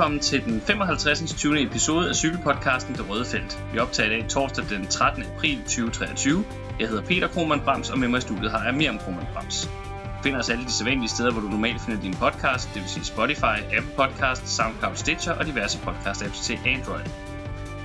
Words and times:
Velkommen 0.00 0.20
til 0.20 0.44
den 0.44 0.60
55. 0.60 1.34
20. 1.34 1.62
episode 1.62 2.08
af 2.08 2.14
cykelpodcasten 2.14 2.94
Det 2.94 3.10
Røde 3.10 3.24
Felt. 3.24 3.64
Vi 3.72 3.78
optager 3.78 4.06
i 4.10 4.20
dag 4.20 4.28
torsdag 4.28 4.64
den 4.70 4.86
13. 4.86 5.24
april 5.34 5.58
2023. 5.62 6.44
Jeg 6.80 6.88
hedder 6.88 7.02
Peter 7.02 7.28
Krohmann 7.28 7.60
Brams, 7.60 7.90
og 7.90 7.98
med 7.98 8.08
mig 8.08 8.18
i 8.18 8.20
studiet 8.20 8.50
har 8.50 8.64
jeg 8.64 8.74
Miriam 8.74 8.98
Krohmann 8.98 9.26
Brams. 9.34 9.70
Du 10.04 10.22
finder 10.22 10.38
os 10.38 10.50
alle 10.50 10.64
de 10.64 10.72
sædvanlige 10.72 11.08
steder, 11.08 11.32
hvor 11.32 11.40
du 11.40 11.48
normalt 11.48 11.80
finder 11.80 12.00
din 12.00 12.14
podcast, 12.14 12.68
det 12.74 12.82
vil 12.82 12.90
sige 12.90 13.04
Spotify, 13.04 13.58
Apple 13.76 13.92
Podcast, 13.96 14.48
SoundCloud, 14.48 14.96
Stitcher 14.96 15.32
og 15.32 15.46
diverse 15.46 15.78
podcast-apps 15.78 16.44
til 16.44 16.58
Android. 16.66 17.04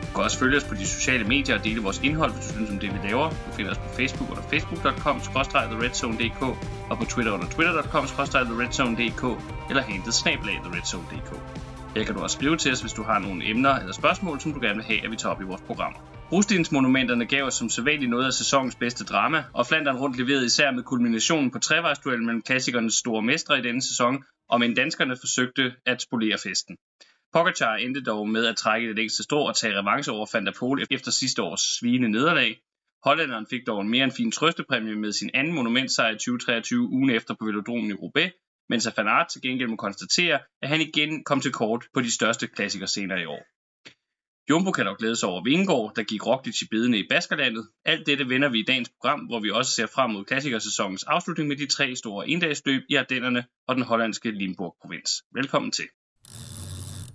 Du 0.02 0.12
kan 0.16 0.24
også 0.24 0.40
følge 0.40 0.58
os 0.58 0.64
på 0.64 0.76
de 0.76 0.88
sociale 0.88 1.24
medier 1.24 1.58
og 1.58 1.64
dele 1.64 1.82
vores 1.82 2.00
indhold, 2.04 2.34
hvis 2.34 2.46
du 2.48 2.54
synes 2.54 2.70
om 2.70 2.80
det, 2.80 2.90
vi 2.94 3.08
laver. 3.08 3.30
Du 3.30 3.52
finder 3.56 3.72
os 3.72 3.78
på 3.78 3.90
Facebook 4.00 4.30
under 4.30 4.44
facebook.com 4.44 5.20
theredzonedk 5.20 6.42
og 6.90 6.98
på 6.98 7.06
Twitter 7.06 7.32
under 7.32 7.48
twitter.com 7.48 8.06
theredzonedk 8.08 9.24
eller 9.70 9.84
hentet 9.84 10.14
snablag 10.14 10.58
theredzone.dk. 10.64 11.65
Her 11.96 12.04
kan 12.04 12.16
du 12.16 12.22
også 12.22 12.38
skrive 12.38 12.58
til 12.58 12.72
os, 12.72 12.82
hvis 12.82 12.94
du 12.94 13.04
har 13.04 13.20
nogle 13.20 13.50
emner 13.50 13.74
eller 13.76 13.94
spørgsmål, 13.94 14.40
som 14.40 14.54
du 14.54 14.60
gerne 14.60 14.76
vil 14.76 14.84
have, 14.84 15.06
at 15.06 15.12
vi 15.12 15.16
tager 15.16 15.36
op 15.36 15.42
i 15.42 15.44
vores 15.44 15.62
program. 15.62 15.96
Brostensmonumenterne 16.30 17.26
gav 17.26 17.44
os 17.44 17.54
som 17.54 17.70
sædvanligt 17.70 18.10
noget 18.10 18.26
af 18.26 18.34
sæsonens 18.34 18.76
bedste 18.76 19.04
drama, 19.04 19.44
og 19.54 19.68
Flandern 19.68 19.98
rundt 19.98 20.18
leverede 20.18 20.46
især 20.46 20.72
med 20.72 20.84
kulminationen 20.84 21.52
på 21.52 21.60
trevejsduellen 21.60 22.26
mellem 22.26 22.42
klassikernes 22.42 22.94
store 22.94 23.22
mestre 23.22 23.60
i 23.60 23.62
denne 23.62 23.82
sæson, 23.82 24.24
og 24.50 24.60
men 24.60 24.76
danskerne 24.76 25.16
forsøgte 25.16 25.74
at 25.86 26.02
spolere 26.02 26.38
festen. 26.38 26.78
Pogacar 27.34 27.76
endte 27.76 28.04
dog 28.04 28.30
med 28.30 28.46
at 28.46 28.56
trække 28.56 28.88
det 28.88 28.96
længste 28.96 29.24
strå 29.24 29.48
og 29.48 29.56
tage 29.56 29.80
revanche 29.80 30.14
over 30.14 30.26
Van 30.34 30.46
der 30.46 30.52
Poel 30.60 30.88
efter 30.92 31.12
sidste 31.12 31.42
års 31.42 31.78
svine 31.80 32.08
nederlag. 32.10 32.60
Hollænderen 33.04 33.48
fik 33.50 33.68
dog 33.68 33.82
en 33.82 33.90
mere 33.90 34.04
end 34.04 34.12
fin 34.12 34.32
trøstepræmie 34.32 34.96
med 34.96 35.12
sin 35.12 35.30
anden 35.34 35.54
monumentsejr 35.54 36.10
i 36.10 36.18
2023 36.18 36.90
ugen 36.90 37.10
efter 37.10 37.34
på 37.40 37.46
velodromen 37.46 37.90
i 37.90 37.94
Roubaix, 37.94 38.32
mens 38.70 38.88
Van 38.98 39.08
Aert 39.08 39.28
til 39.28 39.42
gengæld 39.42 39.70
må 39.70 39.76
konstatere, 39.76 40.40
at 40.62 40.70
han 40.70 40.82
igen 40.82 41.24
kom 41.24 41.42
til 41.42 41.52
kort 41.52 41.86
på 41.94 42.02
de 42.02 42.12
største 42.12 42.48
klassikerscener 42.48 43.18
i 43.18 43.26
år. 43.26 43.44
Jumbo 44.50 44.72
kan 44.72 44.86
dog 44.86 44.98
glæde 44.98 45.16
sig 45.16 45.30
over 45.30 45.44
Vingård, 45.44 45.96
der 45.96 46.04
gik 46.04 46.28
Roglic 46.28 46.62
i 46.62 46.68
bedene 46.72 47.00
i 47.00 47.08
Baskerlandet. 47.10 47.68
Alt 47.86 48.08
dette 48.08 48.30
vender 48.30 48.50
vi 48.50 48.60
i 48.60 48.66
dagens 48.68 48.90
program, 48.90 49.20
hvor 49.20 49.40
vi 49.40 49.52
også 49.52 49.72
ser 49.72 49.86
frem 49.86 50.10
mod 50.10 50.26
klassikersæsonens 50.26 51.04
afslutning 51.04 51.48
med 51.48 51.58
de 51.58 51.66
tre 51.66 51.96
store 51.96 52.30
endagsløb 52.30 52.82
i 52.90 52.96
Ardennerne 52.96 53.46
og 53.68 53.76
den 53.76 53.84
hollandske 53.84 54.32
Limburg-provins. 54.32 55.24
Velkommen 55.34 55.72
til. 55.72 55.86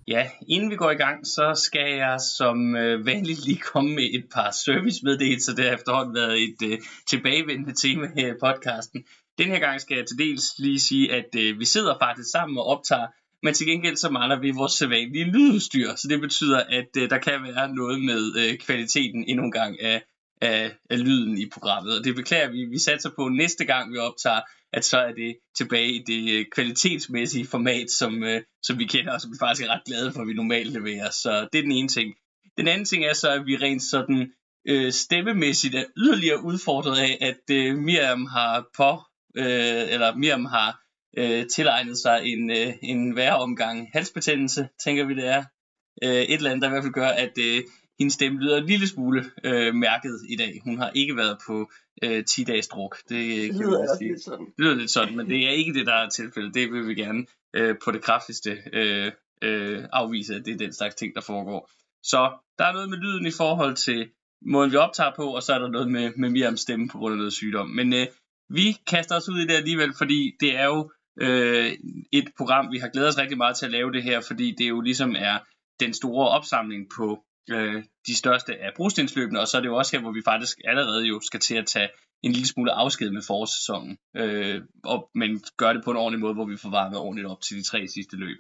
Ja, 0.09 0.31
inden 0.49 0.71
vi 0.71 0.77
går 0.77 0.91
i 0.91 0.95
gang, 0.95 1.27
så 1.27 1.63
skal 1.67 1.91
jeg 1.97 2.21
som 2.39 2.77
øh, 2.77 3.07
vanligt 3.07 3.45
lige 3.47 3.61
komme 3.73 3.95
med 3.95 4.09
et 4.13 4.25
par 4.35 4.51
servicemeddelelser. 4.65 5.55
Det 5.55 5.65
har 5.65 5.75
efterhånden 5.75 6.15
været 6.15 6.43
et 6.43 6.73
øh, 6.73 6.79
tilbagevendende 7.09 7.75
tema 7.75 8.07
her 8.17 8.29
i 8.35 8.39
podcasten. 8.41 9.05
Den 9.41 9.49
her 9.49 9.59
gang 9.59 9.81
skal 9.81 9.97
jeg 9.97 10.07
til 10.07 10.19
dels 10.19 10.45
lige 10.59 10.81
sige, 10.81 11.13
at 11.13 11.31
øh, 11.37 11.61
vi 11.61 11.65
sidder 11.65 11.95
faktisk 12.01 12.31
sammen 12.31 12.59
og 12.59 12.65
optager, 12.65 13.07
men 13.43 13.55
til 13.55 13.67
gengæld 13.67 13.97
så 13.97 14.11
mangler 14.11 14.41
vi 14.41 14.51
vores 14.51 14.73
sædvanlige 14.73 15.25
lydudstyr. 15.25 15.95
Så 15.95 16.09
det 16.09 16.21
betyder, 16.21 16.61
at 16.61 16.91
øh, 16.99 17.11
der 17.11 17.19
kan 17.19 17.43
være 17.43 17.75
noget 17.75 18.05
med 18.05 18.23
øh, 18.41 18.59
kvaliteten 18.59 19.25
endnu 19.29 19.45
en 19.45 19.53
gang 19.53 19.83
af, 19.83 20.03
af, 20.41 20.73
af 20.91 21.05
lyden 21.05 21.39
i 21.39 21.49
programmet. 21.53 21.99
Og 21.99 22.05
det 22.05 22.15
beklager 22.15 22.51
vi. 22.51 22.65
Vi 22.65 22.79
satser 22.79 23.11
på 23.17 23.29
næste 23.29 23.65
gang, 23.65 23.93
vi 23.93 23.99
optager, 23.99 24.41
at 24.73 24.85
så 24.85 24.99
er 24.99 25.13
det 25.13 25.37
tilbage 25.57 25.93
i 25.93 26.03
det 26.07 26.33
øh, 26.33 26.47
kvalitetsmæssige 26.55 27.47
format, 27.47 27.91
som, 27.91 28.25
øh, 28.25 28.43
som 28.63 28.79
vi 28.79 28.85
kender, 28.85 29.13
og 29.13 29.21
som 29.21 29.33
vi 29.33 29.37
faktisk 29.41 29.67
er 29.67 29.73
ret 29.75 29.85
glade 29.87 30.13
for, 30.13 30.21
at 30.21 30.29
vi 30.29 30.35
normalt 30.35 30.73
leverer. 30.73 31.11
Så 31.11 31.49
det 31.53 31.59
er 31.59 31.63
den 31.63 31.73
ene 31.73 31.89
ting. 31.89 32.15
Den 32.59 32.69
anden 32.69 32.85
ting 32.85 33.05
er 33.05 33.15
så, 33.15 33.31
at 33.31 33.47
vi 33.47 33.57
rent 33.57 33.83
sådan 33.83 34.33
øh, 34.69 34.93
stemmemæssigt 34.93 35.75
er 35.75 35.85
yderligere 35.97 36.45
udfordret 36.45 36.99
af, 36.99 37.19
at 37.21 37.57
øh, 37.57 37.77
Miriam 37.77 38.27
har 38.27 38.65
på, 38.77 38.99
øh, 39.37 39.93
eller 39.93 40.17
Miriam 40.17 40.45
har 40.45 40.81
øh, 41.17 41.47
tilegnet 41.47 41.99
sig 41.99 42.21
en, 42.25 42.51
øh, 42.51 42.73
en 42.83 43.17
værre 43.17 43.39
omgang 43.39 43.89
halsbetændelse, 43.93 44.69
tænker 44.85 45.05
vi 45.05 45.15
det 45.15 45.27
er. 45.27 45.45
Øh, 46.05 46.11
et 46.11 46.35
eller 46.35 46.51
andet, 46.51 46.63
der 46.63 46.69
i 46.69 46.71
hvert 46.71 46.83
fald 46.83 46.93
gør, 46.93 47.09
at 47.09 47.39
øh, 47.39 47.63
hendes 47.99 48.15
stemme 48.15 48.41
lyder 48.41 48.57
en 48.57 48.67
lille 48.67 48.89
smule 48.89 49.25
øh, 49.45 49.75
mærket 49.75 50.21
i 50.29 50.37
dag. 50.37 50.61
Hun 50.65 50.79
har 50.79 50.91
ikke 50.95 51.17
været 51.17 51.39
på 51.47 51.71
øh, 52.03 52.25
10-dages 52.31 52.69
druk. 52.69 52.97
Det, 53.09 53.09
det 53.09 53.55
lyder 53.55 53.79
også 53.79 53.99
lidt 54.01 54.25
sådan. 54.25 54.47
Det 54.47 54.55
lyder 54.59 54.75
lidt 54.75 54.91
sådan, 54.91 55.17
men 55.17 55.31
det 55.31 55.47
er 55.47 55.51
ikke 55.51 55.75
det, 55.75 55.87
der 55.87 55.95
er 55.95 56.09
tilfældet. 56.09 56.55
Det 56.55 56.73
vil 56.73 56.89
vi 56.89 56.95
gerne 56.95 57.27
øh, 57.55 57.75
på 57.85 57.91
det 57.91 58.03
kraftigste 58.03 58.59
øh, 58.73 59.13
øh, 59.43 59.85
afvise, 59.93 60.35
at 60.35 60.45
det 60.45 60.55
er 60.55 60.59
den 60.59 60.73
slags 60.73 60.95
ting, 60.95 61.15
der 61.15 61.21
foregår. 61.21 61.71
Så 62.03 62.31
der 62.59 62.65
er 62.65 62.73
noget 62.73 62.91
med 62.91 62.99
lyden 62.99 63.27
i 63.27 63.31
forhold 63.31 63.77
til 63.77 64.11
måden, 64.43 64.73
vi 64.73 64.77
optager 64.77 65.13
på, 65.17 65.35
og 65.35 65.43
så 65.43 65.53
er 65.53 65.59
der 65.59 65.69
noget 65.69 65.91
med, 65.91 66.13
med 66.17 66.31
Miriams 66.31 66.61
stemme 66.61 66.89
på 66.89 66.99
grund 66.99 67.13
af 67.13 67.19
noget 67.19 67.33
sygdom. 67.33 67.69
Men 67.69 67.93
øh, 67.93 68.07
vi 68.51 68.77
kaster 68.87 69.17
os 69.17 69.29
ud 69.29 69.39
i 69.39 69.47
det 69.47 69.55
alligevel, 69.55 69.93
fordi 69.99 70.33
det 70.41 70.57
er 70.57 70.65
jo 70.65 70.91
øh, 71.21 71.73
et 72.13 72.29
program, 72.37 72.73
vi 72.73 72.79
har 72.79 72.89
glædet 72.89 73.09
os 73.09 73.19
rigtig 73.19 73.39
meget 73.39 73.57
til 73.57 73.67
at 73.67 73.73
lave 73.73 73.93
det 73.93 74.03
her, 74.03 74.21
fordi 74.21 74.55
det 74.59 74.69
jo 74.69 74.81
ligesom 74.81 75.15
er 75.19 75.39
den 75.81 75.95
store 75.95 76.29
opsamling 76.29 76.87
på 76.97 77.25
øh, 77.51 77.85
de 78.07 78.17
største 78.17 78.57
af 78.57 78.71
brostensløbene, 78.77 79.41
og 79.41 79.49
så 79.49 79.57
er 79.57 79.61
det 79.61 79.69
jo 79.69 79.77
også 79.77 79.97
her, 79.97 80.03
hvor 80.03 80.13
vi 80.13 80.23
faktisk 80.25 80.59
allerede 80.65 81.07
jo 81.07 81.21
skal 81.21 81.41
til 81.41 81.55
at 81.55 81.67
tage 81.67 81.89
en 82.23 82.33
lille 82.33 82.49
smule 82.49 82.73
afsked 82.73 83.11
med 83.11 83.23
forårssæsonen, 83.27 83.99
øh, 84.17 84.63
og, 84.85 85.11
men 85.15 85.43
gør 85.57 85.73
det 85.73 85.85
på 85.85 85.91
en 85.91 85.97
ordentlig 85.97 86.21
måde, 86.21 86.35
hvor 86.35 86.47
vi 86.47 86.57
får 86.57 86.71
varmet 86.71 86.99
ordentligt 86.99 87.29
op 87.29 87.41
til 87.41 87.57
de 87.57 87.63
tre 87.63 87.89
sidste 87.89 88.17
løb. 88.17 88.39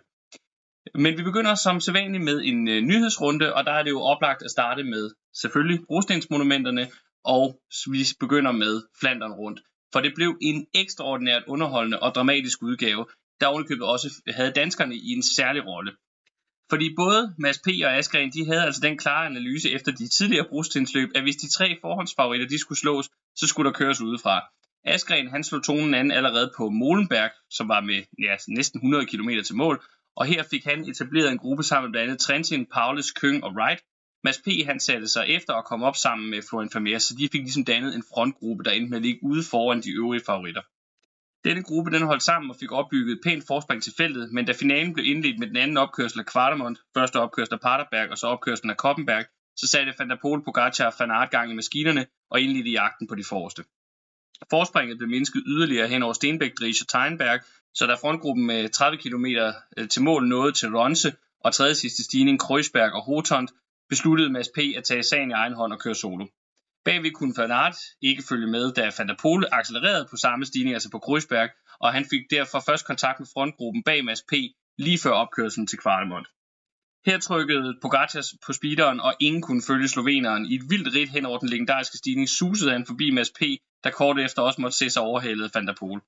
Men 0.95 1.19
vi 1.19 1.23
begynder 1.23 1.55
som 1.55 1.81
sædvanligt 1.81 2.25
med 2.25 2.41
en 2.45 2.69
øh, 2.69 2.81
nyhedsrunde, 2.83 3.55
og 3.55 3.65
der 3.65 3.73
er 3.73 3.83
det 3.83 3.91
jo 3.91 4.01
oplagt 4.01 4.43
at 4.43 4.51
starte 4.51 4.85
med 4.85 5.11
selvfølgelig 5.35 5.81
brostensmonumenterne, 5.87 6.89
og 7.25 7.61
vi 7.93 8.05
begynder 8.21 8.53
med 8.53 8.83
Flandern 9.01 9.33
rundt. 9.33 9.61
For 9.93 10.01
det 10.01 10.13
blev 10.15 10.39
en 10.41 10.67
ekstraordinært 10.75 11.43
underholdende 11.47 12.01
og 12.01 12.15
dramatisk 12.15 12.63
udgave, 12.63 13.07
der 13.41 13.47
ovenikøbet 13.47 13.87
også 13.87 14.23
havde 14.29 14.51
danskerne 14.51 14.95
i 14.95 15.09
en 15.09 15.23
særlig 15.23 15.67
rolle. 15.67 15.93
Fordi 16.71 16.95
både 16.97 17.35
Mads 17.39 17.59
P. 17.59 17.69
og 17.85 17.97
Askren, 17.97 18.31
de 18.33 18.47
havde 18.47 18.63
altså 18.63 18.81
den 18.81 18.99
klare 18.99 19.27
analyse 19.27 19.71
efter 19.71 19.93
de 19.93 20.09
tidligere 20.09 20.47
brugstensløb, 20.49 21.09
at 21.15 21.23
hvis 21.23 21.37
de 21.37 21.49
tre 21.49 21.79
forhåndsfavoritter, 21.81 22.49
de 22.49 22.59
skulle 22.59 22.79
slås, 22.79 23.09
så 23.37 23.47
skulle 23.47 23.71
der 23.71 23.79
køres 23.79 24.01
udefra. 24.01 24.41
Askren, 24.85 25.29
han 25.29 25.45
slog 25.45 25.65
tonen 25.65 25.95
an 25.95 26.11
allerede 26.11 26.53
på 26.57 26.69
Molenberg, 26.69 27.31
som 27.51 27.69
var 27.69 27.81
med 27.81 28.03
ja, 28.19 28.37
næsten 28.49 28.79
100 28.79 29.07
km 29.07 29.29
til 29.45 29.57
mål, 29.57 29.85
og 30.17 30.27
her 30.27 30.43
fik 30.43 30.65
han 30.65 30.89
etableret 30.89 31.33
en 31.33 31.39
gruppe 31.39 31.63
sammen 31.63 31.89
med 31.89 31.93
blandt 31.93 32.11
andet 32.11 32.21
Trentin, 32.21 32.67
Paulus, 32.67 33.11
Køng 33.11 33.45
og 33.45 33.53
Wright. 33.53 33.83
Mads 34.25 34.39
P. 34.39 34.49
han 34.67 34.81
satte 34.81 35.09
sig 35.09 35.25
efter 35.29 35.55
at 35.55 35.65
komme 35.65 35.87
op 35.87 35.97
sammen 35.97 36.31
med 36.31 36.43
Florian 36.43 36.71
Vermeer, 36.75 36.99
så 36.99 37.15
de 37.19 37.29
fik 37.33 37.41
ligesom 37.41 37.65
dannet 37.65 37.95
en 37.95 38.05
frontgruppe, 38.15 38.65
der 38.65 38.71
endte 38.71 38.91
med 38.91 38.99
at 38.99 39.03
ligge 39.03 39.21
ude 39.23 39.43
foran 39.51 39.81
de 39.81 39.91
øvrige 39.91 40.25
favoritter. 40.27 40.63
Denne 41.45 41.63
gruppe 41.63 41.91
den 41.91 42.03
holdt 42.03 42.23
sammen 42.23 42.51
og 42.51 42.57
fik 42.61 42.73
opbygget 42.73 43.13
et 43.13 43.21
pænt 43.25 43.47
forspring 43.47 43.83
til 43.83 43.93
feltet, 43.97 44.33
men 44.33 44.47
da 44.47 44.53
finalen 44.53 44.93
blev 44.95 45.07
indledt 45.07 45.39
med 45.39 45.47
den 45.49 45.57
anden 45.57 45.77
opkørsel 45.77 46.21
af 46.21 46.27
Kvartemont, 46.27 46.79
første 46.95 47.21
opkørsel 47.21 47.55
af 47.55 47.61
Paterberg 47.61 48.11
og 48.11 48.19
så 48.19 48.27
opkørselen 48.27 48.71
af 48.71 48.77
Koppenberg, 48.77 49.25
så 49.57 49.67
satte 49.67 49.95
Van 49.99 50.11
der 50.11 50.17
Pol, 50.23 50.45
Pogacar 50.45 50.87
og 50.87 50.93
Van 50.99 51.11
Aert 51.11 51.31
gang 51.31 51.51
i 51.51 51.55
maskinerne 51.55 52.07
og 52.31 52.41
indledte 52.41 52.71
jagten 52.71 53.07
på 53.07 53.15
de 53.15 53.25
forreste. 53.25 53.65
Forspringet 54.51 54.99
blev 54.99 55.11
mindsket 55.11 55.43
yderligere 55.47 55.89
hen 55.89 56.03
over 56.03 56.13
Stenbæk, 56.13 56.53
Driesch 56.61 56.83
og 56.85 56.89
Teinberg, 56.89 57.41
så 57.75 57.87
da 57.87 57.95
frontgruppen 57.95 58.47
med 58.47 58.69
30 58.69 58.99
km 58.99 59.27
øh, 59.77 59.89
til 59.89 60.03
mål 60.03 60.29
nåede 60.29 60.53
til 60.53 60.77
Ronse 60.77 61.15
og 61.41 61.55
tredje 61.55 61.75
sidste 61.75 62.05
stigning 62.05 62.41
Kreuzberg 62.41 62.93
og 62.93 63.05
Hotond, 63.05 63.49
besluttede 63.91 64.31
Mads 64.31 64.49
P. 64.57 64.59
at 64.77 64.85
tage 64.85 65.03
sagen 65.03 65.31
i 65.31 65.33
egen 65.33 65.53
hånd 65.53 65.73
og 65.73 65.81
køre 65.81 65.95
solo. 65.95 66.27
Bagved 66.85 67.13
kunne 67.13 67.35
Van 67.37 67.51
Aert 67.51 67.77
ikke 68.03 68.23
følge 68.29 68.47
med, 68.47 68.73
da 68.73 68.91
Van 68.99 69.09
der 69.09 69.17
Pole 69.23 69.55
accelererede 69.55 70.07
på 70.11 70.17
samme 70.17 70.45
stigning, 70.47 70.75
altså 70.75 70.91
på 70.91 70.99
Kreuzberg, 70.99 71.51
og 71.81 71.93
han 71.93 72.05
fik 72.11 72.21
derfor 72.31 72.61
først 72.61 72.87
kontakt 72.87 73.21
med 73.21 73.29
frontgruppen 73.33 73.83
bag 73.83 74.05
Mads 74.05 74.23
P. 74.23 74.33
lige 74.79 74.99
før 74.99 75.11
opkørslen 75.11 75.67
til 75.67 75.79
Kvartemont. 75.79 76.29
Her 77.07 77.19
trykkede 77.19 77.79
Pogacar 77.83 78.25
på 78.47 78.53
speederen, 78.53 79.01
og 79.01 79.15
ingen 79.21 79.43
kunne 79.43 79.63
følge 79.63 79.89
sloveneren. 79.89 80.47
I 80.47 80.55
et 80.55 80.71
vildt 80.71 80.95
ridt 80.95 81.11
hen 81.11 81.27
over 81.27 81.39
den 81.39 81.49
legendariske 81.49 81.97
stigning 81.97 82.29
susede 82.29 82.73
han 82.73 82.87
forbi 82.87 83.11
Mads 83.11 83.31
P., 83.31 83.43
der 83.85 83.91
kort 83.91 84.19
efter 84.19 84.43
også 84.43 84.61
måtte 84.61 84.77
se 84.77 84.91
sig 84.91 85.03
overhældet 85.03 85.55
Van 85.55 85.67
der 85.67 85.75
Pol. 85.75 86.03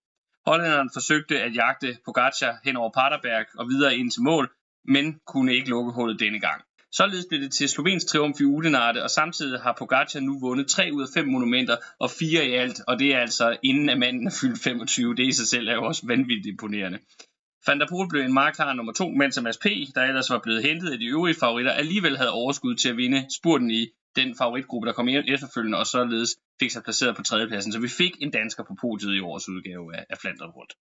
Hollænderen 0.46 0.90
forsøgte 0.92 1.40
at 1.40 1.54
jagte 1.54 1.98
Pogacar 2.04 2.58
hen 2.64 2.76
over 2.76 2.90
Paterberg 2.90 3.46
og 3.58 3.68
videre 3.68 3.96
ind 3.96 4.10
til 4.10 4.22
mål, 4.22 4.50
men 4.84 5.20
kunne 5.26 5.54
ikke 5.54 5.70
lukke 5.70 5.92
hullet 5.92 6.20
denne 6.20 6.40
gang. 6.40 6.62
Således 6.94 7.26
blev 7.28 7.40
det 7.40 7.52
til 7.52 7.68
Slovens 7.68 8.04
triumf 8.04 8.40
i 8.40 8.44
Udenarte, 8.44 9.02
og 9.02 9.10
samtidig 9.10 9.60
har 9.60 9.74
Pogacar 9.78 10.20
nu 10.20 10.40
vundet 10.40 10.66
3 10.66 10.90
ud 10.92 11.02
af 11.02 11.08
5 11.14 11.28
monumenter, 11.28 11.76
og 11.98 12.10
4 12.10 12.46
i 12.46 12.52
alt, 12.52 12.80
og 12.88 12.98
det 12.98 13.14
er 13.14 13.18
altså 13.18 13.56
inden 13.62 13.88
at 13.88 13.98
manden 13.98 14.26
er 14.26 14.36
fyldt 14.40 14.62
25. 14.62 15.14
Det 15.14 15.26
i 15.26 15.32
sig 15.32 15.46
selv 15.46 15.68
er 15.68 15.74
jo 15.74 15.84
også 15.84 16.06
vanvittigt 16.06 16.46
imponerende. 16.46 16.98
Van 17.66 17.80
der 17.80 17.86
Poel 17.88 18.08
blev 18.08 18.22
en 18.22 18.32
meget 18.32 18.56
klar 18.56 18.72
nummer 18.72 18.92
2, 18.92 19.08
mens 19.08 19.40
MSP, 19.42 19.62
P., 19.62 19.94
der 19.94 20.02
ellers 20.02 20.30
var 20.30 20.40
blevet 20.42 20.62
hentet 20.62 20.92
af 20.92 20.98
de 20.98 21.06
øvrige 21.06 21.34
favoritter, 21.34 21.72
alligevel 21.72 22.16
havde 22.16 22.30
overskud 22.30 22.74
til 22.74 22.88
at 22.88 22.96
vinde 22.96 23.26
spurten 23.38 23.70
i 23.70 23.88
den 24.16 24.36
favoritgruppe, 24.36 24.86
der 24.86 24.92
kom 24.92 25.08
efterfølgende, 25.08 25.78
og 25.78 25.86
således 25.86 26.36
fik 26.60 26.70
sig 26.70 26.82
placeret 26.82 27.16
på 27.16 27.22
tredjepladsen. 27.22 27.72
Så 27.72 27.80
vi 27.80 27.88
fik 27.88 28.12
en 28.20 28.30
dansker 28.30 28.64
på 28.64 28.74
podiet 28.80 29.16
i 29.16 29.20
årets 29.20 29.48
udgave 29.48 29.96
af, 29.96 30.04
af 30.10 30.18
Flandern 30.18 30.50
rundt. 30.50 30.72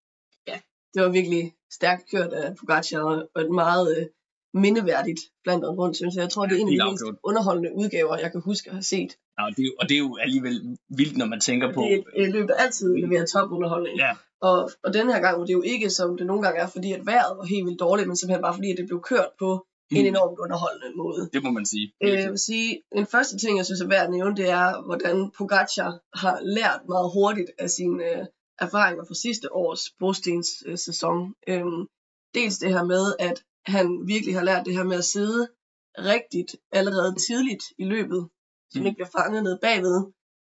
Ja, 0.48 0.60
det 0.94 1.02
var 1.04 1.10
virkelig 1.10 1.54
stærkt 1.72 2.04
kørt 2.12 2.34
af 2.34 2.56
Pogacar, 2.60 3.00
og 3.36 3.42
et 3.42 3.52
meget 3.52 3.98
øh, 3.98 4.06
mindeværdigt 4.54 5.20
blandt 5.44 5.66
andet 5.66 5.78
rundt, 5.78 5.96
synes 5.96 6.16
jeg. 6.16 6.22
Jeg 6.22 6.30
tror, 6.30 6.46
det 6.46 6.56
er 6.58 6.62
en 6.62 6.68
af 6.68 6.86
de 6.86 6.92
mest 6.92 7.04
underholdende 7.24 7.72
udgaver, 7.76 8.18
jeg 8.18 8.32
kan 8.32 8.42
huske 8.42 8.70
at 8.70 8.76
have 8.76 8.84
set. 8.84 9.12
Ja, 9.40 9.46
og 9.46 9.52
det, 9.58 9.66
er, 9.66 9.72
og 9.80 9.90
det 9.90 9.96
er 9.96 10.00
jo 10.00 10.18
alligevel 10.22 10.78
vildt, 10.98 11.18
når 11.18 11.26
man 11.26 11.40
tænker 11.40 11.74
på... 11.74 11.82
Det 11.82 12.26
er 12.26 12.32
løb, 12.32 12.50
altid 12.58 12.96
leverer 12.96 13.26
topunderholdning. 13.26 13.98
Ja, 13.98 14.12
Og, 14.42 14.70
og 14.84 14.94
den 14.94 15.10
her 15.12 15.20
gang 15.22 15.40
var 15.40 15.46
det 15.46 15.54
jo 15.54 15.62
ikke, 15.62 15.90
som 15.90 16.18
det 16.18 16.26
nogle 16.28 16.42
gange 16.42 16.60
er, 16.60 16.68
fordi 16.68 16.94
at 16.94 17.06
vejret 17.06 17.38
var 17.38 17.46
helt 17.46 17.66
vildt 17.66 17.80
dårligt, 17.80 18.08
men 18.08 18.18
simpelthen 18.18 18.42
bare 18.42 18.54
fordi, 18.54 18.72
at 18.72 18.78
det 18.78 18.88
blev 18.88 19.02
kørt 19.02 19.30
på 19.40 19.66
mm. 19.92 19.98
en 19.98 20.06
enormt 20.06 20.40
underholdende 20.40 20.98
måde. 20.98 21.30
Det 21.34 21.44
må 21.44 21.52
man 21.52 21.66
sige. 21.66 21.94
Øh, 22.04 22.20
jeg 22.20 22.30
vil 22.30 22.40
sige, 22.40 22.82
en 22.96 23.06
første 23.06 23.38
ting, 23.38 23.58
jeg 23.58 23.66
synes 23.66 23.82
er 23.82 23.88
værd 23.88 24.06
at 24.06 24.12
nævne, 24.12 24.36
det 24.36 24.50
er, 24.50 24.86
hvordan 24.86 25.32
Pogacar 25.38 25.92
har 26.24 26.40
lært 26.58 26.82
meget 26.94 27.10
hurtigt 27.14 27.52
af 27.60 27.70
sine 27.70 28.04
øh, 28.12 28.26
erfaringer 28.60 29.04
fra 29.08 29.16
sidste 29.26 29.54
års 29.54 29.84
Brostens 30.00 30.50
øh, 30.66 30.78
sæson. 30.78 31.34
Øh, 31.48 31.66
dels 32.36 32.58
det 32.58 32.70
her 32.76 32.84
med, 32.84 33.04
at 33.20 33.38
han 33.66 34.08
virkelig 34.08 34.36
har 34.36 34.44
lært 34.44 34.66
det 34.66 34.74
her 34.74 34.84
med 34.84 34.98
at 34.98 35.06
sidde 35.06 35.48
rigtigt 35.98 36.56
allerede 36.72 37.16
tidligt 37.28 37.64
i 37.78 37.84
løbet, 37.84 38.30
så 38.72 38.80
mm. 38.80 38.86
ikke 38.86 38.96
bliver 38.96 39.10
fanget 39.18 39.44
ned 39.44 39.58
bagved. 39.62 40.04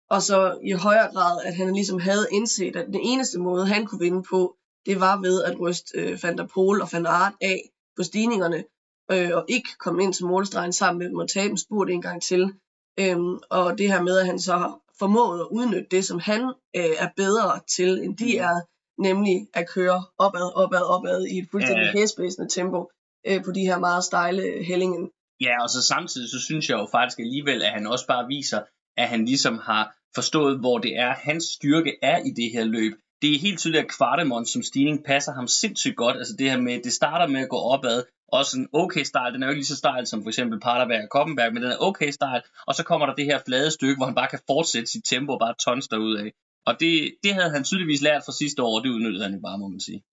Og 0.09 0.21
så 0.21 0.59
i 0.63 0.71
højere 0.71 1.11
grad, 1.13 1.41
at 1.45 1.55
han 1.55 1.73
ligesom 1.73 1.99
havde 1.99 2.27
indset, 2.31 2.75
at 2.75 2.85
den 2.85 2.99
eneste 3.03 3.39
måde, 3.39 3.67
han 3.67 3.85
kunne 3.85 3.99
vinde 3.99 4.23
på, 4.23 4.55
det 4.85 4.99
var 4.99 5.21
ved 5.21 5.43
at 5.43 5.59
ryste 5.59 5.97
øh, 5.97 6.23
Van 6.23 6.37
der 6.37 6.47
Pol 6.53 6.81
og 6.81 6.89
Van 6.93 7.05
Aert 7.05 7.33
af 7.41 7.61
på 7.97 8.03
stigningerne, 8.03 8.63
øh, 9.11 9.31
og 9.33 9.45
ikke 9.47 9.69
komme 9.79 10.03
ind 10.03 10.13
til 10.13 10.25
målstregen 10.25 10.73
sammen 10.73 10.99
med 10.99 11.09
dem 11.09 11.17
og 11.17 11.29
tabe 11.29 11.51
en 11.51 11.57
spurt 11.57 11.89
en 11.89 12.01
gang 12.01 12.21
til. 12.21 12.53
Øhm, 12.99 13.39
og 13.49 13.77
det 13.77 13.91
her 13.91 14.01
med, 14.01 14.17
at 14.17 14.25
han 14.25 14.39
så 14.39 14.57
har 14.57 14.79
formået 14.99 15.39
at 15.39 15.47
udnytte 15.51 15.87
det, 15.91 16.05
som 16.05 16.19
han 16.19 16.41
øh, 16.75 16.95
er 16.97 17.09
bedre 17.15 17.59
til, 17.75 18.03
end 18.03 18.17
de 18.17 18.33
mm. 18.33 18.43
er, 18.43 18.61
nemlig 19.01 19.47
at 19.53 19.69
køre 19.69 20.05
opad, 20.17 20.51
opad, 20.55 20.81
opad 20.81 21.25
i 21.25 21.37
et 21.37 21.47
fuldstændig 21.51 21.85
ja. 21.85 21.99
hæsblæsende 21.99 22.49
tempo 22.49 22.89
øh, 23.27 23.43
på 23.43 23.51
de 23.51 23.59
her 23.59 23.79
meget 23.79 24.03
stejle 24.03 24.63
hællingen. 24.63 25.09
Ja, 25.41 25.63
og 25.63 25.69
så 25.69 25.81
samtidig 25.81 26.29
så 26.29 26.39
synes 26.39 26.69
jeg 26.69 26.77
jo 26.77 26.87
faktisk 26.91 27.19
alligevel, 27.19 27.61
at 27.61 27.71
han 27.71 27.87
også 27.87 28.07
bare 28.07 28.27
viser, 28.27 28.61
at 28.97 29.07
han 29.09 29.25
ligesom 29.25 29.57
har 29.57 29.95
forstået, 30.15 30.59
hvor 30.59 30.77
det 30.77 30.97
er, 30.97 31.13
hans 31.13 31.43
styrke 31.43 31.97
er 32.01 32.17
i 32.17 32.29
det 32.29 32.51
her 32.53 32.63
løb. 32.63 32.93
Det 33.21 33.35
er 33.35 33.39
helt 33.39 33.59
tydeligt, 33.59 33.83
at 33.83 33.91
Kvartemont 33.97 34.49
som 34.49 34.63
stigning 34.63 35.03
passer 35.05 35.33
ham 35.33 35.47
sindssygt 35.47 35.95
godt. 35.95 36.17
Altså 36.17 36.35
det 36.39 36.51
her 36.51 36.61
med, 36.61 36.83
det 36.83 36.93
starter 36.93 37.27
med 37.27 37.41
at 37.41 37.49
gå 37.49 37.57
opad, 37.57 38.03
også 38.27 38.59
en 38.59 38.67
okay 38.73 39.03
style. 39.03 39.33
Den 39.33 39.43
er 39.43 39.47
jo 39.47 39.51
ikke 39.51 39.59
lige 39.59 39.73
så 39.73 39.75
stejl 39.75 40.07
som 40.07 40.23
for 40.23 40.29
eksempel 40.29 40.59
Paterberg 40.59 41.03
og 41.03 41.09
Koppenberg, 41.09 41.53
men 41.53 41.63
den 41.63 41.71
er 41.71 41.77
okay 41.79 42.11
style. 42.11 42.41
Og 42.67 42.75
så 42.75 42.83
kommer 42.83 43.05
der 43.05 43.15
det 43.15 43.25
her 43.25 43.39
flade 43.47 43.71
stykke, 43.71 43.95
hvor 43.97 44.05
han 44.05 44.15
bare 44.15 44.27
kan 44.27 44.39
fortsætte 44.47 44.91
sit 44.91 45.05
tempo 45.05 45.31
og 45.33 45.39
bare 45.39 45.55
tons 45.65 45.87
af. 45.91 46.31
Og 46.65 46.79
det, 46.79 47.15
det 47.23 47.33
havde 47.33 47.49
han 47.49 47.63
tydeligvis 47.63 48.01
lært 48.01 48.23
fra 48.25 48.31
sidste 48.31 48.63
år, 48.63 48.77
og 48.77 48.83
det 48.83 48.89
udnyttede 48.89 49.23
han 49.23 49.33
jo 49.33 49.39
bare, 49.39 49.57
må 49.57 49.67
man 49.67 49.79
sige. 49.79 50.03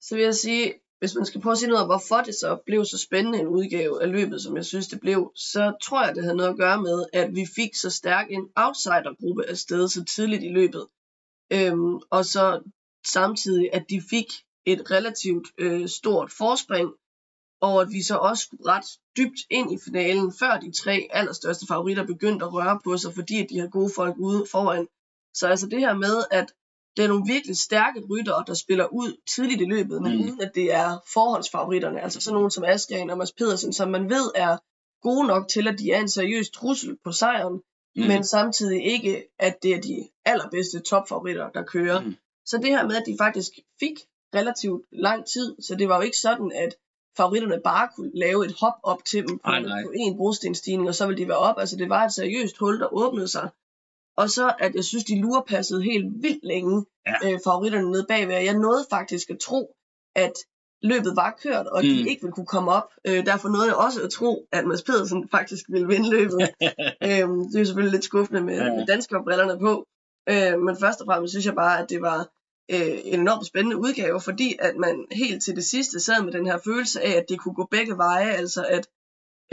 Så 0.00 0.14
vil 0.14 0.24
jeg 0.24 0.34
sige, 0.34 0.72
hvis 1.02 1.14
man 1.14 1.26
skal 1.26 1.40
prøve 1.40 1.52
at 1.52 1.58
sige 1.58 1.68
noget 1.68 1.82
om, 1.82 1.88
hvorfor 1.88 2.16
det 2.16 2.34
så 2.34 2.58
blev 2.66 2.84
så 2.84 2.98
spændende 2.98 3.38
en 3.38 3.46
udgave 3.46 4.02
af 4.02 4.12
løbet, 4.12 4.42
som 4.42 4.56
jeg 4.56 4.64
synes 4.64 4.88
det 4.88 5.00
blev, 5.00 5.32
så 5.36 5.72
tror 5.82 6.04
jeg, 6.04 6.14
det 6.14 6.22
havde 6.24 6.36
noget 6.36 6.50
at 6.50 6.56
gøre 6.56 6.82
med, 6.82 7.04
at 7.12 7.34
vi 7.34 7.46
fik 7.56 7.74
så 7.74 7.90
stærk 7.90 8.26
en 8.30 8.48
outsidergruppe 8.56 9.48
af 9.48 9.56
sted 9.56 9.88
så 9.88 10.04
tidligt 10.04 10.42
i 10.42 10.48
løbet. 10.48 10.86
Øhm, 11.52 11.94
og 12.10 12.24
så 12.24 12.62
samtidig, 13.06 13.70
at 13.72 13.84
de 13.90 14.02
fik 14.10 14.26
et 14.66 14.90
relativt 14.90 15.48
øh, 15.58 15.88
stort 15.88 16.30
forspring, 16.32 16.90
og 17.60 17.80
at 17.80 17.88
vi 17.90 18.02
så 18.02 18.16
også 18.16 18.42
skulle 18.44 18.66
ret 18.66 18.88
dybt 19.16 19.40
ind 19.50 19.72
i 19.72 19.78
finalen, 19.84 20.32
før 20.40 20.60
de 20.60 20.72
tre 20.72 21.08
allerstørste 21.10 21.66
favoritter 21.66 22.06
begyndte 22.06 22.44
at 22.44 22.52
røre 22.52 22.80
på 22.84 22.96
sig, 22.96 23.14
fordi 23.14 23.46
de 23.46 23.58
har 23.58 23.68
gode 23.68 23.92
folk 23.96 24.16
ude 24.18 24.46
foran. 24.50 24.86
Så 25.34 25.48
altså 25.48 25.66
det 25.66 25.80
her 25.80 25.94
med, 25.94 26.24
at 26.30 26.52
det 26.96 27.04
er 27.04 27.08
nogle 27.08 27.24
virkelig 27.26 27.56
stærke 27.56 28.00
ryttere, 28.10 28.44
der 28.46 28.54
spiller 28.54 28.86
ud 28.86 29.16
tidligt 29.34 29.60
i 29.60 29.64
løbet, 29.64 30.02
men 30.02 30.16
mm. 30.16 30.20
uden 30.22 30.40
at 30.40 30.50
det 30.54 30.74
er 30.74 30.98
forhåndsfavoritterne, 31.12 32.00
altså 32.00 32.20
sådan 32.20 32.34
nogen 32.34 32.50
som 32.50 32.64
Askren 32.64 33.10
og 33.10 33.18
Mads 33.18 33.32
Pedersen, 33.32 33.72
som 33.72 33.90
man 33.90 34.10
ved 34.10 34.30
er 34.34 34.56
gode 35.02 35.26
nok 35.26 35.48
til, 35.48 35.68
at 35.68 35.78
de 35.78 35.90
er 35.90 36.00
en 36.00 36.08
seriøs 36.08 36.50
trussel 36.50 36.98
på 37.04 37.12
sejren, 37.12 37.60
mm. 37.96 38.06
men 38.06 38.24
samtidig 38.24 38.84
ikke, 38.84 39.24
at 39.38 39.62
det 39.62 39.74
er 39.74 39.80
de 39.80 40.08
allerbedste 40.24 40.80
topfavoritter, 40.80 41.50
der 41.50 41.62
kører. 41.62 42.00
Mm. 42.00 42.14
Så 42.46 42.58
det 42.58 42.70
her 42.70 42.86
med, 42.86 42.96
at 42.96 43.06
de 43.06 43.16
faktisk 43.20 43.52
fik 43.80 43.98
relativt 44.34 44.82
lang 44.92 45.26
tid, 45.26 45.56
så 45.62 45.74
det 45.74 45.88
var 45.88 45.96
jo 45.96 46.02
ikke 46.02 46.18
sådan, 46.18 46.52
at 46.52 46.74
favoritterne 47.16 47.60
bare 47.64 47.88
kunne 47.96 48.10
lave 48.14 48.46
et 48.46 48.54
hop 48.60 48.74
op 48.82 49.04
til 49.04 49.28
dem 49.28 49.38
på, 49.38 49.50
på 49.84 49.92
en 49.94 50.16
brostenstigning, 50.16 50.88
og 50.88 50.94
så 50.94 51.06
ville 51.06 51.22
de 51.22 51.28
være 51.28 51.38
op. 51.38 51.58
Altså 51.58 51.76
det 51.76 51.88
var 51.88 52.04
et 52.04 52.12
seriøst 52.12 52.58
hul, 52.58 52.80
der 52.80 52.94
åbnede 52.94 53.28
sig. 53.28 53.48
Og 54.16 54.30
så 54.30 54.54
at 54.58 54.74
jeg 54.74 54.84
synes, 54.84 55.04
de 55.04 55.20
lurpassede 55.20 55.82
helt 55.82 56.22
vildt 56.22 56.44
længe 56.44 56.86
ja. 57.06 57.32
øh, 57.32 57.38
favoritterne 57.44 57.90
nede 57.90 58.06
bagved. 58.08 58.34
Jeg 58.34 58.54
nåede 58.54 58.86
faktisk 58.90 59.30
at 59.30 59.38
tro, 59.38 59.74
at 60.16 60.32
løbet 60.82 61.16
var 61.16 61.38
kørt, 61.42 61.66
og 61.66 61.80
mm. 61.82 61.88
de 61.88 62.08
ikke 62.10 62.22
ville 62.22 62.32
kunne 62.32 62.46
komme 62.46 62.70
op. 62.72 62.88
Øh, 63.06 63.26
derfor 63.26 63.48
nåede 63.48 63.66
jeg 63.66 63.76
også 63.76 64.02
at 64.02 64.10
tro, 64.10 64.46
at 64.52 64.66
Mads 64.66 64.82
Pedersen 64.82 65.28
faktisk 65.28 65.64
ville 65.68 65.86
vinde 65.86 66.10
løbet. 66.10 66.40
øh, 67.08 67.28
det 67.52 67.60
er 67.60 67.64
selvfølgelig 67.64 67.92
lidt 67.92 68.04
skuffende 68.04 68.40
med, 68.40 68.56
ja. 68.56 68.74
med 68.76 68.86
danske 68.86 69.16
brillerne 69.24 69.58
på. 69.58 69.86
Øh, 70.28 70.58
men 70.60 70.76
først 70.80 71.00
og 71.00 71.06
fremmest 71.06 71.32
synes 71.32 71.46
jeg 71.46 71.54
bare, 71.54 71.82
at 71.82 71.90
det 71.90 72.00
var 72.00 72.18
øh, 72.70 72.98
en 73.04 73.20
enormt 73.20 73.46
spændende 73.46 73.76
udgave, 73.76 74.20
fordi 74.20 74.56
at 74.58 74.76
man 74.76 75.06
helt 75.12 75.42
til 75.42 75.56
det 75.56 75.64
sidste 75.64 76.00
sad 76.00 76.22
med 76.22 76.32
den 76.32 76.46
her 76.46 76.58
følelse 76.64 77.02
af, 77.02 77.10
at 77.10 77.24
det 77.28 77.40
kunne 77.40 77.54
gå 77.54 77.68
begge 77.70 77.96
veje, 77.96 78.30
altså 78.30 78.64
at 78.64 78.88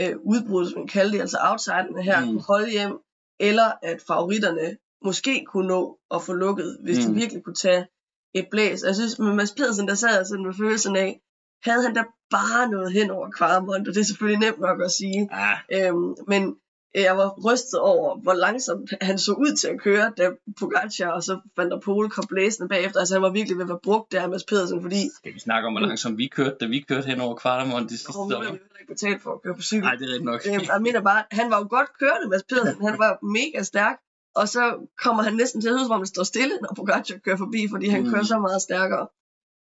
øh, 0.00 0.16
udbruddet, 0.24 0.70
som 0.70 0.78
man 0.78 0.88
kaldte 0.88 1.16
det, 1.16 1.20
altså 1.20 1.38
outsiderne 1.40 2.02
her, 2.02 2.20
mm. 2.20 2.26
kunne 2.26 2.42
holde 2.42 2.70
hjem, 2.70 2.98
eller 3.40 3.72
at 3.82 4.02
favoritterne 4.06 4.76
måske 5.04 5.44
kunne 5.44 5.68
nå 5.68 5.98
at 6.14 6.22
få 6.22 6.32
lukket, 6.32 6.78
hvis 6.84 6.98
mm. 6.98 7.14
de 7.14 7.20
virkelig 7.20 7.44
kunne 7.44 7.54
tage 7.54 7.86
et 8.34 8.46
blæs. 8.50 8.82
Jeg 8.82 8.94
synes, 8.94 9.18
med 9.18 9.34
Mads 9.34 9.52
Pedersen, 9.52 9.88
der 9.88 9.94
sad 9.94 10.24
sådan 10.24 10.44
med 10.44 10.54
følelsen 10.54 10.96
af, 10.96 11.20
havde 11.64 11.82
han 11.82 11.94
da 11.94 12.04
bare 12.30 12.70
noget 12.70 12.92
hen 12.92 13.10
over 13.10 13.30
Kvarmont, 13.30 13.88
og 13.88 13.94
det 13.94 14.00
er 14.00 14.04
selvfølgelig 14.04 14.40
nemt 14.40 14.60
nok 14.60 14.82
at 14.82 14.90
sige. 14.90 15.28
Ah. 15.32 15.58
Øhm, 15.72 16.14
men 16.26 16.56
jeg 16.94 17.16
var 17.16 17.38
rystet 17.44 17.80
over, 17.80 18.16
hvor 18.16 18.32
langsomt 18.32 18.90
han 19.00 19.18
så 19.18 19.32
ud 19.32 19.56
til 19.56 19.68
at 19.68 19.80
køre, 19.80 20.12
da 20.16 20.30
Pogacar 20.60 21.10
og 21.10 21.22
så 21.22 21.40
Van 21.56 21.70
der 21.70 21.80
Pol 21.80 22.10
kom 22.10 22.24
blæsende 22.28 22.68
bagefter. 22.68 23.00
Altså 23.00 23.14
han 23.14 23.22
var 23.22 23.30
virkelig 23.30 23.56
ved 23.56 23.64
at 23.64 23.68
være 23.68 23.78
brugt 23.82 24.12
der, 24.12 24.28
Mads 24.28 24.44
Pedersen, 24.44 24.82
fordi... 24.82 25.10
Skal 25.16 25.34
vi 25.34 25.40
snakke 25.40 25.66
om, 25.66 25.72
hvor 25.72 25.80
langsomt 25.80 26.18
vi 26.18 26.26
kørte, 26.26 26.56
da 26.60 26.66
vi 26.66 26.84
kørte 26.88 27.06
hen 27.06 27.20
over 27.20 27.34
Kvarmont 27.34 27.90
de 27.90 27.98
sidste 27.98 28.18
år? 28.18 28.34
Oh, 28.36 28.54
ikke 28.80 28.88
betalt 28.88 29.22
for 29.22 29.32
at 29.32 29.42
køre 29.42 29.54
på 29.54 29.62
cykel. 29.62 29.84
Nej, 29.84 29.94
det 29.94 30.16
er 30.16 30.22
nok. 30.22 30.40
Øhm, 30.46 30.60
jeg 30.72 30.82
mener 30.82 31.00
bare, 31.00 31.24
han 31.30 31.50
var 31.50 31.58
jo 31.58 31.66
godt 31.70 31.98
kørende, 31.98 32.28
Mads 32.28 32.42
Pedersen. 32.42 32.86
Han 32.88 32.98
var 32.98 33.18
mega 33.38 33.62
stærk. 33.62 33.96
Og 34.34 34.48
så 34.48 34.88
kommer 35.04 35.22
han 35.22 35.34
næsten 35.34 35.60
til 35.60 35.68
at 35.68 35.86
hvor 35.86 35.96
man 35.96 36.06
står 36.06 36.22
stille, 36.22 36.54
når 36.62 36.72
Pogacar 36.76 37.18
kører 37.24 37.36
forbi, 37.36 37.68
fordi 37.70 37.88
han 37.88 38.02
mm. 38.02 38.10
kører 38.10 38.22
så 38.22 38.38
meget 38.38 38.62
stærkere. 38.62 39.06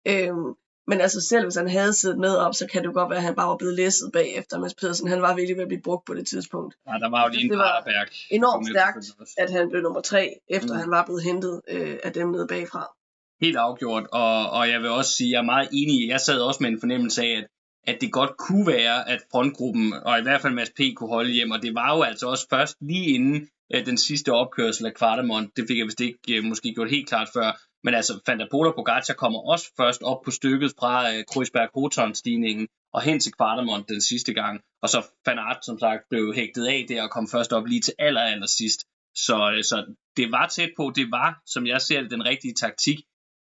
Øhm, 0.07 0.53
men 0.87 1.01
altså 1.01 1.21
selv 1.21 1.43
hvis 1.45 1.55
han 1.55 1.69
havde 1.69 1.93
siddet 1.93 2.19
med 2.19 2.35
op, 2.35 2.53
så 2.55 2.67
kan 2.71 2.81
det 2.81 2.87
jo 2.87 2.93
godt 2.93 3.09
være, 3.09 3.17
at 3.17 3.23
han 3.23 3.35
bare 3.35 3.49
var 3.49 3.57
blevet 3.57 3.75
læsset 3.75 4.11
bagefter. 4.13 4.59
Mads 4.59 4.73
Pedersen, 4.73 5.07
han 5.07 5.21
var 5.21 5.35
virkelig 5.35 5.55
ved 5.55 5.63
at 5.63 5.67
blive 5.67 5.81
brugt 5.81 6.05
på 6.05 6.13
det 6.13 6.27
tidspunkt. 6.27 6.75
Ja, 6.87 6.91
der 6.91 7.09
var 7.09 7.23
jo 7.23 7.29
lige 7.29 7.43
en 7.43 7.49
Det 7.49 7.57
var 7.57 8.07
enormt 8.31 8.69
stærkt, 8.69 8.97
at 9.37 9.51
han 9.51 9.69
blev 9.69 9.81
nummer 9.81 10.01
tre, 10.01 10.39
efter 10.47 10.73
mm. 10.73 10.79
han 10.79 10.91
var 10.91 11.05
blevet 11.05 11.23
hentet 11.23 11.61
øh, 11.69 11.97
af 12.03 12.13
dem 12.13 12.27
nede 12.27 12.47
bagfra. 12.47 12.83
Helt 13.41 13.57
afgjort, 13.57 14.07
og, 14.11 14.49
og 14.49 14.69
jeg 14.69 14.81
vil 14.81 14.89
også 14.89 15.11
sige, 15.11 15.27
at 15.27 15.31
jeg 15.31 15.39
er 15.39 15.45
meget 15.45 15.69
enig. 15.73 16.09
Jeg 16.09 16.21
sad 16.21 16.39
også 16.39 16.63
med 16.63 16.69
en 16.69 16.79
fornemmelse 16.79 17.21
af, 17.21 17.37
at 17.37 17.47
at 17.87 18.01
det 18.01 18.11
godt 18.11 18.37
kunne 18.37 18.67
være, 18.67 19.09
at 19.09 19.21
frontgruppen, 19.31 19.93
og 19.93 20.19
i 20.19 20.21
hvert 20.21 20.41
fald 20.41 20.53
Mads 20.53 20.69
P. 20.69 20.79
kunne 20.95 21.09
holde 21.09 21.31
hjem, 21.31 21.51
og 21.51 21.61
det 21.61 21.75
var 21.75 21.95
jo 21.95 22.01
altså 22.01 22.27
også 22.27 22.47
først 22.49 22.77
lige 22.81 23.05
inden 23.05 23.49
øh, 23.73 23.85
den 23.85 23.97
sidste 23.97 24.33
opkørsel 24.33 24.85
af 24.85 24.93
Kvartemont, 24.93 25.57
det 25.57 25.65
fik 25.67 25.77
jeg 25.77 25.85
vist 25.85 26.01
ikke 26.01 26.37
øh, 26.37 26.43
måske 26.43 26.73
gjort 26.73 26.89
helt 26.89 27.07
klart 27.07 27.29
før, 27.33 27.59
men 27.83 27.93
altså 27.93 28.19
Fantapola 28.25 28.69
der 28.69 28.75
Pogacar 28.75 29.13
kommer 29.13 29.39
også 29.39 29.65
først 29.77 30.01
op 30.01 30.21
på 30.25 30.31
stykket 30.31 30.71
fra 30.79 31.13
øh, 31.13 31.23
Kreuzberg 31.31 31.69
Hoton 31.73 32.15
stigningen 32.15 32.67
og 32.93 33.01
hen 33.01 33.19
til 33.19 33.31
Kvartemont 33.31 33.89
den 33.89 34.01
sidste 34.01 34.33
gang, 34.33 34.61
og 34.81 34.89
så 34.89 35.05
Fanart, 35.25 35.65
som 35.65 35.79
sagt 35.79 36.03
blev 36.09 36.33
hægtet 36.35 36.65
af 36.65 36.85
der 36.89 37.03
og 37.03 37.09
kom 37.09 37.27
først 37.27 37.53
op 37.53 37.65
lige 37.65 37.81
til 37.81 37.93
aller, 37.99 38.21
aller 38.21 38.47
sidst. 38.47 38.79
Så, 39.15 39.51
øh, 39.51 39.63
så 39.63 39.95
det 40.17 40.31
var 40.31 40.47
tæt 40.47 40.71
på, 40.77 40.91
det 40.95 41.11
var, 41.11 41.41
som 41.45 41.67
jeg 41.67 41.81
ser 41.81 42.01
det, 42.01 42.11
den 42.11 42.25
rigtige 42.25 42.53
taktik. 42.53 42.99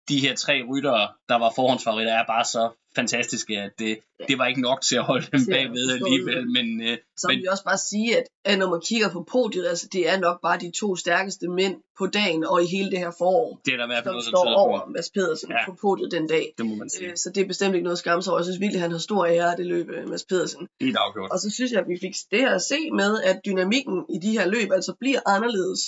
De 0.09 0.21
her 0.21 0.35
tre 0.37 0.63
ryttere, 0.71 1.13
der 1.29 1.35
var 1.35 1.53
forhåndsfavoritter, 1.57 2.13
er 2.13 2.27
bare 2.27 2.45
så 2.45 2.84
fantastiske, 2.97 3.55
at 3.59 3.71
det, 3.79 3.99
ja. 4.21 4.25
det 4.29 4.39
var 4.39 4.47
ikke 4.47 4.61
nok 4.61 4.81
til 4.83 4.97
at 4.97 5.05
holde 5.05 5.27
dem 5.33 5.41
bagved 5.51 5.91
alligevel. 5.91 6.51
Men, 6.57 6.81
øh, 6.89 6.99
så 7.17 7.27
men, 7.29 7.37
vil 7.37 7.43
jeg 7.43 7.53
også 7.53 7.65
bare 7.65 7.79
sige, 7.79 8.19
at, 8.19 8.25
at 8.45 8.59
når 8.59 8.71
man 8.71 8.81
kigger 8.81 9.09
på 9.11 9.27
podiet, 9.33 9.67
altså 9.67 9.89
det 9.93 10.09
er 10.09 10.19
nok 10.19 10.41
bare 10.43 10.59
de 10.59 10.71
to 10.71 10.97
stærkeste 10.97 11.49
mænd 11.49 11.77
på 11.99 12.07
dagen 12.07 12.45
og 12.45 12.63
i 12.63 12.67
hele 12.67 12.91
det 12.91 12.99
her 12.99 13.11
forår. 13.19 13.61
Det 13.65 13.73
er 13.73 13.77
der 13.77 13.85
i 13.85 13.87
hvert 13.87 14.05
fald 14.05 14.15
noget, 14.15 14.25
står 14.25 14.55
over 14.65 14.87
Mads 14.95 15.11
Pedersen 15.11 15.51
ja. 15.51 15.65
på 15.67 15.77
podiet 15.81 16.11
den 16.13 16.27
dag. 16.29 16.55
Det 16.59 16.67
må 16.67 16.75
man 16.75 16.91
sige. 16.91 17.11
Øh, 17.11 17.17
så 17.17 17.31
det 17.35 17.41
er 17.43 17.47
bestemt 17.47 17.75
ikke 17.75 17.85
noget 17.85 17.99
skam 17.99 18.23
over. 18.29 18.39
Jeg 18.39 18.45
synes 18.45 18.61
virkelig, 18.61 18.83
han 18.83 18.91
har 18.91 18.99
stor 18.99 19.27
ære 19.27 19.51
af 19.51 19.57
det 19.57 19.67
løb, 19.67 19.89
øh, 19.91 20.09
Mads 20.09 20.25
Pedersen. 20.25 20.69
Helt 20.81 20.97
afgjort. 20.97 21.31
Og 21.31 21.39
så 21.39 21.51
synes 21.51 21.73
jeg, 21.73 21.81
at 21.81 21.89
vi 21.89 21.99
fik 22.01 22.15
det 22.31 22.41
her 22.41 22.55
at 22.55 22.63
se 22.63 22.91
med, 22.91 23.23
at 23.23 23.41
dynamikken 23.47 24.05
i 24.15 24.19
de 24.19 24.31
her 24.39 24.47
løb 24.47 24.73
altså 24.73 24.93
bliver 25.01 25.21
anderledes. 25.27 25.81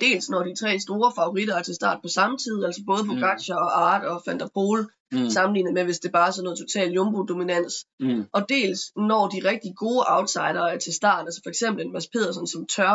Dels 0.00 0.30
når 0.30 0.42
de 0.42 0.54
tre 0.54 0.80
store 0.80 1.12
favoritter 1.18 1.54
er 1.56 1.62
til 1.62 1.74
start 1.74 1.98
på 2.02 2.08
samme 2.08 2.38
tid, 2.38 2.64
altså 2.64 2.82
både 2.86 3.02
mm. 3.02 3.08
Pogacar 3.08 3.58
mm. 3.58 3.66
og 3.66 3.70
Art 3.90 4.04
og 4.04 4.22
Van 4.26 4.40
der 4.40 4.48
Pol, 4.54 4.90
mm. 5.12 5.30
sammenlignet 5.30 5.74
med, 5.74 5.84
hvis 5.84 5.98
det 5.98 6.12
bare 6.12 6.28
er 6.28 6.30
sådan 6.30 6.44
noget 6.44 6.58
total 6.58 6.92
jumbo-dominans. 6.92 7.74
Mm. 8.00 8.24
Og 8.32 8.48
dels 8.48 8.80
når 8.96 9.28
de 9.28 9.48
rigtig 9.50 9.72
gode 9.76 10.04
outsider 10.08 10.64
er 10.72 10.78
til 10.78 10.94
start, 10.94 11.26
altså 11.26 11.40
for 11.44 11.50
eksempel 11.50 11.86
en 11.86 11.92
Mads 11.92 12.08
Pedersen, 12.08 12.46
som 12.46 12.66
tør 12.66 12.94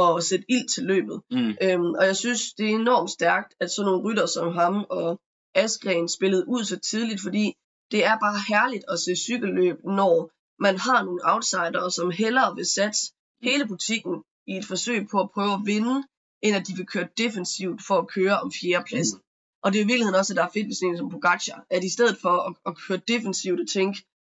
at 0.00 0.24
sætte 0.24 0.44
ild 0.48 0.68
til 0.68 0.84
løbet. 0.84 1.20
Mm. 1.30 1.56
Øhm, 1.62 1.90
og 1.98 2.04
jeg 2.06 2.16
synes, 2.16 2.52
det 2.58 2.66
er 2.70 2.74
enormt 2.74 3.10
stærkt, 3.10 3.54
at 3.60 3.70
sådan 3.70 3.86
nogle 3.86 4.04
rytter 4.04 4.26
som 4.26 4.54
ham 4.54 4.86
og 4.90 5.20
Askren 5.54 6.08
spillede 6.08 6.48
ud 6.48 6.64
så 6.64 6.78
tidligt, 6.78 7.20
fordi 7.22 7.54
det 7.92 8.04
er 8.04 8.18
bare 8.18 8.38
herligt 8.48 8.84
at 8.92 8.98
se 8.98 9.16
cykelløb, 9.16 9.76
når 9.84 10.30
man 10.62 10.78
har 10.78 11.04
nogle 11.04 11.20
outsider, 11.32 11.88
som 11.88 12.10
hellere 12.10 12.54
vil 12.56 12.66
satse 12.66 13.12
hele 13.42 13.66
butikken 13.66 14.14
i 14.46 14.52
et 14.56 14.64
forsøg 14.64 15.08
på 15.10 15.20
at 15.20 15.30
prøve 15.34 15.52
at 15.52 15.60
vinde, 15.64 16.04
end 16.42 16.56
at 16.56 16.66
de 16.68 16.72
vil 16.76 16.86
køre 16.86 17.08
defensivt 17.18 17.80
for 17.86 17.98
at 17.98 18.08
køre 18.08 18.40
om 18.40 18.52
fjerdepladsen. 18.60 19.18
Og 19.62 19.72
det 19.72 19.78
er 19.78 19.84
i 19.84 19.86
virkeligheden 19.86 20.18
også, 20.18 20.32
at 20.32 20.36
der 20.36 20.44
er 20.44 20.54
fedt 20.54 20.66
ved 20.66 20.74
sådan 20.74 20.90
en 20.90 20.96
som 20.98 21.10
Pogacar, 21.10 21.64
at 21.70 21.84
i 21.84 21.92
stedet 21.96 22.16
for 22.22 22.34
at, 22.48 22.54
at 22.66 22.74
køre 22.86 23.00
defensivt 23.08 23.60
og 23.60 23.68
tænke, 23.72 23.98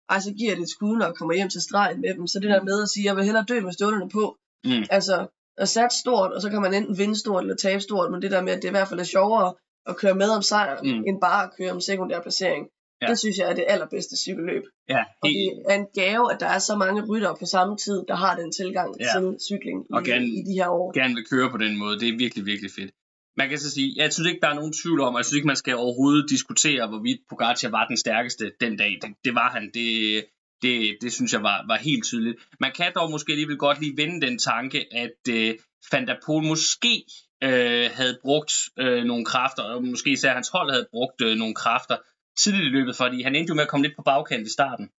ej, 0.10 0.20
så 0.20 0.32
giver 0.34 0.56
det 0.56 0.62
et 0.64 0.70
skud, 0.70 0.98
når 0.98 1.06
jeg 1.06 1.16
kommer 1.16 1.34
hjem 1.36 1.50
til 1.50 1.62
stregen 1.62 2.02
med 2.02 2.14
dem. 2.14 2.28
Så 2.28 2.40
det 2.40 2.50
der 2.50 2.64
med 2.64 2.82
at 2.82 2.90
sige, 2.90 3.06
jeg 3.06 3.16
vil 3.16 3.24
hellere 3.26 3.46
dø 3.50 3.62
med 3.62 3.74
stålerne 3.74 4.10
på. 4.10 4.38
Mm. 4.66 4.84
Altså, 4.90 5.28
at 5.58 5.70
satse 5.70 6.00
stort, 6.00 6.32
og 6.32 6.42
så 6.42 6.50
kan 6.50 6.62
man 6.62 6.74
enten 6.74 6.98
vinde 6.98 7.20
stort 7.20 7.44
eller 7.44 7.56
tabe 7.56 7.82
stort, 7.82 8.12
men 8.12 8.22
det 8.22 8.32
der 8.32 8.42
med, 8.42 8.54
at 8.54 8.62
det 8.62 8.68
i 8.68 8.72
hvert 8.72 8.88
fald 8.88 9.00
er 9.00 9.04
sjovere 9.04 9.54
at 9.86 9.98
køre 9.98 10.16
med 10.16 10.30
om 10.30 10.42
sejren, 10.42 10.86
Mm. 10.92 10.98
mm. 10.98 11.04
end 11.08 11.22
bare 11.22 11.44
at 11.44 11.52
køre 11.58 11.72
om 11.72 11.82
sekundær 11.82 12.22
placering. 12.22 12.68
Ja. 13.02 13.08
Det 13.08 13.20
synes 13.20 13.38
jeg 13.38 13.50
er 13.52 13.56
det 13.56 13.66
allerbedste 13.68 14.18
cykelløb. 14.18 14.64
Ja, 14.90 15.04
Og 15.22 15.30
det, 15.30 15.36
det 15.36 15.72
er 15.72 15.76
en 15.76 15.88
gave, 15.94 16.34
at 16.34 16.40
der 16.40 16.46
er 16.46 16.60
så 16.60 16.76
mange 16.76 17.02
ryttere 17.06 17.36
på 17.40 17.46
samme 17.46 17.78
tid, 17.78 18.04
der 18.08 18.16
har 18.16 18.36
den 18.36 18.52
tilgang 18.52 18.96
ja. 19.00 19.06
til 19.20 19.38
cykling 19.50 19.80
Og 19.94 20.02
i, 20.02 20.10
gerne- 20.10 20.28
i 20.28 20.42
de 20.50 20.54
her 20.54 20.68
år. 20.70 20.92
gerne 21.00 21.16
vil 21.16 21.26
køre 21.32 21.50
på 21.52 21.58
den 21.58 21.78
måde. 21.78 22.00
Det 22.00 22.10
er 22.10 22.18
virkelig, 22.18 22.46
virkelig 22.46 22.72
fedt. 22.72 22.92
Man 23.38 23.50
kan 23.50 23.60
så 23.60 23.72
sige, 23.72 23.94
jeg 23.98 24.14
synes 24.14 24.28
ikke, 24.30 24.42
der 24.42 24.48
er 24.50 24.54
nogen 24.54 24.74
tvivl 24.84 25.00
om, 25.02 25.14
og 25.14 25.20
jeg 25.20 25.26
synes 25.26 25.36
ikke, 25.38 25.48
man 25.48 25.56
skal 25.56 25.76
overhovedet 25.76 26.30
diskutere, 26.30 26.88
hvorvidt 26.88 27.20
Pogacar 27.30 27.70
var 27.70 27.86
den 27.88 27.98
stærkeste 27.98 28.52
den 28.62 28.78
dag. 28.78 28.98
Det, 29.02 29.10
det 29.26 29.36
var 29.36 29.50
han. 29.50 29.72
Det, 29.74 30.26
det, 30.62 30.98
det 31.02 31.14
synes 31.14 31.34
jeg 31.34 31.44
var, 31.44 31.66
var 31.68 31.78
helt 31.78 32.04
tydeligt. 32.06 32.38
Man 32.60 32.72
kan 32.76 32.92
dog 32.96 33.12
måske 33.12 33.32
alligevel 33.32 33.58
godt 33.58 33.82
lige 33.82 33.98
vende 33.98 34.28
den 34.28 34.38
tanke, 34.38 34.86
at 34.94 35.22
øh, 35.30 35.56
Van 35.92 36.08
der 36.08 36.16
Poel 36.26 36.48
måske 36.48 37.04
øh, 37.44 37.90
havde 37.94 38.18
brugt 38.22 38.54
øh, 38.80 39.04
nogle 39.04 39.26
kræfter, 39.26 39.64
og 39.64 39.84
måske 39.84 40.10
især 40.12 40.34
hans 40.34 40.50
hold 40.50 40.72
havde 40.72 40.88
brugt 40.92 41.22
øh, 41.22 41.38
nogle 41.38 41.56
kræfter 41.56 41.98
tidligt 42.44 42.66
i 42.66 42.70
løbet, 42.78 42.96
fordi 42.96 43.22
han 43.22 43.36
endte 43.36 43.52
jo 43.52 43.56
med 43.56 43.64
at 43.64 43.70
komme 43.70 43.86
lidt 43.86 43.96
på 43.96 44.02
bagkant 44.02 44.48
i 44.48 44.52
starten. 44.52 44.90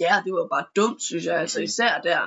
Ja, 0.00 0.14
det 0.24 0.32
var 0.32 0.46
bare 0.54 0.66
dumt, 0.76 1.02
synes 1.02 1.24
jeg. 1.24 1.36
Altså 1.40 1.60
især 1.60 2.00
der, 2.08 2.20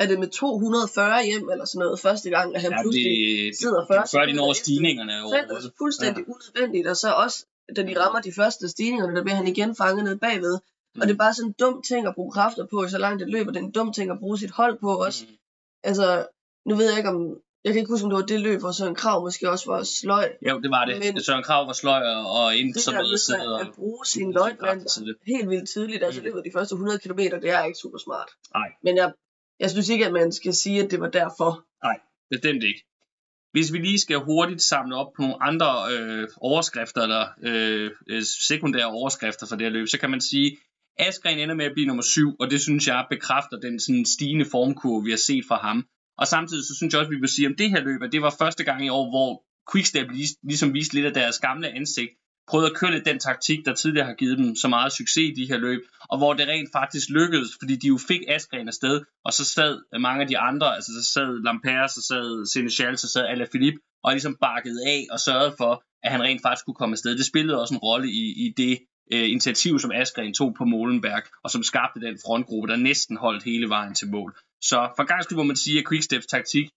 er 0.00 0.06
det 0.06 0.18
med 0.18 0.28
240 0.28 1.24
hjem 1.24 1.48
eller 1.50 1.64
sådan 1.64 1.78
noget 1.78 2.00
første 2.00 2.30
gang, 2.30 2.56
at 2.56 2.62
han 2.62 2.72
Ja, 2.72 2.82
pludselig 2.82 3.12
det, 3.46 3.58
sidder 3.58 3.80
det, 3.80 3.88
det, 3.88 3.96
først. 3.96 4.12
før 4.12 4.24
de 4.26 4.32
når 4.32 4.52
stigningerne 4.52 5.12
overhovedet. 5.12 5.66
er 5.66 5.70
fuldstændig 5.78 6.24
ja. 6.26 6.32
unødvendigt, 6.32 6.86
og 6.86 6.96
så 6.96 7.12
også, 7.12 7.46
da 7.76 7.82
de 7.82 8.00
rammer 8.00 8.20
de 8.20 8.32
første 8.32 8.68
stigninger, 8.68 9.10
der 9.10 9.22
bliver 9.22 9.36
han 9.36 9.46
igen 9.48 9.76
fanget 9.76 10.04
ned 10.04 10.16
bagved. 10.18 10.58
Mm. 10.94 11.00
Og 11.00 11.06
det 11.06 11.12
er 11.14 11.18
bare 11.18 11.34
sådan 11.34 11.48
en 11.48 11.54
dum 11.60 11.82
ting 11.82 12.06
at 12.06 12.14
bruge 12.14 12.32
kræfter 12.32 12.66
på, 12.66 12.88
så 12.88 12.98
langt 12.98 13.20
det 13.20 13.28
løber. 13.28 13.52
Det 13.52 13.60
er 13.60 13.64
en 13.64 13.70
dum 13.70 13.92
ting 13.92 14.10
at 14.10 14.18
bruge 14.18 14.38
sit 14.38 14.50
hold 14.50 14.78
på 14.78 14.90
også. 15.06 15.24
Mm. 15.24 15.36
Altså, 15.82 16.26
nu 16.66 16.74
ved 16.74 16.88
jeg 16.88 16.96
ikke 16.98 17.10
om... 17.10 17.36
Jeg 17.66 17.72
kan 17.74 17.80
ikke 17.80 17.92
huske, 17.92 18.04
om 18.04 18.10
det 18.10 18.16
var 18.22 18.26
det 18.26 18.40
løb, 18.40 18.60
hvor 18.60 18.72
Søren 18.72 18.94
Krav 18.94 19.20
måske 19.26 19.50
også 19.50 19.66
var 19.72 19.82
sløj. 19.82 20.28
Jo, 20.48 20.60
det 20.60 20.70
var 20.70 20.84
det. 20.84 20.94
Men, 21.04 21.22
Søren 21.22 21.42
Krav 21.42 21.66
var 21.66 21.72
sløj 21.72 22.02
og, 22.34 22.52
Det 22.52 22.80
som 22.80 22.94
noget 22.94 23.20
sidde 23.20 23.38
med 23.38 23.46
og... 23.46 23.60
at, 23.60 23.66
at 23.66 23.72
bruge 23.74 24.06
sin 24.06 24.34
tidligt. 24.88 25.18
helt 25.26 25.48
vildt 25.50 25.68
tidligt, 25.68 26.04
altså 26.04 26.20
Mm. 26.20 26.24
løbet 26.24 26.42
de 26.44 26.50
første 26.56 26.72
100 26.72 26.98
km, 26.98 27.18
det 27.42 27.50
er 27.50 27.64
ikke 27.64 27.78
super 27.78 27.98
smart. 27.98 28.28
Nej. 28.54 28.68
Men 28.82 28.96
jeg, 28.96 29.12
jeg 29.60 29.70
synes 29.70 29.88
ikke, 29.88 30.06
at 30.06 30.12
man 30.12 30.32
skal 30.32 30.54
sige, 30.54 30.82
at 30.84 30.90
det 30.90 31.00
var 31.00 31.10
derfor. 31.10 31.50
Bestemt 32.30 32.62
ikke. 32.62 32.82
Hvis 33.52 33.72
vi 33.72 33.78
lige 33.78 33.98
skal 33.98 34.16
hurtigt 34.16 34.62
samle 34.62 34.96
op 34.96 35.12
på 35.16 35.22
nogle 35.22 35.42
andre 35.42 35.70
øh, 35.92 36.28
overskrifter, 36.36 37.02
eller 37.02 37.24
øh, 37.42 37.90
øh, 38.10 38.22
sekundære 38.48 38.86
overskrifter 38.86 39.46
for 39.46 39.56
det 39.56 39.64
her 39.66 39.72
løb, 39.72 39.88
så 39.88 39.98
kan 39.98 40.10
man 40.10 40.20
sige, 40.20 40.56
Askren 40.98 41.38
ender 41.38 41.54
med 41.54 41.64
at 41.64 41.72
blive 41.72 41.86
nummer 41.86 42.02
syv, 42.02 42.36
og 42.40 42.50
det 42.50 42.60
synes 42.60 42.86
jeg 42.86 43.06
bekræfter 43.10 43.56
den 43.60 43.80
sådan 43.80 44.04
stigende 44.04 44.44
formkurve, 44.50 45.04
vi 45.04 45.10
har 45.10 45.18
set 45.18 45.44
fra 45.48 45.56
ham. 45.56 45.86
Og 46.18 46.26
samtidig 46.26 46.64
så 46.64 46.74
synes 46.76 46.92
jeg 46.92 47.00
også, 47.00 47.10
vi 47.10 47.20
vil 47.20 47.28
sige 47.28 47.48
om 47.48 47.56
det 47.56 47.70
her 47.70 47.80
løb, 47.80 48.02
at 48.02 48.12
det 48.12 48.22
var 48.22 48.34
første 48.38 48.64
gang 48.64 48.86
i 48.86 48.88
år, 48.88 49.10
hvor 49.10 49.42
Quickstep 49.72 50.10
lig- 50.10 50.38
ligesom 50.42 50.74
viste 50.74 50.94
lidt 50.94 51.06
af 51.06 51.14
deres 51.14 51.38
gamle 51.38 51.68
ansigt, 51.68 52.10
prøvede 52.48 52.70
at 52.70 52.76
køre 52.76 52.92
lidt 52.92 53.04
den 53.04 53.18
taktik, 53.18 53.64
der 53.64 53.74
tidligere 53.74 54.06
har 54.06 54.14
givet 54.14 54.38
dem 54.38 54.56
så 54.56 54.68
meget 54.68 54.92
succes 54.92 55.30
i 55.30 55.34
de 55.40 55.48
her 55.48 55.58
løb, 55.58 55.80
og 56.10 56.18
hvor 56.18 56.34
det 56.34 56.48
rent 56.48 56.68
faktisk 56.72 57.10
lykkedes, 57.10 57.50
fordi 57.60 57.76
de 57.76 57.86
jo 57.86 57.98
fik 58.08 58.20
Askren 58.28 58.68
afsted, 58.68 59.00
og 59.24 59.32
så 59.32 59.44
sad 59.44 59.98
mange 60.00 60.22
af 60.22 60.28
de 60.28 60.38
andre, 60.38 60.74
altså 60.74 60.92
så 60.92 61.12
sad 61.12 61.42
Lampere, 61.44 61.88
så 61.88 62.02
sad 62.08 62.46
Seneschal, 62.46 62.98
så 62.98 63.08
sad 63.08 63.24
Alaphilippe, 63.24 63.80
og 64.04 64.12
ligesom 64.12 64.36
bakkede 64.40 64.80
af 64.86 65.06
og 65.10 65.20
sørgede 65.20 65.54
for, 65.58 65.82
at 66.02 66.12
han 66.12 66.22
rent 66.22 66.42
faktisk 66.42 66.64
kunne 66.64 66.74
komme 66.74 66.94
afsted. 66.94 67.16
Det 67.16 67.26
spillede 67.26 67.60
også 67.60 67.74
en 67.74 67.78
rolle 67.78 68.08
i, 68.10 68.46
i 68.46 68.54
det 68.56 68.78
øh, 69.12 69.30
initiativ, 69.30 69.78
som 69.78 69.92
Askren 69.94 70.34
tog 70.34 70.54
på 70.58 70.64
Molenberg, 70.64 71.22
og 71.44 71.50
som 71.50 71.62
skabte 71.62 72.00
den 72.00 72.18
frontgruppe, 72.26 72.68
der 72.68 72.76
næsten 72.76 73.16
holdt 73.16 73.42
hele 73.44 73.68
vejen 73.68 73.94
til 73.94 74.08
mål. 74.10 74.36
Så 74.62 74.92
for 74.96 75.04
gang 75.04 75.24
skyld 75.24 75.36
må 75.36 75.42
man 75.42 75.56
sige, 75.56 75.78
at 75.78 75.88
Quicksteps 75.88 76.26
taktik 76.26 76.68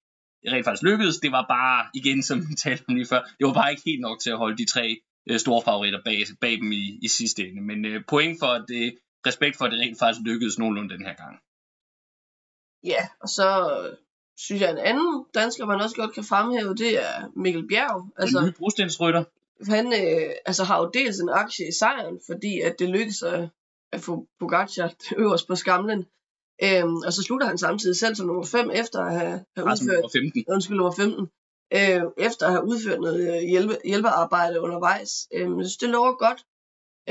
rent 0.48 0.66
faktisk 0.66 0.84
lykkedes. 0.84 1.18
Det 1.18 1.32
var 1.32 1.46
bare, 1.50 1.86
igen 1.94 2.24
som 2.24 2.40
vi 2.50 2.56
talte 2.64 2.84
om 2.88 2.96
lige 2.96 3.08
før, 3.08 3.22
det 3.40 3.48
var 3.48 3.54
bare 3.54 3.72
ikke 3.72 3.84
helt 3.86 4.02
nok 4.02 4.20
til 4.20 4.30
at 4.30 4.38
holde 4.38 4.58
de 4.58 4.66
tre 4.66 5.02
øh, 5.30 5.40
store 5.40 5.62
favoritter 5.66 6.02
bag, 6.06 6.18
bag 6.42 6.52
dem 6.52 6.72
i, 6.72 7.00
i 7.02 7.08
sidste 7.08 7.48
ende. 7.48 7.62
Men 7.62 7.86
øh, 7.86 8.02
point 8.08 8.40
for, 8.40 8.48
at 8.48 8.66
det, 8.68 8.98
respekt 9.28 9.58
for, 9.58 9.66
at 9.66 9.72
det 9.72 9.80
rent 9.80 10.00
faktisk 10.00 10.26
lykkedes 10.26 10.60
nogenlunde 10.60 10.94
den 10.94 11.06
her 11.06 11.16
gang. 11.16 11.36
Ja, 12.84 13.08
og 13.22 13.30
så 13.30 13.48
øh, 13.78 13.98
synes 14.38 14.62
jeg, 14.62 14.72
en 14.72 14.78
anden 14.78 15.26
dansker, 15.34 15.66
man 15.66 15.82
også 15.82 15.96
godt 15.96 16.14
kan 16.14 16.24
fremhæve, 16.24 16.76
det 16.76 17.06
er 17.08 17.32
Mikkel 17.36 17.68
Bjerg. 17.68 18.12
Altså, 18.18 18.40
den 18.40 18.48
nye 18.48 18.54
brostensrytter. 18.60 19.24
han 19.68 19.86
øh, 19.88 20.32
altså, 20.46 20.64
har 20.64 20.78
jo 20.80 20.92
dels 20.94 21.20
en 21.20 21.30
aktie 21.30 21.68
i 21.68 21.72
sejren, 21.72 22.20
fordi 22.26 22.62
at 22.62 22.80
det 22.80 22.90
lykkedes 22.90 23.24
at, 23.24 23.50
at 23.92 24.02
få 24.02 24.28
Pogacar 24.40 24.94
øverst 25.24 25.48
på 25.48 25.56
skamlen. 25.56 26.06
Øhm, 26.64 26.96
og 27.06 27.14
så 27.14 27.22
slutter 27.24 27.48
han 27.48 27.58
samtidig 27.58 27.96
selv 28.00 28.16
som 28.16 28.28
nummer 28.28 28.46
5 28.46 28.70
efter 28.74 29.00
at 29.00 29.12
have, 29.20 29.46
have 29.58 29.70
Altså 29.70 29.84
udført 29.84 29.96
nummer 29.98 30.10
15. 30.10 30.44
undskyld, 30.54 30.78
nummer 30.78 30.92
15, 30.92 31.28
øh, 31.74 32.04
efter 32.18 32.46
at 32.46 32.52
have 32.52 32.66
udført 32.66 33.02
noget 33.02 33.36
øh, 33.36 33.50
hjælpe, 33.50 33.78
hjælpearbejde 33.86 34.62
undervejs. 34.62 35.12
Øh, 35.34 35.42
jeg 35.42 35.66
synes, 35.66 35.78
det 35.78 35.90
lover 35.90 36.14
godt. 36.26 36.40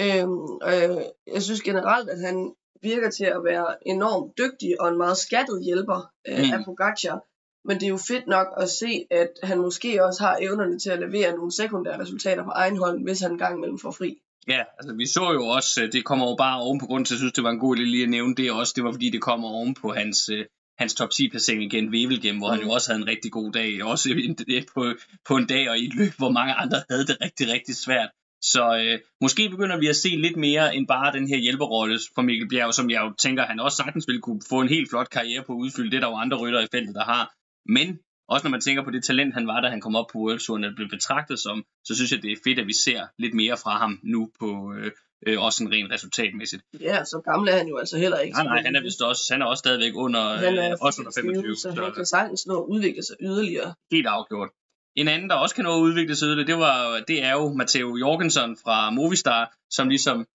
Øh, 0.03 0.29
og 0.67 0.73
øh, 0.83 1.03
jeg 1.35 1.43
synes 1.43 1.63
generelt, 1.63 2.09
at 2.11 2.21
han 2.21 2.53
virker 2.83 3.11
til 3.11 3.25
at 3.25 3.45
være 3.45 3.89
enormt 3.89 4.39
dygtig 4.39 4.81
og 4.81 4.89
en 4.89 4.99
meget 4.99 5.17
skattet 5.17 5.65
hjælper 5.65 6.11
øh, 6.29 6.39
Mm. 6.39 6.53
af 6.55 6.65
Pogacar. 6.65 7.19
Men 7.65 7.77
det 7.77 7.87
er 7.87 7.89
jo 7.97 7.97
fedt 7.97 8.27
nok 8.27 8.47
at 8.57 8.69
se, 8.71 9.07
at 9.11 9.31
han 9.43 9.59
måske 9.59 10.05
også 10.05 10.23
har 10.23 10.39
evnerne 10.41 10.79
til 10.79 10.91
at 10.91 10.99
levere 10.99 11.37
nogle 11.37 11.53
sekundære 11.53 12.01
resultater 12.01 12.45
på 12.45 12.51
egen 12.51 12.77
hånd, 12.77 13.03
hvis 13.03 13.21
han 13.21 13.39
gang 13.39 13.57
imellem 13.57 13.79
får 13.79 13.91
fri. 13.91 14.19
Ja, 14.49 14.63
altså 14.79 14.95
vi 14.95 15.07
så 15.07 15.33
jo 15.33 15.47
også, 15.47 15.83
øh, 15.83 15.93
det 15.93 16.05
kommer 16.05 16.29
jo 16.29 16.35
bare 16.37 16.61
oven 16.61 16.81
på 16.81 16.87
grund 16.87 17.07
til, 17.07 17.15
at 17.15 17.17
jeg 17.17 17.21
synes, 17.21 17.33
det 17.33 17.45
var 17.45 17.51
en 17.51 17.59
god 17.59 17.77
idé 17.77 17.83
lige 17.83 18.03
at 18.03 18.11
nævne 18.11 18.35
det 18.35 18.53
også. 18.53 18.73
Det 18.77 18.85
var 18.85 18.93
fordi, 18.93 19.11
det 19.11 19.23
kommer 19.23 19.49
oven 19.49 19.75
på 19.75 19.93
hans, 19.93 20.29
øh, 20.29 20.45
hans 20.79 20.95
top 20.95 21.11
10 21.11 21.29
placering 21.31 21.63
igen, 21.63 21.89
Wevelgem, 21.89 22.37
hvor 22.39 22.49
mm. 22.49 22.55
han 22.55 22.63
jo 22.67 22.71
også 22.71 22.91
havde 22.91 23.03
en 23.03 23.09
rigtig 23.09 23.33
god 23.33 23.53
dag. 23.53 23.85
Også 23.85 24.09
på, 24.75 24.95
på 25.29 25.37
en 25.37 25.47
dag 25.47 25.71
og 25.71 25.79
i 25.79 25.87
et 25.87 25.95
løb, 25.95 26.13
hvor 26.19 26.31
mange 26.31 26.55
andre 26.55 26.83
havde 26.91 27.07
det 27.07 27.17
rigtig, 27.21 27.49
rigtig 27.49 27.77
svært. 27.77 28.11
Så 28.43 28.65
øh, 28.83 28.99
måske 29.21 29.49
begynder 29.51 29.79
vi 29.79 29.87
at 29.87 29.97
se 29.97 30.09
lidt 30.09 30.37
mere 30.37 30.77
end 30.77 30.87
bare 30.87 31.13
den 31.13 31.29
her 31.29 31.39
hjælperrolle 31.39 31.99
for 32.15 32.23
Mikkel 32.23 32.49
Bjerg, 32.49 32.75
som 32.75 32.91
jeg 32.91 33.01
jo 33.03 33.13
tænker, 33.23 33.47
han 33.47 33.61
også 33.61 33.77
sagtens 33.77 34.09
ville 34.09 34.21
kunne 34.21 34.41
få 34.49 34.61
en 34.61 34.69
helt 34.69 34.91
flot 34.91 35.11
karriere 35.11 35.45
på 35.47 35.53
at 35.53 35.57
udfylde. 35.57 35.91
Det 35.91 35.97
er 35.97 36.01
der 36.01 36.09
jo 36.09 36.17
andre 36.17 36.37
rytter 36.37 36.61
i 36.61 36.73
feltet, 36.73 36.95
der 36.95 37.05
har. 37.05 37.35
Men 37.67 37.99
også 38.29 38.45
når 38.47 38.51
man 38.51 38.61
tænker 38.61 38.83
på 38.85 38.91
det 38.91 39.05
talent, 39.05 39.35
han 39.35 39.47
var, 39.47 39.61
da 39.61 39.69
han 39.69 39.81
kom 39.81 39.97
op 39.97 40.07
på 40.13 40.19
World 40.19 40.41
Touren, 40.41 40.65
og 40.65 40.73
blev 40.77 40.89
betragtet 40.89 41.39
som, 41.39 41.65
så 41.85 41.95
synes 41.97 42.13
jeg, 42.13 42.23
det 42.23 42.33
er 42.33 42.37
fedt, 42.45 42.59
at 42.59 42.67
vi 42.67 42.73
ser 42.73 43.01
lidt 43.19 43.35
mere 43.35 43.57
fra 43.57 43.79
ham 43.79 44.01
nu 44.03 44.31
på 44.41 44.73
øh, 44.79 44.91
øh, 45.27 45.43
også 45.43 45.65
en 45.65 45.73
rent 45.73 45.93
resultatmæssigt. 45.93 46.63
Ja, 46.81 47.05
så 47.05 47.21
gammel 47.25 47.49
er 47.49 47.57
han 47.57 47.69
jo 47.69 47.77
altså 47.79 47.99
heller 47.99 48.19
ikke. 48.19 48.35
Nej, 48.35 48.45
nej, 48.45 48.63
han 48.63 48.77
er 48.77 48.83
vist 48.83 49.03
også, 49.03 49.23
han 49.33 49.43
er 49.43 49.47
også 49.47 49.59
stadigvæk 49.59 49.93
under, 49.95 50.37
han 50.37 50.59
er 50.59 50.71
øh, 50.71 50.77
også 50.81 51.01
under 51.01 51.13
25, 51.17 51.43
24, 51.43 51.57
så 51.57 51.73
så 51.77 51.85
han 51.85 51.95
kan 51.95 52.07
sagtens 52.07 52.47
nå 52.47 52.63
at 52.63 52.67
udvikle 52.69 53.03
sig 53.03 53.17
yderligere. 53.21 53.75
helt 53.93 54.07
afgjort. 54.07 54.49
En 54.97 55.09
anden, 55.09 55.31
der 55.31 55.37
også 55.37 55.55
kan 55.55 55.65
nå 55.65 55.77
at 55.77 55.81
udvikle 55.81 56.17
sig 56.17 56.27
yderligere, 56.27 56.47
det, 56.53 56.59
var, 56.59 57.05
det 57.09 57.25
er 57.25 57.33
jo 57.33 57.53
Matteo 57.53 57.97
Jorgensen 57.97 58.57
fra 58.65 58.91
Movistar, 58.91 59.53
som 59.71 59.89
ligesom 59.89 60.27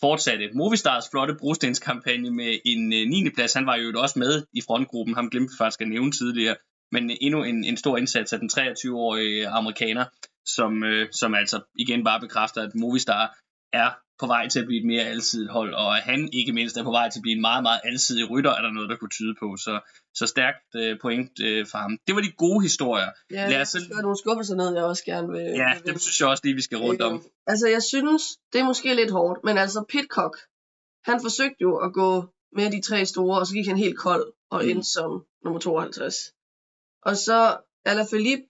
fortsatte 0.00 0.50
Movistars 0.54 1.04
flotte 1.10 1.34
brostenskampagne 1.40 2.30
med 2.30 2.58
en 2.64 2.92
øh, 2.92 3.08
9. 3.08 3.30
plads. 3.36 3.52
Han 3.54 3.66
var 3.66 3.76
jo 3.76 4.00
også 4.04 4.18
med 4.18 4.42
i 4.52 4.60
frontgruppen, 4.66 5.14
ham 5.14 5.30
glemte 5.30 5.50
vi 5.52 5.56
faktisk 5.58 5.80
at 5.80 5.88
nævne 5.88 6.12
tidligere, 6.12 6.56
men 6.92 7.10
endnu 7.20 7.42
en, 7.44 7.64
en 7.64 7.76
stor 7.76 7.96
indsats 7.96 8.32
af 8.32 8.38
den 8.38 8.50
23-årige 8.58 9.48
amerikaner, 9.48 10.04
som, 10.46 10.84
øh, 10.84 11.08
som 11.12 11.34
altså 11.34 11.60
igen 11.78 12.04
bare 12.04 12.20
bekræfter, 12.20 12.62
at 12.62 12.74
Movistar 12.74 13.38
er 13.72 13.90
på 14.20 14.26
vej 14.26 14.48
til 14.48 14.60
at 14.60 14.66
blive 14.66 14.80
et 14.80 14.86
mere 14.86 15.02
alsidigt 15.04 15.50
hold, 15.50 15.74
og 15.74 15.96
at 15.96 16.02
han 16.02 16.28
ikke 16.32 16.52
mindst 16.52 16.76
er 16.76 16.82
på 16.82 16.90
vej 16.90 17.10
til 17.10 17.18
at 17.18 17.22
blive 17.22 17.34
en 17.34 17.40
meget, 17.40 17.62
meget 17.62 17.80
alsidig 17.84 18.30
rytter, 18.30 18.50
er 18.50 18.62
der 18.62 18.70
noget, 18.72 18.90
der 18.90 18.96
kunne 18.96 19.10
tyde 19.18 19.34
på. 19.42 19.56
Så, 19.56 19.80
så 20.14 20.26
stærkt 20.26 20.74
øh, 20.76 20.98
point 21.02 21.30
øh, 21.42 21.66
for 21.66 21.78
ham. 21.78 21.98
Det 22.06 22.14
var 22.14 22.20
de 22.20 22.30
gode 22.32 22.62
historier. 22.62 23.10
Ja, 23.30 23.42
Lad 23.42 23.50
jeg 23.52 23.60
os 23.60 23.68
så- 23.68 23.90
har 23.94 24.02
nogle 24.02 24.18
skuffelser 24.18 24.56
ned, 24.56 24.74
jeg 24.74 24.84
også 24.84 25.04
gerne 25.04 25.28
vil... 25.28 25.40
Ja, 25.42 25.70
vil 25.84 25.92
det 25.94 26.00
synes 26.02 26.20
jeg 26.20 26.28
også 26.28 26.40
lige, 26.44 26.54
vi 26.54 26.62
skal 26.62 26.78
rundt 26.78 27.02
om. 27.02 27.14
Øh, 27.14 27.20
altså, 27.46 27.66
jeg 27.68 27.82
synes, 27.82 28.22
det 28.52 28.60
er 28.60 28.64
måske 28.64 28.94
lidt 28.94 29.10
hårdt, 29.10 29.44
men 29.44 29.58
altså 29.58 29.84
Pitcock, 29.88 30.34
han 31.04 31.20
forsøgte 31.22 31.56
jo 31.62 31.76
at 31.76 31.92
gå 31.92 32.10
med 32.56 32.70
de 32.70 32.80
tre 32.82 33.06
store, 33.06 33.38
og 33.38 33.46
så 33.46 33.54
gik 33.54 33.66
han 33.66 33.76
helt 33.76 33.98
kold 33.98 34.24
og 34.50 34.60
Mm. 34.64 34.70
endte 34.70 34.88
som 34.96 35.24
nummer 35.44 35.60
52. 35.60 36.14
Og 37.02 37.16
så 37.16 37.56
Alaphilippe 37.84 38.44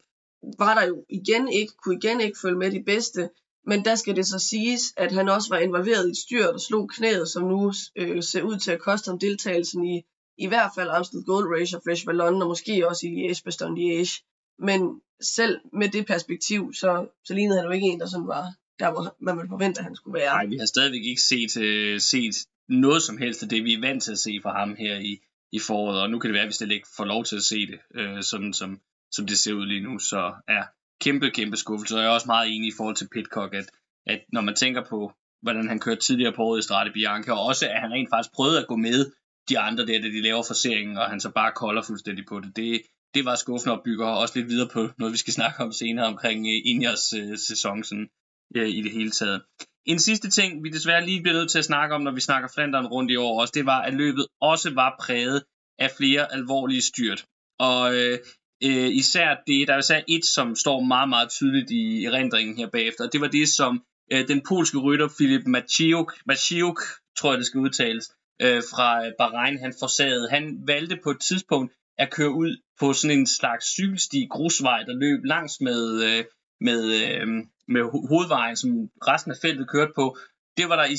var 0.58 0.74
der 0.74 0.86
jo 0.86 1.04
igen 1.08 1.48
ikke, 1.48 1.72
kunne 1.82 1.96
igen 1.96 2.20
ikke 2.20 2.38
følge 2.42 2.58
med 2.58 2.70
de 2.70 2.82
bedste, 2.82 3.30
men 3.66 3.84
der 3.84 3.94
skal 3.94 4.16
det 4.16 4.26
så 4.26 4.38
siges, 4.38 4.82
at 4.96 5.12
han 5.12 5.28
også 5.28 5.48
var 5.50 5.58
involveret 5.58 6.06
i 6.06 6.10
et 6.10 6.16
styr, 6.16 6.46
der 6.46 6.58
slog 6.58 6.88
knæet, 6.88 7.28
som 7.28 7.42
nu 7.42 7.72
øh, 7.96 8.22
ser 8.22 8.42
ud 8.42 8.58
til 8.58 8.70
at 8.70 8.80
koste 8.80 9.08
ham 9.08 9.18
deltagelsen 9.18 9.84
i 9.84 10.02
i 10.38 10.46
hvert 10.46 10.70
fald 10.74 10.88
Amstel 10.90 11.22
Gold 11.22 11.54
Race 11.54 11.76
og 11.76 11.82
Flash 11.82 12.06
Vallon, 12.06 12.42
og 12.42 12.48
måske 12.48 12.88
også 12.88 13.06
i 13.06 13.10
Liège, 13.10 13.42
Bastogne 13.44 13.80
Liège. 13.80 14.14
Men 14.58 15.00
selv 15.20 15.60
med 15.72 15.88
det 15.88 16.06
perspektiv, 16.06 16.72
så, 16.74 17.06
så 17.24 17.34
lignede 17.34 17.58
han 17.58 17.66
jo 17.66 17.72
ikke 17.72 17.86
en, 17.86 18.00
der 18.00 18.06
sådan 18.06 18.26
var 18.26 18.46
der, 18.78 18.90
hvor 18.92 19.16
man 19.20 19.36
ville 19.36 19.48
forvente, 19.48 19.78
at 19.78 19.84
han 19.84 19.96
skulle 19.96 20.14
være. 20.20 20.34
Nej, 20.34 20.46
vi 20.46 20.56
har 20.56 20.66
stadigvæk 20.66 21.04
ikke 21.04 21.22
set, 21.22 21.56
øh, 21.56 22.00
set 22.00 22.34
noget 22.68 23.02
som 23.02 23.18
helst 23.18 23.42
af 23.42 23.48
det, 23.48 23.64
vi 23.64 23.74
er 23.74 23.80
vant 23.80 24.02
til 24.02 24.12
at 24.12 24.18
se 24.18 24.40
fra 24.42 24.58
ham 24.58 24.74
her 24.78 24.98
i, 24.98 25.18
i 25.52 25.58
foråret, 25.58 26.02
og 26.02 26.10
nu 26.10 26.18
kan 26.18 26.28
det 26.28 26.34
være, 26.34 26.42
at 26.42 26.48
vi 26.48 26.52
slet 26.52 26.70
ikke 26.70 26.88
får 26.96 27.04
lov 27.04 27.24
til 27.24 27.36
at 27.36 27.42
se 27.42 27.66
det, 27.66 27.78
øh, 27.94 28.22
sådan 28.22 28.52
som, 28.52 28.80
som 29.10 29.26
det 29.26 29.38
ser 29.38 29.52
ud 29.52 29.66
lige 29.66 29.80
nu. 29.80 29.98
Så 29.98 30.32
ja, 30.48 30.62
kæmpe, 31.00 31.30
kæmpe 31.30 31.56
skuffelse, 31.56 31.96
og 31.96 32.02
jeg 32.02 32.08
er 32.08 32.14
også 32.14 32.26
meget 32.26 32.56
enig 32.56 32.68
i 32.68 32.76
forhold 32.76 32.96
til 32.96 33.08
Pitcock, 33.12 33.54
at, 33.54 33.70
at 34.06 34.20
når 34.32 34.40
man 34.40 34.54
tænker 34.54 34.84
på, 34.90 35.12
hvordan 35.42 35.68
han 35.68 35.80
kørte 35.80 36.00
tidligere 36.00 36.32
på 36.32 36.42
året 36.42 36.58
i 36.58 36.62
Strade 36.62 36.92
Bianca, 36.92 37.32
og 37.32 37.46
også 37.46 37.68
at 37.68 37.80
han 37.80 37.92
rent 37.92 38.10
faktisk 38.10 38.34
prøvede 38.34 38.60
at 38.60 38.66
gå 38.66 38.76
med 38.76 39.10
de 39.48 39.58
andre 39.58 39.86
der, 39.86 40.00
da 40.00 40.08
de 40.08 40.22
laver 40.22 40.42
forseringen, 40.46 40.96
og 40.96 41.10
han 41.10 41.20
så 41.20 41.30
bare 41.30 41.52
kolder 41.56 41.82
fuldstændig 41.82 42.24
på 42.26 42.40
det. 42.40 42.56
Det, 42.56 42.82
det 43.14 43.24
var 43.24 43.34
skuffende 43.34 43.76
og 43.78 43.82
bygger 43.84 44.06
også 44.06 44.38
lidt 44.38 44.48
videre 44.48 44.68
på 44.68 44.88
noget, 44.98 45.12
vi 45.12 45.18
skal 45.18 45.32
snakke 45.40 45.60
om 45.62 45.72
senere 45.72 46.06
omkring 46.06 46.46
øh, 46.46 46.60
Ingers 46.64 47.12
øh, 47.12 47.38
sæson 47.38 47.84
sådan, 47.84 48.08
øh, 48.56 48.68
i 48.68 48.82
det 48.82 48.92
hele 48.92 49.10
taget. 49.10 49.42
En 49.86 49.98
sidste 49.98 50.30
ting, 50.30 50.64
vi 50.64 50.68
desværre 50.68 51.06
lige 51.06 51.22
bliver 51.22 51.38
nødt 51.38 51.50
til 51.50 51.58
at 51.58 51.64
snakke 51.64 51.94
om, 51.94 52.00
når 52.00 52.10
vi 52.12 52.20
snakker 52.20 52.48
Flanderen 52.54 52.86
rundt 52.86 53.10
i 53.10 53.16
år 53.16 53.40
også, 53.40 53.52
det 53.54 53.66
var, 53.66 53.82
at 53.82 53.94
løbet 53.94 54.26
også 54.40 54.70
var 54.74 54.96
præget 55.00 55.42
af 55.78 55.90
flere 55.96 56.32
alvorlige 56.32 56.82
styrt. 56.82 57.24
Og 57.58 57.94
øh, 57.94 58.18
øh, 58.64 58.88
især 58.88 59.42
det, 59.46 59.68
der 59.68 59.74
er 59.74 59.78
især 59.78 60.00
et, 60.08 60.24
som 60.24 60.56
står 60.56 60.80
meget, 60.80 61.08
meget 61.08 61.30
tydeligt 61.30 61.70
i 61.70 62.04
erindringen 62.04 62.56
her 62.56 62.66
bagefter, 62.66 63.08
det 63.08 63.20
var 63.20 63.28
det, 63.28 63.48
som 63.48 63.82
øh, 64.12 64.28
den 64.28 64.40
polske 64.48 64.78
rytter 64.78 65.08
Filip 65.18 65.46
Maciuk, 65.46 66.14
Maciuk, 66.26 66.80
tror 67.18 67.30
jeg 67.30 67.38
det 67.38 67.46
skal 67.46 67.60
udtales, 67.60 68.10
øh, 68.42 68.62
fra 68.72 69.06
øh, 69.06 69.12
Bahrain, 69.18 69.58
han 69.58 69.74
forsagede. 69.80 70.28
Han 70.30 70.62
valgte 70.66 70.98
på 71.04 71.10
et 71.10 71.20
tidspunkt 71.20 71.72
at 71.98 72.10
køre 72.10 72.30
ud 72.30 72.56
på 72.80 72.92
sådan 72.92 73.18
en 73.18 73.26
slags 73.26 73.66
cykelsti 73.66 74.26
grusvej, 74.30 74.82
der 74.82 74.94
løb 74.94 75.24
langs 75.24 75.60
med, 75.60 76.02
øh, 76.04 76.24
med, 76.68 76.80
øh, 77.00 77.26
med 77.68 77.82
hovedvejen, 78.08 78.56
som 78.56 78.70
resten 79.08 79.32
af 79.32 79.38
feltet 79.42 79.68
kørte 79.68 79.92
på. 79.94 80.16
Det 80.56 80.68
var 80.68 80.76
der 80.76 80.84
i, 80.84 80.96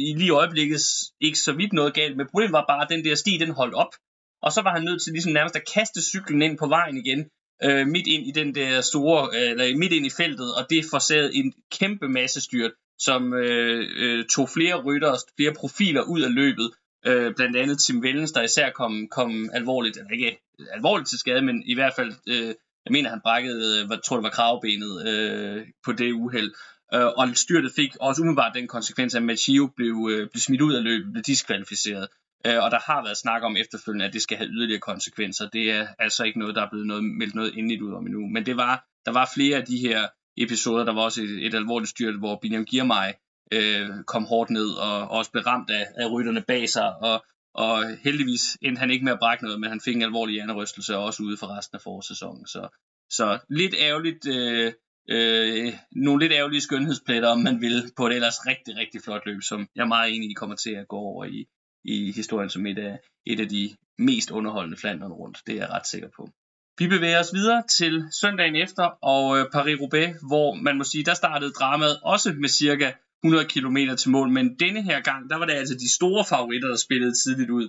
i 0.00 0.14
lige 0.18 0.30
øjeblikket 0.30 0.80
ikke 1.20 1.38
så 1.38 1.52
vidt 1.52 1.72
noget 1.72 1.94
galt, 1.94 2.16
men 2.16 2.26
problemet 2.26 2.52
var 2.52 2.64
bare, 2.68 2.82
at 2.82 2.90
den 2.90 3.04
der 3.04 3.14
sti, 3.14 3.38
den 3.40 3.50
holdt 3.50 3.74
op. 3.74 3.92
Og 4.42 4.52
så 4.52 4.62
var 4.62 4.72
han 4.72 4.84
nødt 4.84 5.02
til 5.02 5.12
ligesom 5.12 5.32
nærmest 5.32 5.56
at 5.56 5.68
kaste 5.74 6.02
cyklen 6.02 6.42
ind 6.42 6.58
på 6.58 6.66
vejen 6.66 6.96
igen, 6.96 7.30
øh, 7.62 7.86
midt 7.86 8.06
ind 8.06 8.26
i 8.26 8.30
den 8.30 8.54
der 8.54 8.80
store, 8.80 9.28
øh, 9.36 9.50
eller 9.50 9.78
midt 9.78 9.92
ind 9.92 10.06
i 10.06 10.10
feltet, 10.10 10.54
og 10.54 10.70
det 10.70 10.84
forsagede 10.90 11.34
en 11.34 11.52
kæmpe 11.72 12.08
masse 12.08 12.40
styrt, 12.40 12.72
som 12.98 13.34
øh, 13.34 13.86
øh, 13.96 14.24
tog 14.34 14.48
flere 14.48 14.82
rytter 14.82 15.08
og 15.08 15.18
flere 15.36 15.54
profiler 15.54 16.02
ud 16.02 16.20
af 16.20 16.34
løbet, 16.34 16.70
øh, 17.06 17.34
blandt 17.34 17.56
andet 17.56 17.78
Tim 17.78 18.00
Wellens, 18.00 18.32
der 18.32 18.42
især 18.42 18.70
kom, 18.70 19.08
kom 19.08 19.50
alvorligt, 19.52 19.96
eller 19.96 20.10
ikke 20.10 20.38
alvorligt 20.72 21.08
til 21.08 21.18
skade, 21.18 21.42
men 21.42 21.62
i 21.66 21.74
hvert 21.74 21.92
fald, 21.96 22.12
øh, 22.28 22.54
jeg 22.86 22.92
mener 22.92 23.10
han 23.10 23.20
brækkede, 23.20 23.78
jeg 23.78 23.86
hvad 23.86 23.98
tror 23.98 24.16
det 24.16 24.22
var 24.22 24.30
kravbenet 24.30 25.08
øh, 25.08 25.66
på 25.84 25.92
det 25.92 26.12
uheld. 26.12 26.50
Øh, 26.94 27.06
og 27.06 27.28
styrtet 27.34 27.72
fik 27.76 27.96
også 28.00 28.22
umiddelbart 28.22 28.54
den 28.54 28.68
konsekvens, 28.68 29.14
at 29.14 29.22
Machio 29.22 29.66
blev, 29.76 30.08
øh, 30.10 30.30
blev 30.30 30.40
smidt 30.40 30.62
ud 30.62 30.74
af 30.74 30.82
løbet, 30.82 31.12
blev 31.12 31.22
diskvalificeret. 31.22 32.08
Øh, 32.46 32.64
og 32.64 32.70
der 32.70 32.78
har 32.86 33.02
været 33.04 33.16
snak 33.16 33.42
om 33.42 33.56
efterfølgende, 33.56 34.04
at 34.04 34.12
det 34.12 34.22
skal 34.22 34.36
have 34.36 34.50
yderligere 34.50 34.80
konsekvenser. 34.80 35.48
Det 35.48 35.70
er 35.70 35.86
altså 35.98 36.24
ikke 36.24 36.38
noget, 36.38 36.54
der 36.54 36.62
er 36.62 36.70
blevet 36.70 36.86
noget, 36.86 37.04
meldt 37.04 37.34
noget 37.34 37.58
endeligt 37.58 37.82
ud 37.82 37.92
om 37.92 38.06
endnu. 38.06 38.26
Men 38.26 38.46
det 38.46 38.56
var, 38.56 38.84
der 39.06 39.12
var 39.12 39.30
flere 39.34 39.56
af 39.56 39.64
de 39.64 39.78
her 39.78 40.08
episoder. 40.36 40.84
Der 40.84 40.92
var 40.92 41.02
også 41.02 41.22
et, 41.22 41.46
et 41.46 41.54
alvorligt 41.54 41.90
styrt, 41.90 42.18
hvor 42.18 42.38
Binyam 42.42 42.64
Girmay 42.64 43.10
øh, 43.52 43.88
kom 44.06 44.24
hårdt 44.24 44.50
ned 44.50 44.68
og, 44.70 45.08
også 45.08 45.30
blev 45.30 45.42
ramt 45.42 45.70
af, 45.70 45.86
af 45.96 46.12
rytterne 46.12 46.42
bag 46.42 46.68
sig. 46.68 46.96
Og, 46.96 47.24
og 47.56 47.96
heldigvis 47.96 48.42
endte 48.62 48.80
han 48.80 48.90
ikke 48.90 49.04
med 49.04 49.12
at 49.12 49.18
brække 49.18 49.44
noget, 49.44 49.60
men 49.60 49.70
han 49.70 49.80
fik 49.80 49.96
en 49.96 50.02
alvorlig 50.02 50.32
hjernerystelse 50.32 50.96
også 50.96 51.22
ude 51.22 51.36
for 51.36 51.56
resten 51.56 51.76
af 51.76 51.82
forårssæsonen. 51.82 52.46
Så, 52.46 52.68
så 53.10 53.38
lidt 53.50 53.74
ærgerligt, 53.78 54.28
øh, 54.28 54.72
øh, 55.10 55.72
nogle 55.92 56.22
lidt 56.24 56.32
ærgerlige 56.32 56.60
skønhedspletter, 56.60 57.28
om 57.28 57.38
man 57.38 57.60
vil, 57.60 57.92
på 57.96 58.06
et 58.06 58.14
ellers 58.14 58.46
rigtig, 58.46 58.76
rigtig 58.76 59.02
flot 59.02 59.26
løb, 59.26 59.42
som 59.42 59.68
jeg 59.76 59.82
er 59.82 59.86
meget 59.86 60.14
enig 60.14 60.30
i 60.30 60.32
kommer 60.32 60.56
til 60.56 60.70
at 60.70 60.88
gå 60.88 60.96
over 60.96 61.24
i, 61.24 61.46
i 61.84 62.12
historien 62.12 62.50
som 62.50 62.66
et 62.66 62.78
af, 62.78 62.98
et 63.26 63.40
af 63.40 63.48
de 63.48 63.76
mest 63.98 64.30
underholdende 64.30 64.76
Flandern 64.76 65.12
rundt. 65.12 65.38
Det 65.46 65.54
er 65.54 65.58
jeg 65.58 65.70
ret 65.70 65.86
sikker 65.86 66.08
på. 66.16 66.28
Vi 66.78 66.86
bevæger 66.88 67.20
os 67.20 67.34
videre 67.34 67.62
til 67.78 68.04
søndagen 68.20 68.56
efter 68.56 68.84
og 69.02 69.38
øh, 69.38 69.44
Paris-Roubaix, 69.54 70.26
hvor 70.28 70.54
man 70.54 70.78
må 70.78 70.84
sige, 70.84 71.04
der 71.04 71.14
startede 71.14 71.52
dramaet 71.52 72.00
også 72.02 72.32
med 72.32 72.48
cirka 72.48 72.92
100 73.26 73.44
km 73.54 73.78
til 73.96 74.10
mål, 74.10 74.30
men 74.30 74.54
denne 74.58 74.82
her 74.82 75.00
gang, 75.00 75.30
der 75.30 75.36
var 75.36 75.46
det 75.46 75.52
altså 75.52 75.74
de 75.74 75.94
store 75.94 76.24
favoritter, 76.24 76.68
der 76.68 76.76
spillede 76.76 77.14
tidligt 77.24 77.50
ud. 77.50 77.68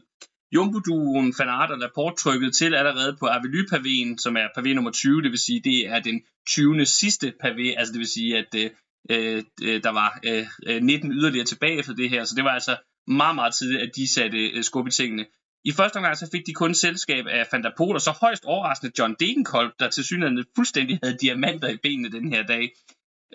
Jumbo-duoen 0.56 1.34
Fanart 1.38 1.72
og 1.72 1.78
Laporte 1.78 2.16
trykkede 2.16 2.52
til 2.52 2.76
allerede 2.76 3.18
på 3.20 3.26
avely 3.26 3.62
pavéen 3.74 4.18
som 4.18 4.38
er 4.38 4.48
pavé 4.58 4.74
nummer 4.74 4.92
20, 4.92 5.22
det 5.22 5.32
vil 5.32 5.40
sige, 5.40 5.62
det 5.64 5.88
er 5.88 6.00
den 6.00 6.22
20. 6.48 6.86
sidste 6.86 7.34
pavé, 7.44 7.68
altså 7.78 7.94
det 7.94 8.00
vil 8.00 8.08
sige, 8.08 8.38
at 8.38 8.56
øh, 8.56 8.70
øh, 9.10 9.44
øh 9.64 9.84
der 9.84 9.90
var 9.90 10.20
øh, 10.26 10.46
øh 10.68 10.82
19 10.82 11.12
yderligere 11.12 11.46
tilbage 11.46 11.80
efter 11.80 11.94
det 11.94 12.10
her, 12.10 12.24
så 12.24 12.34
det 12.36 12.44
var 12.44 12.52
altså 12.52 12.76
meget, 13.08 13.36
meget 13.36 13.56
tidligt, 13.56 13.82
at 13.82 13.92
de 13.96 14.14
satte 14.14 14.38
øh, 14.38 14.64
skub 14.64 14.88
i 14.88 14.92
tingene. 14.92 15.26
I 15.66 15.72
første 15.72 15.98
omgang 15.98 16.18
så 16.18 16.30
fik 16.32 16.48
de 16.48 16.54
kun 16.54 16.74
selskab 16.74 17.26
af 17.28 17.48
Van 17.52 17.64
der 17.64 17.72
Poel, 17.78 17.96
og 17.96 18.02
så 18.02 18.12
højst 18.22 18.46
overraskende 18.46 18.94
John 19.00 19.16
Degenkolb, 19.20 19.74
der 19.80 19.90
til 19.90 20.04
synligheden 20.04 20.46
fuldstændig 20.56 21.00
havde 21.04 21.18
diamanter 21.22 21.70
i 21.70 21.78
benene 21.84 22.12
den 22.12 22.34
her 22.34 22.44
dag. 22.44 22.72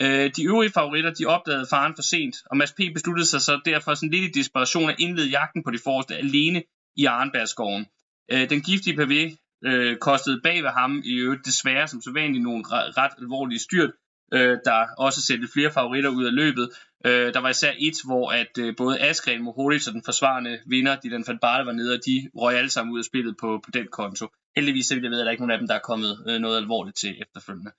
Øh, 0.01 0.31
de 0.37 0.45
øvrige 0.45 0.73
favoritter, 0.73 1.15
de 1.15 1.27
opdagede 1.27 1.67
faren 1.71 1.95
for 1.95 2.03
sent, 2.03 2.37
og 2.51 2.57
Mads 2.57 2.73
P. 2.73 2.81
besluttede 2.95 3.27
sig 3.27 3.41
så 3.41 3.61
derfor 3.65 3.95
sådan 3.95 4.11
lidt 4.11 4.37
i 4.37 4.39
desperation 4.39 4.91
at 4.91 4.97
indlede 4.99 5.29
jagten 5.29 5.63
på 5.65 5.71
de 5.71 5.79
forreste 5.85 6.17
alene 6.17 6.63
i 6.97 7.05
Arnbergsskoven. 7.05 7.87
Øh, 8.33 8.51
den 8.51 8.61
giftige 8.61 8.97
pavé 9.03 9.37
øh, 9.65 9.97
kostede 9.97 10.41
bag 10.43 10.63
ved 10.63 10.71
ham 10.71 11.03
i 11.05 11.13
øvrigt 11.15 11.47
desværre 11.47 11.89
som 11.89 12.03
så 12.03 12.13
vanligt 12.13 12.45
nogle 12.45 12.65
ret 12.69 13.13
alvorlige 13.19 13.59
styrt, 13.59 13.91
øh, 14.33 14.59
der 14.65 14.87
også 14.99 15.23
sendte 15.23 15.49
flere 15.53 15.71
favoritter 15.71 16.11
ud 16.11 16.25
af 16.25 16.35
løbet. 16.35 16.71
Øh, 17.07 17.35
der 17.35 17.41
var 17.41 17.49
især 17.49 17.73
et, 17.79 17.95
hvor 18.05 18.31
at 18.31 18.59
øh, 18.59 18.77
både 18.77 19.01
Askren, 19.01 19.43
Mohoric 19.43 19.87
og 19.89 19.93
den 19.93 20.03
forsvarende 20.05 20.59
vinder, 20.67 20.97
Dylan 21.05 21.25
van 21.27 21.39
Barle, 21.39 21.67
var 21.67 21.73
nede, 21.73 21.95
og 21.95 22.01
de 22.07 22.31
røg 22.35 22.57
alle 22.57 22.71
sammen 22.71 22.93
ud 22.93 22.99
af 22.99 23.05
spillet 23.05 23.37
på, 23.41 23.61
på 23.65 23.71
den 23.71 23.87
konto. 23.87 24.27
Heldigvis 24.57 24.87
så 24.87 24.95
vidt 24.95 25.05
jeg 25.05 25.11
ved, 25.11 25.21
at 25.21 25.25
der 25.25 25.31
ikke 25.31 25.43
nogen 25.43 25.53
af 25.53 25.59
dem, 25.59 25.69
der 25.69 25.75
er 25.75 25.89
kommet 25.91 26.25
øh, 26.29 26.39
noget 26.39 26.57
alvorligt 26.57 26.97
til 26.97 27.23
efterfølgende. 27.23 27.71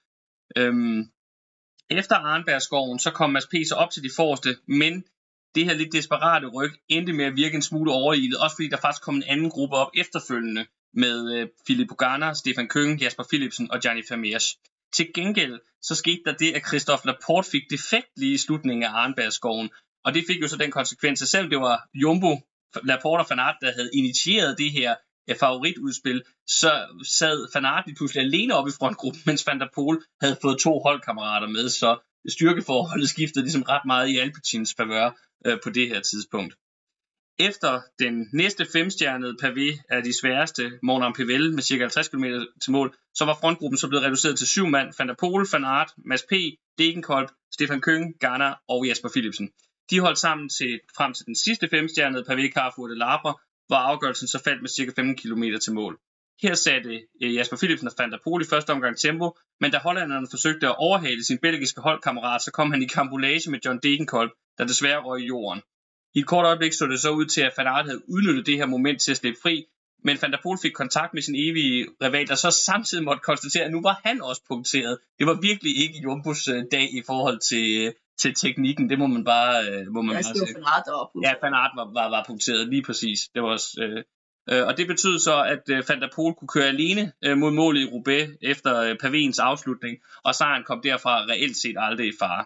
Øhm, 0.57 1.09
efter 1.97 2.15
Arnbergsskoven, 2.15 2.99
så 2.99 3.11
kom 3.11 3.29
Mads 3.29 3.45
P. 3.45 3.53
så 3.69 3.75
op 3.75 3.91
til 3.91 4.03
de 4.03 4.09
forreste, 4.15 4.57
men 4.67 5.03
det 5.55 5.65
her 5.65 5.73
lidt 5.73 5.93
desperate 5.93 6.47
ryg 6.47 6.71
endte 6.89 7.13
med 7.13 7.25
at 7.25 7.35
virke 7.35 7.55
en 7.55 7.61
smule 7.61 7.91
overilet, 7.91 8.37
også 8.37 8.55
fordi 8.55 8.69
der 8.69 8.77
faktisk 8.77 9.03
kom 9.03 9.15
en 9.15 9.23
anden 9.23 9.49
gruppe 9.49 9.75
op 9.75 9.91
efterfølgende 9.97 10.65
med 10.93 11.33
øh, 11.35 11.47
Philip 11.65 11.87
Bogana, 11.87 12.33
Stefan 12.33 12.67
Køng, 12.67 13.01
Jasper 13.01 13.23
Philipsen 13.29 13.71
og 13.71 13.79
Gianni 13.79 14.01
Vermeers. 14.09 14.57
Til 14.93 15.07
gengæld 15.15 15.59
så 15.81 15.95
skete 15.95 16.21
der 16.25 16.33
det, 16.33 16.51
at 16.51 16.67
Christoph 16.67 17.05
Laporte 17.05 17.49
fik 17.49 17.61
defekt 17.69 18.11
lige 18.17 18.33
i 18.33 18.37
slutningen 18.37 18.83
af 18.83 18.89
Arnbergsskoven, 18.89 19.69
og 20.05 20.13
det 20.13 20.23
fik 20.27 20.41
jo 20.41 20.47
så 20.47 20.57
den 20.57 20.71
konsekvens, 20.71 21.21
at 21.21 21.27
selv 21.27 21.49
det 21.49 21.59
var 21.59 21.87
Jumbo, 21.93 22.41
Laporte 22.83 23.21
og 23.21 23.27
Fanart, 23.27 23.55
der 23.61 23.71
havde 23.71 23.89
initieret 23.93 24.57
det 24.57 24.71
her 24.71 24.95
favoritudspil, 25.39 26.23
så 26.47 26.71
sad 27.17 27.47
Fanart 27.53 27.83
lige 27.85 27.95
pludselig 27.95 28.23
alene 28.23 28.55
oppe 28.55 28.69
i 28.69 28.77
frontgruppen, 28.79 29.21
mens 29.25 29.47
Van 29.47 29.59
der 29.59 29.67
Poel 29.75 29.97
havde 30.21 30.37
fået 30.41 30.59
to 30.59 30.79
holdkammerater 30.79 31.47
med, 31.47 31.69
så 31.69 31.99
styrkeforholdet 32.29 33.09
skiftede 33.09 33.45
ligesom 33.45 33.63
ret 33.63 33.85
meget 33.85 34.09
i 34.09 34.17
Alpecins 34.17 34.73
favør 34.77 35.09
øh, 35.45 35.57
på 35.63 35.69
det 35.69 35.87
her 35.87 36.01
tidspunkt. 36.01 36.53
Efter 37.39 37.81
den 37.99 38.29
næste 38.33 38.65
femstjernede 38.73 39.35
pavé 39.43 39.83
af 39.89 40.03
de 40.03 40.13
sværeste, 40.19 40.71
Mornan 40.83 41.13
Pivel 41.13 41.53
med 41.53 41.63
ca. 41.63 41.77
50 41.77 42.07
km 42.07 42.25
til 42.63 42.71
mål, 42.71 42.95
så 43.15 43.25
var 43.25 43.37
frontgruppen 43.41 43.77
så 43.77 43.87
blevet 43.87 44.05
reduceret 44.05 44.37
til 44.37 44.47
syv 44.47 44.67
mand, 44.67 44.93
Van 44.97 45.07
der 45.07 45.15
Pol, 45.19 45.47
Van 45.51 45.65
Aert, 45.65 45.91
Mads 45.97 46.23
P., 46.23 46.33
Degenkolb, 46.77 47.29
Stefan 47.53 47.81
Køng, 47.81 48.19
Garner 48.19 48.53
og 48.69 48.87
Jasper 48.87 49.09
Philipsen. 49.09 49.49
De 49.89 49.99
holdt 49.99 50.19
sammen 50.19 50.49
til, 50.49 50.79
frem 50.97 51.13
til 51.13 51.25
den 51.25 51.35
sidste 51.35 51.69
femstjernede 51.69 52.25
pavé 52.29 52.51
Carrefour 52.51 52.87
de 52.87 52.97
Labre, 52.97 53.33
hvor 53.67 53.75
afgørelsen 53.75 54.27
så 54.27 54.43
faldt 54.43 54.61
med 54.61 54.69
cirka 54.69 54.91
15 54.95 55.15
km 55.15 55.43
til 55.61 55.73
mål. 55.73 55.99
Her 56.41 56.53
satte 56.53 57.01
øh, 57.23 57.35
Jasper 57.35 57.57
Philipsen 57.57 57.87
og 57.87 57.93
Fanta 57.97 58.17
Pol 58.23 58.41
i 58.41 58.45
første 58.45 58.69
omgang 58.69 58.97
tempo, 58.97 59.37
men 59.59 59.71
da 59.71 59.77
hollænderne 59.77 60.27
forsøgte 60.29 60.67
at 60.67 60.75
overhale 60.77 61.23
sin 61.23 61.37
belgiske 61.37 61.81
holdkammerat, 61.81 62.41
så 62.41 62.51
kom 62.51 62.71
han 62.71 62.83
i 62.83 62.85
kampolage 62.85 63.51
med 63.51 63.59
John 63.65 63.79
Degenkolb, 63.83 64.31
der 64.57 64.65
desværre 64.65 65.01
røg 65.01 65.21
i 65.21 65.25
jorden. 65.25 65.61
I 66.15 66.19
et 66.19 66.27
kort 66.27 66.45
øjeblik 66.45 66.73
så 66.73 66.87
det 66.87 66.99
så 66.99 67.11
ud 67.11 67.25
til, 67.25 67.41
at 67.41 67.53
Van 67.57 67.67
Aert 67.67 67.85
havde 67.85 68.09
udnyttet 68.09 68.45
det 68.45 68.57
her 68.57 68.65
moment 68.65 69.01
til 69.01 69.11
at 69.11 69.17
slippe 69.17 69.39
fri, 69.41 69.65
men 70.03 70.17
Van 70.21 70.31
der 70.31 70.37
Poel 70.43 70.59
fik 70.61 70.71
kontakt 70.71 71.13
med 71.13 71.21
sin 71.21 71.35
evige 71.35 71.87
rival, 72.01 72.27
der 72.27 72.35
så 72.35 72.51
samtidig 72.65 73.03
måtte 73.03 73.21
konstatere, 73.21 73.63
at 73.63 73.71
nu 73.71 73.81
var 73.81 74.01
han 74.05 74.21
også 74.21 74.41
punkteret. 74.47 74.97
Det 75.19 75.27
var 75.27 75.41
virkelig 75.41 75.77
ikke 75.83 75.99
Jumbos 76.03 76.47
øh, 76.47 76.63
dag 76.71 76.87
i 76.93 77.01
forhold 77.05 77.39
til, 77.49 77.65
øh, 77.81 77.93
til 78.19 78.33
teknikken, 78.35 78.89
det 78.89 78.99
må 78.99 79.07
man 79.07 79.23
bare, 79.23 79.65
øh, 79.69 79.87
må 79.91 80.01
man 80.01 80.15
ja, 80.15 80.17
bare 80.17 80.23
sige. 80.23 80.57
Aert, 80.57 80.83
der 80.85 80.91
var 80.91 81.11
Ja, 81.23 81.33
Van 81.41 81.53
Aert 81.53 81.71
var, 81.75 81.85
var, 81.93 82.09
var 82.09 82.23
punkteret, 82.27 82.69
lige 82.69 82.83
præcis. 82.83 83.19
Det 83.33 83.41
var 83.43 83.49
også, 83.49 83.69
øh, 83.83 84.03
øh, 84.51 84.67
og 84.67 84.77
det 84.77 84.87
betød 84.87 85.19
så, 85.19 85.43
at 85.43 85.63
øh, 85.69 85.83
Van 85.89 86.01
der 86.01 86.09
Poel 86.15 86.33
kunne 86.33 86.53
køre 86.55 86.67
alene 86.67 87.11
øh, 87.25 87.37
mod 87.37 87.51
målet 87.51 87.81
i 87.81 87.85
Roubaix 87.93 88.29
efter 88.41 88.81
øh, 88.81 88.97
Pavens 88.97 89.39
afslutning, 89.39 89.97
og 90.23 90.35
sejren 90.35 90.63
kom 90.63 90.81
derfra 90.81 91.25
reelt 91.31 91.57
set 91.57 91.75
aldrig 91.79 92.07
i 92.07 92.17
fare. 92.19 92.45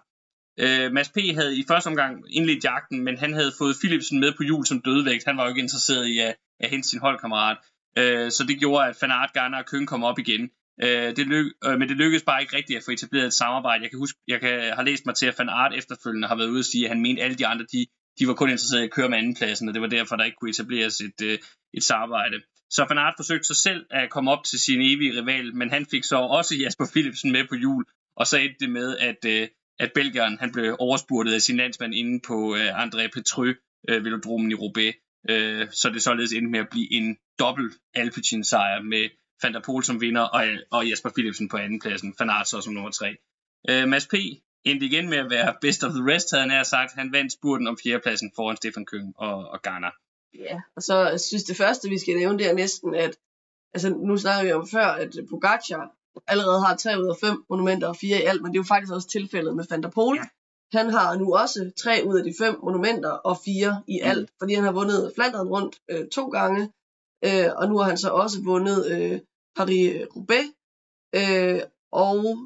Øh, 0.59 0.91
Mads 0.91 1.09
P. 1.09 1.17
havde 1.33 1.57
i 1.59 1.63
første 1.67 1.87
omgang 1.87 2.23
indledt 2.29 2.63
jagten, 2.63 3.03
men 3.03 3.17
han 3.17 3.33
havde 3.33 3.51
fået 3.57 3.75
Philipsen 3.81 4.19
med 4.19 4.31
på 4.37 4.43
jul 4.43 4.65
som 4.65 4.81
dødvægt. 4.81 5.25
Han 5.25 5.37
var 5.37 5.43
jo 5.43 5.49
ikke 5.49 5.61
interesseret 5.61 6.05
i 6.05 6.19
at, 6.19 6.35
at 6.59 6.69
hente 6.69 6.89
sin 6.89 6.99
holdkammerat. 6.99 7.57
Øh, 7.97 8.31
så 8.31 8.43
det 8.47 8.59
gjorde, 8.59 8.87
at 8.87 8.95
Fanart, 8.95 9.33
Garner 9.33 9.57
og 9.57 9.65
Køn 9.65 9.85
kom 9.85 10.03
op 10.03 10.19
igen. 10.19 10.49
Øh, 10.83 11.15
det 11.15 11.27
lyk, 11.27 11.53
øh, 11.65 11.79
men 11.79 11.89
det 11.89 11.97
lykkedes 11.97 12.23
bare 12.23 12.41
ikke 12.41 12.55
rigtigt 12.55 12.77
at 12.77 12.83
få 12.83 12.91
etableret 12.91 13.27
et 13.27 13.33
samarbejde. 13.33 13.83
Jeg 13.83 13.89
kan 13.89 13.99
huske, 13.99 14.19
jeg 14.27 14.39
kan, 14.39 14.73
har 14.73 14.83
læst 14.83 15.05
mig 15.05 15.15
til, 15.15 15.25
at 15.25 15.35
Fanart 15.35 15.73
efterfølgende 15.75 16.27
har 16.27 16.35
været 16.35 16.49
ude 16.49 16.59
og 16.59 16.65
sige, 16.65 16.83
at 16.83 16.89
han 16.89 17.01
mente, 17.01 17.21
at 17.21 17.25
alle 17.25 17.37
de 17.37 17.47
andre, 17.47 17.65
de, 17.73 17.85
de 18.19 18.27
var 18.27 18.33
kun 18.33 18.49
interesserede 18.49 18.83
i 18.83 18.87
at 18.87 18.93
køre 18.93 19.09
med 19.09 19.17
andenpladsen, 19.17 19.67
og 19.67 19.73
det 19.73 19.81
var 19.81 19.87
derfor, 19.87 20.15
der 20.15 20.23
ikke 20.23 20.37
kunne 20.37 20.49
etableres 20.49 21.01
et, 21.01 21.21
øh, 21.23 21.37
et 21.73 21.83
samarbejde. 21.83 22.41
Så 22.69 22.85
Fanart 22.87 23.13
forsøgte 23.17 23.47
sig 23.47 23.55
selv 23.55 23.85
at 23.89 24.09
komme 24.09 24.31
op 24.31 24.43
til 24.43 24.59
sin 24.59 24.81
evige 24.81 25.21
rival, 25.21 25.55
men 25.55 25.69
han 25.69 25.85
fik 25.85 26.03
så 26.03 26.17
også 26.17 26.55
Jasper 26.55 26.85
Philipsen 26.91 27.31
med 27.31 27.47
på 27.49 27.55
jul, 27.55 27.85
og 28.15 28.27
så 28.27 28.37
endte 28.37 28.59
det 28.59 28.69
med, 28.69 28.97
at, 28.97 29.25
øh, 29.25 29.47
at 29.79 29.91
Belgieren 29.93 30.37
han 30.39 30.51
blev 30.51 30.75
overspurtet 30.79 31.33
af 31.33 31.41
sin 31.41 31.57
landsmand 31.57 31.93
inde 31.95 32.19
på 32.27 32.55
øh, 32.55 32.83
André 32.83 33.07
Petrø, 33.13 33.53
øh, 33.89 34.05
velodromen 34.05 34.51
i 34.51 34.55
Roubaix, 34.55 34.95
øh, 35.29 35.67
så 35.71 35.89
det 35.89 36.01
således 36.01 36.33
endte 36.33 36.51
med 36.51 36.59
at 36.59 36.69
blive 36.69 36.93
en 36.93 37.17
dobbelt 37.39 37.73
Alpecin 37.93 38.43
sejr 38.43 38.81
med 38.81 39.09
Van 39.43 39.53
der 39.53 39.61
Poel 39.61 39.83
som 39.83 40.01
vinder 40.01 40.21
og, 40.21 40.45
og 40.71 40.89
Jesper 40.89 41.09
Philipsen 41.09 41.49
på 41.49 41.57
andenpladsen, 41.57 42.15
Van 42.19 42.29
Aert 42.29 42.47
så 42.47 42.61
som 42.61 42.73
nummer 42.73 42.91
tre. 42.91 43.15
Øh, 43.69 43.87
Mads 43.87 44.07
P. 44.07 44.13
endte 44.63 44.85
igen 44.85 45.09
med 45.09 45.17
at 45.17 45.29
være 45.29 45.55
best 45.61 45.83
of 45.83 45.91
the 45.91 46.13
rest, 46.13 46.31
havde 46.31 46.49
han 46.49 46.65
sagt. 46.65 46.93
Han 46.93 47.11
vandt 47.11 47.33
spurten 47.33 47.67
om 47.67 47.77
fjerdepladsen 47.83 48.31
foran 48.35 48.57
Stefan 48.57 48.85
Køng 48.85 49.13
og, 49.17 49.47
og 49.47 49.61
Garner. 49.61 49.91
Ja, 50.33 50.61
og 50.75 50.81
så 50.81 51.25
synes 51.27 51.43
det 51.43 51.57
første, 51.57 51.89
vi 51.89 51.97
skal 51.97 52.15
nævne, 52.15 52.39
det 52.39 52.49
er 52.49 52.53
næsten, 52.53 52.95
at 52.95 53.17
altså, 53.73 53.89
nu 53.89 54.17
snakker 54.17 54.43
vi 54.43 54.51
om 54.51 54.67
før, 54.67 54.85
at 54.85 55.15
Pogacar 55.29 55.91
allerede 56.27 56.65
har 56.65 56.75
3 56.75 57.01
ud 57.01 57.07
af 57.07 57.15
5 57.21 57.45
monumenter 57.49 57.87
og 57.87 57.97
4 57.97 58.17
i 58.17 58.21
alt, 58.21 58.41
men 58.41 58.51
det 58.51 58.57
er 58.57 58.63
jo 58.63 58.73
faktisk 58.73 58.93
også 58.93 59.09
tilfældet 59.09 59.55
med 59.55 59.65
Van 59.69 59.83
der 59.83 59.89
Poel. 59.89 60.17
Ja. 60.17 60.77
Han 60.77 60.89
har 60.89 61.17
nu 61.17 61.35
også 61.35 61.71
3 61.83 62.01
ud 62.05 62.17
af 62.17 62.23
de 62.23 62.33
5 62.39 62.59
monumenter 62.63 63.09
og 63.09 63.37
4 63.45 63.83
i 63.87 63.99
mm. 64.03 64.09
alt, 64.09 64.29
mm. 64.29 64.35
fordi 64.39 64.53
han 64.53 64.63
har 64.63 64.71
vundet 64.71 65.11
Flandern 65.15 65.47
rundt 65.47 65.75
øh, 65.89 66.07
to 66.07 66.27
gange, 66.27 66.71
øh, 67.25 67.49
og 67.55 67.69
nu 67.69 67.77
har 67.77 67.83
han 67.83 67.97
så 67.97 68.09
også 68.09 68.37
vundet 68.43 68.79
øh, 68.91 69.19
Paris-Roubaix, 69.59 70.47
øh, 71.15 71.61
og 71.91 72.37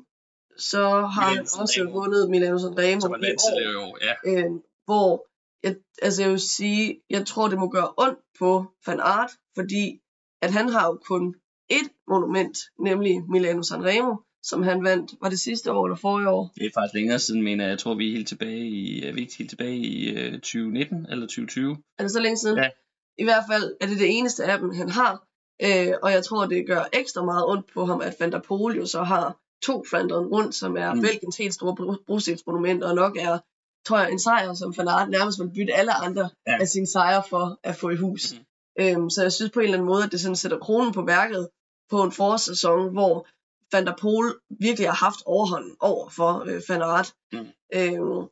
så 0.58 0.86
har 1.16 1.30
Milan 1.30 1.38
han 1.38 1.62
også 1.62 1.82
Remo. 1.82 2.00
vundet 2.00 2.30
Milano 2.30 2.58
Sanremo 2.58 3.06
i 3.08 3.76
år, 3.76 3.98
ja. 4.08 4.14
øh, 4.32 4.52
hvor 4.86 5.28
jeg, 5.64 5.76
altså 6.02 6.22
jeg 6.22 6.32
vil 6.32 6.40
sige, 6.40 7.02
jeg 7.10 7.26
tror 7.26 7.48
det 7.48 7.60
må 7.60 7.70
gøre 7.70 7.94
ondt 7.98 8.20
på 8.40 8.66
Van 8.88 9.00
Aert, 9.00 9.32
fordi 9.56 10.02
at 10.42 10.52
han 10.52 10.70
har 10.70 10.86
jo 10.88 11.00
kun 11.06 11.36
et 11.70 11.90
monument, 12.08 12.58
nemlig 12.80 13.24
Milano 13.30 13.64
Sanremo, 13.64 14.16
som 14.44 14.64
han 14.64 14.84
vandt, 14.84 15.12
var 15.22 15.30
det 15.30 15.40
sidste 15.40 15.72
år 15.72 15.86
eller 15.86 15.96
forrige 15.96 16.30
år? 16.30 16.52
Det 16.56 16.66
er 16.66 16.70
faktisk 16.74 16.94
længere 16.94 17.20
siden, 17.20 17.42
men 17.42 17.60
jeg 17.60 17.80
tror, 17.80 17.94
vi 17.96 18.08
er 18.08 18.12
helt 18.12 18.28
tilbage 18.28 18.68
i, 18.70 19.04
er 19.04 19.14
vi 19.14 19.22
ikke 19.22 19.38
helt 19.38 19.50
tilbage 19.50 19.78
i 19.78 20.12
uh, 20.28 20.34
2019 20.34 21.06
eller 21.10 21.26
2020? 21.26 21.78
Er 21.98 22.04
det 22.04 22.12
så 22.12 22.20
længe 22.20 22.38
siden? 22.38 22.58
Ja. 22.58 22.70
I 23.18 23.24
hvert 23.24 23.44
fald 23.52 23.76
er 23.82 23.88
det 23.88 24.00
det 24.00 24.18
eneste 24.18 24.46
af 24.46 24.60
dem, 24.60 24.72
han 24.74 24.90
har, 24.90 25.24
øh, 25.64 25.94
og 26.04 26.12
jeg 26.12 26.26
tror, 26.26 26.46
det 26.46 26.68
gør 26.68 26.84
ekstra 26.94 27.26
meget 27.26 27.46
ondt 27.48 27.74
på 27.74 27.86
ham, 27.86 28.02
at 28.02 28.16
Van 28.20 28.32
der 28.32 28.40
Pol 28.40 28.76
jo 28.76 28.86
så 28.86 29.04
har 29.04 29.38
to 29.64 29.84
Flanderen 29.90 30.28
rundt, 30.28 30.56
som 30.56 30.78
er 30.78 30.94
mm. 30.94 31.02
Belgiens 31.02 31.38
helt 31.38 31.54
store 31.54 31.98
brostensmonumenter, 32.08 32.90
og 32.90 32.96
nok 32.96 33.18
er, 33.18 33.40
tror 33.88 34.00
jeg, 34.00 34.12
en 34.12 34.20
sejr, 34.20 34.54
som 34.54 34.78
Van 34.78 34.88
Aert 34.88 35.10
nærmest 35.10 35.40
vil 35.40 35.52
bytte 35.56 35.74
alle 35.74 35.94
andre 35.94 36.30
ja. 36.48 36.58
af 36.60 36.68
sine 36.68 36.88
sejre 36.88 37.24
for 37.30 37.60
at 37.64 37.76
få 37.76 37.90
i 37.90 37.96
hus. 37.96 38.34
Mm. 38.34 38.46
Øhm, 38.80 39.10
så 39.10 39.22
jeg 39.22 39.34
synes 39.34 39.52
på 39.52 39.60
en 39.60 39.64
eller 39.64 39.78
anden 39.78 39.88
måde, 39.88 40.04
at 40.04 40.12
det 40.12 40.22
sådan 40.22 40.36
sætter 40.36 40.60
kronen 40.60 40.94
på 40.94 41.02
værket 41.06 41.50
på 41.90 42.04
en 42.04 42.12
forårssæson, 42.12 42.92
hvor 42.92 43.28
Van 43.72 43.86
der 43.86 43.96
Pol 44.02 44.42
virkelig 44.60 44.90
har 44.90 45.06
haft 45.06 45.20
overhånden 45.26 45.76
over 45.80 46.10
for 46.10 46.44
øh, 46.48 46.62
Van 46.70 46.82
Aert. 46.82 47.14
Mm. 47.34 47.48
Øhm, 47.74 48.28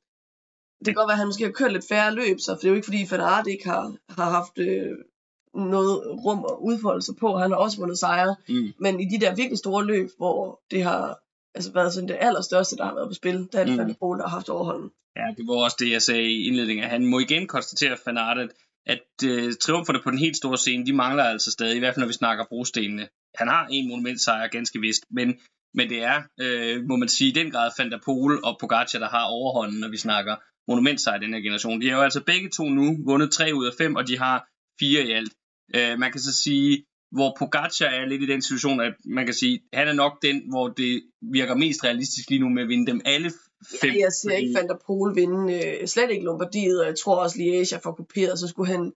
det 0.80 0.88
kan 0.88 0.94
godt 0.94 1.08
være, 1.08 1.18
at 1.18 1.24
han 1.24 1.28
måske 1.28 1.44
har 1.44 1.52
kørt 1.52 1.74
lidt 1.74 1.88
færre 1.90 2.16
løb, 2.16 2.40
så 2.40 2.52
for 2.52 2.60
det 2.60 2.66
er 2.66 2.70
jo 2.70 2.76
ikke 2.76 2.86
fordi 2.86 3.08
Van 3.12 3.22
Aert 3.22 3.48
ikke 3.48 3.70
har, 3.70 3.96
har 4.10 4.30
haft 4.38 4.58
øh, 4.58 4.98
noget 5.74 5.96
rum 6.26 6.46
at 6.52 6.56
udfolde 6.70 7.02
sig 7.02 7.16
på. 7.16 7.38
Han 7.38 7.52
har 7.52 7.58
også 7.58 7.78
vundet 7.78 8.00
sejre. 8.00 8.36
Mm. 8.50 8.74
Men 8.80 9.00
i 9.00 9.06
de 9.06 9.20
der 9.20 9.36
virkelig 9.36 9.58
store 9.58 9.86
løb, 9.86 10.10
hvor 10.18 10.62
det 10.72 10.84
har 10.84 11.20
altså 11.56 11.72
været 11.74 11.94
sådan 11.94 12.10
det 12.10 12.18
allerstørste, 12.20 12.76
der 12.78 12.86
har 12.86 12.96
været 12.96 13.10
på 13.10 13.14
spil, 13.14 13.48
der 13.52 13.60
er 13.60 13.66
det 13.66 13.74
mm. 13.74 13.80
Van 13.80 13.96
Pol, 14.00 14.18
der 14.18 14.28
har 14.28 14.36
haft 14.38 14.50
overhånden. 14.50 14.92
Ja, 15.16 15.26
det 15.38 15.48
var 15.48 15.64
også 15.64 15.78
det, 15.80 15.92
jeg 15.92 16.02
sagde 16.02 16.24
i 16.24 16.48
indledningen. 16.48 16.86
Han 16.90 17.06
må 17.06 17.20
igen 17.20 17.48
konstatere, 17.48 17.98
Van 18.06 18.18
Aert, 18.18 18.38
at 18.38 18.50
at 18.86 19.08
øh, 19.26 19.54
triumferne 19.62 20.02
på 20.04 20.12
den 20.12 20.20
helt 20.20 20.38
store 20.38 20.58
scene, 20.58 20.86
de 20.86 20.94
mangler 20.94 21.24
altså 21.24 21.52
stadig, 21.52 21.76
i 21.76 21.80
hvert 21.80 21.94
fald 21.94 22.04
når 22.04 22.08
vi 22.08 22.14
snakker 22.14 22.46
brostenene. 22.50 23.08
Han 23.36 23.48
har 23.48 23.68
en 23.72 23.90
monumentsejr, 23.90 24.48
ganske 24.48 24.80
vist, 24.80 25.04
men, 25.12 25.40
men 25.74 25.90
det 25.90 26.04
er, 26.04 26.22
øh, 26.42 26.84
må 26.84 26.96
man 26.96 27.10
sige, 27.10 27.30
i 27.30 27.34
den 27.34 27.52
grad 27.52 27.90
der 27.92 28.00
Pol 28.06 28.40
og 28.44 28.58
Pogacar, 28.60 29.00
der 29.00 29.10
har 29.10 29.26
overhånden, 29.26 29.80
når 29.80 29.88
vi 29.88 29.98
snakker 29.98 30.36
monumentsejr 30.70 31.18
i 31.18 31.26
den 31.26 31.34
her 31.34 31.42
generation. 31.42 31.82
De 31.82 31.90
har 31.90 31.98
jo 31.98 32.04
altså 32.04 32.24
begge 32.24 32.50
to 32.50 32.64
nu 32.64 32.98
vundet 33.06 33.32
3 33.32 33.56
ud 33.56 33.66
af 33.66 33.74
5, 33.78 33.96
og 33.96 34.08
de 34.08 34.18
har 34.18 34.38
fire 34.80 35.02
i 35.08 35.12
alt. 35.12 35.34
Øh, 35.76 36.00
man 36.00 36.12
kan 36.12 36.22
så 36.22 36.34
sige, 36.44 36.86
hvor 37.12 37.36
Pogacar 37.40 37.86
er 37.86 38.06
lidt 38.06 38.22
i 38.22 38.26
den 38.34 38.42
situation, 38.42 38.82
at 38.82 38.94
man 39.06 39.26
kan 39.26 39.34
sige, 39.34 39.62
han 39.74 39.88
er 39.88 39.94
nok 39.94 40.14
den, 40.22 40.50
hvor 40.50 40.68
det 40.68 41.04
virker 41.22 41.56
mest 41.56 41.84
realistisk 41.84 42.30
lige 42.30 42.42
nu 42.42 42.50
med 42.50 42.64
at 42.64 42.70
vinde 42.70 42.88
dem 42.92 43.02
alle 43.06 43.32
fem. 43.82 43.92
Ja, 43.92 44.00
jeg 44.00 44.12
ser 44.12 44.30
fordi... 44.30 44.42
ikke 44.42 44.60
Van 44.60 44.68
der 44.68 44.78
Pol 44.86 45.16
vinde, 45.16 45.44
øh, 45.58 45.88
slet 45.88 46.12
ikke 46.12 46.26
Lombardiet, 46.26 46.82
og 46.82 46.88
jeg 46.88 46.98
tror 47.04 47.16
også 47.16 47.36
Liège 47.40 47.76
er 47.76 47.80
for 47.84 47.92
kuperet, 47.92 48.40
så 48.40 48.48
skulle 48.48 48.72
han... 48.72 48.94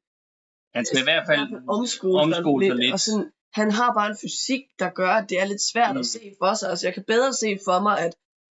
Han 0.76 0.86
skal 0.86 1.00
i 1.00 1.04
hvert 1.04 1.26
fald 1.30 1.40
omskole, 1.70 2.22
omskole 2.22 2.66
sig 2.66 2.76
lidt. 2.76 2.94
Og 2.94 3.00
sådan, 3.00 3.32
han 3.54 3.72
har 3.72 3.94
bare 3.94 4.10
en 4.10 4.18
fysik, 4.22 4.64
der 4.80 4.90
gør, 4.90 5.10
at 5.10 5.30
det 5.30 5.40
er 5.42 5.46
lidt 5.46 5.62
svært 5.62 5.96
mm. 5.96 6.00
at 6.00 6.06
se 6.06 6.34
for 6.42 6.54
sig. 6.54 6.70
Altså, 6.70 6.88
jeg 6.88 6.94
kan 6.94 7.04
bedre 7.08 7.34
se 7.34 7.60
for 7.66 7.82
mig, 7.82 8.00
at 8.00 8.14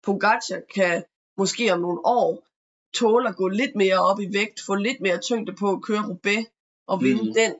Pogacar 0.04 0.60
kan 0.74 1.04
måske 1.38 1.72
om 1.72 1.80
nogle 1.80 2.00
år 2.04 2.46
tåle 2.94 3.28
at 3.28 3.36
gå 3.36 3.48
lidt 3.48 3.76
mere 3.76 3.98
op 3.98 4.20
i 4.20 4.28
vægt, 4.32 4.60
få 4.66 4.74
lidt 4.74 5.00
mere 5.00 5.18
tyngde 5.18 5.52
på 5.52 5.70
at 5.70 5.82
køre 5.82 6.08
Roubaix 6.08 6.44
og 6.86 7.02
vinde 7.02 7.22
mm. 7.22 7.34
den, 7.34 7.52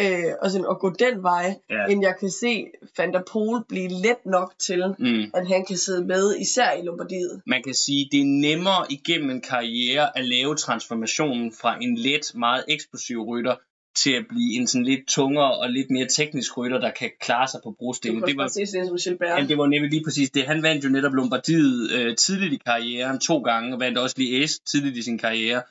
øh, 0.00 0.32
og, 0.42 0.50
sådan, 0.50 0.66
og 0.66 0.78
gå 0.80 0.90
den 0.90 1.22
vej, 1.22 1.54
ja. 1.70 1.86
end 1.86 2.02
jeg 2.02 2.14
kan 2.20 2.30
se 2.30 2.66
Van 2.98 3.12
der 3.12 3.22
Pol 3.32 3.64
blive 3.68 3.88
let 3.88 4.26
nok 4.26 4.54
til, 4.58 4.94
mm. 4.98 5.24
at 5.34 5.48
han 5.48 5.64
kan 5.64 5.76
sidde 5.76 6.04
med, 6.04 6.36
især 6.36 6.72
i 6.72 6.82
Lombardiet. 6.82 7.42
Man 7.46 7.62
kan 7.62 7.74
sige, 7.74 8.08
det 8.12 8.20
er 8.20 8.24
nemmere 8.24 8.86
igennem 8.90 9.30
en 9.30 9.40
karriere 9.40 10.18
at 10.18 10.24
lave 10.24 10.56
transformationen 10.56 11.52
fra 11.52 11.78
en 11.82 11.98
let, 11.98 12.32
meget 12.34 12.64
eksplosiv 12.68 13.22
rytter 13.22 13.54
til 13.96 14.12
at 14.12 14.24
blive 14.28 14.54
en 14.54 14.66
sådan 14.66 14.84
lidt 14.84 15.08
tungere 15.08 15.58
og 15.58 15.70
lidt 15.70 15.90
mere 15.90 16.06
teknisk 16.08 16.58
rytter, 16.58 16.80
der 16.80 16.90
kan 16.90 17.10
klare 17.20 17.48
sig 17.48 17.60
på 17.64 17.74
brostenen. 17.78 18.22
Det 18.22 18.36
var 18.36 18.44
præcis 18.44 18.70
det 18.70 18.86
som 18.86 18.96
Gilbert. 18.96 19.40
Ja, 19.40 19.46
det 19.46 19.58
var 19.58 19.66
nemlig 19.66 19.90
lige 19.90 20.04
præcis 20.04 20.30
det. 20.30 20.46
Han 20.46 20.62
vandt 20.62 20.84
jo 20.84 20.88
netop 20.88 21.12
Lombardiet 21.12 21.90
øh, 21.90 22.16
tidligt 22.16 22.52
i 22.52 22.56
karrieren 22.66 23.18
to 23.20 23.38
gange, 23.38 23.74
og 23.74 23.80
vandt 23.80 23.98
også 23.98 24.16
lige 24.18 24.48
S 24.48 24.58
tidligt 24.58 24.96
i 24.96 25.02
sin 25.02 25.18
karriere. 25.18 25.62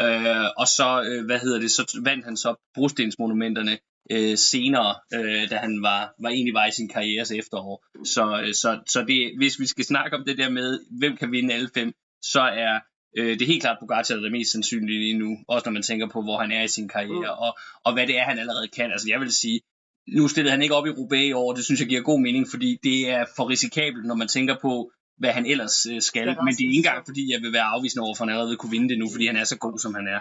Øh, 0.00 0.46
og 0.56 0.66
så, 0.66 1.02
øh, 1.08 1.24
hvad 1.26 1.38
hedder 1.38 1.60
det, 1.60 1.70
så 1.70 2.00
vandt 2.04 2.24
han 2.24 2.36
så 2.36 2.54
brostensmonumenterne 2.74 3.78
øh, 4.10 4.36
senere, 4.36 4.94
øh, 5.14 5.50
da 5.50 5.56
han 5.56 5.82
var, 5.82 6.14
var 6.22 6.30
egentlig 6.30 6.54
var 6.54 6.66
i 6.66 6.70
sin 6.70 6.88
karrieres 6.88 7.30
efterår. 7.30 7.84
Så, 8.04 8.40
øh, 8.40 8.54
så, 8.54 8.80
så 8.86 9.04
det, 9.08 9.32
hvis 9.38 9.60
vi 9.60 9.66
skal 9.66 9.84
snakke 9.84 10.16
om 10.16 10.24
det 10.24 10.38
der 10.38 10.50
med, 10.50 10.80
hvem 10.98 11.16
kan 11.16 11.32
vinde 11.32 11.54
alle 11.54 11.70
fem, 11.74 11.92
så 12.22 12.40
er 12.40 12.80
øh, 13.16 13.38
det 13.38 13.42
er 13.42 13.46
helt 13.46 13.62
klart 13.62 13.76
Pogacar, 13.80 14.14
der 14.14 14.20
er 14.20 14.22
det 14.22 14.32
mest 14.32 14.52
sandsynlige 14.52 14.98
lige 14.98 15.18
nu, 15.18 15.36
også 15.48 15.64
når 15.66 15.72
man 15.72 15.82
tænker 15.82 16.08
på, 16.08 16.22
hvor 16.22 16.38
han 16.38 16.52
er 16.52 16.62
i 16.62 16.68
sin 16.68 16.88
karriere, 16.88 17.34
mm. 17.36 17.44
og, 17.44 17.58
og 17.84 17.92
hvad 17.92 18.06
det 18.06 18.18
er, 18.18 18.24
han 18.24 18.38
allerede 18.38 18.68
kan. 18.68 18.92
Altså 18.92 19.08
jeg 19.08 19.20
vil 19.20 19.32
sige, 19.32 19.60
nu 20.08 20.28
stillede 20.28 20.50
han 20.50 20.62
ikke 20.62 20.74
op 20.74 20.86
i 20.86 20.90
Roubaix 20.90 21.28
i 21.28 21.32
år, 21.32 21.52
det 21.54 21.64
synes 21.64 21.80
jeg 21.80 21.88
giver 21.88 22.02
god 22.02 22.20
mening, 22.20 22.46
fordi 22.50 22.78
det 22.82 23.10
er 23.10 23.24
for 23.36 23.48
risikabelt, 23.48 24.06
når 24.06 24.14
man 24.14 24.28
tænker 24.28 24.56
på, 24.62 24.90
hvad 25.18 25.32
han 25.32 25.46
ellers 25.46 25.86
øh, 25.86 26.02
skal. 26.02 26.26
Det 26.28 26.36
men 26.44 26.54
det 26.54 26.64
er 26.64 26.68
ikke 26.68 26.76
engang, 26.76 27.06
fordi 27.06 27.32
jeg 27.32 27.40
vil 27.42 27.52
være 27.52 27.62
afvisende 27.62 28.04
over, 28.04 28.14
for 28.14 28.24
han 28.24 28.32
allerede 28.34 28.56
kunne 28.56 28.70
vinde 28.70 28.88
det 28.88 28.98
nu, 28.98 29.06
fordi 29.12 29.26
han 29.26 29.36
er 29.36 29.44
så 29.44 29.58
god, 29.58 29.78
som 29.78 29.94
han 29.94 30.06
er. 30.08 30.20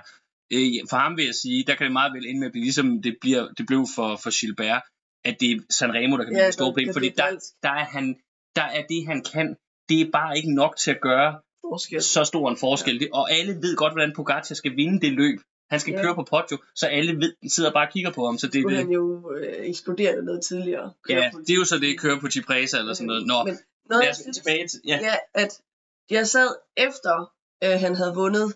Øh, 0.54 0.88
for 0.90 0.98
ham 0.98 1.18
vil 1.18 1.26
jeg 1.26 1.36
sige, 1.36 1.64
der 1.68 1.76
kan 1.76 1.86
det 1.86 1.94
meget 1.94 2.14
vel 2.14 2.28
ende 2.28 2.40
med 2.40 2.48
at 2.48 2.52
blive 2.52 2.64
ligesom 2.64 3.02
det, 3.02 3.18
bliver, 3.22 3.48
det 3.58 3.66
blev 3.68 3.86
for, 3.96 4.10
for 4.24 4.40
Gilbert, 4.40 4.84
at 5.24 5.40
det 5.40 5.52
er 5.52 5.60
Sanremo, 5.70 6.18
der 6.18 6.24
kan 6.24 6.34
blive 6.34 6.44
ja, 6.44 6.52
store 6.52 6.68
problem, 6.68 6.94
fordi 6.94 7.10
der, 7.10 7.30
der, 7.64 7.70
er 7.70 7.86
han, 7.96 8.16
der 8.56 8.68
er 8.78 8.84
det, 8.92 9.08
han 9.08 9.24
kan, 9.34 9.56
det 9.90 10.02
er 10.02 10.12
bare 10.12 10.38
ikke 10.38 10.54
nok 10.54 10.78
til 10.78 10.92
at 10.92 11.02
gøre 11.02 11.42
forskel. 11.70 12.02
så 12.02 12.24
stor 12.24 12.50
en 12.50 12.58
forskel. 12.58 12.98
Ja. 13.02 13.08
Og 13.14 13.32
alle 13.32 13.54
ved 13.54 13.76
godt, 13.76 13.94
hvordan 13.94 14.14
Pogacar 14.16 14.56
skal 14.56 14.76
vinde 14.76 15.02
det 15.02 15.14
løb. 15.14 15.40
Han 15.70 15.80
skal 15.80 15.94
ja. 15.94 16.02
køre 16.02 16.16
på 16.16 16.24
Poggio, 16.24 16.58
så 16.76 16.88
alle 16.88 17.16
ved, 17.16 17.50
sidder 17.50 17.72
bare 17.72 17.88
og 17.88 17.94
kigger 17.94 18.12
på 18.12 18.26
ham. 18.26 18.38
Så 18.38 18.48
det, 18.48 18.62
Skulle 18.62 18.78
han 18.78 18.92
jo 18.92 19.32
øh, 19.32 19.70
eksplodere 19.70 20.24
noget 20.24 20.44
tidligere. 20.44 20.94
Ja, 21.10 21.32
det 21.48 21.50
er 21.50 21.56
jo 21.56 21.66
så 21.66 21.78
det, 21.80 22.00
køre 22.00 22.20
på 22.20 22.30
Cipresa 22.30 22.78
eller 22.78 22.94
sådan 22.94 23.08
noget. 23.08 23.28
Nå, 23.28 23.44
Men 23.44 23.58
noget, 23.90 24.06
jeg 24.06 24.16
synes, 24.16 24.38
tilbage 24.38 24.68
til, 24.68 24.80
ja. 24.88 25.00
ja. 25.02 25.16
at 25.34 25.62
jeg 26.10 26.28
sad 26.28 26.56
efter, 26.78 27.32
øh, 27.64 27.80
han 27.80 27.96
havde 27.96 28.14
vundet 28.16 28.56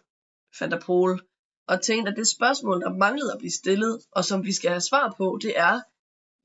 Van 0.60 0.72
der 0.72 0.80
Pol, 0.80 1.22
og 1.68 1.82
tænkte, 1.82 2.12
at 2.12 2.18
det 2.18 2.28
spørgsmål, 2.28 2.82
der 2.82 2.94
manglede 2.94 3.32
at 3.34 3.38
blive 3.40 3.52
stillet, 3.52 4.02
og 4.12 4.26
som 4.26 4.44
vi 4.44 4.54
skal 4.54 4.70
have 4.70 4.82
svar 4.82 5.14
på, 5.18 5.40
det 5.42 5.60
er, 5.60 5.82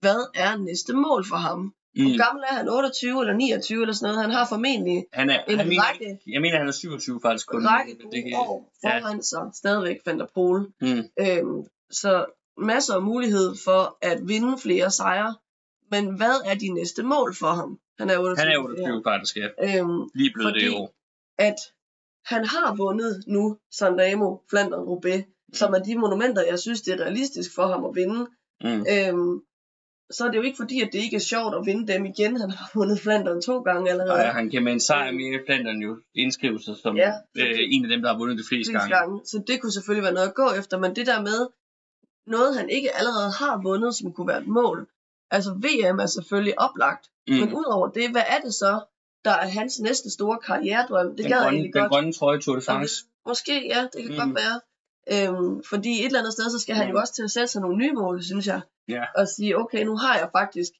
hvad 0.00 0.30
er 0.34 0.56
næste 0.56 0.92
mål 0.92 1.24
for 1.28 1.36
ham? 1.36 1.74
Mm. 1.96 2.04
Hvor 2.04 2.24
gammel 2.24 2.44
er 2.50 2.54
han? 2.54 2.68
28 2.68 3.20
eller 3.20 3.34
29 3.34 3.82
eller 3.82 3.94
sådan 3.94 4.14
noget? 4.14 4.22
Han 4.22 4.30
har 4.30 4.46
formentlig 4.48 5.06
han 5.12 5.30
er, 5.30 5.44
en 5.48 5.58
han 5.58 5.68
mener, 5.68 5.82
række... 5.82 6.18
Jeg 6.26 6.40
mener, 6.40 6.58
han 6.58 6.68
er 6.68 6.72
27 6.72 7.20
faktisk 7.22 7.46
kun. 7.46 7.60
En 7.60 7.68
række 7.68 7.94
gode 8.02 8.16
det, 8.16 8.34
år 8.36 8.72
foran 8.82 9.16
ja. 9.16 9.22
sig 9.22 9.50
stadigvæk 9.54 9.96
Van 10.06 10.18
der 10.18 10.26
Pol. 10.34 10.72
Mm. 10.80 11.02
Øhm, 11.20 11.66
så 11.90 12.26
masser 12.58 12.94
af 12.94 13.02
mulighed 13.02 13.54
for 13.64 13.98
at 14.02 14.28
vinde 14.28 14.58
flere 14.58 14.90
sejre. 14.90 15.36
Men 15.90 16.16
hvad 16.16 16.36
er 16.44 16.54
de 16.54 16.68
næste 16.68 17.02
mål 17.02 17.34
for 17.34 17.46
ham? 17.46 17.78
Han 17.98 18.10
er 18.10 18.18
28. 18.18 18.44
Han 18.44 18.54
er 18.54 18.58
28 18.58 19.02
faktisk, 19.06 19.36
ja. 19.36 19.48
Øhm, 19.78 20.10
Lige 20.14 20.32
blevet 20.34 20.54
det 20.54 20.62
i 20.62 20.74
år. 20.74 20.94
at 21.38 21.56
han 22.24 22.44
har 22.44 22.74
vundet 22.76 23.24
nu 23.26 23.58
Sanremo, 23.70 24.36
Flandern, 24.50 24.80
Roubaix, 24.80 25.24
mm. 25.24 25.54
som 25.54 25.74
er 25.74 25.78
de 25.78 25.98
monumenter, 25.98 26.42
jeg 26.42 26.58
synes, 26.58 26.82
det 26.82 26.94
er 26.94 27.00
realistisk 27.04 27.54
for 27.54 27.66
ham 27.66 27.84
at 27.84 27.94
vinde. 27.94 28.26
Mm. 28.64 28.86
Øhm, 28.92 29.40
så 30.10 30.24
er 30.24 30.28
det 30.30 30.36
jo 30.36 30.42
ikke 30.42 30.56
fordi, 30.56 30.80
at 30.80 30.88
det 30.92 30.98
ikke 30.98 31.16
er 31.16 31.20
sjovt 31.20 31.54
at 31.54 31.66
vinde 31.66 31.92
dem 31.92 32.04
igen. 32.04 32.40
Han 32.40 32.50
har 32.50 32.70
vundet 32.74 33.00
Flandern 33.00 33.42
to 33.42 33.58
gange 33.60 33.90
allerede. 33.90 34.20
Ja, 34.20 34.30
han 34.30 34.50
kan 34.50 34.64
med 34.64 34.72
en 34.72 34.80
sejr 34.80 35.12
mere 35.12 35.40
Flandern 35.46 35.78
jo 35.78 35.98
indskrive 36.14 36.60
sig 36.60 36.76
som 36.82 36.96
ja, 36.96 37.12
øh, 37.38 37.58
en 37.70 37.84
af 37.84 37.88
dem, 37.88 38.02
der 38.02 38.08
har 38.12 38.18
vundet 38.18 38.38
det 38.38 38.46
fleste 38.48 38.72
gange. 38.72 38.94
gange. 38.96 39.20
Så 39.24 39.42
det 39.46 39.60
kunne 39.60 39.72
selvfølgelig 39.72 40.04
være 40.04 40.12
noget 40.14 40.28
at 40.28 40.34
gå 40.34 40.48
efter, 40.58 40.78
men 40.78 40.96
det 40.96 41.06
der 41.06 41.20
med 41.20 41.46
noget, 42.26 42.56
han 42.56 42.68
ikke 42.68 42.96
allerede 42.96 43.30
har 43.30 43.60
vundet, 43.62 43.94
som 43.94 44.12
kunne 44.12 44.28
være 44.28 44.40
et 44.40 44.46
mål. 44.46 44.86
Altså 45.30 45.50
VM 45.52 45.98
er 45.98 46.06
selvfølgelig 46.06 46.60
oplagt, 46.60 47.04
mm. 47.28 47.34
men 47.34 47.52
udover 47.54 47.88
det, 47.88 48.10
hvad 48.10 48.22
er 48.28 48.38
det 48.44 48.54
så, 48.54 48.80
der 49.24 49.30
er 49.30 49.48
hans 49.48 49.80
næste 49.80 50.10
store 50.10 50.38
karrieredrøm. 50.46 51.06
Det 51.08 51.18
Den 51.18 51.26
gad 51.26 51.30
jeg 51.30 51.38
grønne, 51.42 51.56
egentlig 51.56 51.74
den 51.74 51.80
godt. 51.82 51.90
grønne 51.92 52.12
trøje 52.12 52.40
Tour 52.40 52.56
de. 52.56 52.62
France. 52.62 52.94
Måske, 53.26 53.66
ja, 53.74 53.80
det 53.92 54.02
kan 54.02 54.04
Mm. 54.04 54.10
mm. 54.10 54.16
godt 54.20 54.34
være. 54.44 54.56
Øhm, 55.12 55.62
fordi 55.70 56.00
et 56.00 56.06
eller 56.06 56.18
andet 56.18 56.32
sted, 56.32 56.50
så 56.50 56.58
skal 56.58 56.74
han 56.74 56.86
jo 56.88 56.92
Mm. 56.92 56.98
også 57.00 57.14
til 57.14 57.22
at 57.22 57.30
sætte 57.30 57.48
sig 57.48 57.60
nogle 57.60 57.76
nye 57.76 57.92
mål, 57.92 58.22
synes 58.22 58.46
jeg. 58.46 58.60
Ja. 58.88 59.04
Og 59.16 59.28
sige, 59.28 59.58
okay, 59.58 59.84
nu 59.84 59.96
har 59.96 60.18
jeg 60.18 60.28
faktisk 60.32 60.70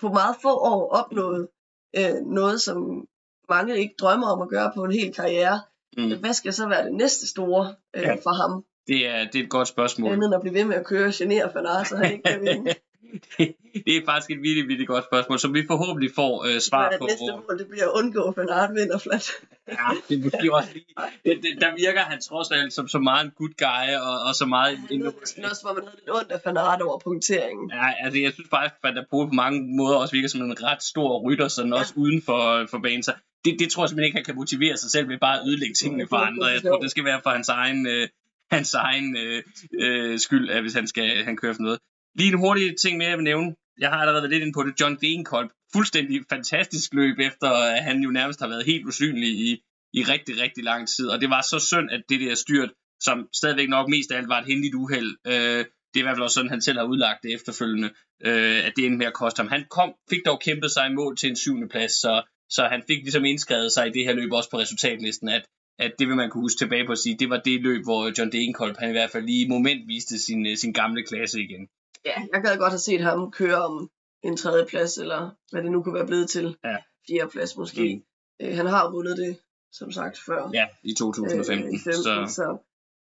på 0.00 0.08
meget 0.08 0.36
få 0.42 0.48
år 0.48 0.90
opnået 0.90 1.48
øh, 1.96 2.14
noget, 2.26 2.60
som 2.60 3.06
mange 3.48 3.78
ikke 3.78 3.94
drømmer 4.00 4.26
om 4.28 4.42
at 4.42 4.48
gøre 4.48 4.72
på 4.74 4.84
en 4.84 4.92
hel 4.92 5.14
karriere. 5.14 5.60
Mm. 5.96 6.20
Hvad 6.20 6.32
skal 6.32 6.52
så 6.52 6.68
være 6.68 6.84
det 6.84 6.94
næste 6.94 7.28
store 7.28 7.74
øh, 7.96 8.02
Ja. 8.02 8.14
for 8.14 8.30
ham? 8.30 8.64
Det, 8.86 9.08
er, 9.08 9.24
det 9.30 9.38
er 9.40 9.44
et 9.44 9.50
godt 9.50 9.68
spørgsmål. 9.68 10.12
Andet 10.12 10.26
end 10.26 10.34
at 10.34 10.40
blive 10.40 10.54
ved 10.54 10.64
med 10.64 10.76
at 10.76 10.86
køre 10.86 11.06
og 11.06 11.12
genere 11.14 11.52
Fanart, 11.52 11.88
så 11.88 11.96
han 11.96 12.12
ikke 12.12 12.22
kan 12.22 12.40
vinde. 12.40 12.74
det 13.86 13.96
er 13.96 14.02
faktisk 14.04 14.30
et 14.30 14.42
virkelig, 14.42 14.68
virkelig 14.68 14.88
godt 14.88 15.04
spørgsmål, 15.04 15.38
som 15.38 15.54
vi 15.54 15.62
forhåbentlig 15.66 16.10
får 16.14 16.44
øh, 16.48 16.60
svar 16.60 16.94
på. 16.98 17.04
at 17.04 17.10
næste 17.10 17.32
mål, 17.32 17.58
det 17.58 17.66
bliver 17.68 17.84
at 17.84 17.92
undgå, 18.00 18.22
at 18.22 18.34
Fanart 18.34 18.70
vinder 18.74 18.98
flat. 18.98 19.26
Ja, 19.68 19.88
det 20.08 20.14
er 20.18 20.22
måske 20.24 20.54
også 20.54 20.70
lige, 20.72 20.86
det, 21.24 21.42
det, 21.42 21.52
der 21.60 21.70
virker 21.84 22.00
han 22.00 22.20
trods 22.20 22.50
alt 22.50 22.72
som 22.72 22.88
så 22.88 22.98
meget 22.98 23.24
en 23.24 23.30
good 23.40 23.54
guy, 23.64 23.88
og, 24.08 24.14
og 24.28 24.34
så 24.34 24.46
meget 24.46 24.78
Det 24.88 24.94
er 25.00 25.12
næsten 25.20 25.44
også, 25.44 25.62
hvor 25.64 25.74
man 25.74 25.82
havde 25.84 25.96
lidt 25.96 26.10
ondt 26.18 26.32
af 26.32 26.40
Fanart 26.44 26.82
over 26.82 26.98
punkteringen. 26.98 27.70
Ja, 27.70 27.86
altså 28.04 28.18
jeg 28.20 28.32
synes 28.32 28.48
faktisk, 28.50 28.74
at 28.84 28.94
der 28.96 29.04
på 29.10 29.18
mange 29.42 29.76
måder 29.76 29.96
også 29.96 30.12
virker 30.16 30.28
som 30.28 30.40
en 30.42 30.62
ret 30.62 30.82
stor 30.82 31.10
rytter, 31.26 31.48
sådan 31.48 31.72
Ja. 31.72 31.78
også 31.78 31.92
uden 31.96 32.22
for, 32.22 32.66
for 32.70 32.78
banen. 32.78 33.02
Så 33.02 33.12
det, 33.44 33.56
det 33.58 33.70
tror 33.70 33.82
jeg 33.82 33.88
simpelthen 33.88 34.06
ikke, 34.08 34.16
han 34.16 34.24
kan 34.24 34.34
motivere 34.36 34.76
sig 34.76 34.90
selv 34.90 35.08
ved 35.08 35.18
bare 35.18 35.36
at 35.40 35.46
ødelægge 35.48 35.74
tingene 35.74 36.06
for 36.08 36.16
andre. 36.16 36.46
Jeg 36.46 36.62
tror, 36.62 36.78
det 36.80 36.90
skal 36.90 37.04
være 37.04 37.20
for 37.22 37.30
hans 37.30 37.48
egen, 37.48 37.86
øh, 37.86 38.08
hans 38.50 38.74
egen 38.74 39.16
øh, 39.16 39.42
øh, 39.80 40.18
skyld, 40.18 40.50
at 40.50 40.60
hvis 40.62 40.74
han 40.74 40.86
skal 40.86 41.24
han 41.24 41.36
kører 41.36 41.54
for 41.54 41.62
noget. 41.62 41.78
Lige 42.18 42.32
en 42.32 42.38
hurtig 42.38 42.76
ting 42.76 42.98
mere, 42.98 43.08
jeg 43.08 43.18
vil 43.18 43.24
nævne. 43.24 43.54
Jeg 43.78 43.88
har 43.90 43.96
allerede 43.96 44.22
været 44.22 44.32
lidt 44.32 44.42
inde 44.42 44.52
på 44.52 44.62
det. 44.62 44.80
John 44.80 44.96
Degenkolb. 45.00 45.50
Fuldstændig 45.72 46.20
fantastisk 46.30 46.94
løb, 46.94 47.18
efter 47.18 47.50
at 47.50 47.84
han 47.84 48.00
jo 48.00 48.10
nærmest 48.10 48.40
har 48.40 48.48
været 48.48 48.66
helt 48.66 48.86
usynlig 48.86 49.28
i, 49.28 49.50
i 49.92 50.02
rigtig, 50.02 50.40
rigtig 50.40 50.64
lang 50.64 50.88
tid. 50.88 51.06
Og 51.08 51.20
det 51.20 51.30
var 51.30 51.42
så 51.42 51.58
synd, 51.58 51.90
at 51.90 52.02
det 52.08 52.20
der 52.20 52.34
styrt, 52.34 52.70
som 53.00 53.28
stadigvæk 53.34 53.68
nok 53.68 53.88
mest 53.88 54.12
af 54.12 54.16
alt 54.16 54.28
var 54.28 54.40
et 54.40 54.46
heldigt 54.46 54.74
uheld, 54.74 55.16
øh, 55.26 55.64
det 55.96 56.00
er 56.00 56.04
i 56.04 56.06
hvert 56.08 56.16
fald 56.16 56.28
også 56.28 56.34
sådan, 56.34 56.50
han 56.50 56.62
selv 56.62 56.78
har 56.78 56.86
udlagt 56.86 57.22
det 57.22 57.34
efterfølgende, 57.34 57.90
øh, 58.24 58.66
at 58.66 58.72
det 58.76 58.84
endte 58.84 58.98
med 58.98 59.06
at 59.06 59.14
koste 59.14 59.40
ham. 59.40 59.48
Han 59.48 59.64
kom, 59.70 59.94
fik 60.10 60.22
dog 60.26 60.40
kæmpet 60.40 60.70
sig 60.70 60.86
i 60.86 60.94
mål 60.94 61.16
til 61.16 61.30
en 61.30 61.36
syvende 61.36 61.68
plads, 61.68 61.92
så, 61.92 62.22
så 62.50 62.62
han 62.64 62.82
fik 62.86 63.00
ligesom 63.02 63.24
indskrevet 63.24 63.72
sig 63.72 63.86
i 63.86 63.90
det 63.90 64.04
her 64.04 64.12
løb 64.12 64.32
også 64.32 64.50
på 64.50 64.58
resultatlisten, 64.58 65.28
at, 65.28 65.44
at 65.78 65.92
det 65.98 66.08
vil 66.08 66.16
man 66.16 66.30
kunne 66.30 66.44
huske 66.44 66.58
tilbage 66.58 66.86
på 66.86 66.92
at 66.92 66.98
sige, 66.98 67.16
det 67.18 67.30
var 67.30 67.40
det 67.40 67.62
løb, 67.62 67.82
hvor 67.84 68.12
John 68.18 68.32
Degenkolb, 68.32 68.76
han 68.78 68.88
i 68.88 68.92
hvert 68.92 69.10
fald 69.10 69.24
lige 69.26 69.44
i 69.46 69.48
moment 69.48 69.88
viste 69.88 70.18
sin, 70.18 70.46
øh, 70.46 70.56
sin 70.56 70.72
gamle 70.72 71.02
klasse 71.02 71.40
igen. 71.40 71.68
Ja, 72.06 72.22
jeg 72.32 72.42
gad 72.42 72.56
godt 72.58 72.72
have 72.72 72.78
set 72.78 73.00
ham 73.00 73.30
køre 73.30 73.64
om 73.64 73.90
en 74.22 74.36
tredje 74.36 74.66
plads, 74.66 74.98
eller 74.98 75.30
hvad 75.50 75.62
det 75.62 75.72
nu 75.72 75.82
kunne 75.82 75.94
være 75.94 76.06
blevet 76.06 76.30
til. 76.30 76.56
Ja. 76.64 76.76
Fjerde 77.08 77.30
plads 77.30 77.56
måske. 77.56 77.94
Mm. 78.40 78.46
Øh, 78.46 78.56
han 78.56 78.66
har 78.66 78.90
vundet 78.90 79.16
det, 79.16 79.36
som 79.72 79.92
sagt, 79.92 80.18
før. 80.26 80.50
Ja, 80.54 80.66
i 80.82 80.94
2015. 80.94 81.68
Øh, 81.68 81.74
i 81.74 81.78
15, 81.78 81.92
så, 82.02 82.24
så, 82.34 82.58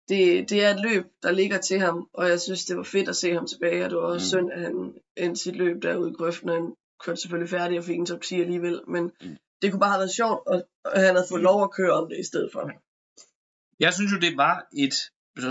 det, 0.09 0.51
det 0.51 0.65
er 0.65 0.71
et 0.75 0.81
løb, 0.81 1.05
der 1.23 1.31
ligger 1.31 1.59
til 1.59 1.79
ham, 1.81 2.09
og 2.15 2.29
jeg 2.29 2.41
synes, 2.41 2.65
det 2.65 2.77
var 2.77 2.83
fedt 2.83 3.09
at 3.09 3.17
se 3.17 3.35
ham 3.35 3.47
tilbage, 3.47 3.85
og 3.85 3.91
det 3.91 3.99
var 3.99 4.05
også 4.05 4.39
Mm. 4.39 4.45
mm. 4.45 4.51
synd, 4.51 4.53
at 4.53 4.61
han 4.63 4.95
endte 5.17 5.41
sit 5.43 5.57
løb 5.57 5.83
derude 5.83 6.11
i 6.11 6.15
grøften, 6.15 6.49
og 6.49 6.55
han 6.57 6.75
kørte 7.05 7.21
selvfølgelig 7.21 7.51
færdig 7.51 7.79
og 7.79 7.85
fik 7.85 7.97
en 7.99 8.07
top 8.07 8.21
10 8.21 8.41
alligevel, 8.41 8.81
men 8.89 9.03
Mm. 9.05 9.11
mm. 9.29 9.37
det 9.63 9.71
kunne 9.71 9.81
bare 9.81 9.91
have 9.91 9.99
været 10.01 10.11
sjovt, 10.11 10.47
og 10.47 10.63
han 10.95 11.15
havde 11.15 11.27
fået 11.31 11.43
lov 11.43 11.63
at 11.63 11.71
køre 11.73 11.93
om 11.93 12.09
det 12.09 12.19
i 12.19 12.25
stedet 12.25 12.51
for. 12.53 12.71
Jeg 13.81 13.95
synes 13.95 14.13
jo, 14.13 14.19
det 14.19 14.37
var 14.37 14.67
et, 14.77 14.95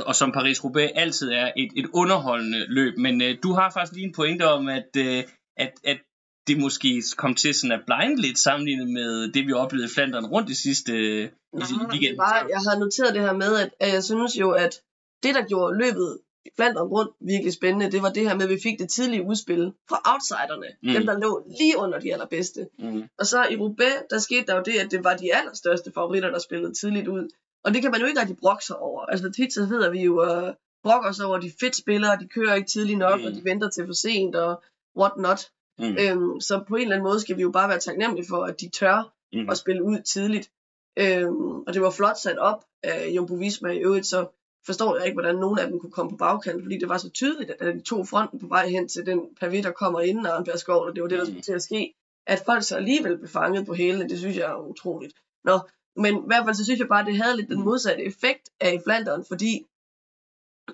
og 0.06 0.16
som 0.16 0.32
Paris-Roubaix 0.32 0.92
altid 0.96 1.30
er, 1.32 1.52
et, 1.58 1.72
et 1.76 1.86
underholdende 1.94 2.66
løb. 2.68 2.98
Men 2.98 3.22
øh, 3.22 3.38
du 3.44 3.54
har 3.54 3.72
faktisk 3.72 3.94
lige 3.94 4.08
en 4.08 4.14
pointe 4.14 4.48
om, 4.48 4.68
at, 4.68 4.90
øh, 4.98 5.24
at, 5.58 5.74
at 5.84 6.00
det 6.48 6.60
måske 6.60 7.04
kom 7.18 7.36
til 7.36 7.54
sådan 7.54 7.72
at 7.72 7.86
blinde 7.86 8.22
lidt 8.22 8.40
sammenlignet 8.40 8.90
med 8.90 9.32
det, 9.32 9.48
vi 9.48 9.54
oplevede 9.54 9.88
i 9.88 9.94
Flandern 9.94 10.26
rundt 10.26 10.50
i 10.50 10.56
sidste 10.56 10.92
øh, 10.92 11.30
weekenden. 11.54 12.02
det 12.02 12.18
var, 12.18 12.48
jeg 12.50 12.62
har 12.68 12.80
noteret 12.80 13.14
det 13.14 13.22
her 13.22 13.34
med, 13.34 13.56
at, 13.64 13.70
at 13.80 13.94
jeg 13.94 14.04
synes 14.04 14.40
jo, 14.40 14.52
at 14.52 14.82
det, 15.24 15.36
der 15.36 15.44
gjorde 15.48 15.78
løbet 15.78 16.20
i 16.46 16.50
Flandern 16.56 16.88
rundt 16.88 17.12
virkelig 17.22 17.54
spændende, 17.54 17.92
det 17.92 18.02
var 18.02 18.10
det 18.10 18.24
her 18.28 18.36
med, 18.36 18.44
at 18.44 18.50
vi 18.50 18.60
fik 18.64 18.80
det 18.80 18.90
tidlige 18.90 19.24
udspil 19.24 19.74
fra 19.90 20.00
outsiderne. 20.14 20.70
Mm. 20.84 20.94
Dem, 20.94 21.06
der 21.06 21.20
lå 21.20 21.32
lige 21.60 21.78
under 21.78 22.00
de 22.00 22.14
allerbedste. 22.14 22.68
Mm. 22.80 23.04
Og 23.20 23.26
så 23.26 23.48
i 23.52 23.56
Roubaix, 23.56 23.96
der 24.10 24.20
skete 24.20 24.46
der 24.48 24.56
jo 24.56 24.64
det, 24.66 24.76
at 24.84 24.92
det 24.92 25.04
var 25.04 25.16
de 25.16 25.36
allerstørste 25.36 25.92
favoritter, 25.96 26.30
der 26.32 26.40
spillede 26.40 26.74
tidligt 26.74 27.08
ud. 27.08 27.30
Og 27.64 27.74
det 27.74 27.82
kan 27.82 27.92
man 27.92 28.00
jo 28.02 28.06
ikke 28.08 28.20
rigtig 28.20 28.38
brokke 28.38 28.66
sig 28.66 28.78
over. 28.78 29.02
Altså 29.06 29.32
tit 29.32 29.54
så 29.54 29.66
hedder 29.66 29.90
vi 29.90 30.02
jo 30.04 30.14
uh, 30.22 30.54
brokker 30.84 31.10
os 31.10 31.20
over, 31.20 31.38
de 31.40 31.52
fedt 31.60 31.76
spillere, 31.76 32.18
de 32.20 32.28
kører 32.28 32.56
ikke 32.56 32.70
tidligt 32.70 32.98
nok, 33.00 33.20
Mm. 33.20 33.22
mm. 33.22 33.28
og 33.28 33.34
de 33.34 33.44
venter 33.44 33.70
til 33.70 33.86
for 33.86 33.94
sent, 33.94 34.36
og 34.36 34.64
what 34.98 35.12
not. 35.18 35.50
Mm. 35.80 35.96
Øhm, 36.00 36.42
så 36.42 36.64
på 36.68 36.76
en 36.76 36.82
eller 36.82 36.96
anden 36.96 37.08
måde 37.10 37.20
skal 37.20 37.38
vi 37.38 37.42
jo 37.42 37.52
bare 37.52 37.70
være 37.70 37.80
taknemmelige 37.80 38.28
for, 38.30 38.44
at 38.44 38.62
de 38.62 38.70
tør 38.70 39.14
Mm. 39.34 39.50
at 39.50 39.58
spille 39.58 39.84
ud 39.84 40.00
tidligt. 40.02 40.50
Øhm, 40.98 41.60
og 41.68 41.74
det 41.74 41.82
var 41.82 41.90
flot 41.92 42.18
sat 42.18 42.38
op 42.38 42.64
af 42.84 43.10
Jumbo 43.16 43.34
Visma 43.34 43.70
i 43.70 43.78
øvrigt, 43.80 44.06
så 44.06 44.28
forstår 44.66 44.96
jeg 44.98 45.06
ikke, 45.06 45.16
hvordan 45.16 45.36
nogen 45.36 45.60
af 45.60 45.68
dem 45.68 45.80
kunne 45.80 45.92
komme 45.92 46.10
på 46.12 46.18
bagkant, 46.18 46.64
fordi 46.64 46.78
det 46.78 46.90
var 46.90 46.98
så 46.98 47.10
tydeligt, 47.10 47.52
at 47.60 47.76
de 47.76 47.82
to 47.82 48.06
fronten 48.06 48.40
på 48.40 48.48
vej 48.48 48.68
hen 48.70 48.88
til 48.88 49.06
den 49.06 49.20
pavé, 49.44 49.62
der 49.62 49.72
kommer 49.72 50.00
inden 50.00 50.26
Arnberg 50.26 50.60
Skov, 50.60 50.82
og 50.86 50.96
det 50.96 51.04
var 51.04 51.10
det, 51.10 51.18
der 51.18 51.24
Mm. 51.26 51.30
skulle 51.32 51.42
til 51.42 51.54
at 51.54 51.64
ske. 51.64 51.94
At 52.28 52.42
folk 52.46 52.64
så 52.64 52.76
alligevel 52.76 53.18
blev 53.18 53.30
fanget 53.30 53.66
på 53.66 53.74
hælene, 53.74 54.10
det 54.10 54.20
synes 54.20 54.38
jeg 54.38 54.52
er 54.52 54.56
utroligt. 54.70 55.14
Nå, 55.44 55.60
men 55.96 56.16
i 56.18 56.26
hvert 56.26 56.46
fald 56.46 56.56
så 56.56 56.64
synes 56.64 56.80
jeg 56.80 56.88
bare, 56.88 57.00
at 57.00 57.08
det 57.08 57.24
havde 57.24 57.38
lidt 57.38 57.50
den 57.50 57.64
modsatte 57.64 58.04
effekt 58.04 58.50
af 58.60 58.74
i 58.74 58.80
Flandern, 58.86 59.26
fordi 59.26 59.66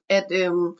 at 0.09 0.27
øhm, 0.31 0.77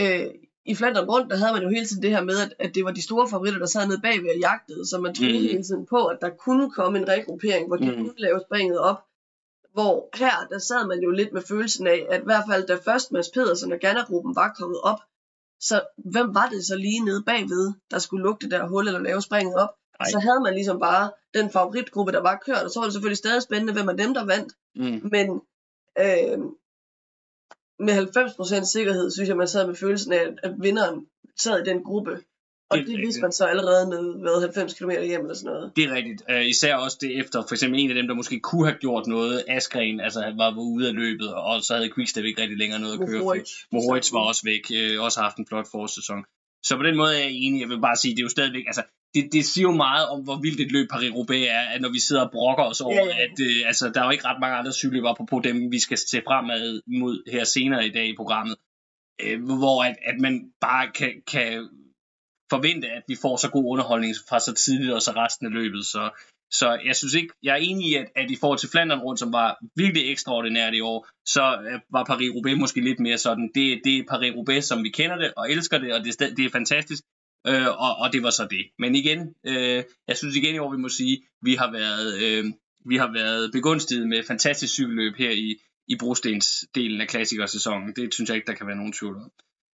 øh, 0.00 0.26
i 0.64 0.74
Flandern 0.74 1.08
rundt, 1.10 1.30
der 1.30 1.36
havde 1.36 1.52
man 1.52 1.62
jo 1.62 1.68
hele 1.68 1.86
tiden 1.86 2.02
det 2.02 2.10
her 2.10 2.24
med, 2.24 2.38
at, 2.38 2.54
at 2.58 2.74
det 2.74 2.84
var 2.84 2.90
de 2.90 3.02
store 3.02 3.28
favoritter, 3.28 3.58
der 3.58 3.66
sad 3.66 3.86
nede 3.86 4.00
bagved 4.00 4.30
og 4.30 4.38
jagtede, 4.38 4.86
så 4.86 4.98
man 4.98 5.14
troede 5.14 5.32
mm. 5.32 5.38
hele 5.38 5.62
tiden 5.62 5.86
på, 5.86 6.06
at 6.06 6.18
der 6.20 6.30
kunne 6.30 6.70
komme 6.70 6.98
en 6.98 7.08
regruppering, 7.08 7.66
hvor 7.66 7.76
de 7.76 7.90
mm. 7.90 7.96
kunne 7.96 8.14
lave 8.16 8.40
springet 8.46 8.78
op. 8.78 9.00
Hvor 9.72 10.08
her, 10.14 10.46
der 10.50 10.58
sad 10.58 10.86
man 10.86 11.00
jo 11.00 11.10
lidt 11.10 11.32
med 11.32 11.42
følelsen 11.42 11.86
af, 11.86 12.06
at 12.10 12.20
i 12.20 12.24
hvert 12.24 12.44
fald 12.50 12.66
da 12.66 12.74
først 12.74 13.12
Mads 13.12 13.30
Pedersen 13.34 13.72
og 13.72 13.78
Ganna-gruppen 13.78 14.36
var 14.36 14.54
kommet 14.58 14.80
op, 14.80 15.00
så 15.60 15.82
hvem 15.96 16.34
var 16.34 16.48
det 16.48 16.66
så 16.66 16.76
lige 16.76 17.04
nede 17.04 17.22
bagved, 17.22 17.72
der 17.90 17.98
skulle 17.98 18.22
lukke 18.22 18.42
det 18.42 18.50
der 18.50 18.66
hul 18.66 18.86
eller 18.86 19.00
lave 19.00 19.22
springet 19.22 19.54
op? 19.54 19.74
Ej. 20.00 20.10
Så 20.10 20.18
havde 20.18 20.40
man 20.40 20.54
ligesom 20.54 20.80
bare 20.80 21.10
den 21.34 21.50
favoritgruppe, 21.50 22.12
der 22.12 22.20
var 22.20 22.42
kørt, 22.46 22.62
og 22.64 22.70
så 22.70 22.80
var 22.80 22.84
det 22.86 22.92
selvfølgelig 22.92 23.18
stadig 23.24 23.42
spændende, 23.42 23.72
hvem 23.72 23.88
af 23.88 23.96
dem, 23.96 24.14
der 24.14 24.24
vandt. 24.24 24.52
Mm. 24.76 25.10
Men 25.14 25.26
øh, 26.04 26.38
med 27.86 27.94
90% 28.62 28.72
sikkerhed, 28.72 29.10
synes 29.10 29.28
jeg, 29.28 29.36
man 29.36 29.48
sad 29.48 29.66
med 29.66 29.74
følelsen 29.74 30.12
af, 30.12 30.26
at 30.42 30.52
vinderen 30.58 31.06
sad 31.36 31.60
i 31.60 31.70
den 31.70 31.82
gruppe. 31.84 32.20
Og 32.70 32.78
Det 32.78 32.86
det, 32.86 32.98
vidste 32.98 33.20
man 33.20 33.32
så 33.32 33.44
allerede 33.44 33.88
med 33.88 34.20
hvad, 34.20 34.40
90 34.40 34.74
km 34.74 34.90
hjem 34.90 35.20
eller 35.20 35.34
sådan 35.34 35.52
noget. 35.52 35.72
Det 35.76 35.84
er 35.84 35.94
rigtigt. 35.94 36.22
Uh, 36.30 36.46
især 36.46 36.74
også 36.76 36.98
det 37.00 37.18
efter 37.20 37.42
for 37.48 37.54
eksempel 37.54 37.80
en 37.80 37.90
af 37.90 37.94
dem, 37.94 38.06
der 38.06 38.14
måske 38.14 38.40
kunne 38.40 38.66
have 38.66 38.78
gjort 38.78 39.06
noget. 39.06 39.44
Askren, 39.48 40.00
altså 40.00 40.20
han 40.20 40.38
var 40.38 40.54
ude 40.58 40.88
af 40.88 40.94
løbet, 40.94 41.34
og 41.34 41.62
så 41.62 41.74
havde 41.74 41.90
Quickstep 41.94 42.24
ikke 42.24 42.42
rigtig 42.42 42.58
længere 42.58 42.80
noget 42.80 43.00
at 43.00 43.08
køre 43.08 43.20
for. 43.20 43.36
Mohoric. 43.72 44.12
Var 44.12 44.20
også 44.20 44.42
væk, 44.44 44.64
øh, 44.78 45.02
også 45.04 45.20
har 45.20 45.24
haft 45.24 45.36
en 45.36 45.46
flot 45.46 45.66
forårssæson. 45.70 46.24
Så 46.62 46.76
på 46.76 46.82
den 46.82 46.96
måde 46.96 47.14
er 47.14 47.18
jeg 47.18 47.32
enig. 47.32 47.60
Jeg 47.60 47.68
vil 47.68 47.80
bare 47.80 47.96
sige, 47.96 48.14
det 48.14 48.20
er 48.20 48.28
jo 48.28 48.28
stadigvæk, 48.28 48.64
altså, 48.66 48.82
det, 49.14 49.32
det 49.32 49.44
siger 49.44 49.62
jo 49.62 49.76
meget 49.86 50.08
om, 50.08 50.20
hvor 50.24 50.36
vildt 50.36 50.60
et 50.60 50.72
løb 50.72 50.88
Paris-Roubaix 50.92 51.44
er, 51.48 51.60
at 51.74 51.80
når 51.80 51.88
vi 51.88 52.00
sidder 52.00 52.22
og 52.22 52.30
brokker 52.30 52.64
os 52.64 52.80
over, 52.80 52.94
Ja, 52.94 53.04
ja. 53.04 53.24
at 53.24 53.40
øh, 53.40 53.66
altså, 53.66 53.90
der 53.94 54.00
er 54.00 54.04
jo 54.04 54.10
ikke 54.10 54.24
ret 54.24 54.40
mange 54.40 54.56
andre 54.56 54.72
cykelløb 54.72 55.04
på 55.30 55.40
dem, 55.44 55.72
vi 55.72 55.78
skal 55.78 55.98
se 55.98 56.22
fremad 56.26 56.82
mod 56.86 57.30
her 57.32 57.44
senere 57.44 57.86
i 57.86 57.92
dag 57.92 58.06
i 58.08 58.16
programmet, 58.16 58.56
øh, 59.22 59.44
hvor 59.44 59.84
at, 59.84 59.96
at 60.06 60.20
man 60.20 60.52
bare 60.60 60.90
kan, 60.98 61.12
kan 61.26 61.68
forvente, 62.50 62.88
at 62.88 63.02
vi 63.08 63.16
får 63.22 63.36
så 63.36 63.48
god 63.50 63.64
underholdning 63.72 64.14
fra 64.28 64.40
så 64.40 64.52
tidligt 64.54 64.92
og 64.92 65.02
så 65.02 65.12
resten 65.16 65.46
af 65.46 65.52
løbet. 65.52 65.84
Så, 65.86 66.10
så 66.50 66.78
jeg 66.88 66.96
synes 66.96 67.14
ikke, 67.14 67.32
jeg 67.42 67.52
er 67.52 67.62
enig 67.70 67.84
i, 67.90 67.94
at, 67.94 68.06
at 68.16 68.30
i 68.30 68.36
forhold 68.40 68.58
til 68.58 68.68
Flandern 68.68 69.00
rundt, 69.00 69.20
som 69.20 69.32
var 69.32 69.58
virkelig 69.76 70.10
ekstraordinært 70.12 70.74
i 70.74 70.80
år, 70.80 71.08
så 71.26 71.44
øh, 71.66 71.80
var 71.90 72.04
Paris-Roubaix 72.10 72.56
måske 72.56 72.80
lidt 72.80 73.00
mere 73.00 73.18
sådan, 73.18 73.50
det, 73.54 73.80
det 73.84 73.98
er 73.98 74.02
Paris-Roubaix, 74.12 74.60
som 74.60 74.84
vi 74.84 74.90
kender 74.90 75.16
det 75.16 75.32
og 75.36 75.50
elsker 75.50 75.78
det, 75.78 75.94
og 75.94 76.04
det, 76.04 76.36
det 76.36 76.44
er 76.44 76.50
fantastisk, 76.50 77.02
øh, 77.46 77.68
og, 77.68 77.96
og 77.96 78.12
det 78.12 78.22
var 78.22 78.30
så 78.30 78.46
det. 78.50 78.64
Men 78.78 78.94
igen, 78.94 79.34
øh, 79.46 79.84
jeg 80.08 80.16
synes 80.16 80.36
igen 80.36 80.54
i 80.54 80.58
år, 80.58 80.70
vi 80.70 80.76
må 80.76 80.88
sige, 80.88 81.22
vi 81.42 81.54
har 81.54 81.72
været, 81.72 82.22
øh, 82.22 82.44
vi 82.86 82.96
har 82.96 83.12
været 83.12 83.52
begunstiget 83.52 84.08
med 84.08 84.22
fantastisk 84.22 84.72
cykelløb 84.72 85.16
her 85.16 85.30
i, 85.30 85.56
i 85.88 85.96
brostensdelen 85.96 87.00
af 87.00 87.08
klassikersæsonen. 87.08 87.92
Det 87.96 88.14
synes 88.14 88.28
jeg 88.28 88.36
ikke, 88.36 88.46
der 88.46 88.54
kan 88.54 88.66
være 88.66 88.76
nogen 88.76 88.92
tvivl 88.92 89.16
om. 89.16 89.30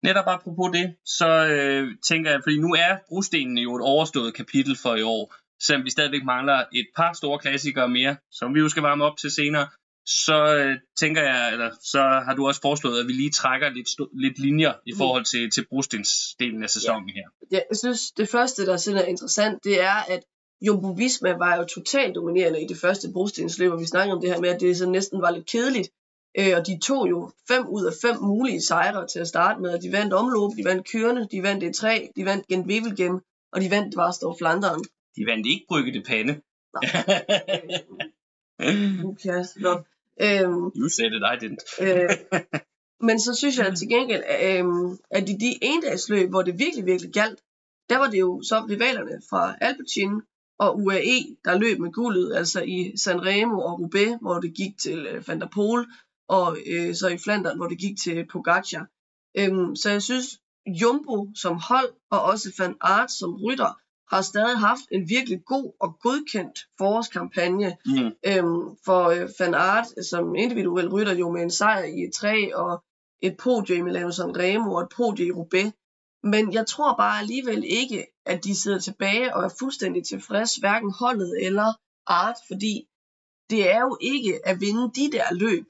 Netop 0.04 0.28
apropos 0.28 0.72
det, 0.78 0.96
så 1.06 1.48
øh, 1.48 1.96
tænker 2.10 2.32
jeg, 2.32 2.40
fordi 2.44 2.58
nu 2.60 2.74
er 2.74 2.98
brostenen 3.10 3.58
jo 3.58 3.76
et 3.76 3.82
overstået 3.82 4.34
kapitel 4.34 4.76
for 4.84 4.96
i 4.96 5.02
år, 5.02 5.36
selvom 5.62 5.86
vi 5.86 5.90
stadigvæk 5.90 6.24
mangler 6.24 6.64
et 6.74 6.88
par 6.96 7.14
store 7.14 7.40
klassikere 7.40 7.90
mere, 7.90 8.16
som 8.32 8.56
vi 8.56 8.60
jo 8.60 8.70
skal 8.70 8.84
varme 8.84 9.04
op 9.04 9.18
til 9.18 9.32
senere, 9.32 9.68
så 10.06 10.56
øh, 10.56 10.76
tænker 11.00 11.22
jeg, 11.22 11.52
eller 11.54 11.72
så 11.82 12.00
har 12.26 12.34
du 12.36 12.48
også 12.48 12.62
foreslået, 12.62 13.00
at 13.00 13.08
vi 13.08 13.14
lige 13.14 13.32
trækker 13.32 13.70
lidt, 13.70 13.88
lidt 14.22 14.40
linjer 14.40 14.74
i 14.86 14.92
Mm. 14.92 14.98
forhold 14.98 15.26
til, 15.26 15.52
til 15.52 15.66
brostensdelen 15.70 16.64
af 16.64 16.70
sæsonen 16.70 17.10
her. 17.10 17.28
Ja, 17.52 17.60
jeg 17.70 17.78
synes, 17.78 18.12
det 18.12 18.30
første, 18.30 18.66
der 18.66 18.78
sådan 18.78 19.00
er 19.00 19.06
interessant, 19.06 19.64
det 19.64 19.82
er, 19.82 19.96
at 20.14 20.24
Jumbo 20.62 20.88
Visma 20.92 21.32
var 21.34 21.58
jo 21.58 21.64
totalt 21.64 22.16
dominerende 22.16 22.62
i 22.64 22.68
det 22.68 22.78
første 22.78 23.08
brostensløb, 23.14 23.72
og 23.72 23.80
vi 23.80 23.86
snakkede 23.86 24.16
om 24.16 24.22
det 24.22 24.30
her 24.34 24.42
med, 24.42 24.50
at 24.50 24.62
det 24.62 24.78
så 24.78 24.90
næsten 24.90 25.22
var 25.22 25.32
lidt 25.32 25.46
kedeligt. 25.46 25.90
Øh, 26.40 26.54
og 26.58 26.68
de 26.68 26.80
tog 26.84 27.10
jo 27.10 27.32
fem 27.48 27.66
ud 27.68 27.86
af 27.86 27.94
fem 28.02 28.18
mulige 28.22 28.62
sejre 28.62 29.08
til 29.08 29.20
at 29.20 29.28
starte 29.28 29.62
med, 29.62 29.70
og 29.74 29.82
de 29.82 29.92
vandt 29.92 30.14
omløb, 30.14 30.58
de 30.58 30.64
vandt 30.70 30.92
kørende, 30.92 31.28
de 31.32 31.44
vandt 31.44 31.64
E3, 31.64 32.12
de 32.16 32.26
vandt 32.26 32.48
Gent 32.48 32.68
Wevelgem, 32.68 33.20
og 33.54 33.62
de 33.62 33.72
vandt 33.72 33.96
Varstor 33.96 34.36
Flanderen. 34.38 34.84
De 35.16 35.26
vandt 35.28 35.48
ikke 35.48 35.66
Brygge 35.70 35.94
det 35.94 36.06
Pande. 36.08 36.34
Kan 39.22 39.34
jeg 39.36 39.46
stop. 39.60 39.86
Øhm, 40.22 40.72
you 40.76 40.90
said 40.90 41.12
it, 41.18 41.24
I 41.34 41.36
didn't. 41.42 41.64
øh, 41.86 42.10
men 43.08 43.20
så 43.20 43.36
synes 43.36 43.58
jeg 43.58 43.78
til 43.78 43.90
gengæld, 43.90 44.24
øh, 44.42 44.66
at 45.12 45.30
i 45.30 45.34
de 45.34 45.58
endagsløb, 45.62 46.30
hvor 46.30 46.42
det 46.42 46.60
virkelig, 46.60 46.86
virkelig 46.86 47.14
galt, 47.14 47.40
der 47.90 47.98
var 47.98 48.10
det 48.10 48.20
jo 48.20 48.42
så 48.42 48.66
rivalerne 48.70 49.22
fra 49.30 49.56
Alpecin 49.62 50.22
og 50.60 50.78
UAE, 50.84 51.38
der 51.46 51.60
løb 51.60 51.80
med 51.80 51.92
guldet, 51.92 52.36
altså 52.36 52.62
i 52.62 52.94
Sanremo 52.98 53.60
og 53.60 53.80
Roubaix, 53.80 54.18
hvor 54.22 54.40
det 54.40 54.54
gik 54.54 54.78
til 54.78 55.08
øh, 55.08 55.28
Van 55.28 55.42
der 55.42 55.48
Poel, 55.54 55.86
og 56.28 56.58
øh, 56.66 56.96
så 56.96 57.08
i 57.08 57.18
Flandern, 57.18 57.58
hvor 57.58 57.68
det 57.68 57.80
gik 57.80 57.98
til 57.98 58.28
Pogacar. 58.32 58.88
Øhm, 59.38 59.76
så 59.76 59.90
jeg 59.90 60.02
synes, 60.02 60.40
Jumbo 60.82 61.30
som 61.36 61.58
hold, 61.58 61.90
og 62.12 62.22
også 62.22 62.54
Van 62.60 62.76
Aert 62.82 63.12
som 63.12 63.36
rytter, 63.44 63.80
har 64.12 64.22
stadig 64.22 64.58
haft 64.58 64.82
en 64.92 65.10
virkelig 65.10 65.40
god 65.46 65.72
og 65.80 65.98
godkendt 66.02 66.60
forårskampagne. 66.78 67.78
Mm. 67.86 68.12
Øhm, 68.28 68.78
for 68.86 69.10
øh, 69.10 69.30
Van 69.40 69.54
Aert 69.54 69.88
som 70.10 70.36
individuel 70.36 70.90
rytter 70.90 71.14
jo 71.16 71.32
med 71.32 71.42
en 71.42 71.52
sejr 71.52 71.84
i 71.84 72.04
et 72.04 72.14
træ 72.14 72.50
og 72.54 72.84
et 73.22 73.38
podie 73.38 73.76
i 73.76 73.82
Milano 73.82 74.12
Sanremo 74.12 74.74
og 74.74 74.82
et 74.82 74.90
podie 74.96 75.26
i 75.26 75.32
Roubaix. 75.32 75.72
Men 76.24 76.54
jeg 76.54 76.68
tror 76.68 76.96
bare 76.98 77.20
alligevel 77.20 77.64
ikke, 77.68 78.06
at 78.26 78.44
de 78.44 78.56
sidder 78.56 78.80
tilbage 78.80 79.36
og 79.36 79.44
er 79.44 79.50
fuldstændig 79.60 80.06
tilfreds, 80.06 80.56
hverken 80.56 80.94
holdet 81.00 81.46
eller 81.46 81.74
Art, 82.08 82.36
fordi 82.48 82.88
det 83.50 83.72
er 83.72 83.80
jo 83.82 83.98
ikke 84.02 84.40
at 84.48 84.62
vinde 84.62 84.92
de 84.96 85.12
der 85.18 85.34
løb, 85.34 85.66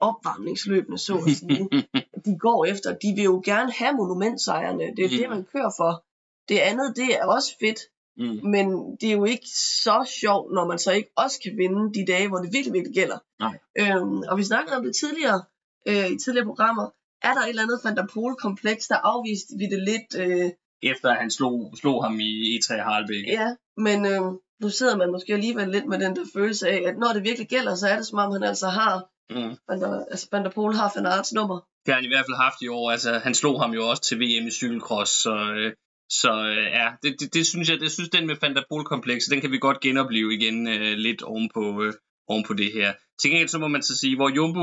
opvarmningsløbene, 0.00 0.98
så 0.98 1.14
at 1.16 1.36
sige, 1.36 1.68
de 2.26 2.38
går 2.38 2.64
efter. 2.64 2.90
De 3.02 3.12
vil 3.16 3.24
jo 3.24 3.42
gerne 3.44 3.72
have 3.72 3.92
monumentsejrene. 3.92 4.82
Det 4.96 5.04
er 5.04 5.08
Mm. 5.10 5.16
det, 5.16 5.28
man 5.30 5.44
kører 5.52 5.72
for. 5.76 6.04
Det 6.48 6.58
andet, 6.58 6.96
det 6.96 7.08
er 7.20 7.24
også 7.26 7.50
fedt, 7.60 7.80
Mm. 8.16 8.40
men 8.54 8.66
det 9.00 9.08
er 9.08 9.16
jo 9.20 9.24
ikke 9.24 9.48
så 9.84 9.96
sjovt, 10.20 10.52
når 10.54 10.66
man 10.66 10.78
så 10.78 10.92
ikke 10.92 11.10
også 11.16 11.40
kan 11.44 11.52
vinde 11.56 11.94
de 11.94 12.12
dage, 12.12 12.28
hvor 12.28 12.38
det 12.38 12.52
virkelig, 12.52 12.72
virkelig 12.74 12.94
gælder. 12.94 13.18
Nej. 13.44 13.54
Øhm, 13.80 14.18
og 14.30 14.38
vi 14.38 14.44
snakkede 14.44 14.76
om 14.76 14.84
det 14.84 14.94
tidligere, 14.96 15.40
øh, 15.88 16.06
i 16.14 16.18
tidligere 16.24 16.46
programmer. 16.46 16.86
Er 17.22 17.32
der 17.34 17.40
et 17.40 17.48
eller 17.48 17.62
andet 17.62 17.80
Van 17.84 17.96
der 17.96 18.96
afviste 19.12 19.52
vi 19.58 19.64
det 19.74 19.82
lidt? 19.90 20.08
Øh, 20.22 20.50
Efter 20.82 21.08
at 21.10 21.16
han 21.16 21.30
slog, 21.30 21.74
slog 21.80 22.04
ham 22.04 22.20
i 22.20 22.30
E3 22.58 22.68
Harlebæk. 22.88 23.24
ja, 23.26 23.48
men 23.76 24.06
øh, 24.06 24.20
nu 24.62 24.68
sidder 24.68 24.96
man 24.96 25.10
måske 25.12 25.32
alligevel 25.32 25.68
lidt 25.68 25.86
med 25.86 25.98
den 25.98 26.16
der 26.16 26.24
følelse 26.36 26.68
af, 26.68 26.82
at 26.88 26.98
når 26.98 27.12
det 27.12 27.22
virkelig 27.24 27.48
gælder, 27.48 27.74
så 27.74 27.86
er 27.88 27.96
det 27.96 28.06
som 28.06 28.18
om, 28.18 28.32
han 28.32 28.42
altså 28.42 28.68
har, 28.68 29.08
Mm. 29.30 29.56
Van 29.68 29.80
der, 29.80 30.04
altså 30.10 30.28
Van 30.32 30.44
der 30.44 30.50
Pol 30.50 30.74
har 30.74 30.92
Van 30.96 31.06
Aerts 31.06 31.32
nummer. 31.32 31.58
Det 31.86 31.94
har 31.94 32.00
han 32.00 32.04
i 32.04 32.08
hvert 32.08 32.26
fald 32.28 32.36
haft 32.46 32.62
i 32.62 32.68
år. 32.68 32.90
Altså, 32.90 33.18
han 33.18 33.34
slog 33.34 33.60
ham 33.62 33.72
jo 33.74 33.88
også 33.88 34.02
til 34.02 34.16
VM 34.20 34.46
i 34.46 34.50
cykelcross, 34.50 35.12
så, 35.22 35.34
øh, 35.56 35.72
så 36.20 36.32
øh, 36.46 36.64
ja, 36.78 36.88
det, 37.02 37.20
det, 37.20 37.34
det, 37.34 37.46
synes 37.46 37.68
jeg, 37.70 37.80
det 37.80 37.92
synes 37.92 38.08
den 38.08 38.26
med 38.26 38.64
Pol-komplekset, 38.70 39.30
den 39.32 39.40
kan 39.40 39.52
vi 39.52 39.58
godt 39.58 39.80
genopleve 39.80 40.34
igen 40.34 40.68
øh, 40.68 40.92
lidt 40.96 41.22
ovenpå, 41.22 41.82
øh, 41.82 41.92
ovenpå 42.28 42.52
det 42.54 42.72
her. 42.72 42.92
Til 43.20 43.30
gengæld 43.30 43.48
så 43.48 43.58
må 43.58 43.68
man 43.68 43.82
så 43.82 43.96
sige, 43.96 44.16
hvor 44.16 44.28
Jumbo 44.28 44.60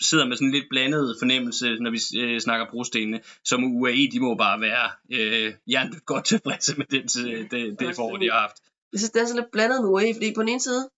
sidder 0.00 0.26
med 0.26 0.36
sådan 0.36 0.48
en 0.48 0.54
lidt 0.54 0.66
blandet 0.70 1.16
fornemmelse, 1.20 1.76
når 1.80 1.90
vi 1.90 2.00
øh, 2.20 2.40
snakker 2.40 2.66
brostenene, 2.70 3.20
som 3.44 3.64
UAE, 3.64 4.08
de 4.12 4.20
må 4.20 4.34
bare 4.34 4.60
være 4.60 4.86
øh, 5.12 5.52
hjernet 5.66 6.06
godt 6.06 6.24
tilfredse 6.24 6.76
med 6.78 6.86
den, 6.86 7.02
det, 7.02 7.50
det, 7.50 7.80
det 7.80 7.96
forår, 7.96 8.16
de 8.16 8.30
har 8.30 8.40
haft. 8.40 8.56
Jeg 8.92 9.00
synes, 9.00 9.10
det 9.10 9.22
er 9.22 9.26
sådan 9.26 9.40
lidt 9.42 9.52
blandet 9.52 9.82
med 9.82 9.90
UAE, 9.90 10.14
fordi 10.14 10.34
på 10.34 10.40
den 10.40 10.48
ene 10.48 10.60
side, 10.60 10.88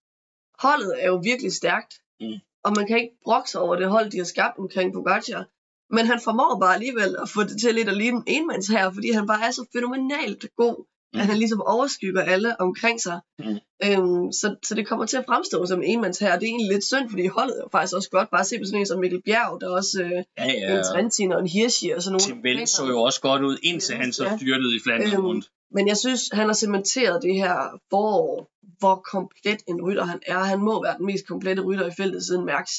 holdet 0.59 0.93
er 1.03 1.07
jo 1.07 1.17
virkelig 1.17 1.53
stærkt, 1.53 1.95
Mm. 2.21 2.39
og 2.65 2.73
man 2.77 2.87
kan 2.87 2.97
ikke 3.01 3.15
brokse 3.25 3.59
over 3.59 3.77
det 3.77 3.89
hold, 3.89 4.11
de 4.11 4.19
har 4.19 4.25
skabt 4.25 4.59
omkring 4.59 4.93
Pogacar. 4.93 5.45
Men 5.91 6.07
han 6.07 6.21
formår 6.25 6.59
bare 6.61 6.75
alligevel 6.75 7.17
at 7.23 7.29
få 7.29 7.43
det 7.43 7.61
til 7.61 7.75
lidt 7.75 7.89
at 7.89 7.97
ligne 7.97 8.19
en 8.19 8.25
enmands 8.27 8.67
her, 8.69 8.91
fordi 8.93 9.11
han 9.11 9.27
bare 9.27 9.47
er 9.47 9.51
så 9.51 9.65
fænomenalt 9.77 10.47
god, 10.57 10.77
mm. 10.79 11.21
at 11.21 11.25
Mm. 11.25 11.29
han 11.31 11.37
ligesom 11.39 11.63
overskygger 11.63 12.23
alle 12.23 12.61
omkring 12.61 13.01
sig. 13.01 13.21
Mm. 13.39 13.45
Øhm, 13.85 14.33
så, 14.33 14.57
så 14.65 14.75
det 14.75 14.87
kommer 14.89 15.07
til 15.07 15.17
at 15.17 15.25
fremstå 15.29 15.67
som 15.67 15.83
en 15.83 15.91
enmands 15.91 16.19
her, 16.19 16.35
og 16.35 16.41
det 16.41 16.47
er 16.47 16.51
egentlig 16.51 16.73
lidt 16.73 16.85
synd, 16.85 17.11
fordi 17.11 17.27
holdet 17.27 17.59
er 17.65 17.69
faktisk 17.73 17.95
også 17.97 18.11
godt. 18.11 18.31
Bare 18.31 18.45
se 18.45 18.59
på 18.59 18.65
sådan 18.65 18.81
en 18.81 18.87
som 18.87 19.01
Mikkel 19.01 19.23
Bjerg, 19.23 19.61
der 19.61 19.69
også 19.69 20.03
øh, 20.03 20.11
Ja, 20.11 20.25
ja. 20.39 20.79
en 20.79 20.85
Trentin 20.85 21.33
og 21.33 21.41
en 21.41 21.47
Hirschi 21.47 21.91
og 21.91 22.03
sådan 22.03 22.13
nogle. 22.13 22.25
Tim 22.27 22.37
omkring 22.37 22.69
så 22.69 22.87
jo 22.87 23.01
også 23.03 23.21
godt 23.21 23.43
ud, 23.43 23.57
indtil 23.63 23.97
han 23.97 24.13
så 24.13 24.25
Ja. 24.25 24.37
styrtede 24.37 24.77
i 24.77 24.81
Flandern 24.85 25.13
Øhm, 25.15 25.27
rundt. 25.27 25.47
Men 25.71 25.89
jeg 25.89 25.97
synes, 25.97 26.21
han 26.33 26.47
har 26.47 26.53
cementeret 26.55 27.23
det 27.23 27.35
her 27.35 27.81
forår, 27.91 28.51
hvor 28.79 28.95
komplet 29.13 29.61
en 29.69 29.83
rytter 29.83 30.05
han 30.05 30.21
er. 30.27 30.39
Han 30.39 30.59
må 30.59 30.83
være 30.83 30.97
den 30.99 31.07
mest 31.07 31.27
komplette 31.27 31.63
rytter 31.63 31.87
i 31.87 31.91
feltet 31.97 32.23
siden 32.27 32.45
Mærks. 32.45 32.73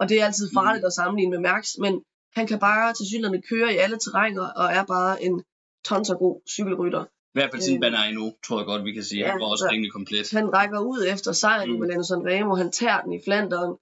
Og 0.00 0.08
det 0.08 0.20
er 0.20 0.24
altid 0.26 0.48
farligt 0.54 0.84
at 0.84 0.92
sammenligne 0.92 1.30
med 1.30 1.38
Mærks, 1.38 1.70
men 1.78 2.02
han 2.36 2.46
kan 2.46 2.58
bare 2.58 2.92
til 2.92 3.06
synligheden 3.10 3.42
køre 3.50 3.74
i 3.74 3.76
alle 3.76 3.98
terrænger, 3.98 4.46
og 4.60 4.66
er 4.78 4.84
bare 4.84 5.22
en 5.22 5.42
tonser 5.84 6.14
god 6.14 6.40
cykelrytter. 6.56 7.04
I 7.04 7.36
hvert 7.38 7.50
fald 7.52 7.62
siden 7.62 7.84
øh, 7.84 7.90
Banai 7.90 8.12
nu, 8.12 8.32
tror 8.46 8.58
jeg 8.60 8.66
godt, 8.66 8.84
vi 8.84 8.92
kan 8.92 9.04
sige. 9.04 9.20
ja, 9.24 9.30
Han 9.30 9.40
var 9.40 9.46
også 9.46 9.62
så- 9.64 9.72
rimelig 9.72 9.92
komplet. 9.92 10.30
Han 10.30 10.52
rækker 10.54 10.80
ud 10.80 11.00
efter 11.12 11.32
sejren 11.32 11.72
Mm. 11.72 11.78
med 11.80 11.88
Lando 11.88 12.02
Sanremo, 12.04 12.54
han 12.54 12.70
tager 12.72 13.00
den 13.00 13.12
i 13.12 13.20
Flandern, 13.24 13.72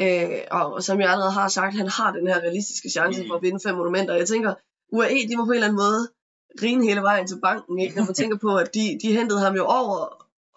øh, 0.00 0.40
og 0.50 0.82
som 0.82 1.00
jeg 1.00 1.10
allerede 1.10 1.32
har 1.32 1.48
sagt, 1.48 1.74
han 1.76 1.88
har 1.88 2.12
den 2.12 2.26
her 2.26 2.38
realistiske 2.40 2.90
chance 2.90 3.22
Mm. 3.22 3.28
for 3.28 3.34
at 3.34 3.42
vinde 3.42 3.60
fem 3.66 3.74
monumenter. 3.74 4.14
Jeg 4.14 4.28
tænker, 4.28 4.54
UAE, 4.92 5.28
de 5.28 5.36
må 5.36 5.44
på 5.44 5.50
en 5.50 5.54
eller 5.54 5.66
anden 5.68 5.82
måde 5.86 6.02
grine 6.60 6.84
hele 6.88 7.00
vejen 7.00 7.26
til 7.26 7.38
banken, 7.42 7.78
ikke? 7.78 7.96
når 7.96 8.04
man 8.04 8.14
tænker 8.22 8.36
på, 8.46 8.56
at 8.56 8.74
de, 8.74 8.98
de 9.02 9.12
hentede 9.18 9.40
ham 9.40 9.54
jo 9.56 9.64
over, 9.64 9.98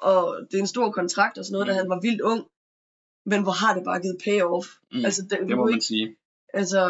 og 0.02 0.24
det 0.52 0.58
er 0.58 0.62
en 0.62 0.68
stor 0.76 0.92
kontrakt 0.92 1.38
og 1.38 1.46
sådan 1.46 1.54
noget, 1.54 1.68
Mm. 1.68 1.72
da 1.74 1.80
han 1.82 1.90
var 1.90 2.00
vildt 2.02 2.22
ung. 2.22 2.42
Men 3.32 3.44
hvor 3.44 3.56
har 3.64 3.74
det 3.76 3.84
bare 3.86 4.02
givet 4.02 4.18
payoff? 4.26 4.68
Mm. 4.92 5.06
Altså, 5.06 5.22
det, 5.30 5.38
Det 5.50 5.58
må 5.58 5.66
man 5.66 5.74
ikke, 5.74 5.86
sige. 5.86 6.16
altså, 6.54 6.82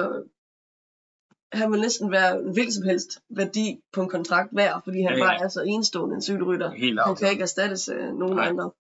han 1.54 1.72
vil 1.72 1.82
næsten 1.82 2.12
være 2.12 2.40
en 2.40 2.54
hvilken 2.54 2.74
som 2.74 2.84
helst 2.84 3.20
værdi 3.30 3.80
på 3.94 4.02
en 4.02 4.10
kontrakt 4.10 4.50
værd, 4.56 4.82
fordi 4.84 5.02
han 5.02 5.12
Ja, 5.12 5.18
ja, 5.18 5.24
bare 5.24 5.44
er 5.44 5.48
så 5.48 5.62
enestående 5.62 6.16
en 6.16 6.22
cykelrytter. 6.22 6.72
Helt 6.72 7.00
Han 7.06 7.16
kan 7.16 7.32
ikke 7.32 7.42
erstattes 7.42 7.90
af 7.90 8.14
nogen 8.14 8.36
Nej. 8.36 8.48
andre. 8.48 8.72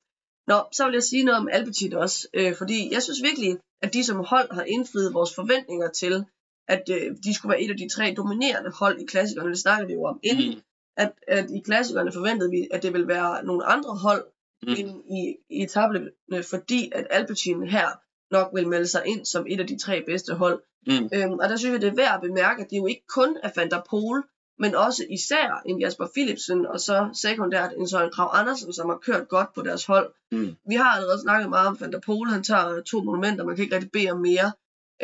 Nå, 0.47 0.55
så 0.71 0.85
vil 0.85 0.93
jeg 0.93 1.03
sige 1.03 1.23
noget 1.23 1.39
om 1.39 1.49
Alpecin 1.51 1.93
også, 1.93 2.27
øh, 2.33 2.55
fordi 2.55 2.93
jeg 2.93 3.03
synes 3.03 3.21
virkelig, 3.23 3.57
at 3.81 3.93
de 3.93 4.03
som 4.03 4.17
hold 4.25 4.53
har 4.53 4.63
indfriet 4.63 5.13
vores 5.13 5.35
forventninger 5.35 5.89
til, 5.89 6.25
at 6.67 6.83
øh, 6.91 7.15
de 7.23 7.33
skulle 7.33 7.49
være 7.51 7.61
et 7.61 7.69
af 7.69 7.77
de 7.77 7.89
tre 7.89 8.13
dominerende 8.17 8.71
hold 8.79 8.99
i 9.01 9.05
klassikerne. 9.05 9.49
Det 9.49 9.59
snakkede 9.59 9.87
vi 9.87 9.93
jo 9.93 10.03
om 10.03 10.19
inden, 10.23 10.49
Mm. 10.55 10.61
at, 10.97 11.11
at 11.27 11.51
i 11.51 11.59
klassikerne 11.59 12.11
forventede 12.11 12.49
vi, 12.51 12.67
at 12.71 12.83
det 12.83 12.93
ville 12.93 13.07
være 13.07 13.45
nogle 13.45 13.65
andre 13.65 13.95
hold 13.95 14.25
Mm. 14.63 14.69
end 14.77 14.89
i, 15.17 15.35
i 15.49 15.63
etablerne, 15.63 16.43
fordi 16.43 16.91
at 16.95 17.07
Alpecin 17.09 17.67
her 17.67 17.87
nok 18.31 18.49
vil 18.53 18.67
melde 18.67 18.87
sig 18.87 19.03
ind 19.05 19.25
som 19.25 19.45
et 19.49 19.59
af 19.59 19.67
de 19.67 19.77
tre 19.79 20.03
bedste 20.05 20.33
hold. 20.33 20.61
Mm. 20.87 21.09
Øhm, 21.13 21.39
og 21.39 21.49
der 21.49 21.57
synes 21.57 21.73
jeg, 21.73 21.81
det 21.81 21.89
er 21.89 21.95
værd 21.95 22.15
at 22.15 22.21
bemærke, 22.21 22.63
at 22.63 22.69
det 22.69 22.77
jo 22.77 22.85
ikke 22.85 23.07
kun 23.07 23.37
er 23.43 23.49
Van 23.55 23.69
der 23.69 23.81
Pol, 23.89 24.23
men 24.59 24.75
også 24.75 25.05
især 25.09 25.61
en 25.65 25.81
Jasper 25.81 26.07
Philipsen, 26.13 26.65
og 26.65 26.79
så 26.79 27.09
sekundært 27.13 27.71
en 27.77 27.89
Søren 27.89 28.11
Krav 28.11 28.29
Andersen, 28.33 28.73
som 28.73 28.89
har 28.89 28.97
kørt 28.97 29.27
godt 29.27 29.53
på 29.53 29.61
deres 29.61 29.85
hold. 29.85 30.13
Mm. 30.31 30.55
Vi 30.67 30.75
har 30.75 30.89
allerede 30.89 31.21
snakket 31.21 31.49
meget 31.49 31.67
om 31.67 31.77
Van 31.79 31.91
der 31.91 31.99
Pol, 31.99 32.27
han 32.27 32.43
tager 32.43 32.81
to 32.81 33.01
monumenter, 33.01 33.45
man 33.45 33.55
kan 33.55 33.63
ikke 33.63 33.75
rigtig 33.75 33.91
bede 33.91 34.11
om 34.11 34.19
mere. 34.19 34.51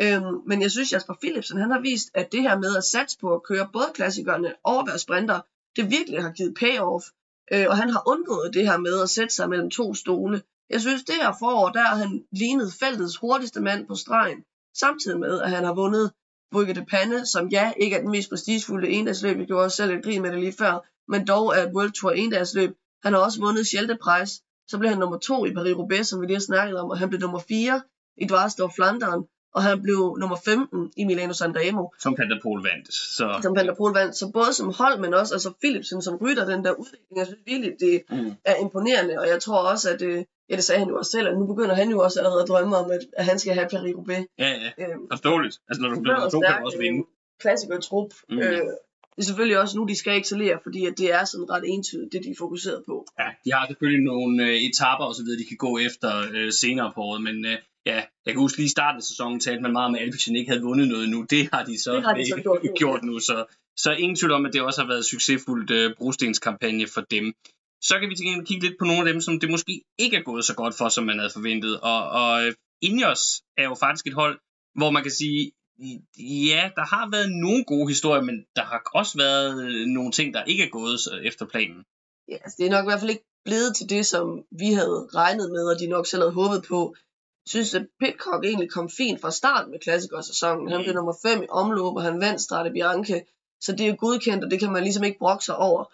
Øhm, 0.00 0.40
men 0.46 0.62
jeg 0.62 0.70
synes, 0.70 0.92
Jasper 0.92 1.14
Philipsen, 1.22 1.58
han 1.58 1.70
har 1.70 1.80
vist, 1.80 2.10
at 2.14 2.32
det 2.32 2.42
her 2.42 2.58
med 2.58 2.76
at 2.76 2.84
satse 2.84 3.18
på 3.18 3.34
at 3.34 3.42
køre 3.42 3.68
både 3.72 3.90
klassikerne 3.94 4.54
og 4.64 4.86
være 4.86 4.98
sprinter, 4.98 5.40
det 5.76 5.90
virkelig 5.90 6.22
har 6.22 6.30
givet 6.30 6.54
payoff. 6.54 7.04
Øh, 7.52 7.66
og 7.68 7.76
han 7.76 7.90
har 7.90 8.02
undgået 8.06 8.54
det 8.54 8.66
her 8.66 8.78
med 8.78 9.02
at 9.02 9.10
sætte 9.10 9.34
sig 9.34 9.48
mellem 9.48 9.70
to 9.70 9.94
stole. 9.94 10.42
Jeg 10.70 10.80
synes, 10.80 11.04
det 11.04 11.14
her 11.14 11.32
forår, 11.38 11.68
der 11.68 11.80
har 11.80 11.96
han 11.96 12.24
lignet 12.32 12.72
feltets 12.72 13.16
hurtigste 13.16 13.60
mand 13.60 13.86
på 13.86 13.94
stregen, 13.94 14.44
samtidig 14.78 15.20
med, 15.20 15.40
at 15.40 15.50
han 15.50 15.64
har 15.64 15.74
vundet 15.74 16.12
Brygge 16.52 16.74
de 16.74 16.84
Panne, 16.84 17.26
som 17.26 17.48
ja, 17.48 17.72
ikke 17.76 17.96
er 17.96 18.00
den 18.00 18.10
mest 18.10 18.30
prestigefulde 18.30 18.88
endagsløb. 18.88 19.38
Vi 19.38 19.44
gjorde 19.44 19.64
også 19.64 19.76
selv 19.76 19.90
et 19.90 20.04
grin 20.04 20.22
med 20.22 20.32
det 20.32 20.40
lige 20.40 20.52
før, 20.52 20.88
men 21.08 21.26
dog 21.26 21.46
er 21.56 21.62
et 21.66 21.72
World 21.74 21.92
Tour 21.92 22.10
endagsløb. 22.10 22.76
Han 23.04 23.12
har 23.12 23.20
også 23.20 23.40
vundet 23.40 23.66
Schelte 23.66 23.98
Prize. 24.02 24.42
Så 24.68 24.78
blev 24.78 24.90
han 24.90 24.98
nummer 24.98 25.18
to 25.18 25.44
i 25.44 25.50
Paris-Roubaix, 25.50 26.02
som 26.02 26.20
vi 26.20 26.26
lige 26.26 26.36
har 26.36 26.40
snakket 26.40 26.80
om, 26.80 26.90
og 26.90 26.98
han 26.98 27.08
blev 27.08 27.20
nummer 27.20 27.38
fire 27.38 27.82
i 28.16 28.24
Dvarsdorf 28.26 28.72
Flandern, 28.74 29.24
og 29.54 29.62
han 29.62 29.82
blev 29.82 30.16
nummer 30.20 30.36
15 30.44 30.92
i 30.96 31.04
Milano 31.04 31.32
Sanremo 31.32 31.88
Som 32.00 32.14
Van 32.18 32.30
der 32.30 32.40
Pol 32.42 32.62
vandt. 32.62 32.94
Så 32.94 33.38
som 33.42 33.56
Van 33.56 33.66
der 33.66 33.74
Pol 33.74 33.94
vandt. 33.94 34.16
Så 34.16 34.30
både 34.32 34.52
som 34.52 34.72
hold, 34.78 35.00
men 35.00 35.14
også 35.14 35.34
altså 35.34 35.52
Philipsen 35.60 36.02
som 36.02 36.16
rytter 36.16 36.44
den 36.46 36.64
der 36.64 36.72
udvikling. 36.72 37.16
Jeg 37.16 37.26
synes 37.26 37.40
virkelig, 37.46 37.72
det 37.80 38.02
mm. 38.10 38.32
er 38.44 38.56
imponerende, 38.56 39.18
og 39.18 39.28
jeg 39.28 39.42
tror 39.42 39.58
også, 39.72 39.90
at 39.90 40.02
øh, 40.02 40.24
ja, 40.50 40.56
det 40.56 40.64
sagde 40.64 40.78
han 40.78 40.88
jo 40.88 40.96
også 40.98 41.10
selv, 41.10 41.28
at 41.28 41.38
nu 41.38 41.46
begynder 41.46 41.74
han 41.74 41.88
jo 41.90 41.98
også 42.00 42.18
allerede 42.20 42.42
at 42.42 42.48
drømme 42.48 42.76
om, 42.76 42.90
at, 42.90 43.00
at 43.16 43.24
han 43.24 43.38
skal 43.38 43.54
have 43.54 43.68
Paris-Roubaix. 43.74 44.24
ja, 44.38 44.48
ja. 44.48 44.70
Øh, 44.78 44.96
Forståeligt. 45.12 45.58
Altså, 45.68 45.82
når 45.82 45.90
du 45.94 46.00
bliver 46.00 46.28
to, 46.28 46.40
kan 46.40 46.54
du 46.60 46.66
også 46.66 46.78
vinde. 46.78 47.06
klassikertrup. 47.40 48.10
Mm. 48.28 48.38
Øh, 48.38 48.62
det 49.16 49.22
er 49.22 49.24
selvfølgelig 49.24 49.58
også 49.58 49.78
nu, 49.78 49.84
de 49.84 49.96
skal 49.96 50.20
excellere, 50.20 50.58
fordi 50.62 50.86
at 50.86 50.98
det 50.98 51.12
er 51.12 51.24
sådan 51.24 51.50
ret 51.50 51.64
entydigt, 51.66 52.12
det 52.12 52.24
de 52.24 52.30
er 52.30 52.34
fokuseret 52.38 52.82
på. 52.86 53.06
Ja, 53.18 53.28
de 53.44 53.52
har 53.52 53.66
selvfølgelig 53.66 54.04
nogle 54.04 54.44
øh, 54.46 54.54
etaper 54.68 55.04
og 55.04 55.14
så 55.14 55.22
videre, 55.24 55.38
de 55.38 55.48
kan 55.52 55.56
gå 55.56 55.78
efter 55.78 56.10
øh, 56.34 56.52
senere 56.52 56.92
på 56.94 57.00
året, 57.00 57.22
men 57.22 57.46
øh, 57.46 57.56
ja, 57.86 58.00
jeg 58.26 58.32
kan 58.34 58.40
huske 58.40 58.58
lige 58.58 58.66
i 58.66 58.76
starten 58.78 58.98
af 58.98 59.02
sæsonen 59.02 59.40
talte 59.40 59.62
man 59.62 59.72
meget 59.72 59.88
om, 59.88 59.94
at 59.94 60.02
Alpecin 60.02 60.36
ikke 60.36 60.50
havde 60.50 60.62
vundet 60.62 60.88
noget 60.88 61.08
nu. 61.08 61.26
Det 61.30 61.48
har 61.52 61.64
de 61.64 61.82
så, 61.82 61.92
Det 61.94 62.02
har 62.02 62.14
de 62.14 62.28
så 62.28 62.36
øh, 62.36 62.42
gjort 62.42 62.64
nu. 62.64 62.72
gjort 62.82 63.02
nu. 63.02 63.18
Så, 63.18 63.44
så 63.76 63.92
ingen 63.92 64.16
tvivl 64.16 64.32
om, 64.32 64.46
at 64.46 64.52
det 64.52 64.62
også 64.62 64.80
har 64.80 64.88
været 64.88 64.98
en 64.98 65.10
succesfuldt 65.14 65.70
øh, 65.70 65.94
brostenskampagne 65.98 66.86
for 66.94 67.00
dem. 67.00 67.34
Så 67.88 67.94
kan 68.00 68.08
vi 68.10 68.14
til 68.16 68.26
gengæld 68.26 68.46
kigge 68.46 68.66
lidt 68.66 68.78
på 68.78 68.84
nogle 68.84 69.00
af 69.02 69.12
dem, 69.12 69.20
som 69.20 69.40
det 69.40 69.50
måske 69.50 69.74
ikke 69.98 70.16
er 70.16 70.22
gået 70.22 70.44
så 70.44 70.54
godt 70.54 70.74
for, 70.74 70.88
som 70.88 71.04
man 71.04 71.18
havde 71.18 71.30
forventet. 71.38 71.80
Og, 71.80 72.00
og 72.20 72.46
øh, 72.46 72.52
Ineos 72.82 73.22
er 73.58 73.64
jo 73.64 73.74
faktisk 73.74 74.06
et 74.06 74.14
hold, 74.14 74.38
hvor 74.74 74.90
man 74.90 75.02
kan 75.02 75.12
sige, 75.12 75.52
ja, 76.52 76.62
der 76.78 76.84
har 76.94 77.10
været 77.10 77.30
nogle 77.44 77.64
gode 77.64 77.88
historier, 77.88 78.22
men 78.22 78.36
der 78.56 78.64
har 78.64 78.82
også 78.94 79.18
været 79.18 79.64
øh, 79.64 79.86
nogle 79.86 80.12
ting, 80.12 80.34
der 80.34 80.44
ikke 80.44 80.64
er 80.64 80.68
gået 80.68 80.98
øh, 81.12 81.24
efter 81.24 81.46
planen. 81.46 81.84
Ja, 82.28 82.34
altså, 82.44 82.56
det 82.58 82.66
er 82.66 82.70
nok 82.70 82.84
i 82.84 82.88
hvert 82.88 83.00
fald 83.00 83.10
ikke 83.10 83.26
blevet 83.44 83.76
til 83.76 83.88
det, 83.90 84.06
som 84.06 84.24
vi 84.62 84.68
havde 84.72 84.98
regnet 85.14 85.50
med, 85.50 85.64
og 85.72 85.76
de 85.80 85.86
nok 85.86 86.06
selv 86.06 86.22
havde 86.22 86.32
håbet 86.40 86.64
på. 86.68 86.94
Jeg 87.46 87.50
synes, 87.50 87.74
at 87.74 87.86
Pitcock 88.00 88.44
egentlig 88.44 88.70
kom 88.70 88.88
fint 88.90 89.20
fra 89.20 89.30
start 89.30 89.68
med 89.70 89.78
klassikersæsonen. 89.84 90.68
Han 90.68 90.78
Mm. 90.78 90.84
blev 90.84 90.94
nummer 90.94 91.14
5 91.22 91.42
i 91.42 91.46
omløb, 91.50 91.94
og 91.98 92.02
han 92.02 92.20
vandt 92.20 92.40
Strade 92.40 92.70
Bianche. 92.70 93.22
Så 93.60 93.72
det 93.72 93.86
er 93.88 93.96
godkendt, 93.96 94.44
og 94.44 94.50
det 94.50 94.58
kan 94.60 94.72
man 94.72 94.82
ligesom 94.82 95.04
ikke 95.04 95.18
brokke 95.18 95.44
sig 95.44 95.56
over. 95.56 95.84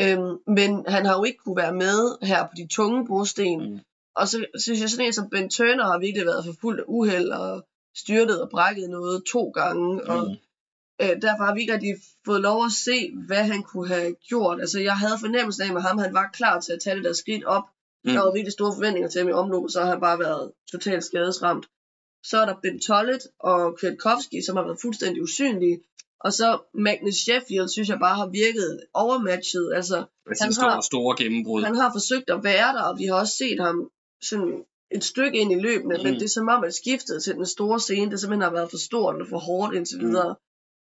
Øhm, 0.00 0.38
men 0.46 0.84
han 0.88 1.06
har 1.06 1.16
jo 1.18 1.24
ikke 1.24 1.38
kunne 1.38 1.56
være 1.56 1.74
med 1.74 2.26
her 2.26 2.42
på 2.44 2.52
de 2.56 2.66
tunge 2.66 3.06
brosten. 3.06 3.72
Mm. 3.72 3.78
Og 4.16 4.28
så 4.28 4.44
synes 4.58 4.80
jeg, 4.80 4.90
sådan 4.90 5.06
en 5.06 5.12
som 5.12 5.30
Ben 5.30 5.50
Turner 5.50 5.84
har 5.84 5.98
virkelig 5.98 6.26
været 6.26 6.44
forfulgt 6.44 6.80
af 6.80 6.84
uheld 6.88 7.28
og 7.30 7.66
styrtet 7.96 8.42
og 8.42 8.50
brækket 8.50 8.90
noget 8.90 9.22
to 9.32 9.50
gange. 9.50 10.04
Og 10.04 10.26
Mm. 10.28 10.36
øh, 11.02 11.22
derfor 11.22 11.44
har 11.44 11.54
vi 11.54 11.60
ikke 11.60 11.72
rigtig 11.72 11.94
fået 12.24 12.40
lov 12.40 12.64
at 12.64 12.72
se, 12.72 13.12
hvad 13.26 13.44
han 13.44 13.62
kunne 13.62 13.88
have 13.88 14.14
gjort. 14.28 14.60
Altså, 14.60 14.80
jeg 14.80 14.96
havde 14.96 15.18
fornemmelsen 15.20 15.62
af 15.62 15.72
med 15.72 15.82
ham, 15.82 15.98
han 15.98 16.14
var 16.14 16.30
klar 16.32 16.60
til 16.60 16.72
at 16.72 16.80
tage 16.80 16.96
det 16.96 17.04
der 17.04 17.12
skridt 17.12 17.44
op. 17.44 17.64
Mm. 18.04 18.12
Der 18.12 18.20
var 18.24 18.32
virkelig 18.32 18.52
store 18.52 18.74
forventninger 18.74 19.08
til 19.08 19.18
ham 19.18 19.28
i 19.28 19.32
omløbet, 19.32 19.72
så 19.72 19.80
har 19.80 19.90
han 19.90 20.00
bare 20.00 20.18
været 20.18 20.52
totalt 20.72 21.04
skadesramt. 21.04 21.66
Så 22.24 22.38
er 22.40 22.46
der 22.46 22.54
Ben 22.62 22.80
Tollet 22.80 23.22
og 23.38 23.78
Kwiatkowski, 23.78 24.42
som 24.42 24.56
har 24.56 24.64
været 24.64 24.78
fuldstændig 24.82 25.22
usynlige. 25.22 25.80
Og 26.20 26.32
så 26.32 26.58
Magnus 26.74 27.14
Sheffield, 27.14 27.68
synes 27.68 27.88
jeg 27.88 27.98
bare 27.98 28.16
har 28.16 28.26
virket 28.42 28.80
overmatchet. 28.94 29.72
Altså, 29.74 29.96
Jeg 29.96 30.36
Han 30.40 30.50
der 30.52 30.70
har- 30.70 30.80
store 30.80 31.16
gennembrud. 31.22 31.62
han 31.62 31.76
har 31.76 31.92
forsøgt 31.94 32.30
at 32.30 32.44
være 32.44 32.72
der, 32.76 32.82
og 32.82 32.98
vi 32.98 33.04
har 33.04 33.14
også 33.14 33.34
set 33.42 33.60
ham 33.60 33.90
sådan 34.22 34.64
et 34.90 35.04
stykke 35.04 35.38
ind 35.38 35.52
i 35.52 35.60
løbene, 35.66 35.94
mm. 35.96 36.02
men 36.02 36.12
Mm. 36.12 36.18
det 36.18 36.24
er 36.24 36.28
som 36.38 36.48
om, 36.48 36.64
at 36.64 36.74
skiftet 36.74 37.22
til 37.22 37.34
den 37.34 37.46
store 37.46 37.80
scene, 37.80 38.10
det 38.10 38.20
simpelthen 38.20 38.42
har 38.42 38.52
været 38.52 38.70
for 38.70 38.78
stort 38.88 39.20
og 39.22 39.26
for 39.28 39.38
hårdt 39.38 39.74
indtil 39.74 39.98
Mm. 40.02 40.08
videre. 40.08 40.34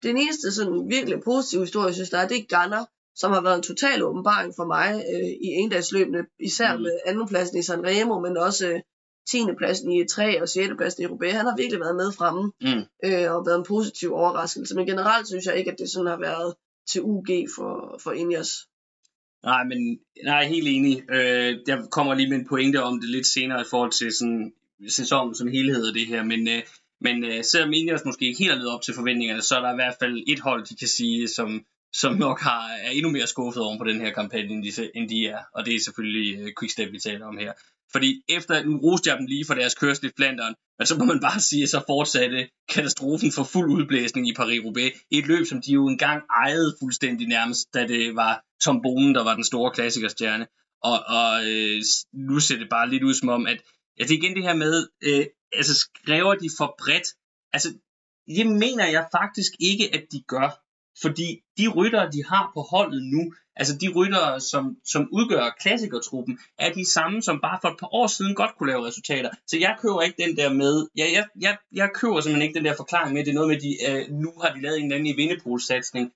Den 0.03 0.17
eneste 0.17 0.51
sådan 0.51 0.89
virkelig 0.89 1.17
positive 1.23 1.61
historie, 1.61 1.85
jeg 1.87 1.93
synes, 1.95 2.09
der 2.09 2.17
er, 2.17 2.27
det 2.27 2.37
er 2.37 2.45
Gunner, 2.55 2.85
som 3.15 3.31
har 3.31 3.41
været 3.41 3.55
en 3.57 3.63
total 3.63 4.03
åbenbaring 4.03 4.53
for 4.55 4.65
mig 4.65 5.03
øh, 5.13 5.29
i 5.47 5.47
endagsløbene, 5.61 6.21
især 6.39 6.75
Mm. 6.75 6.81
med 6.81 6.99
andenpladsen 7.05 7.57
i 7.57 7.63
Sanremo, 7.63 8.19
men 8.19 8.37
også 8.37 8.67
øh, 8.67 8.79
10. 9.29 9.37
pladsen 9.57 9.91
i 9.91 10.01
E3 10.01 10.41
og 10.41 10.49
6. 10.49 10.69
pladsen 10.77 11.03
i 11.03 11.07
Roubaix. 11.07 11.33
Han 11.33 11.45
har 11.45 11.55
virkelig 11.57 11.79
været 11.79 11.95
med 11.95 12.11
fremme 12.11 12.51
Mm. 12.61 12.83
øh, 13.05 13.31
og 13.33 13.45
været 13.45 13.57
en 13.57 13.65
positiv 13.67 14.13
overraskelse, 14.13 14.75
men 14.75 14.85
generelt 14.85 15.27
synes 15.27 15.45
jeg 15.45 15.55
ikke, 15.57 15.71
at 15.71 15.79
det 15.79 15.89
sådan 15.89 16.07
har 16.07 16.19
været 16.19 16.53
til 16.91 17.01
UG 17.03 17.27
for, 17.55 17.99
for 18.03 18.11
Ineos. 18.11 18.51
Nej, 19.43 19.63
men 19.63 19.99
nej, 20.23 20.45
helt 20.47 20.67
enig. 20.67 21.03
Øh, 21.11 21.57
jeg 21.67 21.83
kommer 21.91 22.13
lige 22.13 22.29
med 22.29 22.37
en 22.37 22.47
pointe 22.47 22.83
om 22.83 22.99
det 23.01 23.09
lidt 23.09 23.27
senere 23.27 23.61
i 23.61 23.69
forhold 23.69 23.91
til 23.91 24.11
sådan, 24.13 24.53
sæsonen 24.89 25.35
som 25.35 25.47
helhed 25.47 25.87
og 25.89 25.93
det 25.93 26.07
her, 26.07 26.23
men, 26.23 26.47
øh, 26.47 26.61
men 27.01 27.23
øh, 27.23 27.43
selvom 27.43 27.73
Ineos 27.73 28.05
måske 28.05 28.25
ikke 28.25 28.39
helt 28.39 28.51
har 28.51 28.57
levet 28.59 28.73
op 28.73 28.81
til 28.81 28.93
forventningerne, 28.93 29.41
så 29.41 29.55
er 29.55 29.61
der 29.61 29.71
i 29.71 29.75
hvert 29.75 29.95
fald 29.99 30.23
et 30.27 30.39
hold, 30.39 30.65
de 30.65 30.75
kan 30.75 30.87
sige, 30.87 31.27
som, 31.27 31.65
som 31.93 32.15
nok 32.15 32.39
har, 32.39 32.69
er 32.83 32.89
endnu 32.89 33.11
mere 33.11 33.27
skuffet 33.27 33.63
oven 33.63 33.77
på 33.77 33.83
den 33.83 34.01
her 34.01 34.13
kampagne, 34.13 34.53
end 34.53 34.63
de, 34.63 34.89
end 34.95 35.09
de 35.09 35.27
er, 35.27 35.39
og 35.53 35.65
det 35.65 35.75
er 35.75 35.79
selvfølgelig 35.79 36.39
øh, 36.39 36.51
Quickstep, 36.59 36.91
vi 36.91 36.99
taler 36.99 37.25
om 37.25 37.37
her. 37.37 37.53
Fordi 37.93 38.21
efter, 38.29 38.63
nu 38.63 38.77
roste 38.77 39.09
jeg 39.09 39.17
dem 39.17 39.25
lige 39.25 39.45
for 39.45 39.53
deres 39.53 39.75
kørsel 39.75 40.05
i 40.05 40.11
Flandern, 40.17 40.55
men 40.77 40.85
så 40.85 40.97
må 40.97 41.05
man 41.05 41.19
bare 41.19 41.39
sige, 41.39 41.63
at 41.63 41.69
så 41.69 41.83
fortsatte 41.87 42.49
katastrofen 42.69 43.31
for 43.31 43.43
fuld 43.43 43.71
udblæsning 43.71 44.27
i 44.27 44.33
Paris-Roubaix. 44.39 45.07
Et 45.11 45.27
løb, 45.27 45.45
som 45.45 45.61
de 45.61 45.71
jo 45.71 45.87
engang 45.87 46.23
ejede 46.43 46.75
fuldstændig 46.81 47.27
nærmest, 47.27 47.73
da 47.73 47.87
det 47.87 48.15
var 48.15 48.43
Tom 48.61 48.81
Bonen, 48.81 49.15
der 49.15 49.23
var 49.23 49.35
den 49.35 49.43
store 49.43 49.71
klassikerstjerne. 49.71 50.47
Og, 50.83 50.99
og 51.07 51.45
øh, 51.49 51.81
nu 52.13 52.39
ser 52.39 52.57
det 52.57 52.69
bare 52.69 52.89
lidt 52.89 53.03
ud 53.03 53.13
som 53.13 53.29
om, 53.29 53.47
at 53.47 53.61
ja, 53.99 54.03
det 54.03 54.11
er 54.11 54.17
igen 54.17 54.35
det 54.35 54.43
her 54.43 54.55
med, 54.55 54.87
øh, 55.03 55.25
altså 55.53 55.73
skriver 55.75 56.35
de 56.35 56.49
for 56.57 56.75
bredt? 56.79 57.07
Altså, 57.53 57.69
det 58.27 58.47
mener 58.47 58.85
jeg 58.87 59.07
faktisk 59.11 59.51
ikke, 59.59 59.93
at 59.95 60.03
de 60.11 60.23
gør. 60.27 60.60
Fordi 61.01 61.39
de 61.57 61.67
ryttere, 61.67 62.11
de 62.11 62.23
har 62.25 62.51
på 62.53 62.61
holdet 62.61 63.03
nu, 63.03 63.33
altså 63.55 63.77
de 63.77 63.89
ryttere, 63.95 64.39
som, 64.39 64.77
som 64.85 65.09
udgør 65.11 65.55
klassikertruppen, 65.59 66.39
er 66.59 66.73
de 66.73 66.91
samme, 66.93 67.21
som 67.21 67.41
bare 67.41 67.59
for 67.61 67.69
et 67.69 67.79
par 67.79 67.93
år 67.93 68.07
siden 68.07 68.35
godt 68.35 68.55
kunne 68.57 68.71
lave 68.71 68.87
resultater. 68.87 69.29
Så 69.47 69.57
jeg 69.59 69.77
køber 69.81 70.01
ikke 70.01 70.23
den 70.23 70.37
der 70.37 70.53
med, 70.53 70.87
ja, 70.97 71.05
jeg, 71.13 71.25
jeg, 71.39 71.57
jeg 71.71 71.89
køber 71.93 72.21
simpelthen 72.21 72.47
ikke 72.47 72.57
den 72.57 72.65
der 72.65 72.75
forklaring 72.75 73.13
med, 73.13 73.25
det 73.25 73.31
er 73.31 73.35
noget 73.35 73.49
med, 73.49 73.55
at 73.55 73.61
de, 73.61 73.71
øh, 73.89 74.15
nu 74.23 74.33
har 74.41 74.53
de 74.53 74.61
lavet 74.61 74.77
en 74.77 74.85
eller 74.85 74.95
anden 74.95 75.13
i 75.13 75.15
vindepolsatsning, 75.21 76.11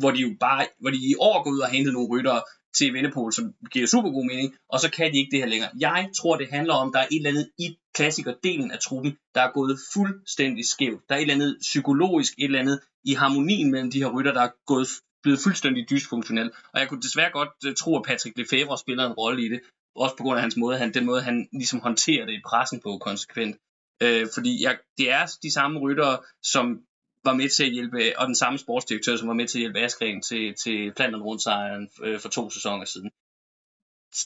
hvor 0.00 0.10
de 0.10 0.20
jo 0.20 0.30
bare, 0.40 0.66
hvor 0.80 0.90
de 0.90 0.96
i 0.96 1.14
år 1.18 1.42
går 1.42 1.50
ud 1.50 1.60
og 1.66 1.70
henter 1.70 1.92
nogle 1.92 2.08
ryttere 2.08 2.42
til 2.78 2.94
Vindepol, 2.94 3.32
som 3.32 3.44
giver 3.72 3.86
super 3.86 4.10
god 4.10 4.26
mening, 4.26 4.54
og 4.72 4.80
så 4.80 4.90
kan 4.90 5.12
de 5.12 5.18
ikke 5.18 5.30
det 5.30 5.38
her 5.38 5.46
længere. 5.46 5.70
Jeg 5.80 6.10
tror, 6.18 6.36
det 6.36 6.48
handler 6.50 6.74
om, 6.74 6.88
at 6.88 6.92
der 6.94 7.00
er 7.00 7.06
et 7.10 7.16
eller 7.16 7.30
andet 7.30 7.50
i 7.58 7.78
klassikerdelen 7.94 8.70
af 8.70 8.78
truppen, 8.78 9.16
der 9.34 9.40
er 9.40 9.52
gået 9.52 9.78
fuldstændig 9.94 10.64
skævt. 10.66 11.02
Der 11.08 11.14
er 11.14 11.18
et 11.18 11.22
eller 11.22 11.34
andet 11.34 11.56
psykologisk, 11.60 12.32
et 12.38 12.44
eller 12.44 12.58
andet 12.58 12.80
i 13.04 13.12
harmonien 13.12 13.70
mellem 13.70 13.90
de 13.90 13.98
her 14.02 14.10
rytter, 14.16 14.32
der 14.32 14.42
er 14.42 14.50
gået 14.66 14.88
blevet 15.22 15.40
fuldstændig 15.40 15.90
dysfunktionel. 15.90 16.50
Og 16.72 16.80
jeg 16.80 16.88
kunne 16.88 17.02
desværre 17.02 17.30
godt 17.30 17.48
øh, 17.66 17.74
tro, 17.74 17.96
at 17.96 18.04
Patrick 18.06 18.38
Lefebvre 18.38 18.78
spiller 18.78 19.06
en 19.06 19.12
rolle 19.12 19.46
i 19.46 19.48
det, 19.48 19.60
også 19.96 20.16
på 20.16 20.22
grund 20.22 20.36
af 20.36 20.42
hans 20.42 20.56
måde, 20.56 20.78
han, 20.78 20.94
den 20.94 21.06
måde, 21.06 21.22
han 21.22 21.48
ligesom 21.52 21.80
håndterer 21.80 22.26
det 22.26 22.32
i 22.32 22.42
pressen 22.46 22.80
på 22.80 22.98
konsekvent. 22.98 23.56
Øh, 24.02 24.26
fordi 24.34 24.62
jeg, 24.62 24.78
det 24.98 25.10
er 25.10 25.26
de 25.42 25.52
samme 25.52 25.80
ryttere, 25.80 26.18
som 26.42 26.80
var 27.24 27.34
med 27.34 27.48
til 27.48 27.64
at 27.64 27.72
hjælpe, 27.72 28.18
og 28.18 28.26
den 28.26 28.34
samme 28.34 28.58
sportsdirektør, 28.58 29.16
som 29.16 29.28
var 29.28 29.34
med 29.34 29.48
til 29.48 29.58
at 29.58 29.60
hjælpe 29.60 29.78
Askren 29.78 30.22
til, 30.22 30.54
til 30.54 30.92
Flandern 30.96 31.22
rundt 31.22 31.42
sejren 31.42 31.90
øh, 32.02 32.20
for 32.20 32.28
to 32.28 32.50
sæsoner 32.50 32.84
siden. 32.84 33.10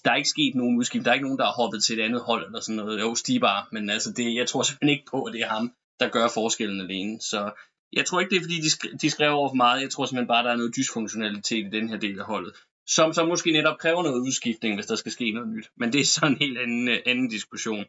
Der 0.04 0.10
er 0.10 0.16
ikke 0.16 0.28
sket 0.28 0.54
nogen 0.54 0.78
udskift. 0.78 1.04
Der 1.04 1.10
er 1.10 1.14
ikke 1.14 1.26
nogen, 1.26 1.38
der 1.38 1.44
har 1.44 1.52
hoppet 1.52 1.84
til 1.84 1.98
et 1.98 2.04
andet 2.04 2.22
hold 2.22 2.46
eller 2.46 2.60
sådan 2.60 2.76
noget. 2.76 3.00
Jo, 3.00 3.14
Stibar, 3.14 3.68
men 3.72 3.90
altså 3.90 4.12
det, 4.12 4.34
jeg 4.34 4.48
tror 4.48 4.62
simpelthen 4.62 4.88
ikke 4.88 5.10
på, 5.10 5.24
at 5.24 5.32
det 5.32 5.40
er 5.40 5.48
ham, 5.48 5.72
der 6.00 6.08
gør 6.08 6.28
forskellen 6.28 6.80
alene. 6.80 7.20
Så 7.20 7.52
jeg 7.92 8.06
tror 8.06 8.20
ikke, 8.20 8.30
det 8.30 8.36
er 8.36 8.40
fordi, 8.40 8.60
de, 8.60 8.66
sk- 8.66 8.96
de 8.96 9.10
skrev 9.10 9.32
over 9.32 9.48
for 9.48 9.54
meget. 9.54 9.82
Jeg 9.82 9.90
tror 9.90 10.06
simpelthen 10.06 10.28
bare, 10.28 10.44
der 10.44 10.50
er 10.50 10.56
noget 10.56 10.76
dysfunktionalitet 10.76 11.66
i 11.66 11.70
den 11.70 11.88
her 11.88 11.96
del 11.96 12.18
af 12.20 12.26
holdet. 12.26 12.52
Som 12.86 13.12
så 13.12 13.24
måske 13.24 13.52
netop 13.52 13.78
kræver 13.78 14.02
noget 14.02 14.20
udskiftning, 14.20 14.74
hvis 14.74 14.86
der 14.86 14.96
skal 14.96 15.12
ske 15.12 15.32
noget 15.32 15.48
nyt. 15.48 15.70
Men 15.76 15.92
det 15.92 16.00
er 16.00 16.04
så 16.04 16.26
en 16.26 16.36
helt 16.36 16.58
anden, 16.58 16.88
øh, 16.88 16.98
anden 17.06 17.28
diskussion. 17.28 17.84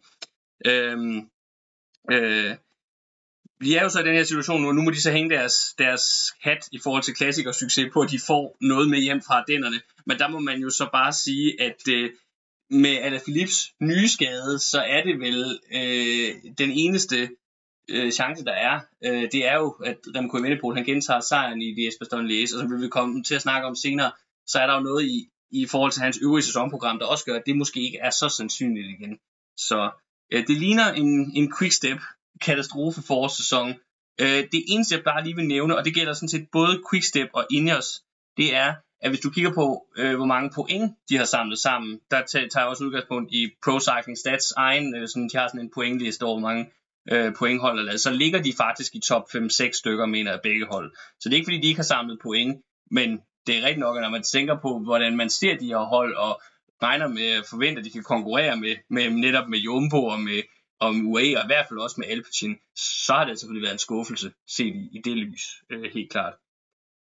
Øhm, 0.65 1.29
øh, 2.11 2.55
vi 3.59 3.75
er 3.75 3.83
jo 3.83 3.89
så 3.89 3.99
i 3.99 4.03
den 4.03 4.15
her 4.15 4.23
situation 4.23 4.61
nu, 4.61 4.67
og 4.67 4.75
nu 4.75 4.81
må 4.81 4.91
de 4.91 5.01
så 5.01 5.11
hænge 5.11 5.29
deres, 5.29 5.75
deres 5.77 6.03
hat 6.41 6.69
i 6.71 6.79
forhold 6.83 7.03
til 7.03 7.15
klassikersucces 7.15 7.89
på, 7.93 8.01
at 8.01 8.11
de 8.11 8.19
får 8.27 8.57
noget 8.61 8.89
med 8.89 8.99
hjem 8.99 9.21
fra 9.21 9.43
dennerne. 9.47 9.81
Men 10.05 10.19
der 10.19 10.27
må 10.27 10.39
man 10.39 10.59
jo 10.59 10.69
så 10.69 10.89
bare 10.91 11.13
sige, 11.13 11.61
at 11.61 11.87
øh, 11.89 12.09
med 12.69 12.97
Alaphilippes 12.97 13.73
nye 13.81 14.07
skade, 14.07 14.59
så 14.59 14.81
er 14.81 15.03
det 15.03 15.19
vel 15.19 15.59
øh, 15.71 16.53
den 16.57 16.71
eneste 16.71 17.29
øh, 17.89 18.11
chance, 18.11 18.45
der 18.45 18.51
er. 18.51 18.79
Øh, 19.05 19.31
det 19.31 19.47
er 19.47 19.55
jo, 19.55 19.69
at 19.69 19.97
Remco 20.15 20.37
Evenepoel, 20.37 20.75
han 20.75 20.85
gentager 20.85 21.19
sejren 21.19 21.61
i 21.61 21.73
de 21.73 21.87
Esbjørn 21.87 22.27
Læs, 22.27 22.53
og 22.53 22.59
som 22.59 22.71
vi 22.71 22.77
vil 22.77 22.89
komme 22.89 23.23
til 23.23 23.35
at 23.35 23.41
snakke 23.41 23.67
om 23.67 23.75
senere, 23.75 24.11
så 24.47 24.59
er 24.59 24.67
der 24.67 24.75
jo 24.75 24.81
noget 24.81 25.05
i, 25.05 25.29
i 25.51 25.65
forhold 25.65 25.91
til 25.91 26.01
hans 26.01 26.19
øvrige 26.21 26.43
sæsonprogram, 26.43 26.99
der 26.99 27.05
også 27.05 27.25
gør, 27.25 27.35
at 27.35 27.45
det 27.45 27.57
måske 27.57 27.81
ikke 27.81 27.97
er 27.97 28.09
så 28.09 28.29
sandsynligt 28.29 28.87
igen. 28.87 29.19
Så 29.57 29.91
øh, 30.31 30.47
det 30.47 30.57
ligner 30.57 30.91
en, 30.93 31.31
en 31.35 31.53
quick 31.59 31.73
step 31.73 31.99
katastrofe 32.41 33.01
forårssæson. 33.01 33.69
Øh, 34.21 34.43
det 34.51 34.63
eneste, 34.67 34.95
jeg 34.95 35.03
bare 35.03 35.23
lige 35.23 35.35
vil 35.35 35.47
nævne, 35.47 35.77
og 35.77 35.85
det 35.85 35.93
gælder 35.93 36.13
sådan 36.13 36.29
set 36.29 36.47
både 36.51 36.81
Quickstep 36.91 37.29
og 37.33 37.45
Ineos, 37.51 38.01
det 38.37 38.55
er, 38.55 38.73
at 39.01 39.09
hvis 39.11 39.19
du 39.19 39.29
kigger 39.29 39.53
på, 39.53 39.85
øh, 39.97 40.15
hvor 40.15 40.25
mange 40.25 40.49
point 40.55 40.91
de 41.09 41.17
har 41.17 41.25
samlet 41.25 41.59
sammen, 41.59 41.99
der 42.11 42.21
tager 42.31 42.47
jeg 42.55 42.65
også 42.65 42.83
udgangspunkt 42.83 43.33
i 43.33 43.49
Pro 43.63 43.79
Cycling 43.79 44.17
Stats 44.17 44.51
egen, 44.51 44.95
øh, 44.95 45.07
sådan, 45.07 45.29
de 45.33 45.37
har 45.37 45.47
sådan 45.47 45.61
en 45.61 45.71
pointliste 45.75 46.23
over, 46.23 46.39
hvor 46.39 46.49
mange 46.49 46.65
øh, 47.11 47.33
pointhold 47.35 47.79
er 47.79 47.83
lavet, 47.83 48.01
så 48.01 48.11
ligger 48.11 48.41
de 48.41 48.53
faktisk 48.57 48.95
i 48.95 48.99
top 48.99 49.23
5-6 49.35 49.71
stykker, 49.71 50.05
mener 50.05 50.31
jeg, 50.31 50.39
begge 50.43 50.65
hold. 50.65 50.91
Så 51.19 51.29
det 51.29 51.33
er 51.33 51.37
ikke 51.37 51.45
fordi, 51.45 51.61
de 51.61 51.67
ikke 51.67 51.77
har 51.77 51.83
samlet 51.83 52.19
point, 52.23 52.61
men 52.91 53.19
det 53.47 53.57
er 53.57 53.61
rigtigt 53.61 53.79
nok, 53.79 53.97
at 53.97 54.03
når 54.03 54.09
man 54.09 54.23
tænker 54.23 54.55
på, 54.61 54.79
hvordan 54.79 55.17
man 55.17 55.29
ser 55.29 55.57
de 55.57 55.67
her 55.67 55.77
hold, 55.77 56.15
og 56.15 56.41
regner 56.83 57.07
med 57.07 57.27
at 57.27 57.45
forvente, 57.49 57.79
at 57.79 57.85
de 57.85 57.91
kan 57.91 58.03
konkurrere 58.03 58.57
med, 58.57 58.75
med 58.89 59.09
netop 59.09 59.47
med 59.49 59.59
Jumbo 59.59 60.05
og 60.05 60.19
med, 60.19 60.41
og 60.79 60.95
med 60.95 61.03
UAE, 61.11 61.37
og 61.37 61.43
i 61.43 61.51
hvert 61.51 61.65
fald 61.69 61.79
også 61.79 61.95
med 61.99 62.07
Alpecin, 62.07 62.55
så 63.05 63.13
har 63.13 63.25
det 63.25 63.39
selvfølgelig 63.39 63.63
været 63.65 63.73
en 63.73 63.79
skuffelse 63.79 64.31
set 64.47 64.75
i, 64.75 64.89
i 64.97 65.01
det 65.05 65.17
lys, 65.17 65.43
øh, 65.71 65.83
helt 65.93 66.11
klart. 66.11 66.33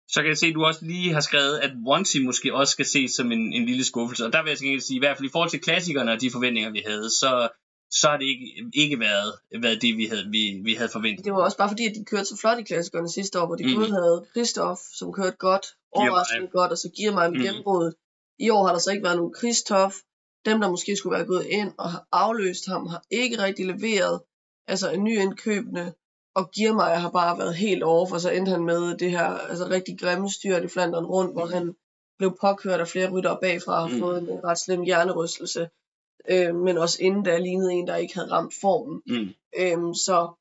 Så 0.09 0.21
kan 0.21 0.29
jeg 0.29 0.39
se, 0.39 0.47
at 0.47 0.55
du 0.55 0.65
også 0.65 0.85
lige 0.85 1.12
har 1.12 1.21
skrevet, 1.21 1.59
at 1.59 1.73
Wanty 1.89 2.17
måske 2.25 2.55
også 2.55 2.71
skal 2.71 2.85
ses 2.85 3.11
som 3.12 3.33
en, 3.33 3.53
en 3.53 3.67
lille 3.67 3.85
skuffelse. 3.85 4.27
Og 4.27 4.33
der 4.33 4.43
vil 4.43 4.51
jeg 4.51 4.59
sige, 4.59 4.97
i 4.97 4.99
hvert 4.99 5.17
fald 5.17 5.29
i 5.29 5.33
forhold 5.33 5.51
til 5.51 5.61
klassikerne 5.61 6.12
og 6.12 6.21
de 6.21 6.31
forventninger, 6.31 6.71
vi 6.71 6.83
havde, 6.87 7.11
så, 7.11 7.49
så 7.91 8.09
har 8.09 8.17
det 8.17 8.27
ikke, 8.27 8.71
ikke 8.75 9.01
været, 9.01 9.33
været 9.61 9.83
det, 9.83 9.97
vi 9.97 10.07
havde, 10.07 10.27
vi, 10.31 10.61
vi 10.65 10.75
havde 10.75 10.89
forventet. 10.89 11.25
Det 11.25 11.33
var 11.33 11.45
også 11.45 11.57
bare 11.57 11.69
fordi, 11.69 11.87
at 11.87 11.95
de 11.95 12.05
kørte 12.05 12.25
så 12.25 12.37
flot 12.41 12.59
i 12.59 12.62
klassikerne 12.62 13.09
sidste 13.09 13.41
år, 13.41 13.47
hvor 13.47 13.57
de 13.57 13.67
mm. 13.67 13.75
både 13.75 13.91
havde 13.91 14.27
Christoph, 14.35 14.81
som 14.99 15.12
kørte 15.12 15.37
godt, 15.37 15.67
overraskende 15.93 16.49
godt, 16.49 16.71
og 16.73 16.79
så 16.79 16.89
giver 16.97 17.12
mig 17.12 17.31
med 17.31 17.39
Mhm. 17.39 17.45
gennembruddet. 17.47 17.95
I 18.39 18.51
år 18.51 18.67
har 18.67 18.73
der 18.73 18.81
så 18.81 18.91
ikke 18.91 19.05
været 19.05 19.17
nogen 19.17 19.35
Christoph. 19.39 19.95
Dem, 20.45 20.61
der 20.61 20.70
måske 20.70 20.97
skulle 20.97 21.16
være 21.16 21.26
gået 21.26 21.47
ind 21.47 21.72
og 21.78 21.90
har 21.90 22.07
afløst 22.12 22.66
ham, 22.68 22.86
har 22.86 23.03
ikke 23.11 23.38
rigtig 23.42 23.66
leveret. 23.66 24.20
Altså 24.68 24.90
en 24.90 25.05
ny 25.05 25.18
indkøbende. 25.18 25.92
Og 26.34 26.51
Giermeier 26.51 26.95
har 26.95 27.11
bare 27.11 27.38
været 27.38 27.55
helt 27.55 27.82
over, 27.82 28.07
for 28.07 28.18
så 28.18 28.30
endte 28.30 28.51
han 28.53 28.64
med 28.64 28.97
det 28.97 29.11
her 29.11 29.24
altså 29.24 29.66
rigtig 29.70 29.99
grimme 30.01 30.30
styr 30.30 30.57
i 30.57 30.68
Flandern 30.68 31.05
rundt, 31.05 31.32
hvor 31.32 31.47
han 31.47 31.74
blev 32.18 32.36
påkørt 32.40 32.80
af 32.80 32.88
flere 32.88 33.11
ryttere 33.11 33.38
bagfra 33.42 33.72
og 33.82 33.88
har 33.88 33.95
Mm. 33.97 34.01
fået 34.01 34.22
en 34.22 34.45
ret 34.45 34.59
slem 34.59 34.82
hjernerystelse. 34.82 35.68
Øh, 36.30 36.55
men 36.55 36.78
også 36.78 36.99
inden 37.01 37.24
der 37.24 37.38
lignede 37.38 37.72
en, 37.72 37.86
der 37.86 37.97
ikke 37.97 38.14
havde 38.14 38.30
ramt 38.30 38.55
formen. 38.61 39.03
Mm. 39.07 39.28
Øhm, 39.59 39.95
så 39.95 40.32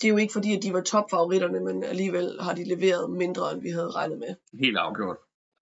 det 0.00 0.06
er 0.08 0.12
jo 0.12 0.16
ikke 0.16 0.32
fordi, 0.32 0.56
at 0.56 0.62
de 0.62 0.72
var 0.72 0.80
topfavoritterne, 0.80 1.60
men 1.60 1.84
alligevel 1.84 2.36
har 2.40 2.54
de 2.54 2.64
leveret 2.64 3.10
mindre, 3.10 3.52
end 3.52 3.62
vi 3.62 3.70
havde 3.70 3.90
regnet 3.90 4.18
med. 4.18 4.34
Helt 4.60 4.76
afgjort 4.78 5.16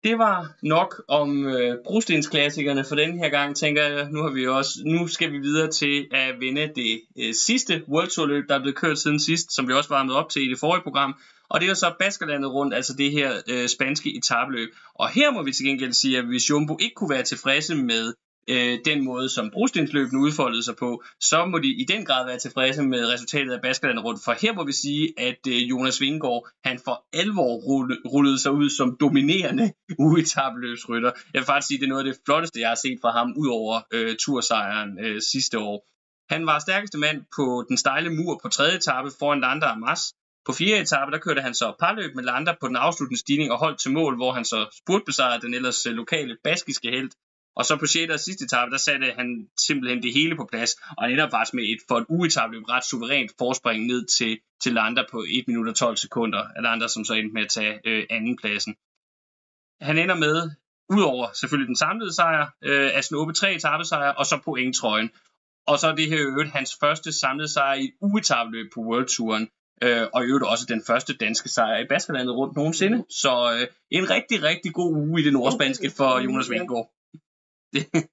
det 0.04 0.18
var 0.18 0.54
nok 0.62 1.04
om 1.08 1.48
øh, 1.48 1.78
brostensklassikerne 1.84 2.84
for 2.84 2.96
den 2.96 3.18
her 3.18 3.30
gang, 3.30 3.56
tænker 3.56 3.84
jeg. 3.84 4.10
Nu, 4.12 4.22
har 4.22 4.30
vi 4.30 4.48
også, 4.48 4.72
nu 4.86 5.08
skal 5.08 5.32
vi 5.32 5.38
videre 5.38 5.72
til 5.72 6.08
at 6.12 6.40
vinde 6.40 6.72
det 6.76 7.02
øh, 7.20 7.34
sidste 7.34 7.84
World 7.88 8.10
Tour 8.10 8.28
løb, 8.28 8.50
der 8.50 8.56
er 8.56 8.60
blevet 8.60 8.76
kørt 8.76 9.00
siden 9.00 9.20
sidst, 9.20 9.56
som 9.56 9.68
vi 9.68 9.74
også 9.74 9.90
varmede 9.90 10.18
op 10.18 10.30
til 10.30 10.46
i 10.46 10.50
det 10.50 10.60
forrige 10.60 10.84
program. 10.84 11.16
Og 11.50 11.62
det 11.62 11.70
er 11.70 11.74
så 11.74 11.94
Baskerlandet 12.00 12.52
rundt, 12.52 12.74
altså 12.74 12.94
det 12.98 13.12
her 13.12 13.42
øh, 13.48 13.68
spanske 13.68 14.18
etabløb. 14.18 14.70
Og 14.96 15.10
her 15.10 15.32
må 15.32 15.44
vi 15.44 15.52
til 15.52 15.66
gengæld 15.66 15.94
sige, 15.94 16.18
at 16.18 16.26
hvis 16.26 16.50
Jumbo 16.50 16.78
ikke 16.82 16.96
kunne 16.96 17.10
være 17.10 17.24
tilfredse 17.24 17.76
med 17.76 18.14
øh, 18.48 18.80
den 18.86 19.06
måde, 19.06 19.30
som 19.30 19.52
brostensløbene 19.52 20.22
udfoldede 20.22 20.64
sig 20.64 20.76
på, 20.76 21.04
så 21.20 21.46
må 21.46 21.60
de 21.60 21.68
i 21.68 21.86
den 21.86 22.06
grad 22.06 22.26
være 22.26 22.40
tilfredse 22.40 22.84
med 22.84 23.14
resultatet 23.14 23.52
af 23.54 23.62
Baskerland 23.62 24.00
rundt. 24.00 24.22
For 24.26 24.36
her 24.42 24.54
må 24.54 24.64
vi 24.64 24.72
sige, 24.72 25.14
at 25.18 25.40
øh, 25.48 25.70
Jonas 25.70 26.02
Vingård, 26.02 26.50
han 26.64 26.80
for 26.86 27.06
alvor 27.14 27.56
rullede 28.14 28.40
sig 28.40 28.52
ud 28.52 28.70
som 28.70 28.98
dominerende 29.00 29.74
uetabløbsrytter. 30.08 31.12
Jeg 31.34 31.40
vil 31.40 31.46
faktisk 31.46 31.68
sige, 31.68 31.78
at 31.78 31.82
det 31.82 31.86
er 31.86 31.90
noget 31.90 32.08
af 32.08 32.14
det 32.14 32.22
flotteste, 32.26 32.60
jeg 32.60 32.70
har 32.70 32.76
set 32.76 32.98
fra 33.02 33.12
ham, 33.12 33.34
ud 33.38 33.48
over 33.48 33.82
øh, 33.94 34.16
tursejren 34.20 35.00
øh, 35.06 35.22
sidste 35.32 35.60
år. 35.60 35.88
Han 36.34 36.46
var 36.46 36.60
stærkeste 36.60 36.98
mand 36.98 37.22
på 37.36 37.66
den 37.70 37.78
stejle 37.78 38.10
mur 38.10 38.40
på 38.44 38.50
tredje 38.50 38.76
etape 38.78 39.12
foran 39.20 39.42
Lander 39.42 39.68
og 39.68 39.80
Mas. 39.80 40.14
På 40.46 40.54
fjerde 40.54 40.82
etape, 40.82 41.12
der 41.12 41.18
kørte 41.18 41.42
han 41.42 41.54
så 41.54 41.74
parløb 41.80 42.16
med 42.16 42.24
Lander 42.24 42.54
på 42.62 42.68
den 42.68 42.76
afsluttende 42.76 43.20
stigning 43.20 43.52
og 43.52 43.58
holdt 43.58 43.80
til 43.80 43.92
mål, 43.92 44.16
hvor 44.16 44.32
han 44.32 44.46
så 44.46 44.60
spurtbesejrede 44.78 45.42
den 45.42 45.54
ellers 45.54 45.86
øh, 45.86 45.94
lokale 45.94 46.38
baskiske 46.44 46.90
held 46.90 47.12
og 47.56 47.66
så 47.66 47.78
på 47.78 47.86
6. 47.86 48.12
og 48.12 48.20
sidste 48.20 48.46
etape, 48.46 48.72
der 48.72 48.78
satte 48.78 49.14
han 49.18 49.48
simpelthen 49.68 50.04
det 50.04 50.14
hele 50.14 50.36
på 50.36 50.46
plads, 50.52 50.72
og 50.98 51.04
han 51.04 51.12
ender 51.12 51.30
faktisk 51.30 51.54
med 51.54 51.64
et 51.64 51.80
for 51.88 51.98
et 51.98 52.06
uetabløb 52.10 52.64
ret 52.70 52.86
suverænt 52.86 53.32
forspring 53.38 53.86
ned 53.86 54.06
til, 54.18 54.40
til 54.64 54.74
Lander 54.74 55.04
på 55.12 55.26
1 55.30 55.48
minut 55.48 55.68
og 55.68 55.76
12 55.76 55.98
sekunder. 55.98 56.62
Lander, 56.62 56.88
som 56.88 57.06
så 57.06 57.14
endte 57.14 57.34
med 57.34 57.42
at 57.42 57.50
tage 57.50 57.80
øh, 57.86 58.06
andenpladsen. 58.10 58.76
Han 59.82 59.98
ender 59.98 60.16
med, 60.16 60.50
udover 60.90 61.28
selvfølgelig 61.34 61.68
den 61.68 61.76
samlede 61.76 62.14
sejr, 62.14 62.46
øh, 62.64 62.90
at 62.98 63.06
snuppe 63.06 63.34
tre 63.34 63.56
etappesejre, 63.56 64.14
og 64.14 64.26
så 64.26 64.40
pointtrøjen. 64.46 65.10
Og 65.68 65.80
så 65.80 65.88
er 65.88 65.96
det 65.96 66.10
her 66.10 66.20
øvrigt 66.20 66.52
hans 66.52 66.78
første 66.80 67.12
samlede 67.12 67.54
sejr 67.54 67.74
i 67.74 67.84
et 67.84 67.94
uetabløb 68.02 68.72
på 68.74 68.80
World 68.82 69.08
Touren. 69.08 69.50
Øh, 69.84 70.08
og 70.14 70.24
i 70.24 70.28
øvrigt 70.28 70.46
også 70.46 70.66
den 70.70 70.84
første 70.88 71.14
danske 71.14 71.50
sejr 71.50 71.80
i 71.80 71.88
Baskerlandet 71.90 72.36
rundt 72.36 72.56
nogensinde. 72.56 73.06
Så 73.10 73.34
øh, 73.56 73.68
en 73.92 74.10
rigtig, 74.10 74.44
rigtig 74.44 74.74
god 74.74 74.94
uge 74.94 75.22
i 75.22 75.24
det 75.24 75.34
nordspanske 75.34 75.92
for 75.98 76.20
Jonas 76.20 76.50
Vingegaard. 77.74 78.10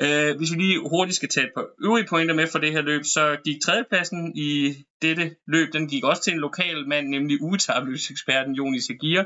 øh, 0.02 0.36
hvis 0.36 0.52
vi 0.52 0.56
lige 0.56 0.88
hurtigt 0.88 1.16
skal 1.16 1.28
tage 1.28 1.46
et 1.46 1.52
par 1.54 1.66
øvrige 1.84 2.06
pointer 2.08 2.34
med 2.34 2.46
for 2.46 2.58
det 2.58 2.72
her 2.72 2.82
løb, 2.82 3.04
så 3.04 3.36
gik 3.44 3.60
tredjepladsen 3.60 4.36
i 4.36 4.74
dette 5.02 5.36
løb, 5.46 5.72
den 5.72 5.88
gik 5.88 6.04
også 6.04 6.22
til 6.22 6.32
en 6.32 6.38
lokal 6.38 6.88
mand, 6.88 7.08
nemlig 7.08 7.42
ugetabløseksperten 7.42 8.54
Jonis 8.54 8.90
Agir. 8.90 9.22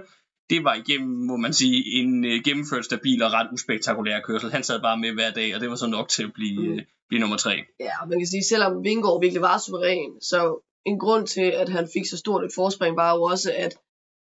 Det 0.50 0.64
var 0.64 0.74
igennem, 0.74 1.26
må 1.26 1.36
man 1.36 1.52
sige, 1.52 2.00
en 2.00 2.24
øh, 2.24 2.42
gennemført 2.44 2.84
stabil 2.84 3.22
og 3.22 3.32
ret 3.32 3.48
uspektakulær 3.52 4.20
kørsel. 4.20 4.50
Han 4.50 4.62
sad 4.62 4.80
bare 4.80 4.98
med 4.98 5.12
hver 5.12 5.30
dag, 5.30 5.54
og 5.54 5.60
det 5.60 5.70
var 5.70 5.76
så 5.76 5.86
nok 5.86 6.08
til 6.08 6.22
at 6.24 6.32
blive, 6.32 6.68
mm. 6.68 6.72
øh, 6.72 6.82
blive 7.08 7.20
nummer 7.20 7.36
tre. 7.36 7.54
Ja, 7.80 7.92
man 8.08 8.18
kan 8.18 8.26
sige, 8.26 8.44
selvom 8.44 8.84
Vingård 8.84 9.20
virkelig 9.20 9.42
var 9.42 9.58
suveræn, 9.58 10.20
så 10.20 10.40
en 10.86 10.98
grund 10.98 11.26
til, 11.26 11.48
at 11.62 11.68
han 11.68 11.88
fik 11.92 12.06
så 12.06 12.16
stort 12.16 12.44
et 12.44 12.50
forspring, 12.54 12.96
var 12.96 13.16
jo 13.16 13.22
også, 13.22 13.52
at 13.56 13.76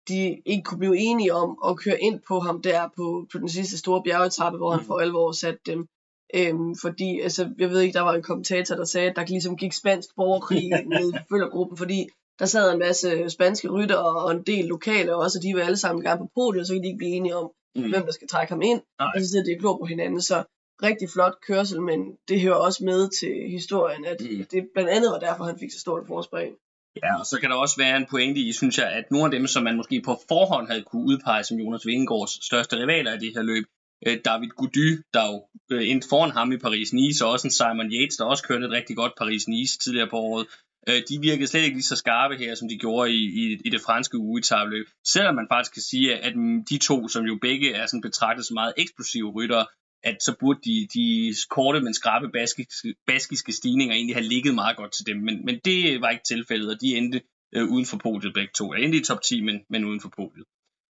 de 0.08 0.42
ikke 0.46 0.62
kunne 0.64 0.78
blive 0.78 0.98
enige 0.98 1.34
om 1.34 1.58
at 1.68 1.76
køre 1.76 2.00
ind 2.00 2.20
på 2.28 2.38
ham 2.40 2.62
der 2.62 2.88
på, 2.96 3.26
på 3.32 3.38
den 3.38 3.48
sidste 3.48 3.78
store 3.78 4.02
bjergetappe, 4.02 4.58
hvor 4.58 4.70
han 4.70 4.80
mm. 4.80 4.86
for 4.86 4.98
alvor 4.98 5.32
satte 5.32 5.60
dem. 5.66 5.86
Øhm, 6.34 6.74
fordi, 6.82 7.20
altså, 7.20 7.50
jeg 7.58 7.70
ved 7.70 7.80
ikke, 7.80 7.98
der 7.98 8.00
var 8.00 8.14
en 8.14 8.22
kommentator, 8.22 8.76
der 8.76 8.84
sagde, 8.84 9.10
at 9.10 9.16
der 9.16 9.26
ligesom 9.26 9.56
gik 9.56 9.72
spansk 9.72 10.08
borgerkrig 10.16 10.70
med 10.92 11.12
følgergruppen, 11.30 11.76
fordi 11.76 12.06
der 12.38 12.46
sad 12.46 12.72
en 12.72 12.78
masse 12.78 13.30
spanske 13.30 13.68
rytter 13.68 13.96
og 13.96 14.30
en 14.32 14.42
del 14.42 14.64
lokale 14.64 15.16
også, 15.16 15.38
og 15.38 15.42
de 15.42 15.54
var 15.54 15.62
alle 15.62 15.76
sammen 15.76 16.04
gerne 16.04 16.18
på 16.18 16.28
podiet, 16.34 16.66
så 16.66 16.72
kan 16.72 16.82
de 16.82 16.88
ikke 16.88 16.98
blive 16.98 17.16
enige 17.16 17.36
om, 17.36 17.50
mm. 17.76 17.90
hvem 17.90 18.02
der 18.02 18.12
skal 18.12 18.28
trække 18.28 18.52
ham 18.52 18.62
ind. 18.62 18.80
Nej. 18.98 19.12
Og 19.14 19.20
så 19.20 19.28
sidder 19.28 19.44
de 19.44 19.58
klog 19.58 19.78
på 19.78 19.86
hinanden, 19.86 20.20
så 20.20 20.44
rigtig 20.82 21.10
flot 21.10 21.36
kørsel, 21.48 21.80
men 21.82 22.16
det 22.28 22.40
hører 22.40 22.54
også 22.54 22.84
med 22.84 23.08
til 23.20 23.50
historien, 23.50 24.04
at 24.04 24.16
mm. 24.20 24.44
det 24.50 24.68
blandt 24.74 24.90
andet 24.90 25.10
var 25.10 25.18
derfor, 25.18 25.44
han 25.44 25.58
fik 25.58 25.72
så 25.72 25.80
stort 25.80 26.06
forspring. 26.06 26.56
Ja, 26.96 27.18
og 27.18 27.26
så 27.26 27.40
kan 27.40 27.50
der 27.50 27.56
også 27.56 27.76
være 27.78 27.96
en 27.96 28.06
pointe 28.10 28.40
i, 28.40 28.52
synes 28.52 28.78
jeg, 28.78 28.88
at 28.92 29.04
nogle 29.10 29.24
af 29.24 29.30
dem, 29.30 29.46
som 29.46 29.62
man 29.62 29.76
måske 29.76 30.02
på 30.04 30.20
forhånd 30.28 30.68
havde 30.68 30.82
kunne 30.82 31.06
udpege 31.06 31.44
som 31.44 31.58
Jonas 31.58 31.86
Vingegaards 31.86 32.44
største 32.46 32.76
rivaler 32.76 33.12
i 33.14 33.18
det 33.18 33.32
her 33.34 33.42
løb, 33.42 33.64
øh, 34.06 34.18
David 34.24 34.48
Gody, 34.48 34.88
der 35.14 35.26
jo 35.30 35.36
øh, 35.70 35.90
endte 35.90 36.08
foran 36.08 36.30
ham 36.30 36.52
i 36.52 36.56
Paris-Nice, 36.56 37.24
og 37.24 37.30
også 37.30 37.46
en 37.46 37.50
Simon 37.50 37.92
Yates, 37.92 38.16
der 38.16 38.24
også 38.24 38.44
kørte 38.44 38.66
et 38.66 38.70
rigtig 38.70 38.96
godt 38.96 39.12
Paris-Nice 39.20 39.78
tidligere 39.84 40.08
på 40.10 40.16
året, 40.16 40.46
øh, 40.88 41.02
de 41.08 41.20
virkede 41.20 41.46
slet 41.46 41.62
ikke 41.64 41.76
lige 41.76 41.92
så 41.92 41.96
skarpe 41.96 42.36
her, 42.36 42.54
som 42.54 42.68
de 42.68 42.78
gjorde 42.78 43.10
i, 43.12 43.22
i, 43.42 43.44
i 43.64 43.70
det 43.70 43.80
franske 43.80 44.18
ugetabløb. 44.18 44.86
Selvom 45.06 45.34
man 45.34 45.46
faktisk 45.50 45.72
kan 45.72 45.82
sige, 45.82 46.16
at 46.16 46.36
mm, 46.36 46.64
de 46.70 46.78
to, 46.78 47.08
som 47.08 47.24
jo 47.24 47.38
begge 47.40 47.74
er 47.74 47.86
sådan 47.86 48.00
betragtet 48.00 48.46
som 48.46 48.54
meget 48.54 48.74
eksplosive 48.76 49.30
ryttere, 49.30 49.66
at 50.02 50.22
så 50.22 50.34
burde 50.40 50.60
de, 50.64 50.88
de 50.94 51.34
korte, 51.50 51.80
men 51.80 51.94
skrabe 51.94 52.28
baskiske, 52.28 52.94
baskiske 53.06 53.52
stigninger 53.52 53.94
egentlig 53.94 54.16
have 54.16 54.28
ligget 54.34 54.54
meget 54.54 54.76
godt 54.76 54.92
til 54.92 55.06
dem. 55.06 55.16
Men, 55.16 55.44
men 55.44 55.60
det 55.64 56.00
var 56.00 56.10
ikke 56.10 56.24
tilfældet, 56.24 56.74
og 56.74 56.80
de 56.80 56.96
endte 56.96 57.20
øh, 57.54 57.64
uden 57.68 57.86
for 57.86 57.96
podiet 57.96 58.34
begge 58.34 58.52
to. 58.56 58.74
Jeg 58.74 58.82
endte 58.82 58.98
i 58.98 59.04
top 59.04 59.22
10, 59.22 59.40
men, 59.40 59.60
men 59.70 59.84
uden 59.84 60.00
for 60.00 60.12
podiet. 60.16 60.44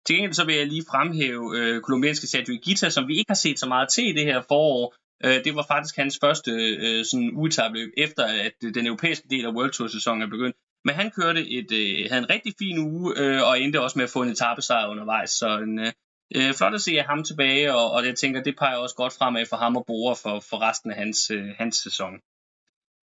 Til 0.06 0.16
gengæld 0.16 0.32
så 0.32 0.44
vil 0.44 0.56
jeg 0.56 0.66
lige 0.66 0.84
fremhæve 0.90 1.58
øh, 1.58 1.80
kolumbianske 1.82 2.26
Sergio 2.26 2.58
Gita, 2.62 2.90
som 2.90 3.08
vi 3.08 3.18
ikke 3.18 3.30
har 3.30 3.42
set 3.44 3.58
så 3.58 3.68
meget 3.68 3.88
til 3.88 4.08
i 4.08 4.12
det 4.12 4.24
her 4.24 4.42
forår. 4.48 4.94
Øh, 5.24 5.44
det 5.44 5.54
var 5.54 5.64
faktisk 5.68 5.96
hans 5.96 6.18
første 6.24 6.50
øh, 6.50 7.04
sådan 7.04 7.30
ugetabløb, 7.32 7.90
efter 7.96 8.24
at 8.24 8.52
den 8.74 8.86
europæiske 8.86 9.28
del 9.30 9.44
af 9.46 9.52
World 9.52 9.72
Tour 9.72 9.88
sæsonen 9.88 10.22
er 10.22 10.26
begyndt. 10.26 10.56
Men 10.84 10.94
han 10.94 11.11
kørte 11.11 11.50
et, 11.50 11.72
øh, 11.72 12.06
havde 12.11 12.22
en 12.22 12.30
rigtig 12.30 12.54
fin 12.58 12.78
uge, 12.78 13.18
øh, 13.20 13.42
og 13.48 13.61
endte 13.61 13.80
også 13.80 13.98
med 13.98 14.04
at 14.04 14.11
få 14.11 14.22
en 14.22 14.28
etappesejr 14.28 14.86
undervejs. 14.86 15.30
Så 15.30 15.58
en, 15.58 15.78
øh, 15.78 15.92
øh, 16.36 16.54
flot 16.54 16.74
at 16.74 16.80
se 16.80 16.96
ham 16.96 17.24
tilbage, 17.24 17.74
og, 17.74 17.90
og 17.92 18.06
jeg 18.06 18.16
tænker, 18.16 18.42
det 18.42 18.56
peger 18.58 18.76
også 18.76 18.94
godt 18.94 19.12
fremad 19.12 19.46
for 19.46 19.56
ham 19.56 19.76
og 19.76 19.86
Bore 19.86 20.16
for, 20.16 20.40
for 20.40 20.68
resten 20.68 20.90
af 20.90 20.96
hans, 20.96 21.30
øh, 21.30 21.48
hans 21.58 21.76
sæson. 21.76 22.20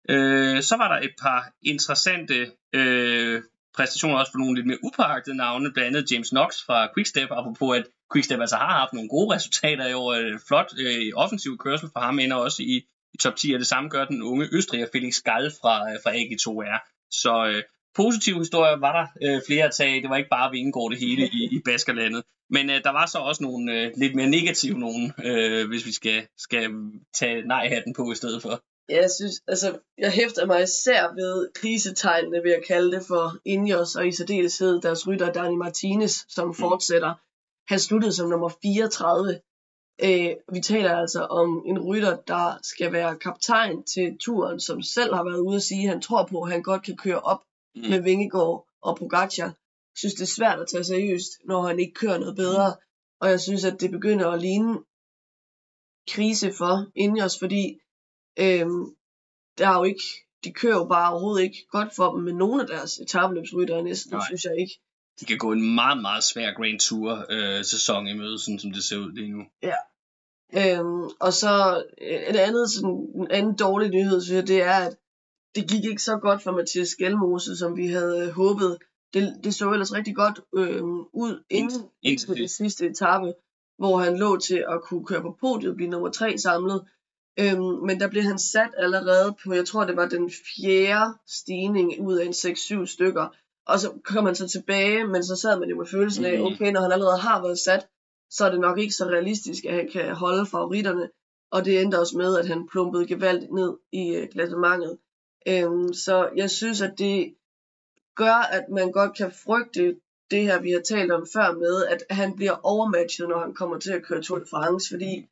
Øh, 0.10 0.62
så 0.62 0.78
var 0.78 0.88
der 0.94 1.08
et 1.08 1.14
par 1.22 1.52
interessante 1.62 2.52
øh, 2.74 3.42
præstationer 3.76 4.18
også 4.18 4.32
for 4.32 4.40
nogle 4.40 4.56
lidt 4.56 4.68
mere 4.68 4.84
upåagtede 4.84 5.38
navne, 5.38 5.74
blandt 5.74 5.98
andet 5.98 6.12
James 6.12 6.30
Knox 6.30 6.66
fra 6.66 6.90
Quickstep, 6.96 7.32
apropos 7.32 7.78
at 7.78 7.86
Quickstep 8.14 8.40
altså 8.40 8.56
har 8.56 8.80
haft 8.80 8.94
nogle 8.94 9.10
gode 9.10 9.36
resultater 9.36 9.88
i 9.88 9.94
år. 9.94 10.14
Øh, 10.14 10.40
flot 10.48 10.74
øh, 10.80 11.12
offensiv 11.16 11.58
kørsel 11.58 11.90
for 11.94 12.00
ham, 12.00 12.20
ender 12.20 12.36
også 12.36 12.64
i, 12.64 12.76
i 13.14 13.18
top 13.18 13.36
10, 13.36 13.54
og 13.54 13.60
det 13.60 13.68
samme 13.68 13.90
gør 13.90 14.06
den 14.06 14.22
unge 14.22 14.50
østriger 14.52 14.88
Felix 14.92 15.22
Gall 15.22 15.52
fra, 15.62 15.92
øh, 15.92 15.98
fra 16.04 16.12
AG2R. 16.20 17.08
Så 17.12 17.46
øh, 17.46 17.64
positive 17.96 18.38
historier 18.38 18.78
var 18.80 18.94
der 19.00 19.06
øh, 19.26 19.42
flere 19.48 19.66
at 19.66 19.74
tage. 19.78 20.02
Det 20.02 20.10
var 20.10 20.18
ikke 20.18 20.30
bare 20.30 20.52
Vingegaard 20.52 20.92
det 20.92 21.00
hele 21.00 21.24
i, 21.28 21.42
i 21.52 21.60
Baskerlandet. 21.66 22.24
Men 22.50 22.70
øh, 22.70 22.84
der 22.84 22.90
var 22.90 23.06
så 23.06 23.18
også 23.18 23.44
nogle 23.44 23.74
øh, 23.74 23.92
lidt 23.98 24.16
mere 24.16 24.30
negative 24.30 24.80
nogen, 24.80 25.14
øh, 25.24 25.68
hvis 25.68 25.86
vi 25.86 25.92
skal, 25.92 26.28
skal 26.38 26.72
tage 27.14 27.48
nej-hatten 27.48 27.94
på 27.94 28.12
i 28.12 28.16
stedet 28.16 28.42
for. 28.42 28.62
Ja, 28.90 29.02
jeg 29.02 29.12
synes, 29.20 29.36
altså, 29.48 29.80
jeg 29.98 30.12
hæfter 30.12 30.46
mig 30.46 30.64
især 30.64 31.02
ved 31.16 31.50
krisetegnene, 31.56 32.44
ved 32.44 32.52
at 32.52 32.66
kalde 32.68 32.92
det 32.92 33.04
for 33.08 33.38
Ineos, 33.46 33.96
og 33.96 34.08
i 34.08 34.12
særdeleshed 34.12 34.82
deres 34.82 35.08
rytter 35.08 35.32
Dani 35.32 35.56
Martinez, 35.56 36.16
som 36.30 36.48
mm. 36.48 36.54
fortsætter. 36.54 37.14
Han 37.68 37.80
sluttede 37.80 38.14
som 38.14 38.30
nummer 38.30 38.50
34. 38.62 39.40
Øh, 40.04 40.36
vi 40.54 40.60
taler 40.60 40.96
altså 40.96 41.22
om 41.22 41.64
en 41.66 41.80
rytter, 41.80 42.18
der 42.28 42.60
skal 42.64 42.94
være 42.94 43.16
kaptajn 43.16 43.84
til 43.84 44.18
turen, 44.20 44.60
som 44.60 44.82
selv 44.82 45.14
har 45.14 45.24
været 45.24 45.40
ude 45.40 45.56
at 45.56 45.64
sige, 45.64 45.84
at 45.84 45.90
han 45.90 46.02
tror 46.02 46.28
på, 46.32 46.42
at 46.42 46.52
han 46.52 46.64
godt 46.64 46.84
kan 46.84 46.98
køre 46.98 47.20
op 47.20 47.42
mm. 47.76 47.90
med 47.90 48.02
Vingegaard 48.02 48.68
og 48.82 48.98
Pogacar. 48.98 49.46
Jeg 49.46 49.98
synes, 49.98 50.14
det 50.14 50.22
er 50.22 50.36
svært 50.38 50.60
at 50.60 50.68
tage 50.68 50.84
seriøst, 50.84 51.32
når 51.46 51.68
han 51.68 51.80
ikke 51.80 51.94
kører 51.94 52.18
noget 52.18 52.36
bedre. 52.36 52.70
Mm. 52.70 52.82
Og 53.22 53.30
jeg 53.30 53.40
synes, 53.40 53.64
at 53.66 53.82
det 53.82 53.92
begynder 53.92 54.30
at 54.30 54.42
ligne 54.42 54.80
krise 56.10 56.54
for 56.54 56.92
Ineos, 56.96 57.40
fordi 57.40 57.80
øhm, 58.40 58.96
der 59.58 59.68
er 59.70 59.78
jo 59.78 59.84
ikke, 59.84 60.04
de 60.44 60.54
kører 60.54 60.78
jo 60.78 60.86
bare 60.86 61.12
overhovedet 61.12 61.44
ikke 61.44 61.68
godt 61.72 61.96
for 61.96 62.12
dem 62.12 62.24
med 62.24 62.34
nogle 62.34 62.62
af 62.62 62.68
deres 62.68 62.98
etabeløbsryttere 63.00 63.84
næsten, 63.84 64.12
Nej. 64.12 64.26
synes 64.28 64.44
jeg 64.44 64.60
ikke. 64.60 64.80
De 65.20 65.26
kan 65.26 65.38
gå 65.38 65.52
en 65.52 65.76
meget, 65.76 66.02
meget 66.02 66.24
svær 66.24 66.54
Grand 66.54 66.80
Tour 66.80 67.26
øh, 67.30 67.66
sæson 67.66 68.08
i 68.08 68.14
møde, 68.14 68.40
sådan 68.40 68.60
som 68.60 68.72
det 68.72 68.84
ser 68.84 68.98
ud 68.98 69.12
lige 69.12 69.32
nu. 69.32 69.44
Ja. 69.64 69.76
Øhm, 70.54 71.10
og 71.20 71.34
så 71.34 71.84
et 71.98 72.36
andet, 72.36 72.72
sådan, 72.72 73.08
en 73.16 73.32
anden 73.32 73.56
dårlig 73.56 73.90
nyhed, 73.90 74.22
synes 74.22 74.38
jeg, 74.38 74.48
det 74.48 74.62
er, 74.62 74.78
at 74.88 74.98
det 75.56 75.70
gik 75.70 75.86
ikke 75.86 76.04
så 76.04 76.18
godt 76.18 76.42
for 76.42 76.52
Mathias 76.52 76.88
Skelmose, 76.88 77.58
som 77.58 77.78
vi 77.78 77.88
havde 77.88 78.32
håbet. 78.32 78.78
Det, 79.14 79.40
det 79.44 79.54
så 79.54 79.72
ellers 79.72 79.94
rigtig 79.94 80.16
godt 80.16 80.40
øh, 80.56 80.84
ud 81.24 81.44
inden, 81.50 81.82
inden 82.02 82.36
det 82.36 82.50
sidste 82.50 82.86
etape, 82.86 83.34
hvor 83.78 83.98
han 83.98 84.18
lå 84.18 84.38
til 84.38 84.66
at 84.70 84.82
kunne 84.82 85.06
køre 85.06 85.22
på 85.22 85.38
podiet 85.40 85.70
og 85.70 85.76
blive 85.76 85.90
nummer 85.90 86.10
tre 86.10 86.38
samlet. 86.38 86.82
Øhm, 87.40 87.86
men 87.88 88.00
der 88.00 88.08
blev 88.08 88.24
han 88.24 88.40
sat 88.40 88.74
allerede 88.78 89.36
på, 89.44 89.54
jeg 89.54 89.66
tror 89.66 89.86
det 89.86 89.96
var 89.96 90.08
den 90.08 90.32
fjerde 90.32 91.14
stigning 91.28 92.02
ud 92.02 92.18
af 92.18 92.26
en 92.26 92.32
6-7 92.32 92.86
stykker. 92.86 93.28
Og 93.68 93.80
så 93.80 93.92
kom 94.04 94.26
han 94.26 94.36
så 94.36 94.48
tilbage, 94.48 95.08
men 95.08 95.24
så 95.24 95.36
sad 95.36 95.60
man 95.60 95.70
jo 95.70 95.78
med 95.78 95.86
følelsen 95.86 96.26
af, 96.26 96.40
mm. 96.40 96.46
okay, 96.46 96.72
når 96.72 96.82
han 96.82 96.92
allerede 96.92 97.18
har 97.20 97.42
været 97.42 97.60
sat, 97.60 97.88
så 98.30 98.46
er 98.46 98.52
det 98.52 98.60
nok 98.60 98.80
ikke 98.80 98.94
så 98.94 99.06
realistisk, 99.06 99.66
at 99.66 99.74
han 99.74 99.90
kan 99.92 100.16
holde 100.16 100.46
favoritterne. 100.46 101.10
Og 101.52 101.66
det 101.66 101.82
endte 101.82 102.00
også 102.00 102.18
med, 102.18 102.38
at 102.38 102.48
han 102.48 102.68
plumpede 102.68 103.08
gevaldigt 103.08 103.52
ned 103.52 103.78
i 103.92 104.16
øh, 104.16 104.30
klassementet. 104.30 104.98
Øhm, 105.48 105.94
så 105.94 106.30
jeg 106.36 106.50
synes, 106.50 106.82
at 106.82 106.94
det 106.98 107.36
gør, 108.16 108.48
at 108.52 108.70
man 108.70 108.92
godt 108.92 109.18
kan 109.18 109.32
frygte 109.46 109.96
det 110.32 110.44
her, 110.44 110.62
vi 110.62 110.72
har 110.72 110.80
talt 110.80 111.12
om 111.12 111.28
før 111.34 111.52
med, 111.52 111.86
at 111.86 112.04
han 112.10 112.36
bliver 112.36 112.56
overmatchet, 112.64 113.30
når 113.30 113.40
han 113.40 113.54
kommer 113.54 113.80
til 113.80 113.92
at 113.92 114.04
køre 114.04 114.22
Tour 114.22 114.40
de 114.40 114.46
France, 114.50 114.94
fordi 114.94 115.28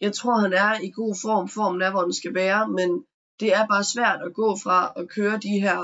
jeg 0.00 0.12
tror, 0.12 0.34
han 0.38 0.52
er 0.52 0.80
i 0.80 0.90
god 0.90 1.14
form. 1.22 1.48
Formen 1.48 1.82
er, 1.82 1.90
hvor 1.90 2.02
den 2.02 2.12
skal 2.12 2.34
være, 2.34 2.68
men 2.68 3.04
det 3.40 3.54
er 3.54 3.66
bare 3.66 3.84
svært 3.84 4.20
at 4.22 4.34
gå 4.34 4.56
fra 4.64 4.92
at 4.96 5.08
køre 5.08 5.38
de 5.38 5.60
her 5.60 5.78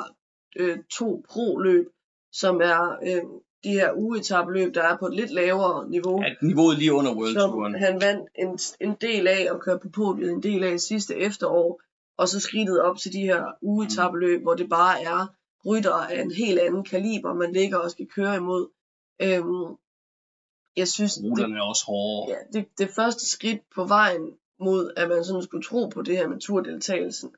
øh, 0.57 0.79
to 0.99 1.25
pro-løb, 1.29 1.87
som 2.33 2.61
er 2.61 2.99
øh, 3.03 3.23
de 3.64 3.70
her 3.70 3.93
ugetabeløb, 3.97 4.75
der 4.75 4.83
er 4.83 4.97
på 4.97 5.07
et 5.07 5.14
lidt 5.14 5.31
lavere 5.31 5.91
niveau. 5.91 6.23
Ja, 6.23 6.35
niveauet 6.43 6.79
lige 6.79 6.93
under 6.93 7.14
World 7.14 7.35
Touren. 7.35 7.75
han 7.75 8.01
vandt 8.01 8.29
en, 8.39 8.59
en 8.89 8.97
del 9.01 9.27
af 9.29 9.49
at 9.51 9.61
køre 9.61 9.79
på 9.79 9.89
podiet, 9.89 10.31
en 10.31 10.43
del 10.43 10.64
af 10.64 10.81
sidste 10.81 11.16
efterår, 11.16 11.81
og 12.23 12.29
så 12.29 12.41
skridtet 12.41 12.83
op 12.83 12.99
til 12.99 13.12
de 13.12 13.20
her 13.20 13.45
ugetabeløb, 13.62 14.39
mm. 14.39 14.43
hvor 14.43 14.55
det 14.55 14.68
bare 14.68 15.03
er 15.03 15.27
rytter 15.66 15.95
af 15.95 16.23
en 16.23 16.31
helt 16.31 16.59
anden 16.59 16.85
kaliber, 16.85 17.35
man 17.35 17.53
ligger 17.53 17.79
og 17.79 17.91
skal 17.91 18.07
køre 18.07 18.37
imod. 18.37 18.68
Øhm, 19.23 19.77
jeg 20.77 20.89
synes, 20.89 21.20
Ruterne 21.23 21.57
er 21.57 21.62
også 21.62 21.85
hårde. 21.87 22.33
Ja, 22.33 22.39
det, 22.53 22.68
det 22.79 22.89
første 22.91 23.31
skridt 23.31 23.61
på 23.75 23.85
vejen 23.85 24.31
mod, 24.61 24.93
at 24.97 25.09
man 25.09 25.25
sådan 25.25 25.43
skulle 25.43 25.64
tro 25.64 25.87
på 25.87 26.03
det 26.03 26.16
her 26.16 26.29
med 26.29 26.41
turdeltagelsen, 26.41 27.31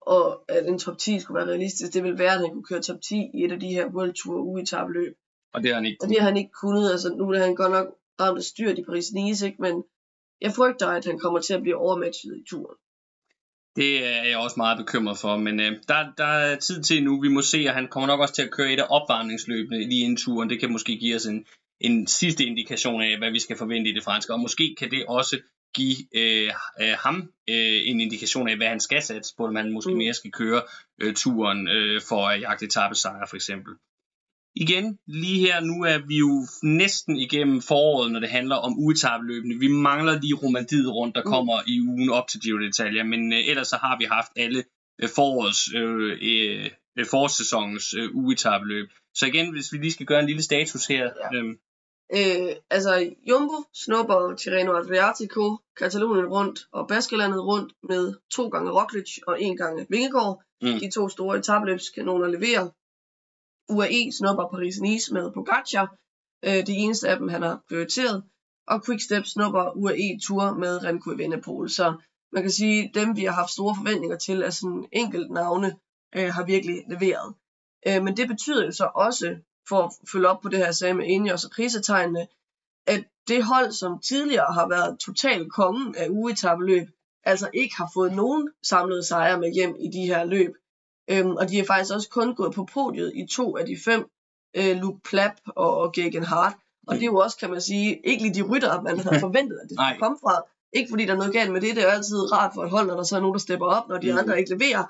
og 0.00 0.44
at 0.48 0.66
en 0.66 0.78
top 0.78 0.98
10 0.98 1.20
skulle 1.20 1.38
være 1.38 1.48
realistisk, 1.48 1.94
det 1.94 2.02
ville 2.02 2.18
være, 2.18 2.34
at 2.34 2.40
han 2.40 2.50
kunne 2.50 2.64
køre 2.64 2.82
top 2.82 3.00
10 3.00 3.30
i 3.34 3.44
et 3.44 3.52
af 3.52 3.60
de 3.60 3.68
her 3.68 3.86
World 3.86 4.14
Tour 4.14 4.40
ugetabeløb. 4.40 5.16
Og 5.54 5.62
det 5.62 5.68
har 5.70 5.74
han 5.74 5.86
ikke 5.86 5.98
kunnet. 5.98 6.08
Og 6.08 6.14
det 6.14 6.20
har 6.20 6.28
han 6.28 6.36
ikke 6.36 6.52
kunnet. 6.62 6.90
Altså, 6.90 7.14
nu 7.14 7.30
er 7.30 7.38
han 7.38 7.54
godt 7.54 7.72
nok 7.72 7.86
ramt 8.20 8.38
af 8.38 8.44
styrt 8.44 8.78
i 8.78 8.82
Paris-Nice, 8.82 9.46
ikke? 9.46 9.62
men 9.62 9.84
jeg 10.40 10.52
frygter, 10.52 10.88
at 10.88 11.04
han 11.04 11.18
kommer 11.18 11.40
til 11.40 11.54
at 11.54 11.62
blive 11.62 11.76
overmatchet 11.76 12.36
i 12.36 12.44
turen. 12.50 12.76
Det 13.76 14.06
er 14.06 14.24
jeg 14.24 14.38
også 14.38 14.54
meget 14.56 14.78
bekymret 14.78 15.18
for, 15.18 15.36
men 15.36 15.60
øh, 15.60 15.72
der, 15.88 16.12
der 16.18 16.24
er 16.24 16.56
tid 16.56 16.82
til 16.82 17.04
nu. 17.04 17.20
Vi 17.20 17.28
må 17.28 17.42
se, 17.42 17.58
at 17.68 17.74
han 17.74 17.88
kommer 17.88 18.06
nok 18.06 18.20
også 18.20 18.34
til 18.34 18.42
at 18.42 18.50
køre 18.50 18.72
et 18.72 18.80
af 18.80 18.86
opvarmningsløbene 18.90 19.88
lige 19.88 20.04
inden 20.04 20.16
turen. 20.16 20.50
Det 20.50 20.60
kan 20.60 20.72
måske 20.72 20.96
give 20.96 21.16
os 21.16 21.26
en, 21.26 21.46
en 21.80 22.06
sidste 22.06 22.44
indikation 22.44 23.02
af, 23.02 23.18
hvad 23.18 23.30
vi 23.30 23.38
skal 23.38 23.56
forvente 23.58 23.90
i 23.90 23.94
det 23.94 24.04
franske. 24.04 24.32
Og 24.32 24.40
måske 24.40 24.74
kan 24.78 24.90
det 24.90 25.06
også 25.06 25.38
give 25.74 25.96
øh, 26.14 26.50
øh, 26.80 26.96
ham 26.98 27.16
øh, 27.50 27.80
en 27.90 28.00
indikation 28.00 28.48
af, 28.48 28.56
hvad 28.56 28.66
han 28.66 28.80
skal 28.80 29.02
satse 29.02 29.34
på, 29.36 29.46
om 29.46 29.56
han 29.56 29.72
måske 29.72 29.90
mm. 29.90 29.98
mere 29.98 30.14
skal 30.14 30.32
køre 30.32 30.62
øh, 31.00 31.14
turen 31.14 31.68
øh, 31.68 32.00
for 32.08 32.28
at 32.28 32.40
jagte 32.40 32.64
etappesejre 32.64 33.26
for 33.28 33.36
eksempel. 33.36 33.74
Igen, 34.64 34.98
lige 35.06 35.40
her, 35.46 35.60
nu 35.60 35.76
er 35.92 35.98
vi 36.06 36.16
jo 36.16 36.46
næsten 36.62 37.16
igennem 37.16 37.60
foråret, 37.60 38.12
når 38.12 38.20
det 38.20 38.28
handler 38.28 38.56
om 38.56 38.78
ugetabeløbene. 38.78 39.54
Vi 39.58 39.68
mangler 39.68 40.20
lige 40.20 40.34
romandiet 40.34 40.88
rundt, 40.94 41.14
der 41.14 41.22
mm. 41.24 41.30
kommer 41.30 41.56
i 41.66 41.80
ugen 41.80 42.10
op 42.10 42.28
til 42.28 42.40
Giro 42.40 42.58
d'Italia, 42.58 43.02
men 43.02 43.32
øh, 43.32 43.48
ellers 43.50 43.68
så 43.68 43.76
har 43.76 43.98
vi 43.98 44.04
haft 44.04 44.32
alle 44.36 44.64
øh, 45.02 45.08
forårets, 45.16 45.62
øh, 45.74 46.70
øh, 46.98 47.06
forårssæsonens 47.06 47.94
øh, 47.94 48.14
ugetabeløb. 48.14 48.88
Så 49.14 49.26
igen, 49.26 49.52
hvis 49.52 49.72
vi 49.72 49.78
lige 49.78 49.92
skal 49.92 50.06
gøre 50.06 50.20
en 50.20 50.26
lille 50.26 50.42
status 50.42 50.86
her. 50.86 51.04
Ja. 51.04 51.38
Øh, 51.38 51.44
øh, 52.18 52.52
altså, 52.70 53.10
Jumbo 53.28 53.58
snupper 53.84 54.36
Tirreno 54.36 54.72
Adriatico, 54.76 55.58
Katalonien 55.76 56.26
rundt 56.26 56.58
og 56.72 56.88
Baskerlandet 56.88 57.44
rundt 57.44 57.72
med 57.88 58.14
to 58.36 58.48
gange 58.48 58.70
Roglic 58.70 59.10
og 59.26 59.42
en 59.42 59.56
gange 59.56 59.86
Vingegaard. 59.90 60.42
Mm. 60.62 60.78
De 60.80 60.90
to 60.90 61.08
store 61.08 61.38
etabeløbskanoner 61.38 62.28
leverer 62.28 62.68
UAE 63.76 64.12
snupper 64.18 64.44
Paris-Nice 64.52 65.12
med 65.14 65.32
Pogacar. 65.32 65.96
Øh, 66.44 66.66
det 66.66 66.82
eneste 66.84 67.08
af 67.08 67.18
dem, 67.18 67.28
han 67.28 67.42
har 67.42 67.62
prioriteret. 67.68 68.22
Og 68.66 68.84
Quickstep 68.84 69.24
snupper 69.26 69.76
UAE 69.76 70.18
Tour 70.26 70.54
med 70.58 70.84
Remco 70.84 71.10
Evenepoel. 71.10 71.70
Så 71.70 71.94
man 72.32 72.42
kan 72.42 72.50
sige, 72.50 72.90
dem 72.94 73.16
vi 73.16 73.24
har 73.24 73.32
haft 73.32 73.50
store 73.50 73.76
forventninger 73.76 74.16
til 74.16 74.42
at 74.42 74.54
sådan 74.54 74.88
enkelt 74.92 75.30
navne, 75.30 75.76
øh, 76.16 76.32
har 76.34 76.44
virkelig 76.44 76.84
leveret. 76.88 77.34
Øh, 77.86 78.02
men 78.04 78.16
det 78.16 78.28
betyder 78.28 78.64
jo 78.64 78.72
så 78.72 78.90
også, 78.94 79.36
for 79.68 79.82
at 79.82 79.92
følge 80.12 80.28
op 80.28 80.40
på 80.40 80.48
det 80.48 80.58
her, 80.58 80.64
jeg 80.64 80.74
sagde 80.74 80.94
med 80.94 81.06
Ineos 81.06 81.44
og 81.44 81.50
krisetegnene, 81.50 82.26
at 82.86 83.04
det 83.28 83.44
hold, 83.44 83.72
som 83.72 83.98
tidligere 83.98 84.54
har 84.54 84.68
været 84.68 84.98
total 84.98 85.50
kongen 85.50 85.94
af 85.96 86.08
ugetabeløb, 86.08 86.88
altså 87.24 87.50
ikke 87.54 87.76
har 87.76 87.90
fået 87.94 88.12
nogen 88.12 88.50
samlede 88.62 89.04
sejre 89.04 89.40
med 89.40 89.52
hjem 89.52 89.76
i 89.78 89.88
de 89.88 90.06
her 90.06 90.24
løb. 90.24 90.54
Øhm, 91.10 91.30
og 91.30 91.48
de 91.48 91.58
er 91.58 91.64
faktisk 91.64 91.94
også 91.94 92.08
kun 92.08 92.34
gået 92.34 92.54
på 92.54 92.68
podiet 92.74 93.12
i 93.14 93.26
to 93.26 93.56
af 93.56 93.66
de 93.66 93.76
fem, 93.84 94.10
øh, 94.56 94.76
Luke 94.76 95.00
Plapp 95.10 95.34
og, 95.46 95.92
Gagan 95.92 96.24
Hart. 96.24 96.54
Og 96.88 96.94
det 96.94 97.02
er 97.02 97.06
jo 97.06 97.16
også, 97.16 97.36
kan 97.36 97.50
man 97.50 97.60
sige, 97.60 98.00
ikke 98.04 98.22
lige 98.22 98.34
de 98.34 98.42
rytter, 98.42 98.82
man 98.82 98.98
havde 98.98 99.20
forventet, 99.28 99.58
at 99.62 99.68
det 99.68 99.76
skulle 99.78 100.00
komme 100.00 100.18
fra. 100.22 100.42
Ikke 100.72 100.90
fordi 100.90 101.04
der 101.06 101.12
er 101.12 101.16
noget 101.16 101.32
galt 101.32 101.52
med 101.52 101.60
det, 101.60 101.76
det 101.76 101.84
er 101.84 101.90
altid 101.90 102.32
rart 102.32 102.50
for 102.54 102.62
et 102.64 102.70
hold, 102.70 102.86
når 102.86 102.96
der 102.96 103.02
så 103.02 103.16
er 103.16 103.20
nogen, 103.20 103.34
der 103.34 103.38
stepper 103.38 103.66
op, 103.66 103.88
når 103.88 103.98
de 103.98 104.12
mm. 104.12 104.18
andre 104.18 104.38
ikke 104.38 104.50
leverer. 104.50 104.84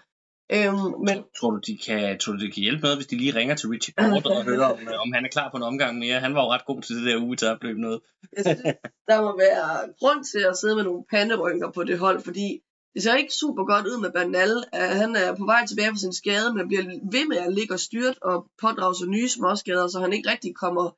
Øhm, 0.55 1.01
men... 1.07 1.17
Tror 1.39 1.51
du, 1.51 1.61
de 1.67 1.79
kan, 1.87 2.19
tror 2.19 2.33
du, 2.33 2.39
de 2.39 2.51
kan 2.51 2.63
hjælpe 2.63 2.83
med, 2.87 2.97
hvis 2.97 3.07
de 3.07 3.17
lige 3.17 3.35
ringer 3.35 3.55
til 3.55 3.69
Richie 3.69 3.95
Porter 3.99 4.31
og 4.31 4.45
hører, 4.45 4.67
om, 4.67 4.79
om 5.05 5.13
han 5.13 5.25
er 5.25 5.29
klar 5.29 5.51
på 5.51 5.57
en 5.57 5.63
omgang 5.63 5.99
mere? 5.99 6.21
Han 6.21 6.35
var 6.35 6.43
jo 6.45 6.53
ret 6.53 6.67
god 6.67 6.83
til 6.83 6.97
det 6.97 7.07
der 7.07 7.23
uge 7.23 7.37
til 7.37 7.49
noget. 7.77 8.01
Jeg 8.37 8.45
synes, 8.45 8.61
der 9.09 9.21
må 9.21 9.37
være 9.47 9.93
grund 10.01 10.25
til 10.25 10.43
at 10.51 10.57
sidde 10.57 10.77
med 10.77 10.85
nogle 10.85 11.05
panderynker 11.11 11.71
på 11.71 11.85
det 11.85 11.99
hold, 11.99 12.21
fordi 12.21 12.61
det 12.95 13.03
ser 13.03 13.15
ikke 13.15 13.35
super 13.35 13.65
godt 13.65 13.87
ud 13.87 14.01
med 14.01 14.13
Bernal. 14.13 14.65
Øh, 14.75 14.97
han 15.03 15.17
er 15.17 15.37
på 15.37 15.45
vej 15.45 15.67
tilbage 15.67 15.89
fra 15.89 16.05
sin 16.05 16.13
skade, 16.13 16.55
men 16.55 16.69
bliver 16.69 16.85
ved 17.15 17.29
med 17.29 17.37
at 17.37 17.55
ligge 17.55 17.75
og 17.75 17.81
styrt 17.81 18.19
og 18.23 18.47
pådrage 18.61 18.95
sig 18.95 19.09
nye 19.09 19.29
småskader, 19.29 19.89
så 19.89 20.01
han 20.01 20.13
ikke 20.13 20.31
rigtig 20.31 20.55
kommer 20.55 20.91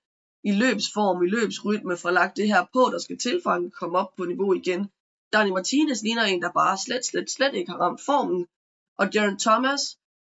i 0.44 0.52
løbsform, 0.52 1.22
i 1.22 1.28
løbsrytme, 1.28 1.96
for 1.96 2.10
lagt 2.10 2.36
det 2.36 2.46
her 2.48 2.62
på, 2.72 2.82
der 2.92 2.98
skal 2.98 3.18
til, 3.18 3.40
for 3.42 3.50
at 3.50 3.60
han 3.60 3.70
kommer 3.80 3.98
op 3.98 4.12
på 4.16 4.24
niveau 4.24 4.54
igen. 4.54 4.88
Dani 5.32 5.50
Martinez 5.50 6.02
ligner 6.02 6.22
en, 6.22 6.42
der 6.42 6.52
bare 6.52 6.78
slet, 6.78 7.04
slet, 7.06 7.30
slet 7.30 7.54
ikke 7.54 7.70
har 7.70 7.78
ramt 7.78 8.00
formen. 8.06 8.46
Og 8.98 9.06
Jaron 9.14 9.38
Thomas 9.38 9.82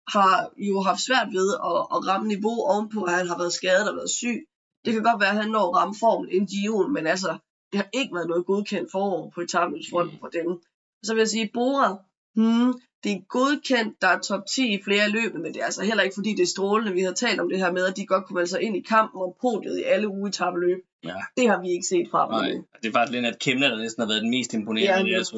har 0.08 0.50
jo 0.58 0.82
haft 0.82 1.02
svært 1.02 1.30
ved 1.38 1.50
at, 1.70 1.80
at 1.94 2.00
ramme 2.10 2.28
niveau 2.28 2.58
ovenpå, 2.72 3.04
at 3.04 3.14
han 3.14 3.28
har 3.28 3.38
været 3.38 3.54
skadet 3.54 3.90
og 3.90 3.96
været 3.96 4.10
syg. 4.10 4.40
Det 4.86 4.94
kan 4.94 5.04
godt 5.04 5.22
være, 5.22 5.30
at 5.30 5.42
han 5.42 5.52
når 5.52 5.66
at 5.70 5.76
ramme 5.76 5.96
formen 6.00 6.30
inden 6.30 6.48
Gion, 6.48 6.94
men 6.94 7.08
altså, 7.08 7.38
det 7.72 7.78
har 7.82 7.90
ikke 7.94 8.16
været 8.16 8.28
noget 8.28 8.46
godkendt 8.46 8.92
forår 8.92 9.32
på 9.36 9.42
etablensfronten 9.42 10.20
for 10.20 10.28
dem. 10.28 10.62
Så 11.04 11.14
vil 11.14 11.22
jeg 11.22 11.28
sige, 11.28 11.50
Bora, 11.54 11.98
hmm, 12.36 12.74
det 13.04 13.12
er 13.12 13.22
godkendt, 13.30 14.02
der 14.02 14.08
er 14.08 14.20
top 14.20 14.44
10 14.56 14.74
i 14.74 14.80
flere 14.84 15.10
løb, 15.10 15.34
men 15.34 15.54
det 15.54 15.60
er 15.62 15.66
altså 15.66 15.84
heller 15.84 16.04
ikke 16.04 16.14
fordi 16.14 16.30
det 16.30 16.44
er 16.44 16.48
strålende. 16.48 16.94
Vi 16.94 17.02
har 17.02 17.12
talt 17.12 17.40
om 17.40 17.50
det 17.50 17.60
her 17.60 17.72
med, 17.72 17.86
at 17.86 17.98
de 17.98 18.06
godt 18.06 18.26
kunne 18.26 18.36
melde 18.36 18.50
sig 18.50 18.62
ind 18.62 18.76
i 18.78 18.82
kampen 18.82 19.22
om 19.22 19.34
podiet 19.42 19.80
i 19.80 19.84
alle 19.84 20.08
ugetabeløb. 20.08 20.80
Ja. 21.04 21.16
Det 21.38 21.50
har 21.50 21.62
vi 21.62 21.70
ikke 21.70 21.88
set 21.94 22.08
fra 22.12 22.22
dem. 22.26 22.32
Nej, 22.32 22.52
det 22.82 22.88
er 22.90 22.92
faktisk 22.92 23.16
lidt, 23.16 23.26
at 23.26 23.40
Kemna, 23.40 23.68
der 23.70 23.78
næsten 23.78 24.02
har 24.02 24.08
været 24.08 24.22
den 24.22 24.30
mest 24.30 24.54
imponerende. 24.54 25.10
Ja, 25.10 25.16
deres 25.16 25.34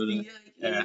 Ja. 0.63 0.81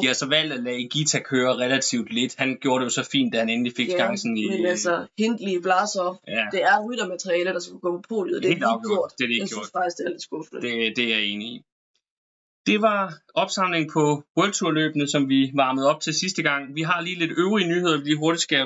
De 0.00 0.06
har 0.06 0.14
så 0.14 0.26
valgt 0.26 0.52
at 0.52 0.62
lade 0.62 0.88
Gita 0.88 1.18
køre 1.18 1.52
relativt 1.64 2.12
lidt. 2.12 2.34
Han 2.38 2.58
gjorde 2.60 2.80
det 2.80 2.84
jo 2.84 2.90
så 2.90 3.08
fint, 3.12 3.32
da 3.32 3.38
han 3.38 3.48
endelig 3.48 3.72
fik 3.76 3.88
ja, 3.88 3.96
chancen 3.96 4.36
i... 4.36 4.48
men 4.48 4.66
altså, 4.66 5.06
Hindley, 5.18 5.56
Vlasov, 5.62 6.20
ja. 6.28 6.44
det 6.52 6.62
er 6.62 6.84
ryttermateriale, 6.86 7.50
der 7.50 7.58
skal 7.58 7.76
gå 7.76 7.90
på 7.96 8.02
podiet. 8.08 8.42
Det 8.42 8.48
er 8.48 8.54
ikke 8.54 8.66
gjort. 8.88 9.12
Det 9.18 9.24
er 9.24 9.28
det 9.28 9.34
ikke 9.34 9.42
jeg 9.42 9.48
gjort. 9.48 9.64
synes 9.64 9.72
faktisk, 9.76 9.96
det 9.98 10.04
er 10.06 10.10
lidt 10.10 10.22
skuffende. 10.22 10.62
Det, 10.62 10.96
det 10.96 11.04
er 11.04 11.16
jeg 11.16 11.24
enig 11.24 11.48
i. 11.48 11.62
Det 12.66 12.82
var 12.82 13.14
opsamlingen 13.34 13.90
på 13.92 14.04
World 14.36 14.52
Tour 14.52 14.70
løbene, 14.70 15.08
som 15.08 15.28
vi 15.28 15.50
varmede 15.54 15.90
op 15.90 16.00
til 16.00 16.14
sidste 16.14 16.42
gang. 16.42 16.74
Vi 16.74 16.82
har 16.82 17.00
lige 17.00 17.18
lidt 17.18 17.38
øvrige 17.38 17.68
nyheder, 17.68 17.98
vi 17.98 18.04
lige 18.04 18.18
hurtigt 18.18 18.42
skal 18.42 18.64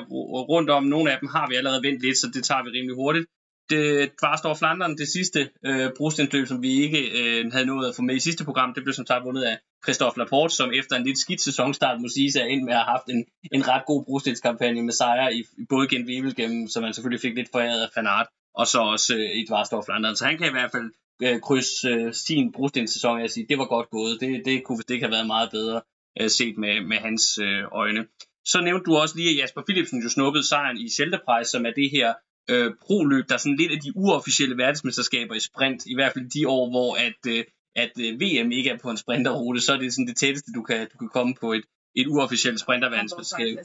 rundt 0.53 0.71
om. 0.71 0.85
Nogle 0.85 1.13
af 1.13 1.19
dem 1.21 1.29
har 1.29 1.47
vi 1.49 1.55
allerede 1.55 1.83
vendt 1.83 2.03
lidt, 2.03 2.19
så 2.19 2.27
det 2.35 2.45
tager 2.45 2.63
vi 2.65 2.71
rimelig 2.71 2.97
hurtigt. 2.97 3.27
Det 3.71 4.11
Dvarstor 4.21 4.55
Flanderen, 4.55 4.99
det 4.99 5.09
sidste 5.09 5.41
øh, 5.67 5.91
brostensløb, 5.97 6.47
som 6.47 6.63
vi 6.63 6.73
ikke 6.85 7.01
øh, 7.21 7.53
havde 7.53 7.67
nået 7.67 7.89
at 7.89 7.97
få 7.97 8.03
med 8.03 8.15
i 8.17 8.27
sidste 8.27 8.45
program, 8.45 8.75
det 8.75 8.83
blev 8.85 8.95
som 8.95 9.07
sagt 9.07 9.25
vundet 9.25 9.43
af 9.43 9.59
Christophe 9.85 10.19
Laporte, 10.19 10.55
som 10.55 10.73
efter 10.81 10.97
en 10.97 11.05
lidt 11.05 11.19
skidt 11.19 11.41
sæsonstart 11.41 12.01
må 12.01 12.09
sige, 12.09 12.33
sig 12.33 12.49
ind 12.49 12.63
med 12.65 12.73
at 12.73 12.79
have 12.79 12.93
haft 12.97 13.09
en, 13.15 13.25
en 13.53 13.69
ret 13.69 13.85
god 13.87 14.05
brostenskampagne 14.05 14.83
med 14.83 14.93
sejre 14.93 15.35
i, 15.35 15.43
både 15.69 15.89
Gent 15.89 16.07
Wevelgem, 16.09 16.69
som 16.69 16.83
man 16.83 16.95
selvfølgelig 16.95 17.21
fik 17.21 17.35
lidt 17.35 17.51
foræret 17.53 17.83
af 17.83 17.91
Fanart, 17.95 18.27
og 18.55 18.67
så 18.67 18.79
også 18.79 19.15
øh, 19.17 19.31
i 19.41 19.45
Dvarstor 19.49 19.83
Flanderen. 19.87 20.17
Så 20.17 20.25
han 20.25 20.39
kan 20.39 20.47
i 20.49 20.57
hvert 20.57 20.71
fald 20.75 20.91
øh, 21.23 21.41
krydse 21.41 21.89
øh, 21.89 22.15
sin 22.15 22.53
brostenssæson 22.53 23.21
og 23.21 23.31
sige, 23.31 23.47
det 23.49 23.59
var 23.59 23.65
godt 23.65 23.91
gået. 23.91 24.21
Det, 24.21 24.43
det 24.45 24.65
kunne 24.65 24.83
det 24.89 25.01
have 25.01 25.11
været 25.11 25.27
meget 25.27 25.51
bedre 25.51 25.81
øh, 26.21 26.31
set 26.31 26.59
med, 26.59 26.85
med 26.91 26.97
hans 26.97 27.39
øh, 27.39 27.65
øjne. 27.73 28.07
Så 28.45 28.61
nævnte 28.61 28.85
du 28.85 28.97
også 28.97 29.17
lige, 29.17 29.31
at 29.31 29.39
Jasper 29.39 29.63
Philipsen 29.67 30.03
jo 30.03 30.09
snuppede 30.09 30.49
sejren 30.49 30.77
i 30.77 30.89
Shelterprice, 30.89 31.51
som 31.51 31.67
er 31.67 31.71
det 31.71 31.91
her 31.91 32.15
øh, 32.51 32.73
proløb, 32.87 33.29
der 33.29 33.35
er 33.35 33.39
sådan 33.39 33.57
lidt 33.57 33.73
af 33.73 33.81
de 33.81 33.93
uofficielle 33.97 34.57
verdensmesterskaber 34.57 35.35
i 35.35 35.41
sprint, 35.41 35.87
i 35.87 35.95
hvert 35.95 36.13
fald 36.13 36.31
de 36.31 36.49
år, 36.49 36.71
hvor 36.71 36.95
at, 37.07 37.21
øh, 37.35 37.45
at 37.77 37.93
øh, 38.05 38.21
VM 38.21 38.51
ikke 38.53 38.71
er 38.71 38.79
på 38.83 38.91
en 38.91 38.97
sprinterrute, 38.97 39.61
så 39.61 39.73
er 39.73 39.79
det 39.79 39.95
sådan 39.95 40.07
det 40.07 40.17
tætteste, 40.17 40.53
du 40.55 40.63
kan, 40.63 40.89
du 40.93 40.99
kan 40.99 41.09
komme 41.09 41.35
på 41.41 41.53
et, 41.53 41.65
et 41.97 42.07
uofficielt 42.07 42.61
sprinterverdensmesterskab. 42.61 43.59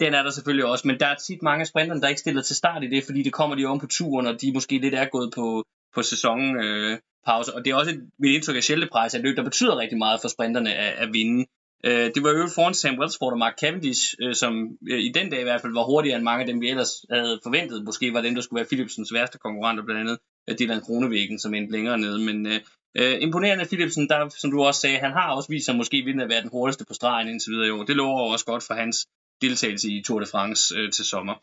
Den 0.00 0.14
er 0.14 0.22
der 0.22 0.30
selvfølgelig 0.30 0.66
også, 0.66 0.86
men 0.88 1.00
der 1.00 1.06
er 1.06 1.14
tit 1.14 1.42
mange 1.42 1.60
af 1.60 1.66
sprinterne, 1.66 2.00
der 2.00 2.08
ikke 2.08 2.20
stiller 2.20 2.42
til 2.42 2.56
start 2.56 2.84
i 2.84 2.86
det, 2.86 3.04
fordi 3.04 3.22
det 3.22 3.32
kommer 3.32 3.56
de 3.56 3.64
om 3.64 3.78
på 3.80 3.86
turen, 3.86 4.26
og 4.26 4.40
de 4.40 4.52
måske 4.52 4.78
lidt 4.78 4.94
er 4.94 5.04
gået 5.04 5.32
på, 5.34 5.64
på 5.94 6.02
sæsonpause. 6.02 7.50
Øh, 7.50 7.56
og 7.56 7.64
det 7.64 7.70
er 7.70 7.74
også 7.74 7.90
et, 7.90 8.00
mit 8.18 8.34
indtryk 8.34 8.56
af 8.56 8.62
Scheldepræs, 8.62 9.14
at 9.14 9.20
løb, 9.20 9.36
der 9.36 9.44
betyder 9.44 9.78
rigtig 9.78 9.98
meget 9.98 10.20
for 10.20 10.28
sprinterne 10.28 10.74
at, 10.74 10.92
at 11.08 11.08
vinde. 11.12 11.46
Øh, 11.84 12.10
det 12.14 12.22
var 12.22 12.30
jo 12.30 12.48
foran 12.54 12.74
Sam 12.74 12.98
Wellsford 12.98 13.32
og 13.32 13.38
Mark 13.38 13.58
Cavendish, 13.60 14.14
øh, 14.22 14.34
som 14.34 14.52
øh, 14.90 15.00
i 15.00 15.12
den 15.14 15.30
dag 15.30 15.40
i 15.40 15.42
hvert 15.42 15.60
fald 15.60 15.72
var 15.72 15.84
hurtigere 15.84 16.16
end 16.16 16.24
mange 16.24 16.40
af 16.40 16.46
dem, 16.46 16.60
vi 16.60 16.70
ellers 16.70 16.92
havde 17.10 17.40
forventet. 17.42 17.84
Måske 17.84 18.14
var 18.14 18.20
dem, 18.20 18.34
der 18.34 18.42
skulle 18.42 18.58
være 18.60 18.68
Philipsens 18.68 19.12
værste 19.12 19.38
konkurrenter, 19.38 19.84
blandt 19.84 20.00
andet 20.00 20.18
Øh, 20.48 20.56
Dylan 20.58 20.80
Kronevæggen, 20.80 21.38
som 21.38 21.54
endte 21.54 21.72
længere 21.72 21.98
nede. 21.98 22.18
Men 22.18 22.46
øh, 22.46 22.60
øh, 22.94 23.22
imponerende 23.22 23.64
Philipsen, 23.64 24.08
der, 24.08 24.28
som 24.28 24.50
du 24.50 24.62
også 24.62 24.80
sagde, 24.80 24.98
han 24.98 25.12
har 25.12 25.34
også 25.34 25.48
vist 25.48 25.64
sig 25.64 25.76
måske 25.76 26.02
vinde 26.02 26.24
at 26.24 26.30
være 26.30 26.42
den 26.42 26.50
hurtigste 26.50 26.84
på 26.84 26.94
stregen 26.94 27.28
indtil 27.28 27.52
videre 27.52 27.66
i 27.66 27.70
år. 27.70 27.84
Det 27.84 27.96
lover 27.96 28.32
også 28.32 28.44
godt 28.44 28.62
for 28.62 28.74
hans 28.74 29.06
deltagelse 29.40 29.88
i 29.90 30.02
Tour 30.02 30.20
de 30.20 30.26
France 30.26 30.74
øh, 30.76 30.92
til 30.92 31.04
sommer. 31.04 31.34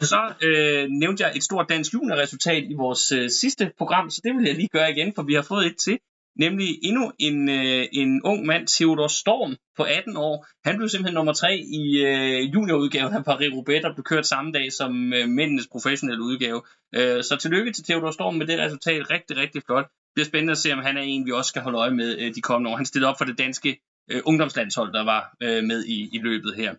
Så 0.00 0.32
øh, 0.42 0.88
nævnte 0.88 1.24
jeg 1.24 1.32
et 1.36 1.44
stort 1.44 1.68
dansk 1.68 1.94
juniorresultat 1.94 2.64
i 2.64 2.74
vores 2.74 3.12
øh, 3.12 3.30
sidste 3.30 3.72
program, 3.78 4.10
så 4.10 4.20
det 4.24 4.34
vil 4.34 4.44
jeg 4.44 4.54
lige 4.54 4.68
gøre 4.68 4.90
igen, 4.90 5.12
for 5.14 5.22
vi 5.22 5.34
har 5.34 5.42
fået 5.42 5.66
et 5.66 5.76
til. 5.76 5.98
Nemlig 6.38 6.68
endnu 6.82 7.12
en, 7.18 7.48
øh, 7.48 7.86
en 7.92 8.22
ung 8.24 8.46
mand, 8.46 8.66
Theodor 8.66 9.06
Storm, 9.06 9.56
på 9.76 9.82
18 9.82 10.16
år. 10.16 10.46
Han 10.64 10.76
blev 10.76 10.88
simpelthen 10.88 11.14
nummer 11.14 11.32
3 11.32 11.56
i 11.58 11.82
øh, 12.06 12.54
juniorudgaven 12.54 13.14
af 13.14 13.22
Paris-Roubaix, 13.28 13.80
der 13.82 13.94
blev 13.94 14.04
kørt 14.04 14.26
samme 14.26 14.52
dag 14.52 14.72
som 14.72 15.12
øh, 15.12 15.28
mændenes 15.28 15.68
professionelle 15.72 16.24
udgave. 16.24 16.62
Øh, 16.94 17.24
så 17.24 17.36
tillykke 17.36 17.72
til 17.72 17.84
Theodor 17.84 18.10
Storm 18.10 18.34
med 18.34 18.46
det 18.46 18.58
resultat. 18.58 19.10
Rigtig, 19.10 19.36
rigtig 19.36 19.62
flot. 19.66 19.84
Det 19.84 20.12
bliver 20.14 20.26
spændende 20.26 20.52
at 20.52 20.58
se, 20.58 20.72
om 20.72 20.78
han 20.78 20.96
er 20.96 21.02
en, 21.02 21.26
vi 21.26 21.32
også 21.32 21.48
skal 21.48 21.62
holde 21.62 21.78
øje 21.78 21.90
med 21.90 22.18
øh, 22.18 22.34
de 22.34 22.40
kommende 22.40 22.70
år. 22.70 22.76
Han 22.76 22.86
stillede 22.86 23.10
op 23.10 23.18
for 23.18 23.24
det 23.24 23.38
danske 23.38 23.80
øh, 24.10 24.22
ungdomslandshold, 24.24 24.92
der 24.92 25.04
var 25.04 25.36
øh, 25.42 25.64
med 25.64 25.84
i, 25.84 26.08
i 26.12 26.18
løbet 26.18 26.54
her. 26.56 26.74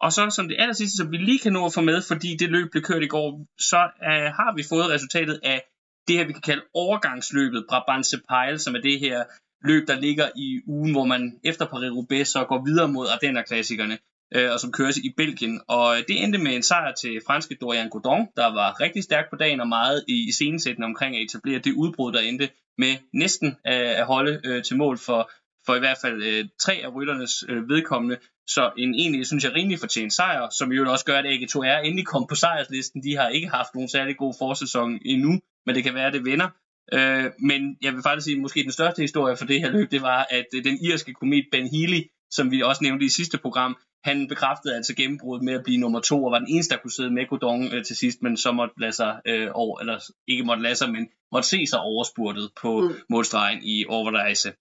Og 0.00 0.12
så 0.12 0.30
som 0.30 0.48
det 0.48 0.56
aller 0.58 0.74
sidste, 0.74 0.96
som 0.96 1.12
vi 1.12 1.16
lige 1.16 1.38
kan 1.38 1.52
nå 1.52 1.66
at 1.66 1.74
få 1.74 1.80
med, 1.80 2.02
fordi 2.02 2.36
det 2.36 2.50
løb 2.50 2.70
blev 2.70 2.82
kørt 2.82 3.02
i 3.02 3.06
går, 3.06 3.46
så 3.58 3.80
øh, 4.10 4.28
har 4.38 4.54
vi 4.56 4.62
fået 4.62 4.90
resultatet 4.90 5.40
af 5.42 5.62
det 6.08 6.16
her, 6.16 6.26
vi 6.26 6.32
kan 6.32 6.42
kalde 6.42 6.62
overgangsløbet 6.74 7.66
Brabantse 7.68 8.20
Pejl, 8.28 8.58
som 8.58 8.74
er 8.74 8.80
det 8.80 9.00
her 9.00 9.24
løb, 9.64 9.88
der 9.88 10.00
ligger 10.00 10.28
i 10.36 10.60
ugen, 10.66 10.92
hvor 10.92 11.04
man 11.04 11.40
efter 11.44 11.66
Paris-Roubaix 11.66 12.24
så 12.24 12.44
går 12.44 12.64
videre 12.64 12.88
mod 12.88 13.06
Ardenner-klassikerne, 13.08 13.98
øh, 14.34 14.52
og 14.52 14.60
som 14.60 14.72
køres 14.72 14.96
i 14.96 15.14
Belgien. 15.16 15.60
Og 15.68 15.96
øh, 15.96 16.04
det 16.08 16.22
endte 16.22 16.38
med 16.38 16.56
en 16.56 16.62
sejr 16.62 16.94
til 16.94 17.20
franske 17.26 17.54
Dorian 17.60 17.88
Godon, 17.88 18.28
der 18.36 18.46
var 18.46 18.80
rigtig 18.80 19.02
stærk 19.02 19.30
på 19.30 19.36
dagen 19.36 19.60
og 19.60 19.68
meget 19.68 20.04
i, 20.08 20.28
i 20.28 20.32
scenesætten 20.32 20.84
omkring 20.84 21.16
at 21.16 21.22
etablere 21.22 21.58
det 21.58 21.72
udbrud, 21.72 22.12
der 22.12 22.20
endte 22.20 22.48
med 22.78 22.96
næsten 23.12 23.48
øh, 23.48 23.98
at 24.00 24.06
holde 24.06 24.40
øh, 24.44 24.62
til 24.64 24.76
mål 24.76 24.98
for, 24.98 25.30
for 25.66 25.74
i 25.74 25.78
hvert 25.78 25.98
fald 26.02 26.22
øh, 26.22 26.44
tre 26.60 26.72
af 26.84 26.94
rytternes 26.94 27.44
øh, 27.48 27.68
vedkommende. 27.68 28.16
Så 28.46 28.70
en 28.78 28.94
egentlig, 28.94 29.26
synes 29.26 29.44
jeg, 29.44 29.54
rimelig 29.54 29.78
fortjent 29.78 30.12
sejr, 30.12 30.48
som 30.58 30.72
jo 30.72 30.92
også 30.92 31.04
gør, 31.04 31.18
at 31.18 31.24
AG2R 31.24 31.86
endelig 31.86 32.06
kom 32.06 32.26
på 32.26 32.34
sejrslisten. 32.34 33.02
De 33.02 33.16
har 33.16 33.28
ikke 33.28 33.48
haft 33.48 33.74
nogen 33.74 33.88
særlig 33.88 34.16
god 34.16 34.34
forsæson 34.38 34.98
endnu, 35.04 35.40
men 35.66 35.74
det 35.74 35.84
kan 35.84 35.94
være, 35.94 36.06
at 36.06 36.12
det 36.12 36.24
vender. 36.24 36.48
Øh, 36.92 37.30
men 37.38 37.76
jeg 37.82 37.92
vil 37.92 38.02
faktisk 38.02 38.24
sige, 38.24 38.36
at 38.36 38.42
måske 38.42 38.62
den 38.62 38.72
største 38.72 39.02
historie 39.02 39.36
for 39.36 39.44
det 39.44 39.60
her 39.60 39.70
løb, 39.70 39.90
det 39.90 40.02
var, 40.02 40.26
at 40.30 40.46
øh, 40.54 40.64
den 40.64 40.78
irske 40.84 41.14
komet 41.14 41.44
Ben 41.52 41.68
Healy, 41.74 42.00
som 42.30 42.50
vi 42.50 42.62
også 42.62 42.84
nævnte 42.84 43.04
i 43.06 43.08
sidste 43.08 43.38
program, 43.38 43.76
han 44.04 44.28
bekræftede 44.28 44.76
altså 44.76 44.94
gennembruddet 44.94 45.44
med 45.44 45.54
at 45.54 45.64
blive 45.64 45.80
nummer 45.80 46.00
to, 46.00 46.24
og 46.24 46.32
var 46.32 46.38
den 46.38 46.48
eneste, 46.48 46.74
der 46.74 46.80
kunne 46.80 46.92
sidde 46.92 47.10
med 47.10 47.26
Godon 47.26 47.74
øh, 47.74 47.84
til 47.84 47.96
sidst, 47.96 48.22
men 48.22 48.36
så 48.36 48.52
måtte 48.52 48.74
lade 48.80 48.92
sig 48.92 49.20
øh, 49.26 49.48
over, 49.54 49.80
eller 49.80 49.98
ikke 50.28 50.44
måtte 50.44 50.62
lade 50.62 50.74
sig, 50.74 50.92
men 50.92 51.08
måtte 51.32 51.48
se 51.48 51.66
sig 51.66 51.80
overspurtet 51.80 52.50
på 52.62 52.80
mm. 52.80 52.94
målstregen 53.10 53.60
i 53.62 53.84
Overreise. 53.88 54.52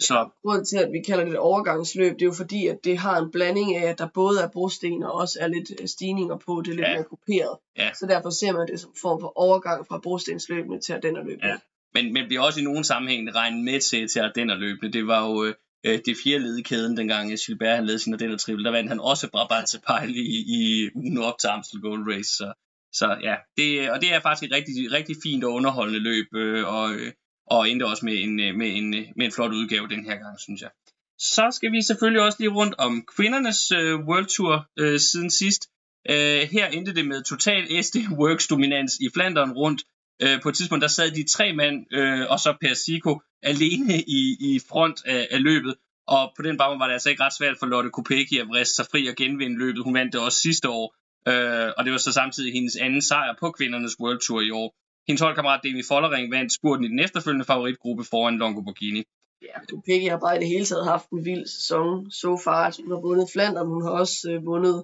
Så 0.00 0.28
grunden 0.42 0.64
til, 0.64 0.76
at 0.76 0.92
vi 0.92 1.00
kalder 1.06 1.24
det 1.24 1.32
et 1.32 1.38
overgangsløb, 1.38 2.12
det 2.14 2.22
er 2.22 2.26
jo 2.26 2.32
fordi, 2.32 2.66
at 2.66 2.84
det 2.84 2.98
har 2.98 3.18
en 3.18 3.30
blanding 3.30 3.76
af, 3.76 3.90
at 3.90 3.98
der 3.98 4.08
både 4.14 4.40
er 4.40 4.48
brosten 4.48 5.02
og 5.02 5.12
også 5.12 5.38
er 5.40 5.48
lidt 5.48 5.70
øh, 5.80 5.88
stigninger 5.88 6.36
på, 6.36 6.62
det 6.64 6.70
er 6.70 6.76
lidt 6.76 6.86
ja. 6.86 6.94
mere 6.94 7.02
grupperet. 7.02 7.56
Ja. 7.78 7.90
Så 8.00 8.06
derfor 8.06 8.30
ser 8.30 8.52
man 8.52 8.66
det 8.66 8.80
som 8.80 8.90
form 9.02 9.20
for 9.20 9.32
overgang 9.38 9.86
fra 9.86 9.98
brostensløbene 9.98 10.80
til 10.80 10.92
Ardennerløbene. 10.92 11.48
Ja. 11.48 11.56
Men, 11.94 12.12
men 12.12 12.26
bliver 12.26 12.42
også 12.42 12.60
i 12.60 12.62
nogle 12.62 12.84
sammenhæng 12.84 13.34
regnet 13.34 13.64
med 13.64 13.80
til, 13.80 14.08
til 14.08 14.20
Ardennerløbene. 14.20 14.92
Det 14.92 15.06
var 15.06 15.28
jo 15.28 15.44
øh, 15.84 15.98
det 16.06 16.16
fjerde 16.24 16.44
led 16.44 16.56
i 16.56 16.62
kæden, 16.62 16.96
dengang 16.96 17.32
Gilbert 17.46 17.76
han 17.76 17.86
ledte 17.86 17.98
sin 17.98 18.14
Ardenner 18.14 18.36
triple. 18.36 18.64
Der 18.64 18.70
vandt 18.70 18.88
han 18.88 19.00
også 19.00 19.30
Brabantse 19.30 19.80
Pejl 19.86 20.10
i, 20.16 20.44
i 20.56 20.90
ugen 20.94 21.18
op 21.18 21.38
til 21.38 21.48
Amstel 21.48 21.80
Gold 21.80 22.12
Race. 22.12 22.30
Så, 22.30 22.52
så 22.92 23.16
ja, 23.22 23.34
det, 23.56 23.90
og 23.90 24.00
det 24.00 24.14
er 24.14 24.20
faktisk 24.20 24.50
et 24.50 24.56
rigtig, 24.56 24.92
rigtig 24.92 25.16
fint 25.22 25.44
og 25.44 25.52
underholdende 25.52 26.00
løb, 26.00 26.26
øh, 26.34 26.74
og, 26.74 26.92
øh, 26.92 27.12
og 27.50 27.70
endte 27.70 27.86
også 27.86 28.04
med 28.04 28.22
en, 28.24 28.40
øh, 28.40 28.54
med, 28.54 28.76
en, 28.76 28.94
øh, 28.94 29.06
med 29.16 29.26
en 29.26 29.32
flot 29.32 29.52
udgave 29.52 29.88
den 29.88 30.04
her 30.04 30.16
gang, 30.16 30.40
synes 30.40 30.60
jeg. 30.62 30.70
Så 31.18 31.48
skal 31.52 31.72
vi 31.72 31.82
selvfølgelig 31.82 32.22
også 32.22 32.38
lige 32.40 32.50
rundt 32.50 32.74
om 32.78 33.04
kvindernes 33.16 33.70
øh, 33.70 34.00
World 34.08 34.26
Tour 34.26 34.66
øh, 34.78 35.00
siden 35.00 35.30
sidst. 35.30 35.68
Øh, 36.10 36.40
her 36.54 36.66
endte 36.66 36.94
det 36.94 37.06
med 37.06 37.22
total 37.22 37.84
SD 37.84 37.96
Works 38.20 38.46
dominans 38.46 38.96
i 39.00 39.08
Flandern 39.14 39.52
rundt. 39.52 39.82
Øh, 40.22 40.42
på 40.42 40.48
et 40.48 40.54
tidspunkt 40.54 40.82
der 40.82 40.88
sad 40.88 41.10
de 41.10 41.24
tre 41.28 41.52
mand 41.52 41.94
øh, 41.94 42.26
og 42.30 42.38
så 42.40 42.56
Persico 42.60 43.20
alene 43.42 44.02
i, 44.02 44.36
i 44.40 44.60
front 44.68 45.00
af, 45.06 45.28
af 45.30 45.42
løbet. 45.42 45.74
Og 46.06 46.32
på 46.36 46.42
den 46.42 46.56
baggrund 46.58 46.80
var 46.80 46.86
det 46.86 46.92
altså 46.92 47.10
ikke 47.10 47.22
ret 47.22 47.36
svært 47.38 47.56
for 47.58 47.66
Lotte 47.66 47.90
Kopecky 47.90 48.40
at 48.40 48.48
vriste 48.48 48.74
sig 48.74 48.86
fri 48.90 49.06
og 49.06 49.14
genvinde 49.14 49.58
løbet. 49.58 49.84
Hun 49.84 49.94
vandt 49.94 50.12
det 50.12 50.20
også 50.20 50.38
sidste 50.38 50.68
år. 50.68 50.94
Øh, 51.28 51.72
og 51.78 51.84
det 51.84 51.92
var 51.92 51.98
så 51.98 52.12
samtidig 52.12 52.52
hendes 52.52 52.76
anden 52.76 53.02
sejr 53.02 53.34
på 53.40 53.50
kvindernes 53.50 54.00
World 54.00 54.20
Tour 54.26 54.40
i 54.40 54.50
år. 54.50 54.74
Hendes 55.10 55.26
holdkammerat 55.26 55.60
Demi 55.64 55.82
Follering 55.90 56.30
vandt 56.36 56.52
spurten 56.58 56.84
i 56.84 56.88
den 56.88 57.00
efterfølgende 57.06 57.44
favoritgruppe 57.44 58.04
foran 58.10 58.38
Longo 58.42 58.60
Borghini. 58.66 59.02
Ja, 59.42 59.56
Peggy 59.86 60.08
har 60.10 60.18
bare 60.18 60.36
i 60.36 60.38
det 60.38 60.48
hele 60.48 60.64
taget 60.64 60.84
haft 60.84 61.08
en 61.10 61.24
vild 61.24 61.46
sæson 61.46 62.10
so 62.10 62.36
far. 62.44 62.64
Altså, 62.66 62.82
hun 62.82 62.90
har 62.92 63.00
vundet 63.00 63.30
Flandern, 63.32 63.66
hun 63.66 63.82
har 63.82 63.90
også 63.90 64.30
øh, 64.30 64.46
vundet 64.46 64.76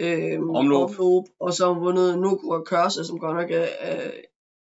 øh, 0.00 0.38
omløb. 0.58 0.78
omløb. 0.82 1.24
og 1.40 1.52
så 1.54 1.60
har 1.64 1.72
hun 1.72 1.82
vundet 1.86 2.18
Noko 2.18 2.48
og 2.48 2.64
Kørse, 2.66 3.04
som 3.04 3.18
godt 3.18 3.36
nok 3.36 3.50
er, 3.50 3.66
er 3.78 4.10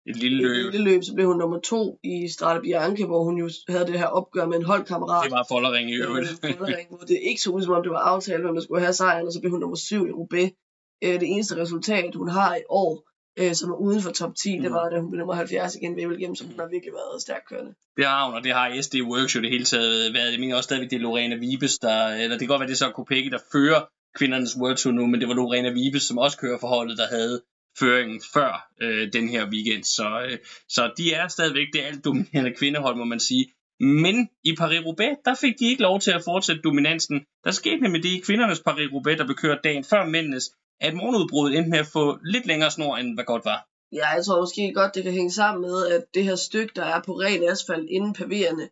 et 0.05 0.15
lille 0.15 0.37
løb. 0.37 0.65
Et 0.67 0.71
lille 0.71 0.89
løb, 0.91 1.03
så 1.03 1.13
blev 1.15 1.27
hun 1.27 1.37
nummer 1.37 1.59
to 1.59 1.99
i 2.03 2.27
Strade 2.27 2.61
Bianche, 2.61 3.05
hvor 3.05 3.23
hun 3.23 3.37
jo 3.37 3.49
havde 3.69 3.85
det 3.85 3.99
her 3.99 4.07
opgør 4.19 4.45
med 4.45 4.57
en 4.57 4.65
holdkammerat. 4.65 5.23
Det 5.23 5.31
var 5.31 5.45
Follering 5.51 5.89
i 5.91 5.95
øvrigt. 5.95 6.29
Øh, 6.45 6.57
Follering, 6.57 6.87
hvor 6.89 6.97
det 6.97 7.19
ikke 7.29 7.41
så 7.41 7.49
ud, 7.49 7.61
som 7.61 7.73
om 7.73 7.83
det 7.83 7.91
var 7.91 8.03
aftalt, 8.13 8.43
hvem 8.43 8.55
der 8.55 8.61
skulle 8.61 8.81
have 8.81 8.93
sejren, 8.93 9.27
og 9.27 9.33
så 9.33 9.39
blev 9.39 9.51
hun 9.51 9.59
nummer 9.59 9.75
syv 9.75 10.07
i 10.07 10.11
Roubaix. 10.11 10.51
Øh, 11.03 11.19
det 11.21 11.27
eneste 11.33 11.61
resultat, 11.61 12.15
hun 12.15 12.29
har 12.29 12.55
i 12.55 12.63
år, 12.69 13.12
øh, 13.39 13.53
som 13.55 13.71
er 13.71 13.75
uden 13.75 14.01
for 14.01 14.11
top 14.11 14.33
10, 14.35 14.57
mm. 14.57 14.63
det 14.63 14.71
var, 14.71 14.89
da 14.89 14.99
hun 14.99 15.09
blev 15.09 15.19
nummer 15.19 15.33
70 15.33 15.75
igen 15.75 15.95
ved 15.95 16.03
Evelgem, 16.03 16.35
som 16.35 16.47
hun 16.47 16.59
har 16.59 16.67
virkelig 16.67 16.93
været 16.93 17.21
stærkt 17.21 17.47
kørende. 17.49 17.73
Det 17.97 18.05
har 18.05 18.25
hun, 18.25 18.35
og 18.35 18.43
det 18.43 18.53
har 18.53 18.81
SD 18.81 18.95
Works 19.01 19.35
jo 19.35 19.41
det 19.41 19.49
hele 19.49 19.65
taget 19.65 20.13
været. 20.13 20.31
Jeg 20.31 20.39
mener 20.39 20.55
også 20.55 20.67
stadigvæk, 20.67 20.89
det 20.89 20.95
er 20.95 21.01
Lorena 21.01 21.35
Vibes, 21.35 21.79
der, 21.79 22.07
eller 22.07 22.29
det 22.29 22.39
kan 22.39 22.47
godt 22.47 22.59
være, 22.59 22.67
det 22.67 22.73
er 22.73 22.85
så 22.85 22.91
Kopeki, 22.91 23.29
der 23.29 23.39
fører 23.51 23.81
kvindernes 24.15 24.57
World 24.61 24.77
Tour 24.77 24.93
nu, 24.93 25.05
men 25.05 25.19
det 25.19 25.27
var 25.27 25.33
Lorena 25.33 25.69
Vibes, 25.69 26.03
som 26.03 26.17
også 26.17 26.37
kører 26.37 26.59
for 26.59 26.67
holdet, 26.67 26.97
der 26.97 27.07
havde 27.07 27.41
føringen 27.79 28.21
før 28.33 28.69
øh, 28.81 29.13
den 29.13 29.29
her 29.29 29.49
weekend. 29.49 29.83
Så, 29.83 30.27
øh, 30.29 30.37
så 30.69 30.91
de 30.97 31.13
er 31.13 31.27
stadigvæk 31.27 31.67
det 31.73 31.81
alt 31.81 32.05
dominerende 32.05 32.53
kvindehold, 32.59 32.95
må 32.95 33.03
man 33.03 33.19
sige. 33.19 33.45
Men 33.79 34.29
i 34.43 34.51
Paris-Roubaix, 34.59 35.15
der 35.25 35.35
fik 35.41 35.59
de 35.59 35.65
ikke 35.65 35.81
lov 35.81 35.99
til 35.99 36.11
at 36.11 36.23
fortsætte 36.23 36.61
dominansen. 36.61 37.25
Der 37.43 37.51
skete 37.51 37.81
nemlig 37.81 38.03
det 38.03 38.09
i 38.09 38.19
kvindernes 38.19 38.59
Paris-Roubaix, 38.59 39.17
der 39.17 39.25
blev 39.25 39.35
kørt 39.35 39.63
dagen 39.63 39.83
før 39.83 40.05
mændenes, 40.05 40.51
at 40.87 40.93
morgenudbruddet 40.93 41.57
endte 41.57 41.69
med 41.69 41.79
at 41.79 41.87
få 41.97 42.17
lidt 42.33 42.45
længere 42.45 42.71
snor, 42.71 42.97
end 42.97 43.13
hvad 43.13 43.23
godt 43.23 43.45
var. 43.45 43.59
Ja, 43.91 44.07
jeg 44.09 44.25
tror 44.25 44.41
måske 44.41 44.73
godt, 44.73 44.95
det 44.95 45.03
kan 45.03 45.13
hænge 45.13 45.31
sammen 45.31 45.61
med, 45.61 45.87
at 45.87 46.03
det 46.13 46.23
her 46.23 46.35
stykke, 46.35 46.73
der 46.75 46.85
er 46.85 47.01
på 47.01 47.13
ren 47.13 47.43
asfalt 47.51 47.89
inden 47.89 48.13
pavererne, 48.13 48.69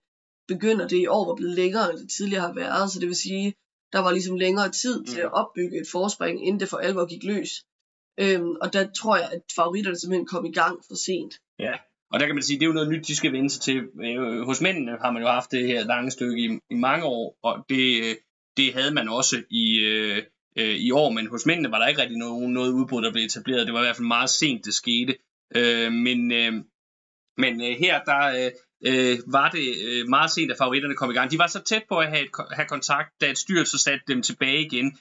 begynder 0.48 0.88
det 0.88 0.98
i 0.98 1.08
år 1.08 1.32
at 1.32 1.36
blive 1.36 1.56
længere, 1.56 1.92
end 1.92 2.00
det 2.00 2.10
tidligere 2.18 2.42
har 2.42 2.54
været. 2.54 2.92
Så 2.92 3.00
det 3.00 3.08
vil 3.08 3.16
sige, 3.16 3.54
der 3.94 4.00
var 4.00 4.12
ligesom 4.12 4.36
længere 4.36 4.70
tid 4.72 5.00
mm. 5.00 5.06
til 5.06 5.20
at 5.20 5.34
opbygge 5.34 5.82
et 5.82 5.88
forspring, 5.92 6.48
inden 6.48 6.60
det 6.60 6.70
for 6.70 6.78
alvor 6.78 7.06
gik 7.06 7.24
løs. 7.24 7.52
Øhm, 8.20 8.56
og 8.62 8.74
der 8.74 8.88
tror 9.00 9.16
jeg, 9.18 9.30
at 9.32 9.42
favoritterne 9.56 10.00
simpelthen 10.00 10.28
kom 10.28 10.46
i 10.46 10.52
gang 10.52 10.76
for 10.88 10.96
sent. 10.96 11.34
Ja, 11.60 11.74
og 12.12 12.20
der 12.20 12.26
kan 12.26 12.36
man 12.36 12.44
sige, 12.44 12.60
det 12.60 12.66
er 12.66 12.68
jo 12.68 12.74
noget 12.74 12.90
nyt, 12.90 13.08
de 13.08 13.16
skal 13.16 13.32
vende 13.32 13.50
sig 13.50 13.62
til. 13.62 13.78
Øh, 14.04 14.42
hos 14.42 14.62
mændene 14.62 14.92
har 15.02 15.12
man 15.12 15.22
jo 15.22 15.28
haft 15.28 15.52
det 15.52 15.68
her 15.68 15.86
lange 15.86 16.12
stykke 16.12 16.38
i, 16.46 16.60
i 16.70 16.76
mange 16.76 17.06
år, 17.06 17.38
og 17.44 17.66
det, 17.70 18.04
øh, 18.04 18.16
det 18.58 18.74
havde 18.74 18.94
man 18.94 19.10
også 19.10 19.44
i, 19.50 19.80
øh, 19.80 20.24
øh, 20.56 20.76
i 20.76 20.92
år, 20.92 21.10
men 21.10 21.28
hos 21.28 21.46
mændene 21.46 21.72
var 21.72 21.80
der 21.80 21.88
ikke 21.88 22.02
rigtig 22.02 22.18
noget, 22.18 22.50
noget 22.50 22.72
udbrud, 22.72 23.02
der 23.02 23.12
blev 23.12 23.26
etableret. 23.26 23.68
Det 23.68 23.74
var 23.74 23.80
i 23.80 23.84
hvert 23.84 23.96
fald 23.96 24.08
meget 24.08 24.30
sent, 24.30 24.66
det 24.66 24.74
skete. 24.74 25.16
Øh, 25.56 25.92
men 25.92 26.32
øh, 26.32 26.54
men 27.38 27.62
øh, 27.62 27.78
her 27.80 28.04
der 28.04 28.24
øh, 28.40 28.52
øh 28.86 29.18
var 29.28 29.50
det 29.50 29.76
øh, 29.88 30.08
meget 30.08 30.32
sent, 30.32 30.52
at 30.52 30.58
favoritterne 30.58 30.96
kom 30.96 31.12
i 31.12 31.14
gang. 31.14 31.32
De 31.32 31.38
var 31.38 31.48
så 31.48 31.64
tæt 31.64 31.84
på 31.90 31.98
at 31.98 32.10
have, 32.10 32.24
et, 32.24 32.30
have 32.52 32.68
kontakt, 32.68 33.22
da 33.22 33.30
et 33.30 33.38
styrelse 33.38 33.78
satte 33.78 34.04
dem 34.08 34.22
tilbage 34.22 34.66
igen. 34.66 34.98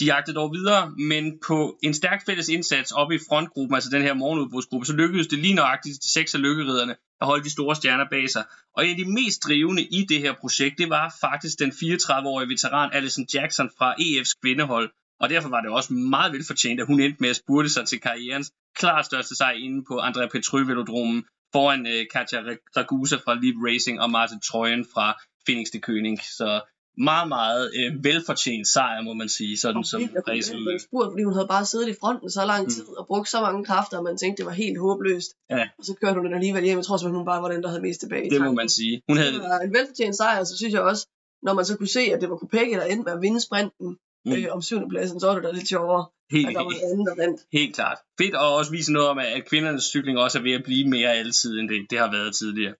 De 0.00 0.04
jagtede 0.04 0.36
dog 0.36 0.52
videre, 0.52 0.90
men 0.90 1.38
på 1.46 1.78
en 1.82 1.94
stærk 1.94 2.26
fælles 2.26 2.48
indsats 2.48 2.92
oppe 2.92 3.14
i 3.14 3.18
frontgruppen, 3.28 3.74
altså 3.74 3.90
den 3.90 4.02
her 4.02 4.14
morgenudbrudsgruppe, 4.14 4.86
så 4.86 4.92
lykkedes 4.92 5.26
det 5.26 5.38
lige 5.38 5.54
nøjagtigt 5.54 6.04
seks 6.04 6.34
af 6.34 6.42
lykkeriderne 6.42 6.96
at 7.20 7.26
holde 7.26 7.44
de 7.44 7.50
store 7.50 7.76
stjerner 7.76 8.04
bag 8.10 8.30
sig. 8.30 8.44
Og 8.76 8.84
en 8.84 8.90
af 8.90 8.96
de 8.96 9.12
mest 9.12 9.44
drivende 9.44 9.82
i 9.82 10.06
det 10.08 10.20
her 10.20 10.32
projekt, 10.40 10.78
det 10.78 10.90
var 10.90 11.14
faktisk 11.20 11.58
den 11.58 11.70
34-årige 11.70 12.48
veteran 12.48 12.90
Alison 12.92 13.26
Jackson 13.34 13.70
fra 13.78 13.94
EF's 13.94 14.40
kvindehold. 14.42 14.90
Og 15.20 15.30
derfor 15.30 15.48
var 15.48 15.60
det 15.60 15.70
også 15.70 15.92
meget 15.92 16.32
velfortjent, 16.32 16.80
at 16.80 16.86
hun 16.86 17.00
endte 17.00 17.16
med 17.20 17.30
at 17.30 17.36
spurte 17.36 17.68
sig 17.68 17.86
til 17.86 18.00
karrierens 18.00 18.52
klart 18.76 19.06
største 19.06 19.36
sejr 19.36 19.52
inde 19.52 19.84
på 19.88 19.98
Andrea 19.98 20.26
Petry-velodromen 20.26 21.24
foran 21.52 21.80
uh, 21.86 22.02
Katja 22.12 22.38
Ragusa 22.76 23.16
fra 23.16 23.34
Leap 23.34 23.56
Racing 23.66 24.00
og 24.00 24.10
Martin 24.10 24.40
Trøjen 24.40 24.84
fra 24.94 25.20
Phoenix 25.46 25.66
de 25.72 25.80
König. 25.86 26.16
Så 26.38 26.60
meget, 26.98 27.28
meget 27.28 27.70
øh, 27.78 28.04
velfortjent 28.04 28.68
sejr, 28.68 29.02
må 29.02 29.12
man 29.12 29.28
sige, 29.28 29.58
sådan 29.58 29.84
som 29.84 30.02
racen 30.28 30.56
ud. 30.56 30.78
spurgt, 30.78 31.10
fordi 31.12 31.22
hun 31.22 31.32
havde 31.32 31.48
bare 31.48 31.66
siddet 31.66 31.88
i 31.88 31.94
fronten 32.00 32.30
så 32.30 32.44
lang 32.46 32.62
mm. 32.64 32.70
tid 32.70 32.84
mm. 32.88 32.98
og 32.98 33.06
brugt 33.06 33.28
så 33.28 33.40
mange 33.40 33.64
kræfter, 33.64 33.98
at 33.98 34.04
man 34.04 34.16
tænkte, 34.16 34.38
det 34.40 34.46
var 34.46 34.52
helt 34.52 34.78
håbløst. 34.78 35.30
Ja. 35.50 35.64
Og 35.78 35.84
så 35.84 35.94
kørte 36.00 36.14
hun 36.14 36.24
den 36.24 36.34
alligevel 36.34 36.64
hjem. 36.64 36.76
Jeg 36.76 36.84
tror 36.84 36.96
simpelthen, 36.96 37.18
hun 37.22 37.26
bare 37.32 37.42
var 37.42 37.50
den, 37.50 37.62
der 37.62 37.68
havde 37.68 37.82
mest 37.82 38.00
tilbage. 38.00 38.30
Det 38.30 38.40
må 38.40 38.52
man 38.52 38.68
sige. 38.68 39.02
Hun 39.08 39.16
havde... 39.16 39.32
Det 39.32 39.40
var 39.40 39.58
en 39.58 39.72
velfortjent 39.74 40.16
sejr, 40.16 40.44
så 40.44 40.56
synes 40.56 40.74
jeg 40.74 40.82
også, 40.82 41.06
når 41.42 41.54
man 41.54 41.64
så 41.64 41.76
kunne 41.76 41.94
se, 41.98 42.00
at 42.00 42.20
det 42.20 42.30
var 42.30 42.36
Kopecky, 42.36 42.74
der 42.80 42.84
endte 42.84 43.04
med 43.04 43.12
at 43.12 43.22
vinde 43.22 43.40
sprinten 43.40 43.88
mm. 44.24 44.32
øh, 44.32 44.46
om 44.50 44.62
syvende 44.62 44.88
pladsen, 44.88 45.20
så 45.20 45.26
var 45.26 45.34
det 45.34 45.44
da 45.44 45.50
lidt 45.50 45.68
sjovere. 45.68 46.06
Helt, 46.30 46.48
der 46.48 46.64
var 46.64 46.70
en 46.70 46.90
anden, 46.90 47.06
der 47.06 47.14
vandt. 47.22 47.40
Helt 47.52 47.74
klart. 47.74 47.98
Fedt 48.20 48.34
at 48.34 48.40
også 48.58 48.70
vise 48.70 48.92
noget 48.92 49.08
om, 49.08 49.18
at 49.18 49.44
kvindernes 49.50 49.84
cykling 49.84 50.18
også 50.18 50.38
er 50.38 50.42
ved 50.42 50.52
at 50.52 50.64
blive 50.64 50.88
mere 50.88 51.10
altid, 51.20 51.58
end 51.58 51.68
det, 51.68 51.86
det 51.90 51.98
har 51.98 52.10
været 52.10 52.34
tidligere 52.34 52.74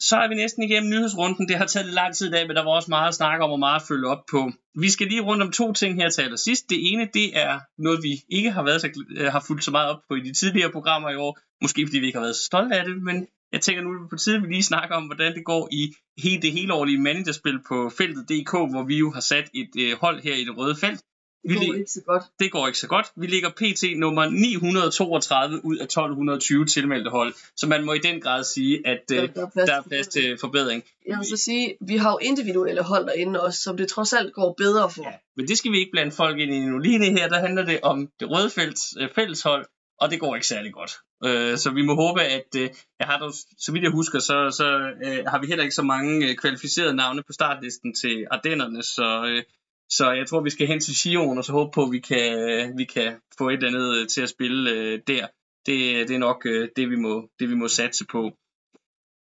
så 0.00 0.16
er 0.16 0.28
vi 0.28 0.34
næsten 0.34 0.62
igennem 0.62 0.90
nyhedsrunden. 0.90 1.48
Det 1.48 1.56
har 1.56 1.66
taget 1.66 1.86
lang 1.86 2.14
tid 2.14 2.28
i 2.28 2.30
dag, 2.30 2.46
men 2.46 2.56
der 2.56 2.64
var 2.64 2.70
også 2.70 2.90
meget 2.90 3.08
at 3.08 3.14
snakke 3.14 3.44
om 3.44 3.50
og 3.50 3.58
meget 3.58 3.80
at 3.80 3.86
følge 3.88 4.06
op 4.06 4.22
på. 4.30 4.50
Vi 4.74 4.90
skal 4.90 5.06
lige 5.06 5.20
rundt 5.20 5.42
om 5.42 5.52
to 5.52 5.72
ting 5.72 5.94
her 5.94 6.10
til 6.10 6.22
allersidst. 6.22 6.70
Det 6.70 6.92
ene, 6.92 7.08
det 7.14 7.38
er 7.38 7.60
noget, 7.78 8.02
vi 8.02 8.12
ikke 8.28 8.50
har, 8.50 8.62
været 8.62 8.80
så, 8.80 9.04
øh, 9.16 9.32
har 9.32 9.44
fulgt 9.46 9.64
så 9.64 9.70
meget 9.70 9.90
op 9.90 10.00
på 10.08 10.14
i 10.14 10.20
de 10.20 10.32
tidligere 10.32 10.72
programmer 10.72 11.10
i 11.10 11.16
år. 11.16 11.38
Måske 11.62 11.86
fordi 11.86 11.98
vi 11.98 12.06
ikke 12.06 12.18
har 12.18 12.24
været 12.24 12.36
så 12.36 12.44
stolte 12.44 12.76
af 12.76 12.84
det, 12.84 13.02
men 13.02 13.26
jeg 13.52 13.60
tænker 13.60 13.82
nu 13.82 13.90
er 13.90 14.00
det 14.00 14.10
på 14.10 14.16
tide, 14.16 14.36
at 14.36 14.42
vi 14.42 14.48
lige 14.48 14.62
snakker 14.62 14.96
om, 14.96 15.04
hvordan 15.06 15.34
det 15.34 15.44
går 15.44 15.68
i 15.72 15.92
hele 16.22 16.42
det 16.42 16.52
hele 16.52 16.74
årlige 16.74 17.00
managerspil 17.00 17.58
på 17.68 17.90
feltet.dk, 17.98 18.50
hvor 18.50 18.82
vi 18.82 18.96
jo 18.98 19.10
har 19.10 19.20
sat 19.20 19.50
et 19.54 19.70
øh, 19.78 19.92
hold 20.00 20.22
her 20.22 20.34
i 20.34 20.44
det 20.44 20.56
røde 20.56 20.76
felt. 20.76 21.00
Det 21.42 21.56
går 21.56 21.74
ikke 21.74 21.90
så 21.90 22.00
godt. 22.06 22.22
Det 22.38 22.52
går 22.52 22.66
ikke 22.66 22.78
så 22.78 22.88
godt. 22.88 23.06
Vi 23.16 23.26
ligger 23.26 23.50
pt. 23.50 23.98
nummer 23.98 24.30
932 24.30 25.64
ud 25.64 25.76
af 25.76 25.84
1220 25.84 26.66
tilmeldte 26.66 27.10
hold, 27.10 27.34
så 27.56 27.66
man 27.66 27.84
må 27.84 27.92
i 27.92 27.98
den 27.98 28.20
grad 28.20 28.44
sige, 28.44 28.86
at 28.86 29.02
øh, 29.12 29.16
der, 29.16 29.22
er 29.22 29.64
der 29.66 29.74
er 29.74 29.82
plads 29.82 30.08
til 30.08 30.38
forbedring. 30.40 30.84
Jeg 31.06 31.18
vil 31.18 31.26
så 31.26 31.36
sige, 31.36 31.76
vi 31.80 31.96
har 31.96 32.10
jo 32.10 32.18
individuelle 32.22 32.82
hold 32.82 33.06
derinde 33.06 33.40
også, 33.40 33.62
som 33.62 33.76
det 33.76 33.88
trods 33.88 34.12
alt 34.12 34.34
går 34.34 34.54
bedre 34.58 34.90
for. 34.90 35.02
Ja, 35.02 35.12
men 35.36 35.48
det 35.48 35.58
skal 35.58 35.72
vi 35.72 35.78
ikke 35.78 35.90
blande 35.90 36.12
folk 36.12 36.38
ind 36.38 36.54
i 36.54 36.60
nu. 36.60 36.78
Lige 36.78 37.12
her, 37.12 37.28
der 37.28 37.38
handler 37.40 37.64
det 37.64 37.80
om 37.82 38.08
det 38.20 38.30
røde 38.30 38.50
øh, 39.00 39.08
fælleshold, 39.14 39.66
og 40.00 40.10
det 40.10 40.20
går 40.20 40.34
ikke 40.34 40.46
særlig 40.46 40.72
godt. 40.72 40.92
Øh, 41.24 41.58
så 41.58 41.70
vi 41.70 41.82
må 41.82 41.94
håbe, 41.94 42.22
at 42.22 42.54
øh, 42.56 42.70
jeg 42.98 43.06
har 43.06 43.18
dog, 43.18 43.32
så 43.58 43.72
vidt 43.72 43.84
jeg 43.84 43.92
husker, 43.92 44.18
så, 44.18 44.50
så 44.50 44.66
øh, 45.04 45.24
har 45.26 45.40
vi 45.40 45.46
heller 45.46 45.64
ikke 45.64 45.74
så 45.74 45.82
mange 45.82 46.28
øh, 46.28 46.36
kvalificerede 46.36 46.94
navne 46.94 47.22
på 47.22 47.32
startlisten 47.32 47.94
til 47.94 48.26
Ardennerne, 48.30 48.82
så, 48.82 49.24
øh, 49.28 49.42
så 49.90 50.12
jeg 50.12 50.26
tror, 50.26 50.40
vi 50.40 50.50
skal 50.50 50.66
hen 50.66 50.80
til 50.80 50.96
Sion 50.96 51.38
og 51.38 51.44
så 51.44 51.52
håbe 51.52 51.70
på, 51.74 51.82
at 51.82 51.92
vi 51.92 51.98
kan, 51.98 52.78
vi 52.78 52.84
kan 52.84 53.16
få 53.38 53.48
et 53.48 53.54
eller 53.54 53.68
andet 53.68 53.96
øh, 53.96 54.08
til 54.08 54.22
at 54.22 54.28
spille 54.28 54.70
øh, 54.70 55.00
der. 55.06 55.26
Det, 55.66 56.08
det 56.08 56.14
er 56.14 56.18
nok 56.18 56.46
øh, 56.46 56.68
det, 56.76 56.90
vi 56.90 56.96
må, 56.96 57.28
det, 57.38 57.48
vi 57.48 57.54
må 57.54 57.68
satse 57.68 58.04
på. 58.06 58.32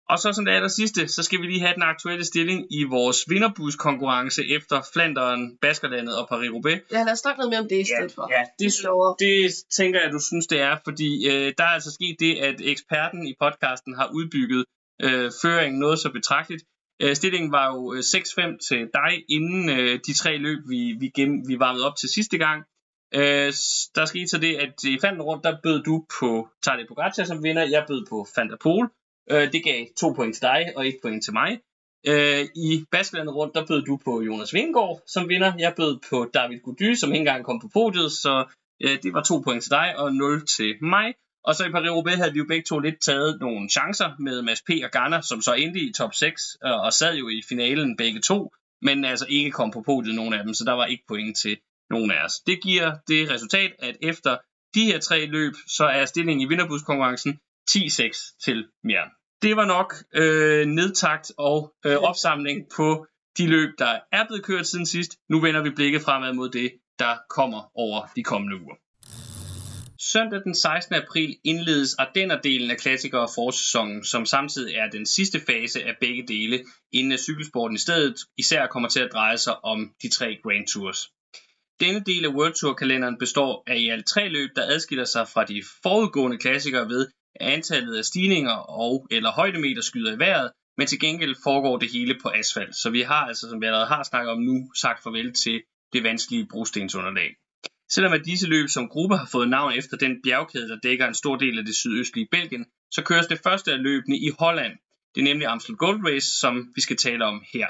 Og 0.08 0.18
så 0.18 0.32
som 0.32 0.44
det 0.44 0.52
aller 0.52 0.68
sidste, 0.68 1.08
så 1.08 1.22
skal 1.22 1.40
vi 1.40 1.46
lige 1.46 1.60
have 1.60 1.74
den 1.74 1.82
aktuelle 1.82 2.24
stilling 2.24 2.66
i 2.70 2.84
vores 2.84 3.18
vinderbuskonkurrence 3.28 4.42
efter 4.56 4.82
Flanderen, 4.92 5.58
Baskerlandet 5.60 6.18
og 6.18 6.28
Paris-Roubaix. 6.32 6.78
Ja, 6.92 7.02
lad 7.02 7.12
os 7.12 7.18
snakke 7.18 7.38
noget 7.38 7.50
mere 7.50 7.60
om 7.60 7.68
det 7.68 7.80
i 7.80 7.84
stedet 7.84 8.12
ja, 8.16 8.22
for. 8.22 8.28
Ja, 8.36 8.42
det, 8.58 8.72
det, 8.82 9.44
det 9.44 9.54
tænker 9.78 10.00
jeg, 10.02 10.12
du 10.12 10.20
synes, 10.20 10.46
det 10.46 10.60
er, 10.60 10.76
fordi 10.84 11.28
øh, 11.30 11.52
der 11.58 11.64
er 11.64 11.74
altså 11.78 11.90
sket 11.90 12.16
det, 12.20 12.32
at 12.48 12.56
eksperten 12.60 13.26
i 13.26 13.34
podcasten 13.40 13.94
har 13.94 14.10
udbygget 14.12 14.64
øh, 15.02 15.30
føringen 15.42 15.78
noget 15.80 15.98
så 15.98 16.10
betragteligt. 16.12 16.64
Øh, 17.02 17.14
stillingen 17.16 17.52
var 17.52 17.66
jo 17.74 17.94
øh, 17.94 17.98
6-5 17.98 18.68
til 18.68 18.90
dig, 18.98 19.24
inden 19.28 19.68
øh, 19.70 20.00
de 20.06 20.14
tre 20.14 20.36
løb, 20.36 20.58
vi, 20.68 20.96
vi, 21.00 21.08
gem, 21.08 21.48
vi 21.48 21.58
varmede 21.58 21.86
op 21.86 21.96
til 21.96 22.08
sidste 22.08 22.38
gang. 22.38 22.64
Øh, 23.14 23.52
der 23.96 24.04
skete 24.04 24.28
så 24.28 24.38
det, 24.38 24.56
at 24.56 24.84
i 24.84 24.98
fanden 25.00 25.22
rundt, 25.22 25.44
der 25.44 25.56
bød 25.62 25.82
du 25.82 26.06
på 26.20 26.48
Tadej 26.62 26.86
Pogacar 26.88 27.24
som 27.24 27.42
vinder, 27.42 27.62
jeg 27.62 27.84
bød 27.88 28.06
på 28.10 28.26
Fanta 28.34 28.56
Pol. 28.62 28.90
Øh, 29.30 29.52
det 29.52 29.64
gav 29.64 29.86
to 29.96 30.12
point 30.12 30.34
til 30.34 30.42
dig 30.42 30.72
og 30.76 30.88
et 30.88 30.98
point 31.02 31.24
til 31.24 31.32
mig. 31.32 31.50
Øh, 32.06 32.44
I 32.56 32.84
Baskelandet 32.90 33.34
rundt, 33.34 33.54
der 33.54 33.66
bød 33.66 33.82
du 33.82 33.98
på 34.04 34.22
Jonas 34.22 34.54
Vingård 34.54 35.02
som 35.06 35.28
vinder. 35.28 35.52
Jeg 35.58 35.72
bød 35.76 35.98
på 36.10 36.30
David 36.34 36.60
Gody, 36.64 36.94
som 36.94 37.12
ikke 37.12 37.18
engang 37.18 37.44
kom 37.44 37.60
på 37.60 37.68
podiet, 37.72 38.12
så 38.12 38.44
øh, 38.82 38.98
det 39.02 39.12
var 39.14 39.22
to 39.22 39.38
point 39.38 39.62
til 39.62 39.70
dig 39.70 39.98
og 39.98 40.14
0 40.14 40.46
til 40.46 40.74
mig. 40.82 41.14
Og 41.44 41.54
så 41.54 41.64
i 41.64 41.68
Paris-Roubaix 41.68 42.16
havde 42.16 42.32
vi 42.32 42.38
jo 42.38 42.44
begge 42.48 42.64
to 42.64 42.78
lidt 42.78 43.00
taget 43.00 43.40
nogle 43.40 43.68
chancer 43.68 44.10
med 44.18 44.42
Mads 44.42 44.62
P. 44.62 44.70
og 44.84 44.90
Garner, 44.90 45.20
som 45.20 45.42
så 45.42 45.52
endte 45.52 45.80
i 45.80 45.92
top 45.92 46.14
6 46.14 46.56
øh, 46.64 46.70
og 46.70 46.92
sad 46.92 47.14
jo 47.16 47.28
i 47.28 47.42
finalen 47.48 47.96
begge 47.96 48.20
to, 48.20 48.52
men 48.82 49.04
altså 49.04 49.26
ikke 49.28 49.50
kom 49.50 49.70
på 49.70 49.82
podiet 49.82 50.14
nogen 50.14 50.34
af 50.34 50.44
dem, 50.44 50.54
så 50.54 50.64
der 50.64 50.72
var 50.72 50.86
ikke 50.86 51.04
point 51.08 51.36
til 51.36 51.56
nogen 51.90 52.10
af 52.10 52.24
os. 52.24 52.40
Det 52.46 52.62
giver 52.62 52.96
det 53.08 53.30
resultat, 53.30 53.72
at 53.78 53.96
efter 54.02 54.36
de 54.74 54.84
her 54.84 54.98
tre 54.98 55.26
løb, 55.26 55.52
så 55.66 55.84
er 55.84 56.04
stillingen 56.04 56.40
i 56.40 56.48
vinderbuskonkurrencen 56.48 57.38
10-6 57.70 58.38
til 58.44 58.66
Mjern. 58.84 59.10
Det 59.42 59.56
var 59.56 59.64
nok 59.64 59.94
øh, 60.14 60.66
nedtagt 60.66 61.32
og 61.38 61.74
øh, 61.86 61.96
opsamling 62.10 62.66
på 62.76 63.06
de 63.38 63.46
løb, 63.46 63.70
der 63.78 63.98
er 64.12 64.26
blevet 64.26 64.44
kørt 64.44 64.66
siden 64.66 64.86
sidst. 64.86 65.16
Nu 65.30 65.40
vender 65.40 65.62
vi 65.62 65.70
blikket 65.70 66.02
fremad 66.02 66.32
mod 66.32 66.48
det, 66.48 66.72
der 66.98 67.16
kommer 67.30 67.70
over 67.74 68.06
de 68.16 68.22
kommende 68.22 68.56
uger. 68.62 68.74
Søndag 70.12 70.40
den 70.44 70.54
16. 70.54 70.94
april 70.94 71.36
indledes 71.44 71.94
Ardenner-delen 71.94 72.70
af 72.70 72.78
klassikere 72.78 73.28
forårssæsonen, 73.34 74.04
som 74.04 74.26
samtidig 74.26 74.74
er 74.74 74.90
den 74.90 75.06
sidste 75.06 75.40
fase 75.40 75.84
af 75.84 75.96
begge 76.00 76.24
dele, 76.28 76.64
inden 76.92 77.18
cykelsporten 77.18 77.74
i 77.74 77.78
stedet 77.78 78.16
især 78.38 78.66
kommer 78.66 78.88
til 78.88 79.00
at 79.00 79.12
dreje 79.12 79.38
sig 79.38 79.64
om 79.64 79.94
de 80.02 80.08
tre 80.08 80.38
Grand 80.42 80.66
Tours. 80.66 81.10
Denne 81.80 82.00
del 82.00 82.24
af 82.24 82.28
World 82.28 82.54
Tour-kalenderen 82.54 83.18
består 83.18 83.62
af 83.66 83.76
i 83.76 83.88
alt 83.88 84.06
tre 84.06 84.28
løb, 84.28 84.50
der 84.56 84.66
adskiller 84.66 85.04
sig 85.04 85.28
fra 85.28 85.44
de 85.44 85.62
forudgående 85.82 86.38
klassikere 86.38 86.88
ved, 86.88 87.06
at 87.40 87.52
antallet 87.52 87.96
af 87.96 88.04
stigninger 88.04 88.56
og 88.84 89.06
eller 89.10 89.30
højdemeter 89.32 89.82
skyder 89.82 90.14
i 90.14 90.18
vejret, 90.18 90.50
men 90.78 90.86
til 90.86 91.00
gengæld 91.00 91.34
foregår 91.44 91.76
det 91.78 91.92
hele 91.92 92.18
på 92.22 92.28
asfalt. 92.28 92.74
Så 92.76 92.90
vi 92.90 93.00
har 93.00 93.26
altså, 93.26 93.48
som 93.48 93.60
vi 93.60 93.66
allerede 93.66 93.86
har 93.86 94.02
snakket 94.02 94.30
om 94.30 94.40
nu, 94.40 94.70
sagt 94.74 95.02
farvel 95.02 95.32
til 95.32 95.62
det 95.92 96.02
vanskelige 96.02 96.46
brostensunderlag. 96.50 97.30
Selvom 97.94 98.12
at 98.12 98.24
disse 98.24 98.46
løb 98.46 98.68
som 98.68 98.88
gruppe 98.88 99.16
har 99.16 99.28
fået 99.32 99.48
navn 99.48 99.72
efter 99.72 99.96
den 99.96 100.22
bjergkæde, 100.22 100.68
der 100.68 100.78
dækker 100.82 101.06
en 101.08 101.14
stor 101.14 101.36
del 101.36 101.58
af 101.58 101.64
det 101.64 101.76
sydøstlige 101.76 102.28
Belgien, 102.30 102.66
så 102.90 103.02
køres 103.02 103.26
det 103.26 103.40
første 103.42 103.72
af 103.72 103.82
løbene 103.82 104.16
i 104.16 104.30
Holland. 104.38 104.72
Det 105.14 105.20
er 105.20 105.24
nemlig 105.24 105.48
Amstel 105.48 105.76
Gold 105.76 106.00
Race, 106.08 106.38
som 106.40 106.72
vi 106.74 106.80
skal 106.80 106.96
tale 106.96 107.24
om 107.24 107.44
her. 107.52 107.68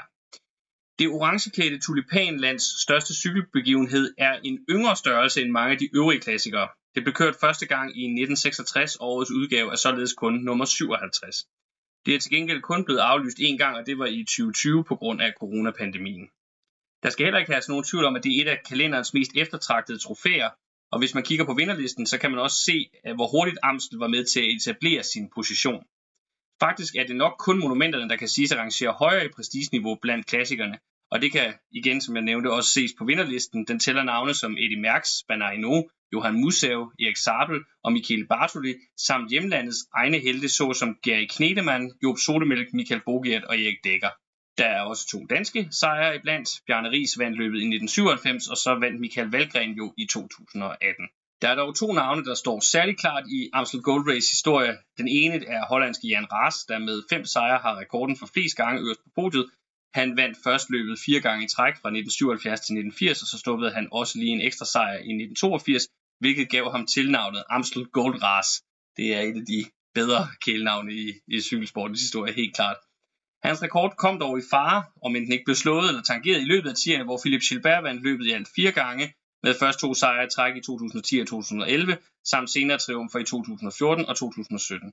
Det 0.99 1.07
orangeklædte 1.07 1.79
tulipanlands 1.79 2.81
største 2.81 3.13
cykelbegivenhed 3.15 4.13
er 4.17 4.33
en 4.43 4.59
yngre 4.69 4.95
størrelse 4.95 5.41
end 5.41 5.51
mange 5.51 5.71
af 5.71 5.77
de 5.77 5.89
øvrige 5.95 6.21
klassikere. 6.21 6.67
Det 6.95 7.03
blev 7.03 7.13
kørt 7.13 7.35
første 7.41 7.65
gang 7.65 7.87
i 7.89 8.03
1966, 8.03 8.95
og 8.95 9.07
årets 9.07 9.31
udgave 9.31 9.71
er 9.71 9.75
således 9.75 10.13
kun 10.13 10.33
nummer 10.33 10.65
57. 10.65 11.35
Det 12.05 12.15
er 12.15 12.19
til 12.19 12.31
gengæld 12.31 12.61
kun 12.61 12.85
blevet 12.85 12.99
aflyst 12.99 13.39
én 13.39 13.57
gang, 13.57 13.77
og 13.77 13.85
det 13.85 13.97
var 13.97 14.05
i 14.05 14.23
2020 14.23 14.83
på 14.83 14.95
grund 14.95 15.21
af 15.21 15.33
coronapandemien. 15.39 16.29
Der 17.05 17.11
skal 17.11 17.25
heller 17.25 17.39
ikke 17.39 17.51
have 17.51 17.61
nogen 17.67 17.83
tvivl 17.83 18.05
om, 18.05 18.15
at 18.15 18.23
det 18.23 18.31
er 18.31 18.41
et 18.41 18.47
af 18.47 18.59
kalenderens 18.69 19.13
mest 19.13 19.31
eftertragtede 19.35 19.99
trofæer, 19.99 20.49
og 20.91 20.99
hvis 20.99 21.13
man 21.13 21.23
kigger 21.23 21.45
på 21.45 21.53
vinderlisten, 21.53 22.05
så 22.07 22.17
kan 22.17 22.31
man 22.31 22.39
også 22.39 22.57
se, 22.65 22.89
øh, 23.07 23.15
hvor 23.15 23.27
hurtigt 23.27 23.57
Amstel 23.63 23.99
var 23.99 24.07
med 24.07 24.25
til 24.25 24.39
at 24.39 24.49
etablere 24.55 25.03
sin 25.03 25.29
position. 25.35 25.83
Faktisk 26.59 26.95
er 26.95 27.05
det 27.07 27.15
nok 27.15 27.35
kun 27.39 27.59
monumenterne, 27.59 28.09
der 28.09 28.15
kan 28.15 28.27
siges 28.27 28.51
at 28.51 28.57
rangere 28.57 28.91
højere 28.91 29.25
i 29.25 29.33
prestigeniveau 29.35 29.95
blandt 30.01 30.27
klassikerne, 30.27 30.77
og 31.11 31.21
det 31.21 31.31
kan 31.31 31.53
igen, 31.71 32.01
som 32.01 32.15
jeg 32.15 32.23
nævnte, 32.23 32.51
også 32.51 32.69
ses 32.71 32.91
på 32.97 33.05
vinderlisten. 33.05 33.67
Den 33.67 33.79
tæller 33.79 34.03
navne 34.03 34.33
som 34.33 34.57
Eddie 34.57 34.81
Merckx, 34.81 35.09
Bernardino, 35.27 35.83
Johan 36.13 36.41
Musev, 36.41 36.91
Erik 36.99 37.17
Sabel 37.17 37.59
og 37.83 37.93
Michael 37.93 38.27
Bartoli, 38.27 38.73
samt 39.07 39.29
hjemlandets 39.29 39.77
egne 39.93 40.19
helte 40.19 40.49
såsom 40.49 40.97
Gary 41.03 41.27
Knedemann, 41.29 41.91
Job 42.03 42.17
Solemælk, 42.25 42.73
Michael 42.73 43.01
Bogiat 43.05 43.43
og 43.43 43.55
Erik 43.55 43.83
Dækker. 43.83 44.09
Der 44.57 44.65
er 44.65 44.81
også 44.81 45.07
to 45.07 45.25
danske 45.29 45.67
sejre 45.71 46.15
iblandt. 46.15 46.49
Bjarne 46.67 46.91
Ries 46.91 47.19
vandt 47.19 47.37
løbet 47.37 47.57
i 47.57 47.67
1997, 47.67 48.47
og 48.47 48.57
så 48.57 48.75
vandt 48.83 48.99
Michael 48.99 49.31
Valgren 49.31 49.71
jo 49.71 49.93
i 49.97 50.05
2018. 50.05 51.07
Der 51.41 51.47
er 51.49 51.55
dog 51.55 51.75
to 51.75 51.93
navne, 51.93 52.25
der 52.25 52.35
står 52.35 52.59
særligt 52.59 52.99
klart 52.99 53.23
i 53.27 53.49
Amstel 53.53 53.81
Gold 53.81 54.09
Race 54.09 54.31
historie. 54.31 54.77
Den 54.97 55.07
ene 55.07 55.45
er 55.45 55.65
hollandske 55.65 56.07
Jan 56.07 56.31
Raas, 56.31 56.55
der 56.69 56.79
med 56.79 57.03
fem 57.09 57.25
sejre 57.25 57.57
har 57.57 57.79
rekorden 57.79 58.17
for 58.17 58.29
flest 58.33 58.57
gange 58.57 58.81
øverst 58.81 59.03
på 59.03 59.09
podiet. 59.15 59.49
Han 59.93 60.17
vandt 60.17 60.37
først 60.43 60.69
løbet 60.69 60.99
fire 61.05 61.21
gange 61.21 61.45
i 61.45 61.47
træk 61.47 61.73
fra 61.81 61.89
1977 61.89 62.59
til 62.59 62.73
1980, 62.73 63.21
og 63.21 63.27
så 63.27 63.37
stoppede 63.37 63.71
han 63.71 63.87
også 63.91 64.19
lige 64.19 64.31
en 64.31 64.41
ekstra 64.41 64.65
sejr 64.65 64.97
i 65.09 65.11
1982, 65.23 65.87
hvilket 66.19 66.49
gav 66.49 66.71
ham 66.71 66.85
tilnavnet 66.85 67.43
Amstel 67.49 67.85
Gold 67.85 68.23
Race. 68.23 68.63
Det 68.97 69.15
er 69.15 69.21
et 69.21 69.37
af 69.41 69.45
de 69.45 69.65
bedre 69.93 70.27
kælenavne 70.45 70.93
i, 70.93 71.13
i 71.27 71.41
cykelsportens 71.41 72.01
historie, 72.01 72.33
helt 72.33 72.55
klart. 72.55 72.77
Hans 73.45 73.63
rekord 73.63 73.91
kom 73.97 74.19
dog 74.19 74.39
i 74.39 74.41
fare, 74.51 74.83
om 75.05 75.13
den 75.13 75.31
ikke 75.31 75.45
blev 75.45 75.55
slået 75.55 75.87
eller 75.87 76.01
tangeret 76.01 76.41
i 76.41 76.49
løbet 76.53 76.69
af 76.69 76.73
10'erne, 76.73 77.03
hvor 77.03 77.19
Philip 77.23 77.41
Gilbert 77.49 77.83
vandt 77.83 78.03
løbet 78.03 78.25
i 78.25 78.31
alt 78.31 78.49
fire 78.55 78.71
gange, 78.71 79.13
med 79.43 79.53
først 79.59 79.79
to 79.79 79.93
sejre 79.93 80.25
i 80.25 80.29
træk 80.35 80.55
i 80.55 80.61
2010 80.61 81.19
og 81.19 81.27
2011, 81.27 81.97
samt 82.31 82.49
senere 82.49 82.77
triumfer 82.77 83.19
i 83.19 83.23
2014 83.23 84.05
og 84.05 84.15
2017. 84.15 84.91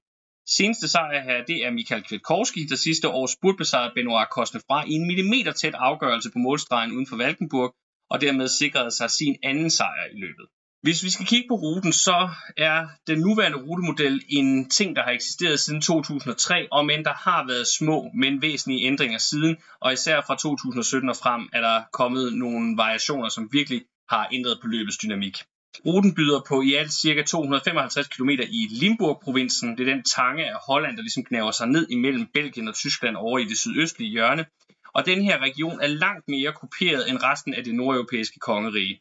Seneste 0.56 0.88
sejr 0.88 1.20
her, 1.22 1.44
det 1.44 1.64
er 1.66 1.70
Michael 1.70 2.02
Kwiatkowski, 2.02 2.60
der 2.70 2.76
sidste 2.76 3.08
år 3.08 3.26
spurtbesejrede 3.26 3.94
Benoit 3.94 4.28
Cosnefra 4.28 4.84
i 4.86 4.92
en 4.92 5.06
millimeter 5.06 5.52
tæt 5.52 5.74
afgørelse 5.74 6.30
på 6.30 6.38
målstregen 6.38 6.92
uden 6.92 7.06
for 7.06 7.16
Valkenburg, 7.16 7.74
og 8.10 8.20
dermed 8.20 8.48
sikrede 8.48 8.90
sig 8.90 9.10
sin 9.10 9.36
anden 9.42 9.70
sejr 9.70 10.04
i 10.14 10.20
løbet. 10.20 10.46
Hvis 10.82 11.04
vi 11.04 11.10
skal 11.10 11.26
kigge 11.26 11.48
på 11.48 11.54
ruten, 11.54 11.92
så 11.92 12.30
er 12.56 12.86
den 13.06 13.18
nuværende 13.18 13.58
rutemodel 13.58 14.22
en 14.28 14.70
ting, 14.70 14.96
der 14.96 15.02
har 15.02 15.10
eksisteret 15.10 15.60
siden 15.60 15.80
2003, 15.80 16.68
og 16.72 16.86
men 16.86 17.04
der 17.04 17.14
har 17.14 17.46
været 17.46 17.66
små, 17.66 18.10
men 18.14 18.42
væsentlige 18.42 18.86
ændringer 18.86 19.18
siden, 19.18 19.56
og 19.80 19.92
især 19.92 20.20
fra 20.26 20.36
2017 20.36 21.08
og 21.08 21.16
frem 21.16 21.48
er 21.52 21.60
der 21.60 21.82
kommet 21.92 22.32
nogle 22.32 22.76
variationer, 22.76 23.28
som 23.28 23.48
virkelig 23.52 23.82
har 24.08 24.28
ændret 24.32 24.58
på 24.60 24.66
løbets 24.66 24.96
dynamik. 24.96 25.36
Ruten 25.86 26.14
byder 26.14 26.40
på 26.48 26.62
i 26.62 26.74
alt 26.74 26.92
ca. 26.92 27.22
255 27.22 28.08
km 28.08 28.30
i 28.30 28.68
Limburg-provinsen. 28.70 29.78
Det 29.78 29.88
er 29.88 29.94
den 29.94 30.04
tange 30.16 30.44
af 30.50 30.56
Holland, 30.66 30.96
der 30.96 31.02
ligesom 31.02 31.24
knæver 31.24 31.50
sig 31.50 31.66
ned 31.66 31.86
imellem 31.90 32.26
Belgien 32.34 32.68
og 32.68 32.74
Tyskland 32.74 33.16
over 33.16 33.38
i 33.38 33.44
det 33.44 33.58
sydøstlige 33.58 34.10
hjørne. 34.10 34.46
Og 34.94 35.06
den 35.06 35.22
her 35.22 35.38
region 35.38 35.80
er 35.80 35.86
langt 35.86 36.28
mere 36.28 36.52
kuperet 36.52 37.10
end 37.10 37.18
resten 37.22 37.54
af 37.54 37.64
det 37.64 37.74
nordeuropæiske 37.74 38.38
kongerige. 38.38 39.00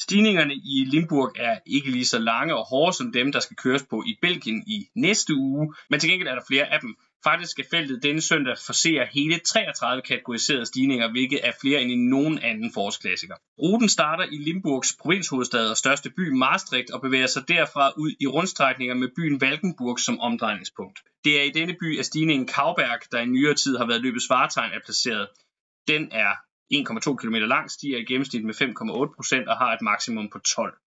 Stigningerne 0.00 0.54
i 0.54 0.84
Limburg 0.86 1.32
er 1.36 1.58
ikke 1.66 1.90
lige 1.90 2.06
så 2.06 2.18
lange 2.18 2.56
og 2.56 2.64
hårde 2.64 2.96
som 2.96 3.12
dem, 3.12 3.32
der 3.32 3.40
skal 3.40 3.56
køres 3.56 3.82
på 3.90 4.04
i 4.06 4.18
Belgien 4.22 4.64
i 4.66 4.86
næste 4.96 5.34
uge, 5.34 5.74
men 5.90 6.00
til 6.00 6.10
gengæld 6.10 6.28
er 6.28 6.34
der 6.34 6.48
flere 6.48 6.72
af 6.72 6.80
dem. 6.80 6.96
Faktisk 7.24 7.50
skal 7.50 7.64
feltet 7.70 8.02
denne 8.02 8.20
søndag 8.20 8.56
forsere 8.66 9.06
hele 9.12 9.38
33 9.38 10.02
kategoriserede 10.02 10.66
stigninger, 10.66 11.10
hvilket 11.10 11.40
er 11.42 11.52
flere 11.60 11.82
end 11.82 11.90
i 11.90 11.96
nogen 11.96 12.38
anden 12.38 12.72
forårsklassiker. 12.72 13.34
Ruten 13.58 13.88
starter 13.88 14.24
i 14.24 14.36
Limburgs 14.36 14.96
provinshovedstad 15.00 15.70
og 15.70 15.76
største 15.76 16.10
by 16.10 16.28
Maastricht 16.30 16.90
og 16.90 17.00
bevæger 17.00 17.26
sig 17.26 17.48
derfra 17.48 17.92
ud 17.96 18.12
i 18.20 18.26
rundstrækninger 18.26 18.94
med 18.94 19.08
byen 19.16 19.40
Valkenburg 19.40 19.98
som 19.98 20.20
omdrejningspunkt. 20.20 20.98
Det 21.24 21.40
er 21.40 21.44
i 21.44 21.50
denne 21.50 21.76
by, 21.80 21.98
at 21.98 22.06
stigningen 22.06 22.46
Kauberg, 22.46 23.00
der 23.12 23.20
i 23.20 23.26
nyere 23.26 23.54
tid 23.54 23.76
har 23.76 23.86
været 23.86 24.00
løbets 24.02 24.30
varetegn, 24.30 24.72
er 24.72 24.80
placeret. 24.84 25.28
Den 25.88 26.08
er 26.12 26.32
1,2 26.74 27.16
km 27.16 27.34
lang, 27.34 27.70
stiger 27.70 27.98
i 27.98 28.04
gennemsnit 28.04 28.44
med 28.44 28.54
5,8% 28.54 29.50
og 29.50 29.56
har 29.56 29.72
et 29.72 29.82
maksimum 29.82 30.30
på 30.32 30.38
12. 30.38 30.78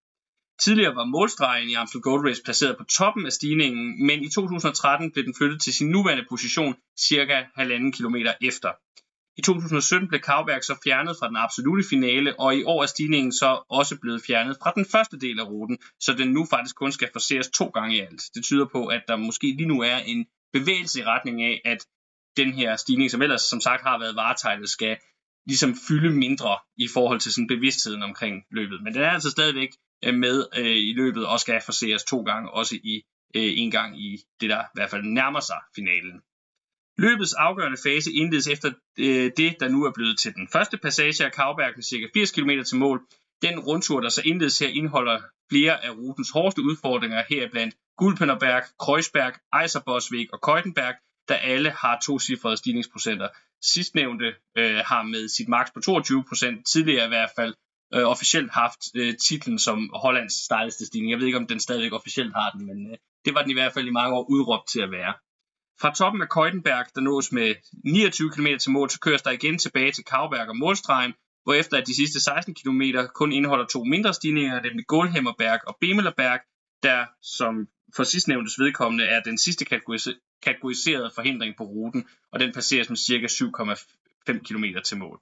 Tidligere 0.63 0.95
var 0.95 1.05
målstregen 1.05 1.69
i 1.69 1.73
Amstel 1.73 2.01
Gold 2.01 2.27
Race 2.27 2.41
placeret 2.43 2.77
på 2.77 2.83
toppen 2.83 3.25
af 3.25 3.31
stigningen, 3.31 4.05
men 4.05 4.23
i 4.23 4.29
2013 4.29 5.11
blev 5.11 5.25
den 5.25 5.35
flyttet 5.37 5.61
til 5.61 5.73
sin 5.73 5.89
nuværende 5.89 6.25
position 6.29 6.75
cirka 6.99 7.41
1,5 7.41 7.91
km 7.97 8.15
efter. 8.41 8.71
I 9.37 9.41
2017 9.41 10.07
blev 10.07 10.21
Kauberg 10.21 10.63
så 10.63 10.75
fjernet 10.83 11.15
fra 11.19 11.27
den 11.27 11.35
absolute 11.35 11.83
finale, 11.89 12.39
og 12.39 12.55
i 12.55 12.63
år 12.63 12.81
er 12.83 12.85
stigningen 12.85 13.31
så 13.31 13.63
også 13.69 13.99
blevet 14.01 14.21
fjernet 14.27 14.57
fra 14.63 14.71
den 14.75 14.85
første 14.85 15.19
del 15.19 15.39
af 15.39 15.43
ruten, 15.43 15.77
så 15.99 16.13
den 16.13 16.33
nu 16.33 16.45
faktisk 16.45 16.75
kun 16.75 16.91
skal 16.91 17.09
forseres 17.13 17.49
to 17.49 17.65
gange 17.65 17.95
i 17.95 17.99
alt. 17.99 18.21
Det 18.35 18.43
tyder 18.43 18.65
på, 18.65 18.85
at 18.85 19.01
der 19.07 19.15
måske 19.15 19.47
lige 19.57 19.67
nu 19.67 19.81
er 19.81 19.97
en 19.97 20.25
bevægelse 20.53 20.99
i 20.99 21.03
retning 21.03 21.43
af, 21.43 21.61
at 21.65 21.85
den 22.37 22.53
her 22.53 22.75
stigning, 22.75 23.11
som 23.11 23.21
ellers 23.21 23.41
som 23.41 23.61
sagt 23.61 23.83
har 23.83 23.99
været 23.99 24.15
varetegnet, 24.15 24.69
skal 24.69 24.97
ligesom 25.47 25.75
fylde 25.87 26.09
mindre 26.09 26.57
i 26.77 26.87
forhold 26.93 27.19
til 27.19 27.33
sådan 27.33 27.47
bevidstheden 27.47 28.03
omkring 28.03 28.43
løbet. 28.51 28.83
Men 28.83 28.93
den 28.93 29.01
er 29.01 29.09
altså 29.09 29.29
stadigvæk 29.29 29.69
øh, 30.05 30.13
med 30.13 30.45
øh, 30.57 30.77
i 30.89 30.93
løbet 30.93 31.25
og 31.25 31.39
skal 31.39 31.61
forseres 31.65 32.03
to 32.03 32.21
gange, 32.21 32.51
også 32.51 32.75
i 32.83 32.95
øh, 33.35 33.53
en 33.61 33.71
gang 33.71 34.01
i 34.01 34.19
det, 34.41 34.49
der 34.49 34.61
i 34.61 34.73
hvert 34.73 34.89
fald 34.89 35.03
nærmer 35.03 35.39
sig 35.39 35.57
finalen. 35.75 36.21
Løbets 36.97 37.33
afgørende 37.33 37.77
fase 37.85 38.11
indledes 38.11 38.47
efter 38.47 38.71
øh, 38.99 39.31
det, 39.37 39.55
der 39.59 39.69
nu 39.69 39.83
er 39.83 39.91
blevet 39.91 40.19
til 40.19 40.33
den 40.33 40.47
første 40.47 40.77
passage 40.77 41.25
af 41.25 41.31
Kavberg 41.31 41.73
med 41.75 41.83
ca. 41.83 42.07
80 42.13 42.31
km 42.31 42.49
til 42.67 42.77
mål. 42.77 43.01
Den 43.41 43.59
rundtur, 43.59 43.99
der 44.01 44.09
så 44.09 44.21
indledes 44.25 44.59
her, 44.59 44.67
indeholder 44.67 45.21
flere 45.49 45.85
af 45.85 45.91
rutens 45.91 46.29
hårdeste 46.29 46.61
udfordringer, 46.61 47.23
heriblandt 47.29 47.75
Gulpenerberg, 47.97 48.63
Kreuzberg, 48.79 49.33
Eiserbosvik 49.61 50.27
og 50.33 50.41
Keutenberg, 50.41 50.95
der 51.27 51.35
alle 51.35 51.71
har 51.71 51.99
to 52.05 52.19
cifrede 52.19 52.57
stigningsprocenter. 52.57 53.27
Sidstnævnte 53.61 54.33
øh, 54.57 54.81
har 54.85 55.03
med 55.03 55.29
sit 55.29 55.49
maks 55.49 55.71
på 55.71 55.79
22%, 55.79 56.63
tidligere 56.63 57.05
i 57.05 57.07
hvert 57.07 57.29
fald 57.35 57.53
øh, 57.93 58.03
officielt 58.03 58.51
haft 58.51 58.79
øh, 58.95 59.17
titlen 59.17 59.59
som 59.59 59.89
Hollands 59.93 60.33
stejleste 60.45 60.85
stigning. 60.85 61.11
Jeg 61.11 61.19
ved 61.19 61.25
ikke, 61.25 61.37
om 61.37 61.47
den 61.47 61.59
stadigvæk 61.59 61.93
officielt 61.93 62.33
har 62.33 62.49
den, 62.49 62.65
men 62.65 62.91
øh, 62.91 62.97
det 63.25 63.33
var 63.33 63.41
den 63.41 63.51
i 63.51 63.53
hvert 63.53 63.73
fald 63.73 63.87
i 63.87 63.97
mange 63.99 64.15
år 64.15 64.25
udråbt 64.29 64.69
til 64.69 64.81
at 64.81 64.91
være. 64.91 65.13
Fra 65.81 65.93
toppen 65.93 66.21
af 66.21 66.29
Køjtenberg, 66.29 66.85
der 66.95 67.01
nås 67.01 67.31
med 67.31 67.55
29 67.85 68.31
km 68.31 68.47
til 68.61 68.71
mål, 68.71 68.89
så 68.89 68.99
køres 68.99 69.21
der 69.21 69.31
igen 69.31 69.57
tilbage 69.57 69.91
til 69.91 70.03
Kauberg 70.03 70.47
og 70.47 70.57
målstregen, 70.57 71.13
hvor 71.43 71.53
efter 71.53 71.77
at 71.77 71.87
de 71.87 71.95
sidste 71.95 72.19
16 72.19 72.55
km 72.55 72.81
kun 73.15 73.31
indeholder 73.31 73.65
to 73.65 73.83
mindre 73.83 74.13
stigninger, 74.13 74.61
nemlig 74.61 74.87
Gålhemmerberg 74.87 75.59
og 75.67 75.77
Bemelerberg, 75.81 76.39
der 76.83 77.05
som 77.21 77.67
for 77.95 78.03
sidstnævntes 78.03 78.59
vedkommende 78.59 79.05
er 79.05 79.21
den 79.21 79.37
sidste 79.37 79.65
kategoriseret 80.43 81.13
forhindring 81.15 81.55
på 81.57 81.63
ruten, 81.63 82.07
og 82.31 82.39
den 82.39 82.53
passeres 82.53 82.89
med 82.89 82.97
ca. 82.97 83.27
7,5 84.33 84.39
km 84.47 84.65
til 84.85 84.97
mål. 84.97 85.19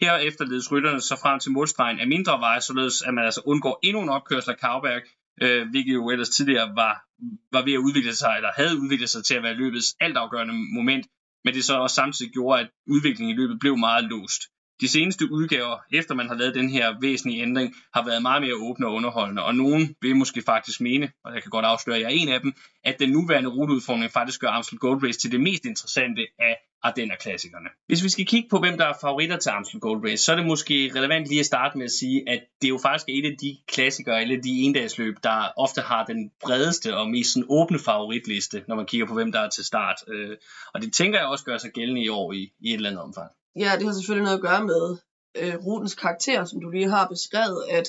Herefter 0.00 0.44
ledes 0.44 0.72
rytterne 0.72 1.00
så 1.00 1.18
frem 1.22 1.40
til 1.40 1.52
målstregen 1.52 2.00
af 2.00 2.06
mindre 2.06 2.40
veje, 2.40 2.60
således 2.60 3.02
at 3.02 3.14
man 3.14 3.24
altså 3.24 3.42
undgår 3.44 3.78
endnu 3.82 4.02
en 4.02 4.08
opkørsel 4.08 4.50
af 4.50 4.58
Kavberg, 4.58 5.02
øh, 5.42 5.68
hvilket 5.70 5.94
jo 5.94 6.10
ellers 6.10 6.28
tidligere 6.28 6.76
var, 6.76 7.04
var 7.52 7.64
ved 7.64 7.72
at 7.72 7.78
udvikle 7.78 8.14
sig, 8.14 8.34
eller 8.36 8.50
havde 8.56 8.78
udviklet 8.78 9.10
sig 9.10 9.24
til 9.24 9.34
at 9.34 9.42
være 9.42 9.54
løbets 9.54 9.96
altafgørende 10.00 10.54
moment, 10.74 11.06
men 11.44 11.54
det 11.54 11.64
så 11.64 11.76
også 11.76 11.94
samtidig 11.94 12.32
gjorde, 12.32 12.60
at 12.60 12.68
udviklingen 12.86 13.34
i 13.34 13.38
løbet 13.40 13.58
blev 13.60 13.76
meget 13.76 14.04
låst. 14.04 14.42
De 14.80 14.88
seneste 14.88 15.32
udgaver, 15.32 15.76
efter 15.92 16.14
man 16.14 16.28
har 16.28 16.34
lavet 16.34 16.54
den 16.54 16.70
her 16.70 17.00
væsentlige 17.00 17.42
ændring, 17.42 17.74
har 17.94 18.04
været 18.04 18.22
meget 18.22 18.42
mere 18.42 18.54
åbne 18.54 18.86
og 18.86 18.94
underholdende, 18.94 19.42
og 19.42 19.54
nogen 19.54 19.96
vil 20.02 20.16
måske 20.16 20.42
faktisk 20.42 20.80
mene, 20.80 21.12
og 21.24 21.34
jeg 21.34 21.42
kan 21.42 21.50
godt 21.50 21.64
afsløre, 21.64 21.96
at 21.96 22.02
jeg 22.02 22.08
er 22.08 22.14
en 22.14 22.28
af 22.28 22.40
dem, 22.40 22.52
at 22.84 22.96
den 22.98 23.10
nuværende 23.10 23.50
ruteudformning 23.50 24.12
faktisk 24.12 24.40
gør 24.40 24.48
Amstel 24.48 24.78
Gold 24.78 25.04
Race 25.04 25.18
til 25.20 25.32
det 25.32 25.40
mest 25.40 25.64
interessante 25.64 26.26
af 26.38 26.56
Ardenner-klassikerne. 26.82 27.68
Hvis 27.86 28.04
vi 28.04 28.08
skal 28.08 28.26
kigge 28.26 28.48
på, 28.48 28.58
hvem 28.58 28.78
der 28.78 28.84
er 28.84 28.94
favoritter 29.00 29.36
til 29.36 29.50
Amstel 29.50 29.80
Gold 29.80 30.04
Race, 30.04 30.24
så 30.24 30.32
er 30.32 30.36
det 30.36 30.46
måske 30.46 30.92
relevant 30.94 31.26
lige 31.26 31.40
at 31.40 31.46
starte 31.46 31.78
med 31.78 31.84
at 31.84 31.90
sige, 31.90 32.28
at 32.28 32.40
det 32.60 32.68
er 32.68 32.74
jo 32.76 32.78
faktisk 32.82 33.08
et 33.08 33.24
af 33.24 33.36
de 33.40 33.58
klassikere, 33.68 34.22
eller 34.22 34.42
de 34.42 34.50
endagsløb, 34.50 35.16
der 35.22 35.52
ofte 35.56 35.80
har 35.80 36.04
den 36.04 36.30
bredeste 36.44 36.96
og 36.96 37.10
mest 37.10 37.32
sådan 37.32 37.46
åbne 37.48 37.78
favoritliste, 37.78 38.64
når 38.68 38.76
man 38.76 38.86
kigger 38.86 39.06
på, 39.06 39.14
hvem 39.14 39.32
der 39.32 39.40
er 39.40 39.48
til 39.48 39.64
start. 39.64 39.96
Øh, 40.08 40.36
og 40.74 40.82
det 40.82 40.92
tænker 40.92 41.18
jeg 41.18 41.28
også 41.28 41.44
gør 41.44 41.58
sig 41.58 41.70
gældende 41.70 42.02
i 42.02 42.08
år 42.08 42.32
i, 42.32 42.52
i 42.60 42.68
et 42.68 42.74
eller 42.74 42.90
andet 42.90 43.02
omfang. 43.02 43.30
Ja, 43.58 43.72
det 43.78 43.86
har 43.86 43.92
selvfølgelig 43.92 44.24
noget 44.24 44.38
at 44.38 44.42
gøre 44.42 44.64
med 44.64 44.96
øh, 45.40 45.66
rutens 45.66 45.94
karakter, 45.94 46.44
som 46.44 46.60
du 46.60 46.70
lige 46.70 46.88
har 46.88 47.08
beskrevet, 47.08 47.64
at 47.70 47.86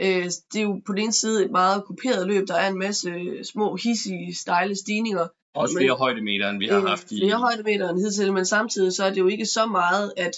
øh, 0.00 0.24
det 0.52 0.58
er 0.58 0.62
jo 0.62 0.82
på 0.86 0.92
den 0.92 1.02
ene 1.02 1.12
side 1.12 1.44
et 1.44 1.50
meget 1.50 1.84
kuperet 1.84 2.26
løb, 2.26 2.48
der 2.48 2.54
er 2.54 2.68
en 2.68 2.78
masse 2.78 3.10
små, 3.44 3.76
hissige, 3.76 4.34
stejle 4.34 4.76
stigninger, 4.76 5.26
også 5.54 5.76
flere 5.78 5.96
højdemeter, 5.96 6.50
end 6.50 6.58
vi 6.58 6.66
har 6.66 6.80
haft 6.80 7.12
i... 7.12 7.20
Flere 7.20 7.36
højdemeter 7.36 7.88
end 7.88 8.00
hidtil, 8.00 8.32
men 8.32 8.46
samtidig 8.46 8.92
så 8.92 9.04
er 9.04 9.10
det 9.10 9.18
jo 9.18 9.26
ikke 9.26 9.46
så 9.46 9.66
meget, 9.66 10.12
at 10.16 10.34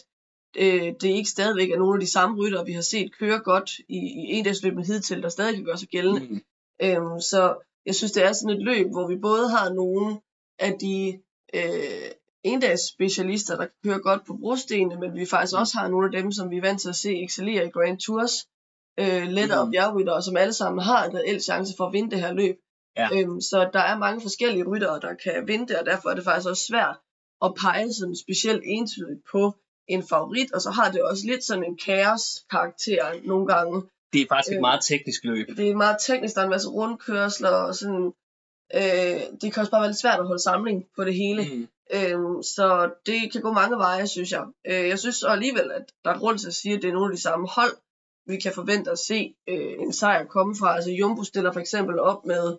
øh, 0.57 0.93
det 1.01 1.09
ikke 1.09 1.31
stadigvæk 1.31 1.71
er 1.71 1.79
nogle 1.79 1.95
af 1.95 2.01
de 2.01 2.13
samme 2.13 2.37
rytter, 2.37 2.65
vi 2.65 2.73
har 2.73 2.83
set 2.83 3.19
køre 3.19 3.39
godt 3.39 3.71
i, 3.89 3.99
i 3.99 4.33
endagsløbet 4.33 4.87
hidtil, 4.87 5.23
der 5.23 5.29
stadig 5.29 5.55
kan 5.55 5.65
gøre 5.65 5.79
sig 5.79 5.89
gældende. 5.89 6.21
Mm. 6.21 6.41
Øhm, 6.83 7.21
så 7.21 7.55
jeg 7.87 7.95
synes, 7.95 8.13
det 8.13 8.25
er 8.25 8.33
sådan 8.33 8.57
et 8.57 8.65
løb, 8.65 8.87
hvor 8.91 9.09
vi 9.09 9.17
både 9.17 9.49
har 9.49 9.73
nogle 9.73 10.21
af 10.59 10.79
de 10.81 11.21
øh, 11.55 12.11
endags 12.45 12.83
specialister, 12.89 13.57
der 13.57 13.67
kører 13.85 13.99
godt 13.99 14.27
på 14.27 14.37
brostenene, 14.41 15.01
men 15.01 15.15
vi 15.15 15.27
faktisk 15.27 15.59
også 15.59 15.79
har 15.79 15.89
nogle 15.89 16.07
af 16.07 16.23
dem, 16.23 16.33
som 16.33 16.51
vi 16.51 16.57
er 16.57 16.61
vant 16.61 16.81
til 16.81 16.89
at 16.89 16.97
se 16.97 17.23
excellere 17.25 17.67
i 17.67 17.71
Grand 17.71 17.99
Tours, 17.99 18.33
øh, 19.01 19.29
lettere 19.29 19.65
mm. 19.65 19.71
bjergrytter, 19.71 20.21
som 20.21 20.37
alle 20.37 20.53
sammen 20.53 20.83
har 20.83 21.05
en 21.05 21.17
reel 21.17 21.41
chance 21.41 21.75
for 21.77 21.87
at 21.87 21.93
vinde 21.93 22.11
det 22.11 22.21
her 22.21 22.33
løb. 22.33 22.57
Ja. 22.97 23.09
Øhm, 23.15 23.41
så 23.41 23.71
der 23.73 23.81
er 23.81 23.99
mange 23.99 24.21
forskellige 24.21 24.65
ryttere, 24.65 25.01
der 25.01 25.15
kan 25.15 25.49
vinde 25.49 25.69
det, 25.69 25.79
og 25.79 25.87
derfor 25.87 26.09
er 26.11 26.15
det 26.15 26.25
faktisk 26.25 26.49
også 26.49 26.65
svært 26.67 26.97
at 27.45 27.55
pege 27.55 27.93
sådan 27.93 28.17
specielt 28.17 28.63
entydigt 28.67 29.21
på 29.33 29.55
en 29.89 30.03
favorit, 30.09 30.53
og 30.53 30.61
så 30.61 30.71
har 30.71 30.91
det 30.91 31.03
også 31.03 31.27
lidt 31.27 31.45
sådan 31.45 31.65
en 31.65 31.77
kaos-karakter 31.77 33.27
nogle 33.27 33.47
gange. 33.47 33.83
Det 34.13 34.21
er 34.21 34.27
faktisk 34.29 34.53
et 34.53 34.55
øhm, 34.55 34.61
meget 34.61 34.85
teknisk 34.85 35.25
løb. 35.25 35.47
Det 35.57 35.71
er 35.71 35.75
meget 35.75 35.97
teknisk, 36.07 36.35
der 36.35 36.41
er 36.41 36.45
en 36.45 36.51
masse 36.51 36.69
rundkørsler, 36.69 37.49
og 37.49 37.75
sådan, 37.75 38.13
øh, 38.75 39.21
det 39.41 39.53
kan 39.53 39.61
også 39.61 39.71
bare 39.71 39.81
være 39.81 39.91
lidt 39.91 40.01
svært 40.01 40.21
at 40.21 40.27
holde 40.27 40.43
samling 40.43 40.85
på 40.97 41.05
det 41.05 41.15
hele. 41.15 41.43
Mm. 41.43 41.69
Øhm, 41.99 42.43
så 42.43 42.67
det 43.07 43.33
kan 43.33 43.43
gå 43.43 43.53
mange 43.53 43.77
veje, 43.77 44.07
synes 44.07 44.31
jeg. 44.31 44.45
Øh, 44.67 44.89
jeg 44.89 44.99
synes 44.99 45.23
alligevel, 45.23 45.71
at 45.79 45.85
der 46.05 46.11
er 46.11 46.19
grund 46.19 46.39
til 46.39 46.47
at 46.47 46.55
sige, 46.55 46.75
at 46.75 46.83
det 46.83 46.89
er 46.89 46.93
nogle 46.93 47.13
af 47.13 47.17
de 47.17 47.23
samme 47.23 47.49
hold, 47.49 47.77
vi 48.27 48.37
kan 48.37 48.53
forvente 48.55 48.91
at 48.91 48.99
se 48.99 49.35
øh, 49.49 49.75
en 49.79 49.93
sejr 49.93 50.25
komme 50.27 50.57
fra. 50.57 50.75
Altså 50.75 50.91
Jumbo 50.91 51.25
stiller 51.25 51.53
for 51.53 51.61
eksempel 51.61 51.99
op 52.01 52.25
med 52.27 52.57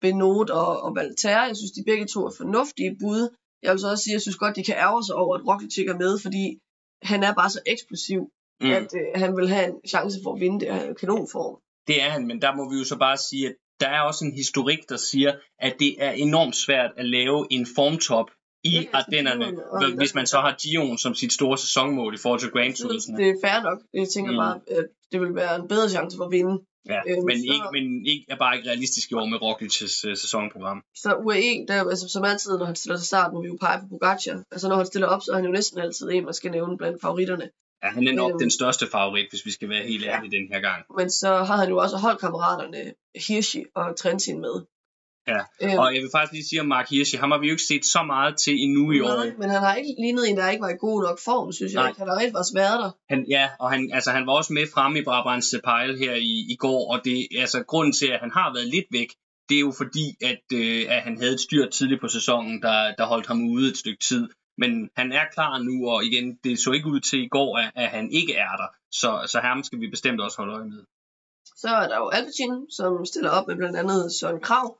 Benot 0.00 0.50
og, 0.50 0.82
og 0.82 0.94
Valterre. 0.96 1.42
Jeg 1.42 1.56
synes, 1.56 1.72
de 1.72 1.84
begge 1.86 2.06
to 2.06 2.26
er 2.26 2.32
fornuftige 2.36 2.96
bud. 3.00 3.22
Jeg 3.62 3.72
vil 3.72 3.80
så 3.80 3.90
også 3.90 4.04
sige, 4.04 4.12
at 4.12 4.16
jeg 4.18 4.22
synes 4.22 4.36
godt, 4.36 4.56
de 4.56 4.64
kan 4.64 4.76
ærge 4.76 5.04
sig 5.04 5.14
over, 5.14 5.36
at 5.36 5.46
Roglic 5.48 5.78
er 5.78 5.98
med, 5.98 6.18
fordi 6.18 6.58
han 7.02 7.22
er 7.22 7.34
bare 7.34 7.50
så 7.50 7.60
eksplosiv, 7.66 8.20
mm. 8.60 8.70
at 8.70 8.90
øh, 9.00 9.06
han 9.22 9.36
vil 9.36 9.48
have 9.48 9.66
en 9.68 9.80
chance 9.88 10.18
for 10.24 10.34
at 10.34 10.40
vinde 10.40 10.60
det 10.60 10.74
her 10.74 10.94
kanonform. 10.94 11.56
Det 11.86 12.02
er 12.02 12.10
han, 12.10 12.26
men 12.26 12.42
der 12.42 12.54
må 12.56 12.70
vi 12.70 12.76
jo 12.78 12.84
så 12.84 12.98
bare 12.98 13.16
sige, 13.16 13.48
at 13.48 13.54
der 13.80 13.88
er 13.88 14.00
også 14.00 14.24
en 14.24 14.34
historik, 14.34 14.88
der 14.88 14.96
siger, 14.96 15.32
at 15.58 15.76
det 15.78 15.92
er 15.98 16.10
enormt 16.10 16.56
svært 16.56 16.90
at 16.96 17.06
lave 17.06 17.46
en 17.50 17.66
formtop 17.76 18.30
i 18.64 18.88
Ardennerne, 18.92 19.96
hvis 19.96 20.14
man 20.14 20.26
så 20.26 20.38
har 20.40 20.56
Gion 20.62 20.98
som 20.98 21.14
sit 21.14 21.32
store 21.32 21.58
sæsonmål 21.58 22.14
i 22.14 22.18
forhold 22.18 22.40
til 22.40 22.50
Grand 22.50 22.74
Tours. 22.74 23.04
Det 23.04 23.28
er 23.28 23.34
fair 23.44 23.62
nok. 23.62 23.78
Jeg 23.94 24.08
tænker 24.08 24.32
mm. 24.32 24.36
bare, 24.36 24.60
at 24.78 24.86
det 25.12 25.20
vil 25.20 25.34
være 25.34 25.56
en 25.56 25.68
bedre 25.68 25.88
chance 25.88 26.16
for 26.16 26.24
at 26.24 26.30
vinde. 26.30 26.58
Ja, 26.88 27.00
øhm, 27.08 27.24
men, 27.28 27.36
så, 27.38 27.52
ikke, 27.54 27.68
men 27.72 28.06
ikke, 28.06 28.26
er 28.28 28.36
bare 28.36 28.56
ikke 28.56 28.68
realistisk 28.68 29.10
i 29.10 29.14
år 29.14 29.26
med 29.32 29.38
Roglic's 29.46 30.08
uh, 30.08 30.16
sæsonprogram. 30.16 30.82
Så 30.94 31.14
UAE, 31.14 31.66
der, 31.68 31.88
altså, 31.88 32.08
som 32.08 32.24
altid, 32.24 32.58
når 32.58 32.66
han 32.66 32.76
stiller 32.76 32.96
til 32.96 33.06
start, 33.06 33.32
må 33.32 33.42
vi 33.42 33.48
jo 33.48 33.58
pege 33.60 33.80
på 33.80 33.86
Pogacar. 33.88 34.42
Altså 34.50 34.68
når 34.68 34.76
han 34.76 34.86
stiller 34.86 35.08
op, 35.08 35.22
så 35.22 35.30
er 35.32 35.36
han 35.36 35.44
jo 35.44 35.50
næsten 35.50 35.80
altid 35.80 36.10
en, 36.10 36.24
man 36.24 36.34
skal 36.34 36.50
nævne 36.50 36.78
blandt 36.78 37.00
favoritterne. 37.02 37.50
Ja, 37.82 37.88
han 37.88 38.08
er 38.08 38.12
nok 38.12 38.32
øhm, 38.32 38.38
den 38.38 38.50
største 38.50 38.86
favorit, 38.92 39.26
hvis 39.30 39.46
vi 39.46 39.50
skal 39.50 39.68
være 39.68 39.82
helt 39.82 40.04
ærlige 40.04 40.30
ja. 40.32 40.38
den 40.38 40.48
her 40.52 40.60
gang. 40.60 40.84
Men 40.98 41.10
så 41.10 41.30
har 41.48 41.56
han 41.56 41.68
jo 41.68 41.76
også 41.78 41.96
holdkammeraterne 41.96 42.94
Hirschi 43.26 43.64
og 43.74 43.96
Trentin 43.96 44.40
med. 44.40 44.54
Ja, 45.26 45.40
øhm, 45.62 45.78
og 45.78 45.94
jeg 45.94 46.02
vil 46.02 46.10
faktisk 46.14 46.32
lige 46.32 46.48
sige 46.48 46.60
om 46.60 46.66
Mark 46.66 46.90
Hirschi, 46.90 47.18
ham 47.18 47.30
har 47.30 47.38
vi 47.38 47.46
jo 47.46 47.52
ikke 47.52 47.62
set 47.62 47.84
så 47.84 48.02
meget 48.02 48.36
til 48.36 48.54
endnu 48.64 48.92
i 48.92 49.00
år. 49.00 49.08
Nej, 49.08 49.32
men 49.38 49.50
han 49.50 49.62
har 49.62 49.74
ikke 49.74 49.94
lignet 49.98 50.28
en, 50.28 50.36
der 50.36 50.50
ikke 50.50 50.62
var 50.62 50.68
i 50.68 50.80
god 50.86 51.02
nok 51.02 51.18
form, 51.24 51.52
synes 51.52 51.72
jeg. 51.72 51.82
Nej. 51.82 51.92
Han 51.98 52.08
har 52.08 52.16
rigtig 52.18 52.32
faktisk 52.32 52.54
været 52.54 52.78
der. 52.82 52.90
Han, 53.10 53.26
ja, 53.28 53.48
og 53.60 53.70
han, 53.70 53.90
altså, 53.92 54.10
han 54.10 54.26
var 54.26 54.32
også 54.32 54.52
med 54.52 54.66
fremme 54.74 54.98
i 54.98 55.04
Brabants 55.04 55.54
Pejl 55.64 55.98
her 55.98 56.14
i, 56.14 56.34
i 56.54 56.56
går, 56.64 56.92
og 56.92 57.04
det, 57.04 57.28
altså, 57.38 57.62
grunden 57.62 57.92
til, 57.92 58.06
at 58.06 58.20
han 58.20 58.30
har 58.38 58.52
været 58.54 58.68
lidt 58.76 58.88
væk, 58.90 59.10
det 59.48 59.56
er 59.56 59.60
jo 59.68 59.72
fordi, 59.82 60.06
at, 60.30 60.44
øh, 60.54 60.82
at 60.94 61.02
han 61.02 61.18
havde 61.18 61.32
et 61.32 61.40
styr 61.40 61.66
tidligt 61.68 62.00
på 62.00 62.08
sæsonen, 62.08 62.62
der, 62.62 62.94
der 62.98 63.06
holdt 63.06 63.26
ham 63.26 63.48
ude 63.54 63.70
et 63.70 63.76
stykke 63.76 64.02
tid. 64.10 64.28
Men 64.58 64.90
han 64.96 65.12
er 65.12 65.24
klar 65.34 65.58
nu, 65.58 65.88
og 65.90 66.04
igen, 66.04 66.26
det 66.44 66.58
så 66.58 66.70
ikke 66.72 66.88
ud 66.88 67.00
til 67.00 67.20
i 67.22 67.28
går, 67.28 67.58
at, 67.58 67.70
at 67.74 67.88
han 67.88 68.12
ikke 68.12 68.34
er 68.34 68.54
der. 68.60 68.68
Så, 69.00 69.10
så 69.32 69.38
ham 69.40 69.62
skal 69.62 69.80
vi 69.80 69.90
bestemt 69.90 70.20
også 70.20 70.36
holde 70.36 70.54
øje 70.54 70.64
med. 70.64 70.82
Så 71.62 71.68
er 71.68 71.88
der 71.88 71.98
jo 71.98 72.08
Alpecin, 72.08 72.70
som 72.70 73.06
stiller 73.06 73.30
op 73.30 73.46
med 73.48 73.56
blandt 73.56 73.76
andet 73.76 74.12
Søren 74.20 74.40
Krav, 74.40 74.78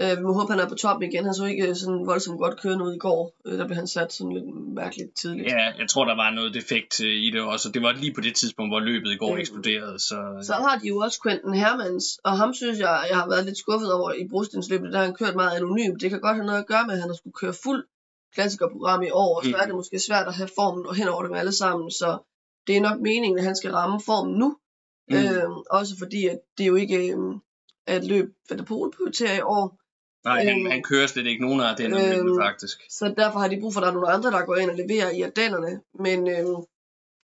Øh, 0.00 0.18
vi 0.18 0.22
må 0.22 0.32
håbe, 0.32 0.52
han 0.52 0.60
er 0.60 0.68
på 0.68 0.74
top 0.74 1.02
igen. 1.02 1.24
Han 1.24 1.34
så 1.34 1.44
ikke 1.44 1.74
sådan 1.74 2.06
voldsomt 2.06 2.38
godt 2.38 2.60
kørende 2.60 2.84
ud 2.84 2.94
i 2.94 2.98
går. 2.98 3.32
Øh, 3.46 3.58
der 3.58 3.66
blev 3.66 3.76
han 3.76 3.86
sat 3.86 4.12
sådan 4.12 4.32
lidt 4.32 4.74
mærkeligt 4.74 5.16
tidligt. 5.16 5.46
Ja, 5.46 5.64
jeg 5.78 5.88
tror, 5.88 6.04
der 6.04 6.16
var 6.16 6.30
noget 6.30 6.54
defekt 6.54 7.00
øh, 7.00 7.24
i 7.26 7.30
det 7.30 7.40
også. 7.40 7.68
Det 7.68 7.82
var 7.82 7.92
lige 7.92 8.14
på 8.14 8.20
det 8.20 8.34
tidspunkt, 8.34 8.70
hvor 8.72 8.80
løbet 8.80 9.10
i 9.12 9.16
går 9.16 9.32
mm. 9.34 9.40
eksploderede. 9.40 9.98
Så, 9.98 10.16
så 10.42 10.52
har 10.52 10.78
de 10.82 10.88
jo 10.88 10.98
også 10.98 11.18
Quentin 11.22 11.54
Hermans, 11.54 12.04
og 12.24 12.38
ham 12.38 12.54
synes 12.54 12.78
jeg, 12.78 13.06
jeg 13.10 13.16
har 13.18 13.28
været 13.28 13.44
lidt 13.44 13.58
skuffet 13.58 13.92
over 13.92 14.12
i 14.12 14.28
brostensløbet. 14.28 14.92
Der 14.92 14.98
har 14.98 15.04
han 15.04 15.14
kørt 15.14 15.34
meget 15.34 15.56
anonymt. 15.56 16.00
Det 16.00 16.10
kan 16.10 16.20
godt 16.20 16.36
have 16.36 16.46
noget 16.46 16.60
at 16.60 16.66
gøre 16.66 16.86
med, 16.86 16.94
at 16.94 17.00
han 17.00 17.10
har 17.10 17.16
skulle 17.16 17.34
køre 17.42 17.54
fuld 17.64 17.84
klassikerprogram 18.34 19.02
i 19.02 19.10
år, 19.10 19.36
og 19.36 19.44
så 19.44 19.50
mm. 19.50 19.60
er 19.60 19.66
det 19.66 19.74
måske 19.74 19.98
svært 19.98 20.26
at 20.26 20.34
have 20.34 20.48
formen 20.58 20.86
og 20.86 20.94
hen 20.94 21.08
over 21.08 21.22
dem 21.22 21.34
alle 21.34 21.52
sammen. 21.52 21.90
Så 21.90 22.18
det 22.66 22.76
er 22.76 22.80
nok 22.80 23.00
meningen, 23.00 23.38
at 23.38 23.44
han 23.44 23.56
skal 23.56 23.72
ramme 23.72 24.00
formen 24.06 24.34
nu. 24.34 24.56
Mm. 25.10 25.16
Øh, 25.16 25.50
også 25.70 25.94
fordi, 25.98 26.26
at 26.26 26.38
det 26.58 26.64
er 26.64 26.68
jo 26.68 26.74
ikke 26.74 27.12
øh, 27.12 27.96
et 27.96 28.04
løb, 28.04 28.26
hvad 28.46 28.58
der 28.58 28.64
prioriterer 28.64 29.36
i 29.38 29.40
år. 29.40 29.78
Nej, 30.28 30.44
han, 30.44 30.66
øh, 30.66 30.72
han 30.72 30.82
kører 30.82 31.06
slet 31.06 31.26
ikke 31.26 31.42
nogen 31.46 31.60
af 31.60 31.76
den 31.76 31.92
øh, 31.92 32.42
faktisk. 32.44 32.78
Så 32.90 33.14
derfor 33.16 33.38
har 33.38 33.48
de 33.48 33.60
brug 33.60 33.72
for, 33.72 33.80
at 33.80 33.84
der 33.84 33.90
er 33.90 33.94
nogle 33.94 34.12
andre, 34.16 34.30
der 34.30 34.46
går 34.46 34.56
ind 34.56 34.70
og 34.70 34.76
leverer 34.76 35.10
i 35.10 35.22
Ardennerne. 35.22 35.80
Men 36.04 36.28
øh, 36.28 36.46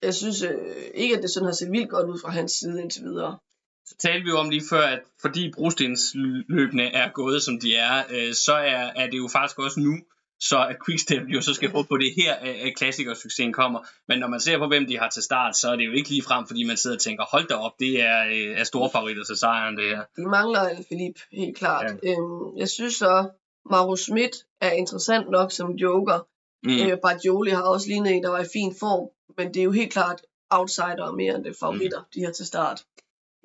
jeg 0.02 0.14
synes 0.14 0.42
øh, 0.42 0.50
ikke, 0.94 1.16
at 1.16 1.22
det 1.22 1.30
sådan 1.30 1.46
har 1.46 1.52
set 1.52 1.72
vildt 1.72 1.90
godt 1.90 2.08
ud 2.08 2.18
fra 2.22 2.30
hans 2.30 2.52
side 2.52 2.82
indtil 2.82 3.02
videre. 3.04 3.38
Så 3.86 3.94
talte 3.98 4.24
vi 4.24 4.30
jo 4.30 4.38
om 4.38 4.50
lige 4.50 4.68
før, 4.70 4.86
at 4.94 5.02
fordi 5.20 5.52
brostensløbene 5.56 6.86
er 7.02 7.08
gået, 7.12 7.42
som 7.42 7.60
de 7.60 7.76
er, 7.76 8.02
øh, 8.10 8.34
så 8.34 8.54
er, 8.54 8.84
er 8.96 9.06
det 9.10 9.18
jo 9.18 9.28
faktisk 9.32 9.58
også 9.58 9.80
nu, 9.80 9.94
så 10.40 10.66
at 10.70 10.76
Quickstep 10.86 11.22
jo 11.28 11.40
så 11.40 11.54
skal 11.54 11.70
håbe 11.70 11.88
på 11.88 11.96
det 11.96 12.12
her, 12.16 12.34
at 12.34 12.72
klassikersuccesen 12.76 13.52
kommer. 13.52 13.80
Men 14.08 14.18
når 14.18 14.28
man 14.28 14.40
ser 14.40 14.58
på, 14.58 14.66
hvem 14.66 14.86
de 14.86 14.98
har 14.98 15.08
til 15.08 15.22
start, 15.22 15.56
så 15.56 15.72
er 15.72 15.76
det 15.76 15.86
jo 15.86 15.92
ikke 15.92 16.08
lige 16.08 16.22
frem, 16.22 16.46
fordi 16.46 16.64
man 16.64 16.76
sidder 16.76 16.96
og 16.96 17.02
tænker, 17.02 17.24
hold 17.24 17.48
da 17.48 17.54
op, 17.54 17.72
det 17.78 18.00
er, 18.00 18.26
øh, 18.26 18.60
er 18.60 18.64
store 18.64 18.90
favoritter 18.90 19.24
til 19.24 19.36
sejren, 19.36 19.76
det 19.76 19.84
her. 19.84 20.02
De 20.16 20.28
mangler 20.28 20.82
Philip, 20.86 21.18
helt 21.32 21.56
klart. 21.56 21.84
Ja. 22.02 22.10
Øhm, 22.10 22.56
jeg 22.56 22.68
synes 22.68 22.94
så, 22.94 23.28
Mauro 23.70 23.96
Schmidt 23.96 24.36
er 24.60 24.70
interessant 24.70 25.30
nok 25.30 25.52
som 25.52 25.70
joker. 25.70 26.26
Mm. 26.62 26.72
Øh, 26.72 26.98
Bargioli 27.02 27.50
har 27.50 27.62
også 27.62 27.88
lignet 27.88 28.12
en, 28.12 28.22
der 28.22 28.30
var 28.30 28.40
i 28.40 28.48
fin 28.52 28.74
form, 28.80 29.08
men 29.38 29.54
det 29.54 29.60
er 29.60 29.64
jo 29.64 29.70
helt 29.70 29.92
klart 29.92 30.20
outsider 30.50 31.12
mere 31.12 31.34
end 31.34 31.44
det 31.44 31.56
favoritter, 31.60 32.00
mm. 32.00 32.10
de 32.14 32.20
her 32.20 32.32
til 32.32 32.46
start. 32.46 32.84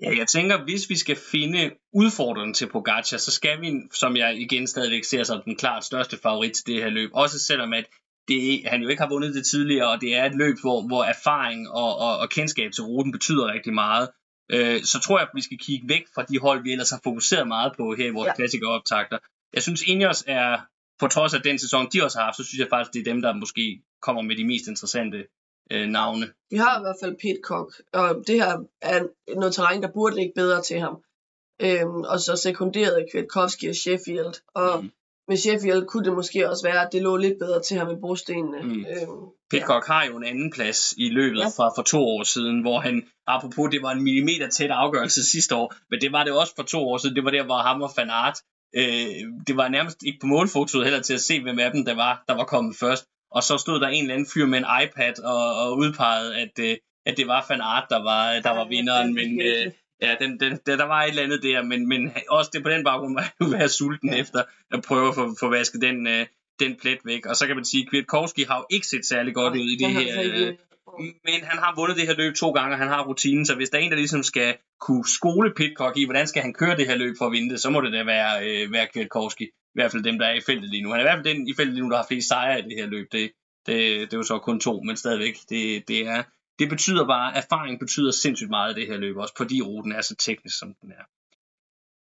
Ja, 0.03 0.17
jeg 0.17 0.27
tænker, 0.27 0.63
hvis 0.63 0.89
vi 0.89 0.97
skal 0.97 1.17
finde 1.31 1.71
udfordreren 1.93 2.53
til 2.53 2.69
Pogacar, 2.69 3.17
så 3.17 3.31
skal 3.31 3.61
vi, 3.61 3.73
som 3.93 4.17
jeg 4.17 4.37
igen 4.37 4.67
stadigvæk 4.67 5.03
ser 5.03 5.23
som 5.23 5.41
den 5.45 5.55
klart 5.55 5.85
største 5.85 6.17
favorit 6.23 6.53
til 6.53 6.65
det 6.65 6.83
her 6.83 6.89
løb, 6.89 7.09
også 7.13 7.39
selvom 7.39 7.73
at 7.73 7.85
det, 8.27 8.63
han 8.65 8.81
jo 8.81 8.87
ikke 8.87 9.01
har 9.01 9.09
vundet 9.09 9.35
det 9.35 9.45
tidligere, 9.45 9.89
og 9.91 10.01
det 10.01 10.15
er 10.15 10.25
et 10.25 10.35
løb, 10.35 10.57
hvor, 10.61 10.87
hvor 10.87 11.03
erfaring 11.03 11.69
og, 11.69 11.97
og, 11.97 12.17
og 12.17 12.29
kendskab 12.29 12.71
til 12.71 12.83
ruten 12.83 13.11
betyder 13.11 13.53
rigtig 13.53 13.73
meget, 13.73 14.09
øh, 14.51 14.83
så 14.83 14.99
tror 14.99 15.19
jeg, 15.19 15.27
at 15.27 15.35
vi 15.35 15.41
skal 15.41 15.57
kigge 15.57 15.89
væk 15.89 16.03
fra 16.15 16.23
de 16.23 16.39
hold, 16.39 16.63
vi 16.63 16.71
ellers 16.71 16.89
har 16.89 17.01
fokuseret 17.03 17.47
meget 17.47 17.71
på 17.77 17.95
her 17.97 18.05
i 18.05 18.09
vores 18.09 18.27
ja. 18.27 18.35
klassikeroptagter. 18.35 19.17
Jeg 19.53 19.63
synes, 19.63 19.83
Ineos 19.83 20.23
er, 20.27 20.57
på 20.99 21.07
trods 21.07 21.33
af 21.33 21.41
den 21.41 21.59
sæson, 21.59 21.89
de 21.93 22.03
også 22.03 22.17
har 22.17 22.25
haft, 22.25 22.37
så 22.37 22.43
synes 22.43 22.59
jeg 22.59 22.67
faktisk, 22.69 22.93
det 22.93 22.99
er 22.99 23.13
dem, 23.13 23.21
der 23.21 23.33
måske 23.33 23.81
kommer 24.01 24.21
med 24.21 24.35
de 24.35 24.43
mest 24.43 24.67
interessante 24.67 25.25
øh, 25.71 25.87
navne. 25.87 26.27
Vi 26.49 26.57
har 26.57 26.79
i 26.79 26.81
hvert 26.81 26.95
fald 27.01 27.15
Pitcock, 27.21 27.81
og 27.93 28.23
det 28.27 28.35
her 28.35 28.57
er 28.81 28.99
noget 29.35 29.55
terræn, 29.55 29.81
der 29.81 29.91
burde 29.91 30.15
ligge 30.15 30.31
bedre 30.35 30.61
til 30.61 30.79
ham. 30.79 31.03
Øhm, 31.61 32.01
og 32.01 32.19
så 32.19 32.35
sekunderet 32.35 33.05
Kwiatkowski 33.11 33.67
og 33.67 33.75
Sheffield. 33.75 34.33
Og 34.53 34.83
mm. 34.83 34.91
med 35.27 35.37
Sheffield 35.37 35.85
kunne 35.85 36.05
det 36.05 36.13
måske 36.13 36.49
også 36.49 36.67
være, 36.67 36.85
at 36.85 36.89
det 36.91 37.01
lå 37.01 37.17
lidt 37.17 37.39
bedre 37.39 37.61
til 37.61 37.77
ham 37.77 37.89
i 37.89 37.99
brostenene. 38.01 38.61
Mm. 38.63 38.85
Øhm, 38.85 39.25
Pitcock 39.51 39.89
ja. 39.89 39.93
har 39.93 40.05
jo 40.05 40.17
en 40.17 40.23
anden 40.23 40.51
plads 40.51 40.93
i 40.97 41.09
løbet 41.09 41.39
ja. 41.39 41.47
fra 41.47 41.71
for 41.77 41.83
to 41.83 42.07
år 42.07 42.23
siden, 42.23 42.61
hvor 42.61 42.79
han, 42.79 43.03
apropos 43.27 43.69
det 43.71 43.81
var 43.81 43.91
en 43.91 44.03
millimeter 44.03 44.49
tæt 44.49 44.71
afgørelse 44.71 45.31
sidste 45.31 45.55
år, 45.55 45.73
men 45.89 46.01
det 46.01 46.11
var 46.11 46.23
det 46.23 46.33
også 46.33 46.53
for 46.55 46.63
to 46.63 46.89
år 46.89 46.97
siden, 46.97 47.15
det 47.15 47.23
var 47.23 47.31
der, 47.31 47.43
hvor 47.43 47.57
ham 47.57 47.81
og 47.81 47.91
Van 47.97 48.09
Aert, 48.09 48.37
øh, 48.75 48.83
det 49.47 49.57
var 49.57 49.67
nærmest 49.67 49.97
ikke 50.05 50.19
på 50.21 50.27
målfotoet 50.27 50.85
heller 50.85 51.01
til 51.01 51.13
at 51.13 51.21
se, 51.21 51.41
hvem 51.41 51.59
af 51.59 51.71
dem 51.71 51.85
der 51.85 51.95
var, 51.95 52.23
der 52.27 52.35
var 52.35 52.45
kommet 52.45 52.75
først 52.79 53.05
og 53.31 53.43
så 53.43 53.57
stod 53.57 53.79
der 53.79 53.87
en 53.87 54.03
eller 54.03 54.13
anden 54.13 54.29
fyr 54.33 54.45
med 54.45 54.57
en 54.57 54.65
iPad 54.83 55.19
og, 55.23 55.55
og 55.55 55.77
udpegede, 55.77 56.35
at, 56.35 56.59
øh, 56.59 56.77
at 57.05 57.17
det 57.17 57.27
var 57.27 57.45
Van 57.49 57.61
Art, 57.61 57.85
der 57.89 58.03
var, 58.03 58.39
der 58.39 58.49
var 58.49 58.67
vinderen, 58.67 59.13
men 59.13 59.41
øh, 59.41 59.71
ja, 60.01 60.15
den, 60.19 60.39
den, 60.39 60.59
der, 60.65 60.85
var 60.85 61.03
et 61.03 61.09
eller 61.09 61.23
andet 61.23 61.43
der, 61.43 61.63
men, 61.63 61.87
men 61.87 62.11
også 62.29 62.51
det 62.53 62.63
på 62.63 62.69
den 62.69 62.83
baggrund 62.83 63.15
var 63.15 63.33
jo 63.41 63.45
være 63.45 63.69
sulten 63.69 64.09
ja. 64.09 64.19
efter 64.19 64.43
at 64.71 64.81
prøve 64.81 65.07
at 65.07 65.15
få, 65.15 65.35
få 65.39 65.49
vasket 65.49 65.81
den, 65.81 66.07
øh, 66.07 66.25
den 66.59 66.75
plet 66.75 66.99
væk, 67.05 67.25
og 67.25 67.35
så 67.35 67.47
kan 67.47 67.55
man 67.55 67.65
sige, 67.65 67.83
at 67.83 67.89
Kwiatkowski 67.89 68.43
har 68.43 68.57
jo 68.57 68.65
ikke 68.69 68.87
set 68.87 69.05
særlig 69.05 69.33
godt 69.33 69.53
ud 69.53 69.69
i 69.69 69.77
det 69.77 69.91
her, 69.91 70.21
øh, 70.23 70.55
men 70.99 71.43
han 71.43 71.57
har 71.57 71.75
vundet 71.75 71.97
det 71.97 72.07
her 72.07 72.15
løb 72.15 72.35
to 72.35 72.51
gange, 72.51 72.73
og 72.73 72.79
han 72.79 72.87
har 72.87 73.07
rutinen, 73.07 73.45
så 73.45 73.55
hvis 73.55 73.69
der 73.69 73.77
er 73.77 73.81
en, 73.81 73.91
der 73.91 73.97
ligesom 73.97 74.23
skal 74.23 74.57
kunne 74.79 75.07
skole 75.07 75.53
Pitcock 75.53 75.97
i, 75.97 76.05
hvordan 76.05 76.27
skal 76.27 76.41
han 76.41 76.53
køre 76.53 76.77
det 76.77 76.87
her 76.87 76.95
løb 76.95 77.15
for 77.17 77.25
at 77.25 77.31
vinde 77.31 77.49
det, 77.49 77.61
så 77.61 77.69
må 77.69 77.81
det 77.81 77.93
da 77.93 78.03
være, 78.03 78.31
øh, 78.47 78.71
være 78.71 78.87
Kwiatkowski 78.93 79.43
i 79.43 79.77
hvert 79.77 79.91
fald 79.91 80.03
dem, 80.03 80.19
der 80.19 80.25
er 80.25 80.33
i 80.33 80.41
feltet 80.45 80.69
lige 80.69 80.83
nu. 80.83 80.89
Han 80.89 80.99
er 80.99 81.03
i 81.03 81.07
hvert 81.09 81.17
fald 81.17 81.35
den 81.35 81.47
i 81.47 81.53
feltet 81.57 81.73
lige 81.73 81.83
nu, 81.83 81.89
der 81.89 81.97
har 81.97 82.05
flest 82.07 82.27
sejre 82.27 82.59
i 82.59 82.61
det 82.61 82.75
her 82.75 82.85
løb. 82.85 83.11
Det, 83.11 83.31
det, 83.65 83.77
det 84.01 84.13
er 84.13 84.17
jo 84.17 84.23
så 84.23 84.39
kun 84.39 84.59
to, 84.59 84.81
men 84.81 84.97
stadigvæk. 84.97 85.35
Det, 85.49 85.87
det, 85.87 86.07
er, 86.07 86.23
det 86.59 86.69
betyder 86.69 87.07
bare, 87.07 87.37
erfaring 87.37 87.79
betyder 87.79 88.11
sindssygt 88.11 88.49
meget 88.49 88.77
i 88.77 88.79
det 88.79 88.87
her 88.87 88.97
løb, 88.97 89.17
også 89.17 89.33
fordi 89.37 89.61
ruten 89.61 89.91
er 89.91 90.01
så 90.01 90.15
teknisk, 90.15 90.59
som 90.59 90.75
den 90.81 90.91
er. 90.91 91.05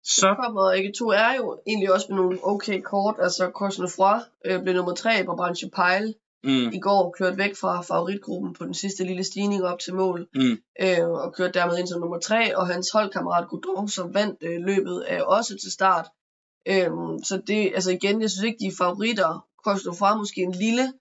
Så 0.05 0.35
kommer 0.35 0.73
ikke 0.73 0.93
to 0.99 1.09
er 1.09 1.35
jo 1.35 1.61
egentlig 1.67 1.93
også 1.93 2.07
med 2.09 2.17
nogle 2.17 2.39
okay 2.43 2.81
kort. 2.81 3.17
Altså 3.19 3.51
Cosnefroy 3.55 4.19
øh, 4.45 4.63
blev 4.63 4.75
nummer 4.75 4.95
tre 4.95 5.25
på 5.25 5.35
Branche 5.37 5.71
Pile. 5.71 6.15
Mm. 6.45 6.69
I 6.73 6.79
går 6.79 7.15
kørt 7.19 7.39
væk 7.39 7.57
fra 7.57 7.81
favoritgruppen 7.81 8.55
på 8.55 8.65
den 8.65 8.75
sidste 8.75 9.05
lille 9.05 9.25
stigning 9.25 9.65
op 9.65 9.79
til 9.79 9.95
mål. 9.95 10.29
Mm. 10.35 10.59
Øh, 10.81 11.09
og 11.09 11.35
kørte 11.35 11.59
dermed 11.59 11.79
ind 11.79 11.89
som 11.89 12.01
nummer 12.01 12.19
tre. 12.19 12.57
Og 12.57 12.67
hans 12.67 12.91
holdkammerat 12.91 13.49
Godon, 13.49 13.89
som 13.89 14.15
vandt 14.15 14.39
øh, 14.43 14.61
løbet, 14.61 15.05
er 15.09 15.23
også 15.23 15.59
til 15.63 15.73
start. 15.73 16.07
Øhm, 16.69 17.25
så 17.25 17.43
det, 17.47 17.73
altså 17.75 17.91
igen, 17.91 18.21
jeg 18.21 18.31
synes 18.31 18.45
ikke, 18.45 18.59
de 18.59 18.67
er 18.67 18.77
favoritter. 18.79 19.47
Koster 19.65 19.93
fra 19.93 20.17
måske 20.17 20.41
en 20.41 20.53
lille, 20.53 20.93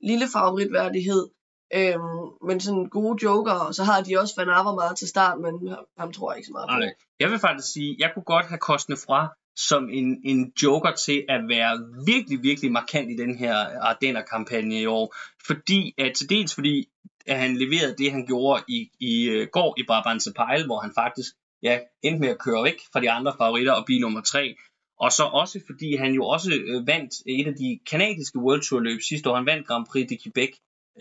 lille 0.00 0.26
favoritværdighed, 0.32 1.28
øhm, 1.74 2.46
men 2.46 2.60
sådan 2.60 2.86
gode 2.86 3.18
joker, 3.22 3.52
og 3.52 3.74
så 3.74 3.84
har 3.84 4.00
de 4.02 4.18
også 4.20 4.34
Van 4.36 4.48
Aver 4.48 4.74
meget 4.74 4.98
til 4.98 5.08
start, 5.08 5.40
men 5.40 5.76
ham 5.98 6.12
tror 6.12 6.32
jeg 6.32 6.38
ikke 6.38 6.46
så 6.46 6.52
meget 6.52 6.68
på. 6.68 6.78
Nej. 6.78 6.94
Jeg 7.20 7.30
vil 7.30 7.38
faktisk 7.38 7.72
sige, 7.72 7.96
jeg 7.98 8.10
kunne 8.14 8.22
godt 8.34 8.46
have 8.46 8.58
Kostne 8.58 8.96
fra 8.96 9.20
som 9.56 9.88
en, 9.90 10.20
en 10.24 10.52
joker 10.62 10.92
til 10.92 11.24
at 11.28 11.40
være 11.48 11.72
virkelig, 12.06 12.42
virkelig 12.42 12.72
markant 12.72 13.10
i 13.10 13.16
den 13.16 13.38
her 13.38 13.54
Ardenner-kampagne 13.80 14.80
i 14.80 14.86
år. 14.86 15.14
Fordi, 15.46 15.94
at, 15.98 16.14
til 16.14 16.28
dels 16.28 16.54
fordi, 16.54 16.88
at 17.26 17.38
han 17.38 17.56
leverede 17.56 17.94
det, 17.98 18.12
han 18.12 18.26
gjorde 18.26 18.62
i, 18.68 18.90
i 19.00 19.30
uh, 19.30 19.46
går 19.52 19.74
i 19.78 19.82
Brabantse 19.86 20.32
Pejl, 20.32 20.66
hvor 20.66 20.80
han 20.80 20.92
faktisk 20.94 21.32
ja, 21.62 21.78
endte 22.02 22.20
med 22.20 22.28
at 22.28 22.38
køre 22.38 22.64
væk 22.64 22.78
fra 22.92 23.00
de 23.00 23.10
andre 23.10 23.32
favoritter 23.38 23.72
og 23.72 23.84
blive 23.86 24.00
nummer 24.00 24.20
tre. 24.20 24.54
Og 25.00 25.12
så 25.12 25.24
også 25.24 25.60
fordi 25.66 25.96
han 25.96 26.12
jo 26.12 26.24
også 26.24 26.50
øh, 26.52 26.86
vandt 26.86 27.12
et 27.26 27.46
af 27.46 27.54
de 27.54 27.78
kanadiske 27.90 28.38
World 28.38 28.62
Tour 28.62 28.80
løb 28.80 29.00
sidste 29.08 29.30
år. 29.30 29.36
Han 29.36 29.46
vandt 29.46 29.66
Grand 29.66 29.86
Prix 29.86 30.08
de 30.08 30.18
Quebec, 30.22 30.50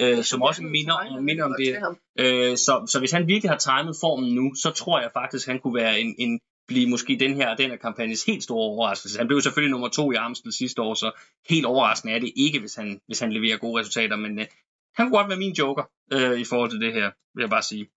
øh, 0.02 0.24
som 0.24 0.42
også 0.42 0.64
minder, 0.64 1.22
minder 1.22 1.44
om 1.46 1.56
det. 1.60 1.70
Øh, 2.20 2.58
så, 2.58 2.74
så 2.92 3.00
hvis 3.00 3.12
han 3.12 3.28
virkelig 3.28 3.52
har 3.52 3.58
timet 3.58 3.96
formen 4.02 4.36
nu, 4.36 4.56
så 4.56 4.72
tror 4.72 5.00
jeg 5.02 5.10
faktisk, 5.14 5.48
han 5.48 5.60
kunne 5.60 5.76
være 5.76 6.00
en, 6.00 6.16
en 6.18 6.40
blive 6.70 6.90
måske 6.90 7.18
den 7.20 7.34
her, 7.36 7.56
den 7.56 7.70
her 7.70 7.78
kampagnes 7.78 8.26
helt 8.26 8.44
store 8.44 8.66
overraskelse. 8.72 9.18
Han 9.18 9.28
blev 9.28 9.42
selvfølgelig 9.42 9.72
nummer 9.72 9.88
to 9.88 10.12
i 10.12 10.16
Amstel 10.16 10.54
sidste 10.54 10.82
år, 10.82 10.94
så 10.94 11.12
helt 11.50 11.66
overraskende 11.66 12.14
er 12.14 12.20
det 12.20 12.32
ikke, 12.36 12.60
hvis 12.60 12.76
han, 12.76 13.02
hvis 13.08 13.20
han 13.20 13.32
leverer 13.34 13.58
gode 13.58 13.80
resultater, 13.80 14.16
men 14.16 14.40
øh, 14.40 14.46
han 14.96 15.06
kunne 15.06 15.18
godt 15.18 15.30
være 15.30 15.38
min 15.38 15.54
joker 15.54 15.84
øh, 16.14 16.40
i 16.40 16.44
forhold 16.44 16.70
til 16.72 16.82
det 16.82 16.94
her, 16.94 17.12
vil 17.36 17.42
jeg 17.42 17.50
bare 17.50 17.64
sige. 17.64 17.90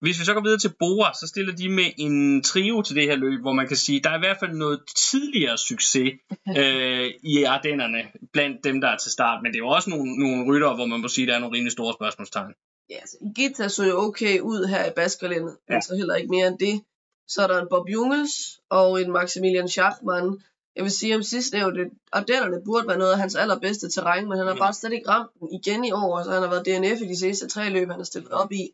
Hvis 0.00 0.20
vi 0.20 0.24
så 0.24 0.34
går 0.34 0.40
videre 0.40 0.58
til 0.58 0.74
Bora, 0.78 1.14
så 1.14 1.26
stiller 1.26 1.54
de 1.56 1.68
med 1.68 1.88
en 1.98 2.42
trio 2.42 2.82
til 2.82 2.96
det 2.96 3.04
her 3.04 3.16
løb, 3.16 3.40
hvor 3.40 3.52
man 3.52 3.68
kan 3.68 3.76
sige, 3.76 4.00
der 4.00 4.10
er 4.10 4.16
i 4.16 4.24
hvert 4.26 4.36
fald 4.40 4.52
noget 4.52 4.80
tidligere 5.10 5.58
succes 5.58 6.12
øh, 6.58 7.10
i 7.22 7.42
Ardennerne 7.42 8.02
blandt 8.32 8.64
dem, 8.64 8.80
der 8.80 8.88
er 8.88 8.96
til 8.96 9.12
start. 9.12 9.42
Men 9.42 9.52
det 9.52 9.58
er 9.58 9.64
jo 9.66 9.68
også 9.68 9.90
nogle, 9.90 10.16
nogle 10.16 10.50
rytter, 10.50 10.74
hvor 10.74 10.86
man 10.86 11.00
må 11.00 11.08
sige, 11.08 11.26
der 11.26 11.34
er 11.34 11.38
nogle 11.38 11.56
rimelig 11.56 11.72
store 11.72 11.94
spørgsmålstegn. 11.94 12.52
Ja, 12.90 12.96
altså, 12.96 13.16
Gita 13.36 13.68
så 13.68 13.84
jo 13.84 13.96
okay 14.06 14.40
ud 14.40 14.66
her 14.66 14.86
i 14.86 14.92
Baskerlandet, 14.96 15.56
ja. 15.68 15.74
altså 15.74 15.96
heller 15.96 16.14
ikke 16.14 16.30
mere 16.30 16.46
end 16.46 16.58
det. 16.58 16.82
Så 17.28 17.42
er 17.42 17.46
der 17.46 17.58
en 17.62 17.68
Bob 17.70 17.88
Jungels 17.88 18.60
og 18.70 19.02
en 19.02 19.12
Maximilian 19.12 19.68
Schachmann. 19.68 20.42
Jeg 20.76 20.84
vil 20.84 20.92
sige 20.92 21.16
om 21.16 21.22
sidst 21.22 21.52
nævnte, 21.52 21.90
Ardennerne 22.12 22.64
burde 22.64 22.88
være 22.88 22.98
noget 22.98 23.12
af 23.12 23.18
hans 23.18 23.34
allerbedste 23.34 23.90
terræn, 23.90 24.28
men 24.28 24.38
han 24.38 24.46
har 24.46 24.54
mm. 24.54 24.58
bare 24.58 24.74
slet 24.74 24.92
ikke 24.92 25.08
ramt 25.08 25.30
den 25.40 25.48
igen 25.60 25.84
i 25.84 25.92
år, 25.92 26.22
så 26.22 26.30
han 26.30 26.42
har 26.42 26.50
været 26.50 26.66
DNF 26.66 27.00
i 27.00 27.08
de 27.08 27.18
sidste 27.18 27.48
tre 27.48 27.70
løb, 27.70 27.88
han 27.88 27.98
har 27.98 28.04
stillet 28.04 28.30
op 28.30 28.52
i. 28.52 28.70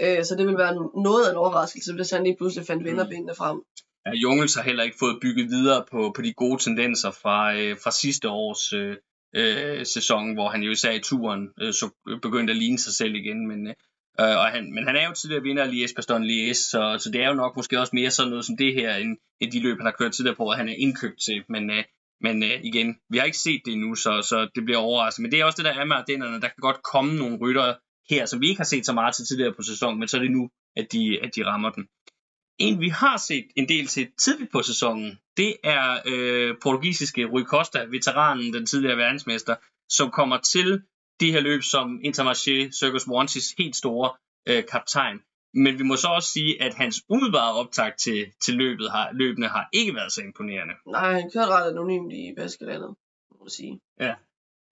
Øh, 0.00 0.24
så 0.24 0.34
det 0.38 0.46
vil 0.46 0.58
være 0.58 0.74
noget 1.02 1.26
af 1.26 1.30
en 1.30 1.36
overraskelse, 1.36 1.94
hvis 1.94 2.10
han 2.10 2.24
lige 2.24 2.36
pludselig 2.36 2.66
fandt 2.66 2.82
mm. 2.82 2.88
vinderbenene 2.88 3.34
frem. 3.34 3.62
Ja, 4.06 4.12
Jungels 4.12 4.54
har 4.54 4.62
heller 4.62 4.84
ikke 4.84 4.98
fået 4.98 5.18
bygget 5.22 5.50
videre 5.50 5.84
på, 5.90 6.12
på 6.16 6.22
de 6.22 6.32
gode 6.32 6.62
tendenser 6.62 7.10
fra, 7.10 7.54
øh, 7.54 7.76
fra 7.82 7.90
sidste 7.90 8.28
års 8.28 8.72
øh, 8.72 8.96
øh, 9.36 9.86
sæson, 9.86 10.34
hvor 10.34 10.48
han 10.48 10.62
jo 10.62 10.70
især 10.70 10.92
i 10.92 11.00
turen 11.00 11.48
øh, 11.60 11.72
så 11.72 11.90
begyndte 12.22 12.50
at 12.50 12.56
ligne 12.56 12.78
sig 12.78 12.94
selv 12.94 13.14
igen. 13.14 13.48
Men, 13.48 13.66
øh, 13.66 13.74
Øh, 14.20 14.36
og 14.42 14.46
han, 14.46 14.72
men 14.74 14.86
han 14.86 14.96
er 14.96 15.08
jo 15.08 15.14
tidligere 15.14 15.42
vinder 15.42 15.62
af 15.62 15.68
Liège 15.68 15.94
Baston 15.96 16.24
Liège, 16.24 16.54
så, 16.54 16.98
så 17.02 17.10
det 17.12 17.22
er 17.22 17.28
jo 17.28 17.34
nok 17.34 17.56
måske 17.56 17.80
også 17.80 17.96
mere 17.96 18.10
sådan 18.10 18.30
noget 18.30 18.44
som 18.44 18.56
det 18.56 18.74
her, 18.74 18.96
end, 18.96 19.16
end 19.40 19.52
de 19.52 19.62
løb, 19.62 19.76
han 19.78 19.86
har 19.86 19.96
kørt 19.98 20.12
tidligere 20.12 20.36
på, 20.36 20.48
at 20.48 20.58
han 20.58 20.68
er 20.68 20.74
indkøbt 20.78 21.20
til. 21.26 21.44
Men, 21.48 21.70
øh, 21.70 21.84
men 22.20 22.42
øh, 22.42 22.64
igen, 22.64 22.96
vi 23.10 23.18
har 23.18 23.24
ikke 23.24 23.38
set 23.38 23.62
det 23.64 23.72
endnu, 23.72 23.94
så, 23.94 24.22
så 24.22 24.48
det 24.54 24.64
bliver 24.64 24.78
overraskende. 24.78 25.24
Men 25.24 25.32
det 25.32 25.40
er 25.40 25.44
også 25.44 25.56
det, 25.56 25.64
der 25.64 25.80
er 25.80 25.84
med 25.84 25.96
Ardennerne. 25.96 26.40
Der 26.40 26.48
kan 26.48 26.60
godt 26.60 26.82
komme 26.82 27.18
nogle 27.18 27.38
rytter 27.42 27.74
her, 28.10 28.26
som 28.26 28.40
vi 28.40 28.48
ikke 28.48 28.58
har 28.58 28.64
set 28.64 28.86
så 28.86 28.92
meget 28.92 29.14
til 29.14 29.26
tidligere 29.26 29.54
på 29.54 29.62
sæsonen, 29.62 29.98
men 29.98 30.08
så 30.08 30.16
er 30.16 30.20
det 30.20 30.30
nu, 30.30 30.50
at 30.76 30.92
de, 30.92 31.18
at 31.22 31.36
de 31.36 31.46
rammer 31.46 31.70
den. 31.70 31.88
En, 32.58 32.80
vi 32.80 32.88
har 32.88 33.16
set 33.16 33.46
en 33.56 33.68
del 33.68 33.86
til 33.86 34.08
tidligt 34.18 34.52
på 34.52 34.62
sæsonen, 34.62 35.18
det 35.36 35.56
er 35.64 35.98
øh, 36.06 36.54
portugisiske 36.62 37.24
Rui 37.24 37.44
Costa, 37.44 37.84
veteranen, 37.84 38.52
den 38.52 38.66
tidligere 38.66 38.96
verdensmester, 38.96 39.54
som 39.88 40.10
kommer 40.10 40.38
til 40.38 40.82
de 41.22 41.32
her 41.32 41.40
løb 41.40 41.62
som 41.62 41.86
Intermarché 42.08 42.56
Circus 42.80 43.08
Wantis 43.08 43.46
helt 43.58 43.76
store 43.76 44.08
øh, 44.48 44.62
kaptajn. 44.72 45.16
Men 45.54 45.78
vi 45.78 45.84
må 45.90 45.96
så 45.96 46.08
også 46.08 46.30
sige, 46.36 46.62
at 46.62 46.74
hans 46.74 46.96
umiddelbare 47.08 47.52
optag 47.60 47.92
til, 48.04 48.20
til 48.44 48.54
løbet 48.54 48.90
har, 48.90 49.06
løbene 49.12 49.48
har 49.48 49.68
ikke 49.72 49.94
været 49.94 50.12
så 50.12 50.20
imponerende. 50.20 50.74
Nej, 50.86 51.12
han 51.20 51.30
kørte 51.34 51.52
ret 51.56 51.70
anonymt 51.70 52.12
i 52.12 52.34
Baskelandet, 52.36 52.90
må 53.30 53.36
man 53.40 53.50
sige. 53.50 53.80
Ja. 54.00 54.14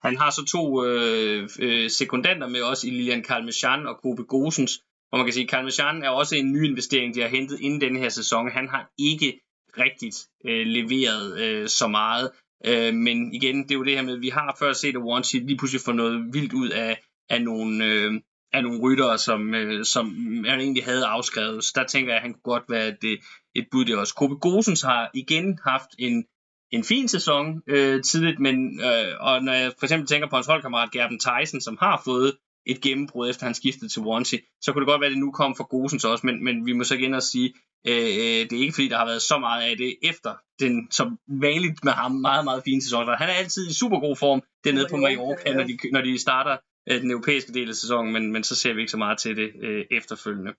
Han 0.03 0.17
har 0.17 0.29
så 0.29 0.45
to 0.45 0.85
øh, 0.85 1.49
øh, 1.59 1.89
sekundanter 1.89 2.47
med 2.47 2.61
også 2.61 2.87
i 2.87 2.89
Lilian 2.89 3.23
Kalmechan 3.23 3.87
og 3.87 3.97
Kobe 4.01 4.23
Gosens. 4.23 4.83
Og 5.11 5.17
man 5.17 5.25
kan 5.25 5.33
sige, 5.33 5.43
at 5.43 5.49
Kalmechan 5.49 6.03
er 6.03 6.09
også 6.09 6.35
en 6.35 6.51
ny 6.51 6.65
investering, 6.65 7.15
de 7.15 7.21
har 7.21 7.27
hentet 7.27 7.59
inden 7.59 7.81
denne 7.81 7.99
her 7.99 8.09
sæson. 8.09 8.51
Han 8.51 8.69
har 8.69 8.91
ikke 8.97 9.39
rigtigt 9.77 10.17
øh, 10.45 10.65
leveret 10.67 11.39
øh, 11.43 11.67
så 11.67 11.87
meget. 11.87 12.31
Øh, 12.65 12.93
men 12.93 13.33
igen, 13.33 13.63
det 13.63 13.71
er 13.71 13.75
jo 13.75 13.83
det 13.83 13.95
her 13.95 14.01
med, 14.01 14.15
at 14.15 14.21
vi 14.21 14.29
har 14.29 14.55
før 14.59 14.73
set, 14.73 14.95
at 15.17 15.25
sheet 15.25 15.45
lige 15.45 15.57
pludselig 15.57 15.81
får 15.81 15.93
noget 15.93 16.33
vildt 16.33 16.53
ud 16.53 16.69
af, 16.69 17.01
af 17.29 17.41
nogle... 17.41 17.85
Øh, 17.85 18.21
af 18.53 18.63
nogle 18.63 18.79
ryttere, 18.79 19.17
som, 19.17 19.55
øh, 19.55 19.85
som 19.85 20.05
han 20.47 20.59
egentlig 20.59 20.83
havde 20.83 21.05
afskrevet. 21.05 21.63
Så 21.63 21.71
der 21.75 21.83
tænker 21.83 22.11
jeg, 22.11 22.17
at 22.17 22.21
han 22.21 22.33
kunne 22.33 22.53
godt 22.53 22.63
være 22.69 22.87
et, 22.87 23.19
et 23.55 23.67
bud 23.71 23.85
det 23.85 23.97
også. 23.97 24.15
Kobe 24.15 24.35
Gosens 24.35 24.81
har 24.81 25.11
igen 25.13 25.59
haft 25.63 25.89
en, 25.99 26.25
en 26.71 26.83
fin 26.83 27.07
sæson 27.07 27.61
øh, 27.67 28.03
tidligt, 28.03 28.39
men 28.39 28.79
øh, 28.79 29.13
og 29.19 29.43
når 29.43 29.53
jeg 29.53 29.71
for 29.79 29.85
eksempel 29.85 30.07
tænker 30.07 30.27
på 30.29 30.35
hans 30.35 30.47
holdkammerat 30.47 30.91
Gerben 30.91 31.19
Tyson, 31.19 31.61
som 31.61 31.77
har 31.79 32.01
fået 32.05 32.37
et 32.65 32.81
gennembrud 32.81 33.29
efter 33.29 33.45
han 33.45 33.55
skiftede 33.55 33.89
til 33.91 34.01
Wanty, 34.01 34.35
så 34.61 34.71
kunne 34.71 34.81
det 34.81 34.87
godt 34.87 35.01
være, 35.01 35.07
at 35.07 35.15
det 35.15 35.19
nu 35.19 35.31
kom 35.31 35.55
fra 35.55 35.63
Gosens 35.63 36.05
også, 36.05 36.25
men, 36.25 36.43
men 36.43 36.65
vi 36.65 36.73
må 36.73 36.83
så 36.83 36.95
igen 36.95 37.13
også 37.13 37.31
sige, 37.31 37.53
øh, 37.87 38.11
øh, 38.21 38.41
det 38.49 38.53
er 38.53 38.61
ikke 38.61 38.73
fordi, 38.73 38.87
der 38.87 38.97
har 38.97 39.05
været 39.05 39.21
så 39.21 39.37
meget 39.37 39.61
af 39.69 39.77
det 39.77 39.97
efter 40.03 40.33
den, 40.59 40.91
som 40.91 41.19
vanligt 41.27 41.83
med 41.83 41.91
ham, 41.91 42.11
meget, 42.11 42.43
meget 42.43 42.63
fine 42.63 42.81
sæson. 42.81 43.07
Han 43.07 43.29
er 43.29 43.33
altid 43.33 43.69
i 43.69 43.73
super 43.73 43.99
god 43.99 44.15
form 44.15 44.41
dernede 44.63 44.87
på 44.89 44.97
Mallorca, 44.97 45.53
når 45.53 45.63
de, 45.63 45.77
når 45.91 46.01
de 46.01 46.17
starter 46.17 46.57
øh, 46.89 47.01
den 47.01 47.11
europæiske 47.11 47.53
del 47.53 47.69
af 47.69 47.75
sæsonen, 47.75 48.13
men, 48.13 48.31
men 48.31 48.43
så 48.43 48.55
ser 48.55 48.73
vi 48.73 48.79
ikke 48.79 48.91
så 48.91 48.97
meget 48.97 49.17
til 49.17 49.35
det 49.35 49.51
øh, 49.61 49.85
efterfølgende. 49.91 50.53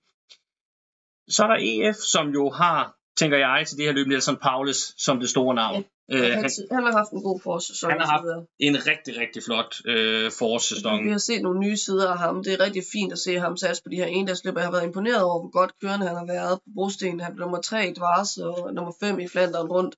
Så 1.27 1.43
er 1.43 1.47
der 1.47 1.59
EF, 1.59 1.95
som 1.95 2.29
jo 2.29 2.49
har, 2.49 2.95
tænker 3.17 3.37
jeg, 3.37 3.65
til 3.67 3.77
det 3.77 3.85
her 3.85 3.93
løb, 3.93 4.07
Nelson 4.07 4.37
Paulus 4.37 4.93
som 4.97 5.19
det 5.19 5.29
store 5.29 5.55
navn. 5.55 5.85
Ja, 6.09 6.15
øh, 6.17 6.33
han, 6.33 6.49
han 6.71 6.83
har 6.83 6.91
haft 6.91 7.11
en 7.11 7.23
god 7.23 7.39
forsæson. 7.43 7.91
Han 7.91 7.99
har 7.99 8.07
haft 8.07 8.47
en 8.59 8.75
rigtig, 8.87 9.17
rigtig 9.17 9.43
flot 9.43 9.75
øh, 9.85 10.31
forsæson. 10.39 11.05
Vi 11.05 11.11
har 11.11 11.17
set 11.17 11.41
nogle 11.41 11.59
nye 11.59 11.77
sider 11.77 12.11
af 12.11 12.17
ham. 12.17 12.43
Det 12.43 12.53
er 12.53 12.59
rigtig 12.59 12.83
fint 12.91 13.11
at 13.11 13.19
se 13.19 13.39
ham 13.39 13.57
satse 13.57 13.83
på 13.83 13.89
de 13.89 13.95
her 13.95 14.05
endagsløb. 14.05 14.55
Jeg 14.55 14.63
har 14.63 14.71
været 14.71 14.83
imponeret 14.83 15.23
over, 15.23 15.39
hvor 15.39 15.51
godt 15.59 15.79
kørende 15.81 16.07
han 16.07 16.15
har 16.15 16.25
været 16.25 16.59
på 16.63 16.69
brosten. 16.75 17.19
Han 17.19 17.35
blev 17.35 17.45
nummer 17.45 17.61
3 17.61 17.87
i 17.89 17.93
Dvars 17.93 18.37
og 18.37 18.73
nummer 18.73 18.93
5 18.99 19.19
i 19.19 19.27
Flandern 19.27 19.67
rundt. 19.67 19.95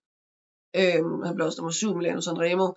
Øhm, 0.82 1.22
han 1.26 1.36
blev 1.36 1.46
også 1.48 1.62
nummer 1.62 1.72
7 1.72 1.92
i 1.92 1.98
Milano 1.98 2.22
Sanremo. 2.22 2.68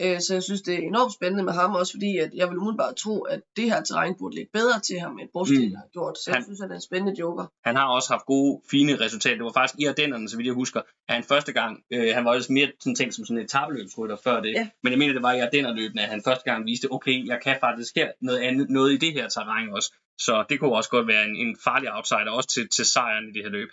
Øh, 0.00 0.20
så 0.20 0.34
jeg 0.34 0.42
synes, 0.42 0.62
det 0.62 0.74
er 0.74 0.78
enormt 0.78 1.12
spændende 1.12 1.44
med 1.44 1.52
ham, 1.52 1.74
også 1.74 1.92
fordi 1.92 2.18
at 2.18 2.30
jeg 2.34 2.48
vil 2.48 2.58
umiddelbart 2.58 2.96
tro, 2.96 3.20
at 3.20 3.40
det 3.56 3.64
her 3.64 3.82
terræn 3.82 4.14
burde 4.18 4.34
ligge 4.34 4.50
bedre 4.52 4.80
til 4.80 5.00
ham, 5.00 5.18
end 5.18 5.28
Brosten 5.32 5.68
mm. 5.68 5.74
har 5.74 5.88
gjort. 5.92 6.18
Så 6.18 6.30
han, 6.30 6.36
jeg 6.38 6.44
synes, 6.44 6.60
han 6.60 6.70
er 6.70 6.74
en 6.74 6.80
spændende 6.80 7.14
joker. 7.20 7.46
Han 7.64 7.76
har 7.76 7.86
også 7.88 8.08
haft 8.12 8.26
gode, 8.26 8.60
fine 8.70 9.00
resultater. 9.00 9.36
Det 9.36 9.44
var 9.44 9.52
faktisk 9.52 9.74
i 9.78 9.84
Ardennerne, 9.84 10.28
så 10.28 10.36
vidt 10.36 10.46
jeg 10.46 10.54
husker, 10.54 10.80
at 11.08 11.14
han 11.14 11.24
første 11.24 11.52
gang, 11.52 11.82
øh, 11.92 12.14
han 12.14 12.24
var 12.24 12.30
også 12.34 12.52
mere 12.52 12.68
sådan 12.80 12.94
tænkt 12.94 13.14
som 13.14 13.24
sådan 13.24 13.42
et 13.42 13.50
tabeløbsrytter 13.50 14.16
før 14.24 14.40
det. 14.40 14.52
Ja. 14.52 14.68
Men 14.82 14.90
jeg 14.90 14.98
mener, 14.98 15.12
det 15.12 15.22
var 15.22 15.32
i 15.32 15.40
Ardennerne, 15.40 16.02
at 16.02 16.08
han 16.08 16.22
første 16.24 16.44
gang 16.50 16.66
viste, 16.66 16.92
okay, 16.92 17.26
jeg 17.26 17.38
kan 17.42 17.56
faktisk 17.60 17.92
her 17.96 18.08
noget 18.20 18.38
andet, 18.38 18.70
noget 18.70 18.92
i 18.92 18.96
det 18.96 19.12
her 19.12 19.28
terræn 19.28 19.68
også. 19.72 19.94
Så 20.18 20.44
det 20.48 20.60
kunne 20.60 20.72
også 20.72 20.90
godt 20.90 21.06
være 21.06 21.24
en, 21.24 21.36
en 21.36 21.56
farlig 21.64 21.88
outsider, 21.92 22.30
også 22.30 22.48
til, 22.48 22.68
til 22.68 22.84
sejren 22.84 23.28
i 23.28 23.32
det 23.32 23.42
her 23.42 23.50
løb. 23.50 23.68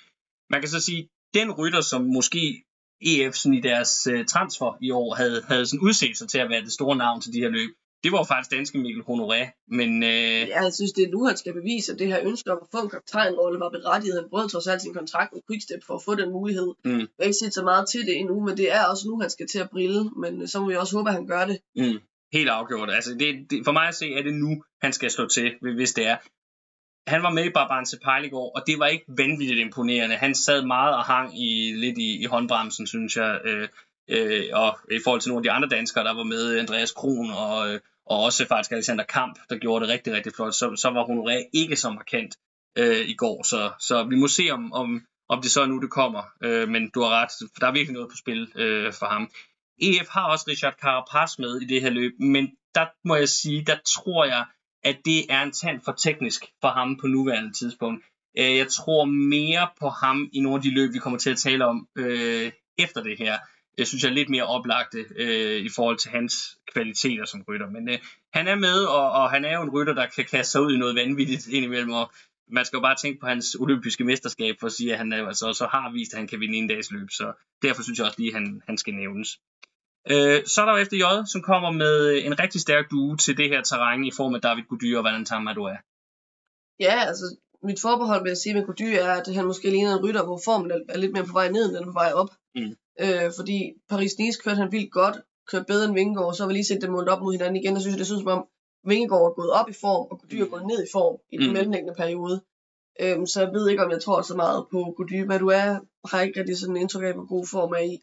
Man 0.50 0.62
kan 0.62 0.70
så 0.70 0.82
sige, 0.82 1.10
den 1.34 1.52
rytter, 1.52 1.82
som 1.82 2.02
måske 2.02 2.64
EF 3.02 3.36
sådan 3.36 3.54
i 3.54 3.62
deres 3.62 4.08
uh, 4.14 4.26
transfer 4.26 4.78
i 4.82 4.92
år 4.92 5.16
havde, 5.16 5.44
havde 5.48 5.66
sådan 5.66 5.80
udset 5.88 6.18
sig 6.18 6.30
til 6.30 6.38
at 6.38 6.50
være 6.50 6.62
det 6.62 6.72
store 6.72 6.98
navn 6.98 7.22
til 7.22 7.34
de 7.34 7.40
her 7.40 7.50
løb. 7.50 7.70
Det 8.04 8.12
var 8.12 8.24
faktisk 8.24 8.52
danske 8.58 8.78
Mikkel 8.78 9.04
Honoré, 9.10 9.66
men... 9.68 10.04
Øh... 10.04 10.40
Ja, 10.54 10.62
jeg 10.64 10.74
synes, 10.74 10.92
det 10.92 11.04
er 11.04 11.12
nu, 11.12 11.26
han 11.26 11.38
skal 11.38 11.54
bevise, 11.54 11.92
at 11.94 12.00
det 12.00 12.08
her 12.08 12.20
ønske 12.24 12.52
om 12.52 12.60
at 12.62 12.68
få 12.72 12.78
en 12.84 12.90
kaptajnrolle 12.90 13.60
var 13.60 13.70
berettiget. 13.70 14.16
Han 14.22 14.30
brød 14.30 14.50
trods 14.50 14.68
alt 14.68 14.82
sin 14.82 14.94
kontrakt 14.94 15.34
med 15.34 15.42
Quickstep 15.48 15.84
for 15.88 15.96
at 15.96 16.04
få 16.06 16.16
den 16.16 16.30
mulighed. 16.32 16.70
Mm. 16.86 17.00
Jeg 17.00 17.08
har 17.20 17.24
ikke 17.24 17.42
set 17.44 17.54
så 17.54 17.64
meget 17.64 17.90
til 17.90 18.02
det 18.08 18.18
endnu, 18.18 18.40
men 18.46 18.58
det 18.58 18.74
er 18.76 18.84
også 18.86 19.08
nu, 19.08 19.20
han 19.20 19.30
skal 19.30 19.48
til 19.48 19.60
at 19.60 19.70
brille. 19.70 20.12
Men 20.22 20.48
så 20.48 20.60
må 20.60 20.68
vi 20.70 20.76
også 20.76 20.98
håbe, 20.98 21.10
at 21.10 21.16
han 21.16 21.28
gør 21.28 21.46
det. 21.46 21.58
Mm. 21.76 22.00
Helt 22.34 22.50
afgjort. 22.50 22.90
Altså, 22.92 23.12
det, 23.14 23.30
det, 23.50 23.62
for 23.66 23.72
mig 23.72 23.88
at 23.88 23.96
se, 23.96 24.14
er 24.14 24.24
det 24.24 24.34
nu, 24.34 24.64
han 24.82 24.94
skal 24.94 25.12
slå 25.12 25.28
til, 25.28 25.52
hvis 25.76 25.94
det 25.94 26.06
er 26.08 26.18
han 27.08 27.24
var 27.24 27.30
med 27.30 27.46
i 27.46 27.50
Barban 27.50 27.86
Sepejl 27.86 28.30
går, 28.30 28.52
og 28.56 28.64
det 28.68 28.80
var 28.80 28.86
ikke 28.86 29.06
vanvittigt 29.08 29.60
imponerende. 29.60 30.16
Han 30.16 30.36
sad 30.36 30.66
meget 30.66 30.96
og 30.96 31.04
hang 31.04 31.42
i, 31.42 31.74
lidt 31.76 31.98
i, 31.98 32.22
i 32.22 32.26
håndbremsen, 32.26 32.88
synes 32.88 33.18
jeg. 33.18 33.40
Øh, 33.46 33.68
øh, 34.10 34.44
og 34.54 34.80
i 34.92 35.00
forhold 35.04 35.22
til 35.22 35.30
nogle 35.30 35.40
af 35.40 35.44
de 35.44 35.52
andre 35.52 35.70
danskere, 35.70 36.04
der 36.04 36.14
var 36.14 36.24
med, 36.24 36.60
Andreas 36.60 36.92
Kron 36.92 37.32
og, 37.32 37.74
øh, 37.74 37.80
og 38.06 38.24
også 38.24 38.48
faktisk 38.48 38.72
Alexander 38.72 39.04
Kamp, 39.04 39.40
der 39.50 39.58
gjorde 39.58 39.86
det 39.86 39.94
rigtig, 39.94 40.14
rigtig 40.14 40.34
flot, 40.36 40.54
så, 40.54 40.76
så 40.76 40.90
var 40.90 41.04
Honoré 41.04 41.50
ikke 41.54 41.76
så 41.76 41.90
markant 41.90 42.36
øh, 42.78 43.10
i 43.10 43.14
går. 43.14 43.44
Så, 43.44 43.72
så 43.80 44.04
vi 44.04 44.16
må 44.16 44.28
se, 44.28 44.50
om, 44.52 44.74
om, 44.74 45.02
om 45.30 45.42
det 45.42 45.52
så 45.52 45.62
er 45.62 45.66
nu, 45.66 45.80
det 45.80 45.92
kommer. 45.92 46.24
Øh, 46.44 46.70
men 46.70 46.90
du 46.90 47.02
har 47.02 47.10
ret, 47.10 47.32
for 47.54 47.60
der 47.60 47.68
er 47.68 47.72
virkelig 47.72 47.94
noget 47.94 48.10
på 48.10 48.18
spil 48.18 48.52
øh, 48.56 48.94
for 48.94 49.06
ham. 49.06 49.30
EF 49.82 50.08
har 50.10 50.32
også 50.32 50.46
Richard 50.48 50.76
Carapaz 50.82 51.40
med 51.40 51.62
i 51.62 51.66
det 51.66 51.82
her 51.82 51.90
løb, 51.90 52.14
men 52.20 52.52
der 52.76 52.86
må 53.08 53.16
jeg 53.16 53.30
sige, 53.30 53.66
der 53.66 53.78
tror 53.96 54.26
jeg, 54.26 54.46
at 54.84 54.98
det 55.06 55.26
er 55.30 55.42
en 55.42 55.52
tand 55.52 55.82
for 55.86 55.92
teknisk 55.92 56.46
for 56.62 56.68
ham 56.68 56.98
på 56.98 57.08
nuværende 57.08 57.54
tidspunkt. 57.54 58.06
Øh, 58.38 58.58
jeg 58.58 58.68
tror 58.68 59.06
mere 59.06 59.68
på 59.80 59.90
ham 59.90 60.30
i 60.34 60.40
nogle 60.40 60.56
af 60.56 60.62
de 60.62 60.74
løb, 60.74 60.94
vi 60.94 61.00
kommer 61.00 61.20
til 61.20 61.30
at 61.30 61.38
tale 61.38 61.66
om 61.66 61.88
øh, 61.96 62.52
efter 62.78 63.04
det 63.04 63.18
her. 63.18 63.38
Jeg 63.78 63.88
synes, 63.88 64.04
jeg 64.04 64.10
er 64.10 64.14
lidt 64.14 64.30
mere 64.30 64.44
oplagte 64.44 65.06
øh, 65.16 65.62
i 65.62 65.70
forhold 65.70 65.98
til 65.98 66.12
hans 66.12 66.58
kvaliteter 66.74 67.26
som 67.26 67.44
rytter. 67.48 67.70
Men 67.70 67.90
øh, 67.90 68.00
han 68.34 68.48
er 68.48 68.56
med, 68.56 68.84
og, 68.84 69.12
og 69.12 69.32
han 69.32 69.46
er 69.46 69.54
jo 69.54 69.62
en 69.62 69.70
rytter, 69.70 69.94
der 69.94 70.06
kan 70.16 70.26
kaste 70.26 70.52
sig 70.52 70.62
ud 70.62 70.74
i 70.74 70.78
noget 70.78 70.96
vanvittigt 70.96 71.48
indimellem. 71.56 71.92
Og 71.92 72.12
man 72.52 72.66
skal 72.66 72.78
jo 72.78 72.82
bare 72.82 72.96
tænke 72.96 73.20
på 73.20 73.28
hans 73.28 73.56
olympiske 73.60 74.04
mesterskab 74.04 74.56
for 74.60 74.68
at 74.68 74.74
sige, 74.74 74.92
at 74.92 74.98
han 74.98 75.14
altså, 75.14 75.54
så 75.54 75.68
har 75.72 75.92
vist, 75.92 76.14
at 76.14 76.20
han 76.20 76.28
kan 76.28 76.40
vinde 76.40 76.58
en 76.58 76.68
dags 76.68 76.92
løb. 76.92 77.10
Så 77.12 77.34
derfor 77.62 77.84
synes 77.84 78.00
jeg 78.00 78.06
også 78.06 78.22
lige, 78.22 78.36
at 78.36 78.42
han, 78.42 78.62
han 78.66 78.78
skal 78.78 78.94
nævnes. 78.94 79.40
Øh, 80.14 80.46
så 80.46 80.62
er 80.62 80.66
der 80.66 80.78
jo 80.78 80.86
FDJ, 80.86 81.06
som 81.32 81.42
kommer 81.42 81.72
med 81.72 81.96
en 82.26 82.40
rigtig 82.40 82.62
stærk 82.62 82.86
due 82.92 83.18
til 83.18 83.38
det 83.38 83.50
her 83.50 83.62
terræn 83.62 84.04
i 84.04 84.12
form 84.12 84.36
af 84.36 84.42
David 84.42 84.64
Gody 84.70 84.96
og 84.98 85.04
Valentin 85.04 85.44
Madouas. 85.44 85.80
Ja, 86.80 86.96
altså 87.08 87.26
mit 87.64 87.82
forbehold 87.82 88.24
vil 88.24 88.30
jeg 88.30 88.38
sige 88.38 88.56
med 88.56 88.66
Gody 88.66 88.90
er, 89.06 89.12
at 89.12 89.36
han 89.36 89.46
måske 89.46 89.70
ligner 89.70 89.96
en 89.96 90.06
rytter, 90.06 90.24
hvor 90.24 90.40
formen 90.46 90.72
er 90.90 90.98
lidt 90.98 91.14
mere 91.14 91.26
på 91.26 91.34
vej 91.34 91.50
ned, 91.50 91.78
end 91.78 91.86
på 91.86 91.92
vej 91.92 92.12
op. 92.14 92.32
Mm. 92.56 92.76
Øh, 93.04 93.32
fordi 93.38 93.58
Paris-Nice 93.92 94.42
kørte 94.44 94.62
han 94.62 94.72
vildt 94.72 94.92
godt, 94.92 95.18
kørte 95.52 95.66
bedre 95.68 95.86
end 95.86 95.94
Vingegaard, 95.94 96.34
så 96.34 96.44
har 96.44 96.48
vi 96.48 96.54
lige 96.54 96.70
set 96.70 96.82
dem 96.82 96.92
målt 96.92 97.10
op 97.10 97.22
mod 97.22 97.32
hinanden 97.32 97.56
igen, 97.56 97.76
og 97.76 97.82
synes 97.82 97.98
det 97.98 98.06
synes 98.06 98.22
som 98.22 98.32
om 98.38 98.48
Vingegaard 98.90 99.26
er 99.30 99.38
gået 99.40 99.52
op 99.60 99.70
i 99.70 99.74
form, 99.82 100.08
og 100.12 100.20
Gody 100.20 100.38
er 100.42 100.46
gået 100.54 100.68
ned 100.72 100.84
i 100.84 100.90
form 100.92 101.16
i 101.34 101.38
den 101.38 101.48
mm. 101.48 101.54
mellemliggende 101.54 101.96
periode. 102.02 102.42
Øhm, 103.02 103.26
så 103.26 103.42
jeg 103.44 103.52
ved 103.54 103.70
ikke, 103.70 103.84
om 103.84 103.92
jeg 103.92 104.02
tror 104.02 104.22
så 104.22 104.36
meget 104.36 104.68
på 104.72 104.94
Gody. 104.98 105.24
Madouas 105.26 105.80
har 106.12 106.22
ikke 106.22 106.40
rigtig 106.40 106.58
sådan 106.58 106.76
en 106.76 106.82
indtryk 106.82 107.04
af, 107.04 107.14
hvor 107.14 107.28
god 107.36 107.46
form 107.48 107.72
er 107.72 107.84
i. 107.94 107.96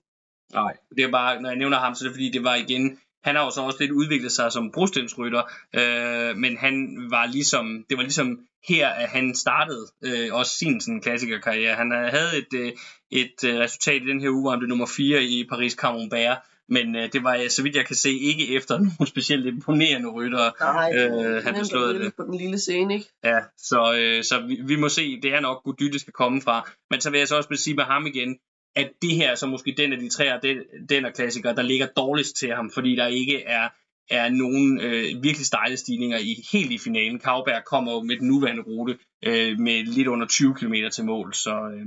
Nej, 0.53 0.77
det 0.97 1.05
er 1.05 1.11
bare, 1.11 1.43
når 1.43 1.49
jeg 1.49 1.59
nævner 1.59 1.79
ham, 1.79 1.95
så 1.95 2.05
er 2.05 2.09
det 2.09 2.15
fordi, 2.15 2.31
det 2.31 2.45
var 2.45 2.55
igen, 2.55 2.99
han 3.25 3.37
har 3.37 3.45
jo 3.45 3.51
så 3.51 3.61
også 3.61 3.79
lidt 3.81 3.91
udviklet 3.91 4.33
sig 4.33 4.53
som 4.53 4.73
brostensrytter, 4.73 5.43
øh, 5.75 6.37
men 6.37 6.57
han 6.57 7.07
var 7.11 7.27
ligesom, 7.27 7.85
det 7.91 7.97
var 7.97 8.03
ligesom 8.03 8.41
her, 8.69 8.89
at 8.89 9.09
han 9.09 9.35
startede 9.35 9.87
øh, 10.03 10.35
også 10.35 10.53
sin 10.59 10.81
sådan, 10.81 11.01
klassikerkarriere. 11.01 11.75
Han 11.75 11.91
havde 11.91 12.39
et, 12.39 12.55
øh, 12.55 12.73
et 13.11 13.45
øh, 13.45 13.59
resultat 13.59 14.03
i 14.03 14.07
den 14.07 14.21
her 14.21 14.31
uge, 14.31 14.41
hvor 14.43 14.51
han 14.51 14.59
blev 14.59 14.69
nummer 14.69 14.87
4 14.97 15.23
i 15.23 15.47
Paris 15.49 15.73
Camembert, 15.73 16.39
men 16.69 16.97
øh, 16.97 17.13
det 17.13 17.25
var, 17.25 17.49
så 17.49 17.63
vidt 17.63 17.77
jeg 17.77 17.87
kan 17.87 17.97
se, 17.97 18.11
ikke 18.11 18.57
efter 18.57 18.79
nogle 18.99 19.07
specielt 19.07 19.47
imponerende 19.47 20.09
rytter, 20.09 20.51
Nej, 20.61 20.93
øh, 20.97 21.45
han 21.45 21.55
beslået 21.55 22.01
det. 22.01 22.15
på 22.17 22.23
den 22.23 22.39
lille 22.39 22.59
scene, 22.59 22.95
ikke? 22.95 23.07
Ja, 23.25 23.39
så, 23.57 23.95
øh, 23.99 24.25
så 24.25 24.41
vi, 24.47 24.59
vi 24.65 24.77
må 24.77 24.89
se, 24.89 25.21
det 25.21 25.35
er 25.35 25.41
nok 25.41 25.63
Gody, 25.65 25.85
det 25.93 26.01
skal 26.01 26.13
komme 26.13 26.43
fra. 26.43 26.71
Men 26.91 27.01
så 27.01 27.11
vil 27.11 27.19
jeg 27.19 27.29
så 27.29 27.37
også 27.37 27.57
sige 27.57 27.77
med 27.77 27.85
ham 27.85 28.07
igen, 28.07 28.39
at 28.77 28.93
det 29.03 29.11
her 29.11 29.31
er 29.31 29.35
så 29.35 29.47
måske 29.47 29.75
den 29.77 29.93
af 29.93 29.99
de 29.99 30.09
tre 30.09 30.25
af 30.25 30.41
den, 30.41 30.59
den 30.89 31.05
er 31.05 31.11
klassikere, 31.11 31.55
der 31.55 31.63
ligger 31.63 31.87
dårligst 31.87 32.37
til 32.37 32.55
ham, 32.55 32.71
fordi 32.71 32.97
der 32.97 33.07
ikke 33.07 33.43
er, 33.43 33.69
er 34.11 34.29
nogen 34.29 34.81
øh, 34.81 35.23
virkelig 35.23 35.47
stejle 35.47 35.77
stigninger 35.77 36.19
i 36.19 36.45
helt 36.53 36.73
i 36.73 36.79
finalen. 36.79 37.19
Kavberg 37.19 37.65
kommer 37.65 37.93
jo 37.93 38.01
med 38.01 38.17
den 38.17 38.29
nuværende 38.29 38.63
rute 38.63 38.99
øh, 39.25 39.59
med 39.59 39.85
lidt 39.85 40.09
under 40.09 40.27
20 40.27 40.55
km 40.55 40.75
til 40.93 41.05
mål, 41.05 41.35
så 41.35 41.71
øh, 41.75 41.87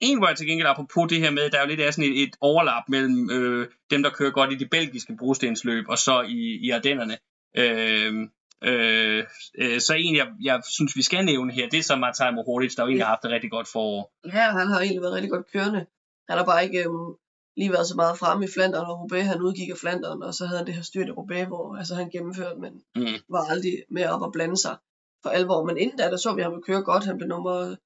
en, 0.00 0.18
hvor 0.18 0.28
jeg 0.28 0.36
til 0.36 0.46
gengæld 0.46 0.68
apropos 0.68 1.08
det 1.08 1.20
her 1.20 1.30
med, 1.30 1.50
der 1.50 1.58
er 1.58 1.62
jo 1.62 1.68
lidt 1.68 1.80
af 1.80 1.94
sådan 1.94 2.12
et, 2.12 2.22
et 2.22 2.36
overlap 2.40 2.82
mellem 2.88 3.30
øh, 3.30 3.68
dem, 3.90 4.02
der 4.02 4.10
kører 4.10 4.30
godt 4.30 4.52
i 4.52 4.56
de 4.56 4.66
belgiske 4.66 5.16
brostensløb, 5.18 5.84
og 5.88 5.98
så 5.98 6.22
i, 6.22 6.58
i 6.62 6.70
Ardennerne. 6.70 7.16
Øh, 7.56 8.28
Øh, 8.62 9.24
øh, 9.58 9.80
så 9.80 9.94
en, 9.98 10.16
jeg, 10.16 10.28
jeg 10.42 10.60
synes, 10.76 10.96
vi 10.96 11.02
skal 11.02 11.24
nævne 11.24 11.52
her, 11.52 11.68
det 11.68 11.78
er 11.78 11.82
så 11.82 11.96
Martin 11.96 12.34
Mohoric, 12.34 12.74
der 12.74 12.82
jo 12.82 12.86
egentlig 12.86 13.04
har 13.04 13.14
haft 13.14 13.24
et 13.24 13.30
rigtig 13.30 13.50
godt 13.50 13.68
forår. 13.68 14.12
Ja, 14.24 14.50
han 14.58 14.66
har 14.66 14.80
egentlig 14.80 15.02
været 15.02 15.14
rigtig 15.14 15.30
godt 15.30 15.52
kørende. 15.52 15.86
Han 16.28 16.38
har 16.38 16.44
bare 16.44 16.64
ikke 16.64 16.84
øhm, 16.84 17.12
lige 17.56 17.72
været 17.72 17.86
så 17.86 17.94
meget 17.96 18.18
fremme 18.18 18.44
i 18.44 18.48
Flandern 18.54 18.86
og 18.86 19.00
Roubaix. 19.00 19.24
Han 19.24 19.42
udgik 19.42 19.68
af 19.70 19.76
Flandern, 19.76 20.22
og 20.22 20.34
så 20.34 20.46
havde 20.46 20.58
han 20.58 20.66
det 20.66 20.74
her 20.74 20.82
styrt 20.82 21.08
i 21.08 21.10
Roubaix, 21.10 21.46
hvor 21.46 21.76
altså, 21.76 21.94
han 21.94 22.10
gennemførte, 22.10 22.60
men 22.60 22.72
mm. 22.96 23.06
var 23.28 23.44
aldrig 23.52 23.72
med 23.90 24.06
op 24.08 24.22
og 24.22 24.32
blande 24.32 24.56
sig 24.56 24.76
for 25.22 25.30
alvor. 25.30 25.64
Men 25.64 25.76
inden 25.78 25.98
da, 25.98 26.04
der 26.10 26.16
så 26.16 26.34
vi 26.34 26.42
ham 26.42 26.62
køre 26.66 26.82
godt. 26.82 27.04
Han 27.04 27.16
blev 27.18 27.28
nummer 27.28 27.76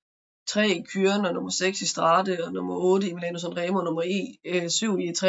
3 0.49 0.69
i 0.69 0.83
Kyren, 0.93 1.25
og 1.25 1.35
nummer 1.35 1.51
6 1.51 1.81
i 1.83 1.87
Strate, 1.87 2.45
og 2.45 2.53
nummer 2.53 2.75
8 2.77 3.09
i 3.09 3.13
Milano 3.15 3.39
Sanremo, 3.39 3.79
og 3.79 3.85
nummer 3.85 4.03
e, 4.03 4.37
øh, 4.45 4.69
7 4.71 4.99
i 4.99 5.09
E3. 5.11 5.25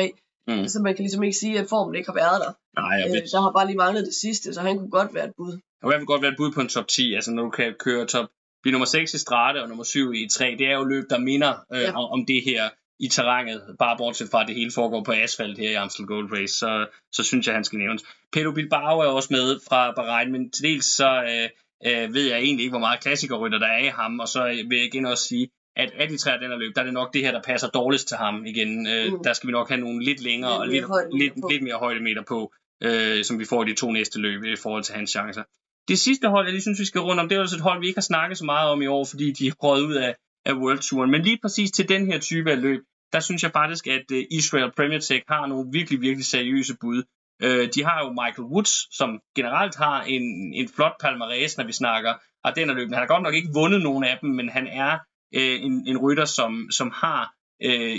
Mm. 0.47 0.67
Så 0.67 0.79
man 0.79 0.95
kan 0.95 1.03
ligesom 1.03 1.23
ikke 1.23 1.37
sige, 1.37 1.59
at 1.59 1.69
formen 1.69 1.95
ikke 1.95 2.09
har 2.09 2.15
været 2.23 2.41
der. 2.45 2.51
Nej, 2.81 2.89
jeg 2.99 3.07
Øh, 3.07 3.13
ved. 3.13 3.21
der 3.31 3.41
har 3.41 3.51
bare 3.51 3.65
lige 3.67 3.77
manglet 3.77 4.05
det 4.05 4.13
sidste, 4.13 4.53
så 4.53 4.61
han 4.61 4.77
kunne 4.77 4.89
godt 4.89 5.13
være 5.13 5.25
et 5.27 5.33
bud. 5.37 5.53
I 5.53 5.87
hvert 5.87 5.93
fald 5.99 6.05
godt 6.05 6.21
være 6.21 6.31
et 6.31 6.37
bud 6.37 6.51
på 6.51 6.61
en 6.61 6.67
top 6.67 6.87
10, 6.87 7.13
altså 7.13 7.31
når 7.31 7.43
du 7.43 7.49
kan 7.49 7.73
køre 7.79 8.05
top, 8.05 8.27
blive 8.61 8.71
nummer 8.71 8.85
6 8.85 9.13
i 9.13 9.17
Strate 9.17 9.61
og 9.63 9.67
nummer 9.69 9.83
7 9.83 10.13
i 10.13 10.27
3, 10.31 10.55
det 10.59 10.67
er 10.67 10.75
jo 10.77 10.83
løb, 10.83 11.09
der 11.09 11.19
minder 11.19 11.53
øh, 11.73 11.81
Ja. 11.81 11.91
om 12.15 12.25
det 12.25 12.41
her 12.45 12.69
i 13.01 13.07
terrænet, 13.07 13.75
bare 13.79 13.97
bortset 13.97 14.29
fra, 14.31 14.41
at 14.41 14.47
det 14.47 14.55
hele 14.55 14.71
foregår 14.71 15.03
på 15.03 15.11
asfalt 15.11 15.57
her 15.57 15.69
i 15.69 15.73
Amstel 15.73 16.05
Gold 16.05 16.31
Race, 16.33 16.53
så, 16.53 16.87
så 17.11 17.23
synes 17.23 17.47
jeg, 17.47 17.55
han 17.55 17.63
skal 17.63 17.79
nævnes. 17.79 18.03
Pedro 18.33 18.51
Bilbao 18.51 18.99
er 18.99 19.05
også 19.05 19.29
med 19.31 19.59
fra 19.69 19.91
Bahrain, 19.91 20.31
men 20.31 20.51
til 20.51 20.63
dels 20.63 20.85
så 20.85 21.23
øh, 21.31 21.49
øh, 21.87 22.13
ved 22.13 22.25
jeg 22.31 22.39
egentlig 22.39 22.63
ikke, 22.63 22.71
hvor 22.71 22.79
meget 22.87 22.99
klassikerrytter 22.99 23.59
der 23.59 23.67
er 23.67 23.83
i 23.83 23.87
ham, 23.87 24.19
og 24.19 24.27
så 24.27 24.43
vil 24.43 24.77
jeg 24.77 24.85
igen 24.85 25.05
også 25.05 25.27
sige, 25.27 25.49
at 25.75 25.91
af 25.97 26.07
de 26.07 26.17
tre 26.17 26.31
den 26.39 26.59
løb, 26.59 26.75
der 26.75 26.81
er 26.81 26.85
det 26.85 26.93
nok 26.93 27.13
det 27.13 27.21
her, 27.21 27.31
der 27.31 27.41
passer 27.41 27.67
dårligst 27.69 28.07
til 28.07 28.17
ham 28.17 28.45
igen. 28.45 28.87
Øh, 28.87 29.13
Mm. 29.13 29.23
Der 29.23 29.33
skal 29.33 29.47
vi 29.47 29.51
nok 29.51 29.69
have 29.69 29.81
nogle 29.81 30.03
lidt 30.03 30.21
længere 30.23 30.51
og 30.51 30.67
lidt, 30.67 30.85
lidt, 31.21 31.33
på. 31.41 31.47
lidt 31.51 31.63
mere 31.63 31.75
højdemeter 31.75 32.23
på, 32.27 32.53
øh, 32.83 33.23
som 33.23 33.39
vi 33.39 33.45
får 33.45 33.63
i 33.63 33.69
de 33.69 33.75
to 33.75 33.91
næste 33.91 34.19
løb 34.19 34.43
i 34.43 34.55
forhold 34.55 34.83
til 34.83 34.95
hans 34.95 35.09
chancer. 35.09 35.43
Det 35.87 35.99
sidste 35.99 36.27
hold, 36.29 36.45
jeg 36.45 36.53
lige 36.53 36.61
synes, 36.61 36.79
vi 36.79 36.85
skal 36.85 37.01
rundt 37.01 37.21
om, 37.21 37.29
det 37.29 37.35
er 37.35 37.41
også 37.41 37.55
et 37.55 37.61
hold, 37.61 37.79
vi 37.79 37.87
ikke 37.87 37.97
har 37.97 38.01
snakket 38.01 38.37
så 38.37 38.45
meget 38.45 38.69
om 38.69 38.81
i 38.81 38.87
år, 38.87 39.05
fordi 39.05 39.31
de 39.31 39.47
er 39.47 39.81
ud 39.87 39.93
af, 39.93 40.15
af 40.45 40.53
World 40.53 40.79
Touren. 40.79 41.11
Men 41.11 41.21
lige 41.21 41.39
præcis 41.41 41.71
til 41.71 41.89
den 41.89 42.05
her 42.05 42.19
type 42.19 42.51
af 42.51 42.61
løb, 42.61 42.81
der 43.13 43.19
synes 43.19 43.43
jeg 43.43 43.51
faktisk, 43.51 43.87
at 43.87 44.11
øh, 44.11 44.23
Israel 44.31 44.71
Premier 44.77 44.99
Tech 44.99 45.23
har 45.27 45.45
nogle 45.45 45.69
virkelig, 45.71 46.01
virkelig 46.01 46.25
seriøse 46.25 46.77
bud. 46.81 47.03
Øh, 47.43 47.69
de 47.75 47.83
har 47.83 47.99
jo 48.03 48.09
Michael 48.09 48.47
Woods, 48.53 48.97
som 48.97 49.19
generelt 49.35 49.75
har 49.75 50.03
en, 50.03 50.53
en 50.53 50.69
flot 50.75 50.95
palmarès, 51.03 51.55
når 51.57 51.65
vi 51.65 51.71
snakker 51.71 52.13
Ardennerløbene. 52.43 52.95
Han 52.95 53.03
har 53.03 53.13
godt 53.13 53.23
nok 53.23 53.33
ikke 53.33 53.53
vundet 53.53 53.81
nogen 53.81 54.03
af 54.03 54.17
dem, 54.21 54.29
men 54.29 54.49
han 54.49 54.67
er 54.67 54.99
øh, 55.35 55.61
en, 55.61 55.87
en 55.87 55.97
rytter, 55.97 56.25
som, 56.25 56.67
som 56.71 56.91
har 56.95 57.33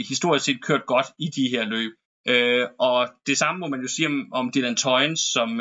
historisk 0.08 0.44
set 0.44 0.62
kørt 0.62 0.86
godt 0.86 1.06
i 1.18 1.26
de 1.36 1.48
her 1.48 1.64
løb. 1.64 1.92
Øh, 2.28 2.66
og 2.78 3.08
det 3.26 3.38
samme 3.38 3.58
må 3.58 3.68
man 3.68 3.80
jo 3.80 3.88
sige 3.88 4.06
om, 4.06 4.32
om 4.32 4.50
Dylan 4.54 4.76
Toynes, 4.76 5.20
som 5.20 5.60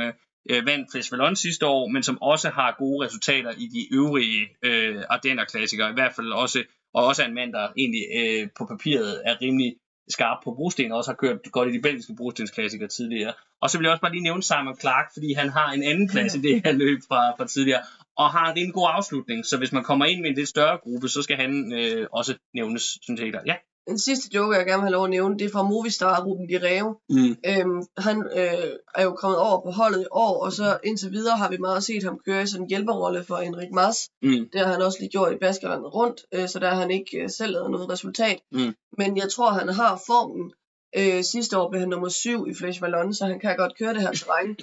øh, 0.49 0.65
vandt 0.65 0.91
Festivalon 0.91 1.35
sidste 1.35 1.65
år, 1.65 1.87
men 1.87 2.03
som 2.03 2.21
også 2.21 2.49
har 2.49 2.75
gode 2.77 3.05
resultater 3.05 3.51
i 3.57 3.67
de 3.67 3.95
øvrige 3.95 4.49
øh, 4.63 5.03
Ardenner-klassikere, 5.09 5.89
i 5.89 5.93
hvert 5.93 6.13
fald 6.15 6.31
også, 6.31 6.63
og 6.93 7.05
også 7.05 7.23
er 7.23 7.27
en 7.27 7.33
mand, 7.33 7.53
der 7.53 7.67
egentlig 7.77 8.03
øh, 8.15 8.47
på 8.57 8.65
papiret 8.65 9.21
er 9.25 9.41
rimelig 9.41 9.75
skarp 10.09 10.37
på 10.43 10.53
brosten, 10.53 10.91
og 10.91 10.97
også 10.97 11.11
har 11.11 11.15
kørt 11.15 11.51
godt 11.51 11.69
i 11.69 11.77
de 11.77 11.81
belgiske 11.81 12.15
brostensklassikere 12.17 12.87
tidligere. 12.87 13.33
Og 13.61 13.69
så 13.69 13.77
vil 13.77 13.85
jeg 13.85 13.91
også 13.91 14.01
bare 14.01 14.11
lige 14.11 14.23
nævne 14.23 14.43
Simon 14.43 14.79
Clark, 14.79 15.13
fordi 15.13 15.33
han 15.33 15.49
har 15.49 15.71
en 15.71 15.83
anden 15.83 16.09
plads 16.09 16.35
i 16.35 16.41
det 16.41 16.61
her 16.65 16.71
løb 16.71 16.99
fra, 17.07 17.35
fra 17.37 17.47
tidligere, 17.47 17.81
og 18.17 18.29
har 18.29 18.49
en 18.49 18.55
rimelig 18.57 18.73
god 18.73 18.89
afslutning, 18.91 19.45
så 19.45 19.57
hvis 19.57 19.71
man 19.71 19.83
kommer 19.83 20.05
ind 20.05 20.21
med 20.21 20.29
en 20.29 20.35
lidt 20.35 20.49
større 20.49 20.77
gruppe, 20.77 21.07
så 21.09 21.21
skal 21.21 21.37
han 21.37 21.73
øh, 21.73 22.07
også 22.11 22.35
nævnes, 22.53 22.83
synes 23.01 23.21
jeg. 23.21 23.41
Ja. 23.45 23.55
Den 23.87 23.99
sidste 23.99 24.29
joker, 24.35 24.57
jeg 24.57 24.65
gerne 24.65 24.81
vil 24.81 24.89
have 24.89 24.97
lov 24.97 25.03
at 25.03 25.09
nævne, 25.09 25.39
det 25.39 25.45
er 25.45 25.49
fra 25.49 25.63
Movistar, 25.63 26.23
Ruben 26.25 26.47
Guerrero. 26.47 26.89
Mm. 27.09 27.35
Øhm, 27.49 27.79
han 27.97 28.17
øh, 28.35 28.69
er 28.95 29.03
jo 29.03 29.11
kommet 29.21 29.39
over 29.39 29.61
på 29.65 29.71
holdet 29.71 30.01
i 30.01 30.11
år, 30.11 30.45
og 30.45 30.51
så 30.51 30.79
indtil 30.83 31.11
videre 31.11 31.37
har 31.37 31.49
vi 31.49 31.57
meget 31.57 31.83
set 31.83 32.03
ham 32.03 32.19
køre 32.25 32.43
i 32.43 32.47
sådan 32.47 32.63
en 32.63 32.69
hjælperrolle 32.69 33.23
for 33.23 33.35
Enrik 33.35 33.71
Mas. 33.71 33.97
Mm. 34.21 34.49
Det 34.53 34.61
har 34.61 34.71
han 34.71 34.81
også 34.81 34.97
lige 34.99 35.09
gjort 35.09 35.33
i 35.33 35.37
Baskerlandet 35.41 35.93
rundt, 35.93 36.21
øh, 36.33 36.47
så 36.47 36.59
der 36.59 36.69
har 36.69 36.79
han 36.79 36.91
ikke 36.91 37.17
øh, 37.23 37.29
selv 37.29 37.51
lavet 37.51 37.71
noget 37.71 37.89
resultat. 37.89 38.39
Mm. 38.51 38.73
Men 38.97 39.17
jeg 39.17 39.29
tror, 39.29 39.49
han 39.51 39.69
har 39.69 40.01
formen. 40.07 40.53
Øh, 40.99 41.23
sidste 41.23 41.57
år 41.59 41.69
blev 41.69 41.79
han 41.79 41.89
nummer 41.89 42.09
syv 42.09 42.47
i 42.47 42.53
Flash 42.53 42.81
Vallon, 42.81 43.13
så 43.13 43.25
han 43.25 43.39
kan 43.39 43.57
godt 43.57 43.77
køre 43.79 43.93
det 43.93 44.01
her 44.01 44.11
terræn. 44.11 44.55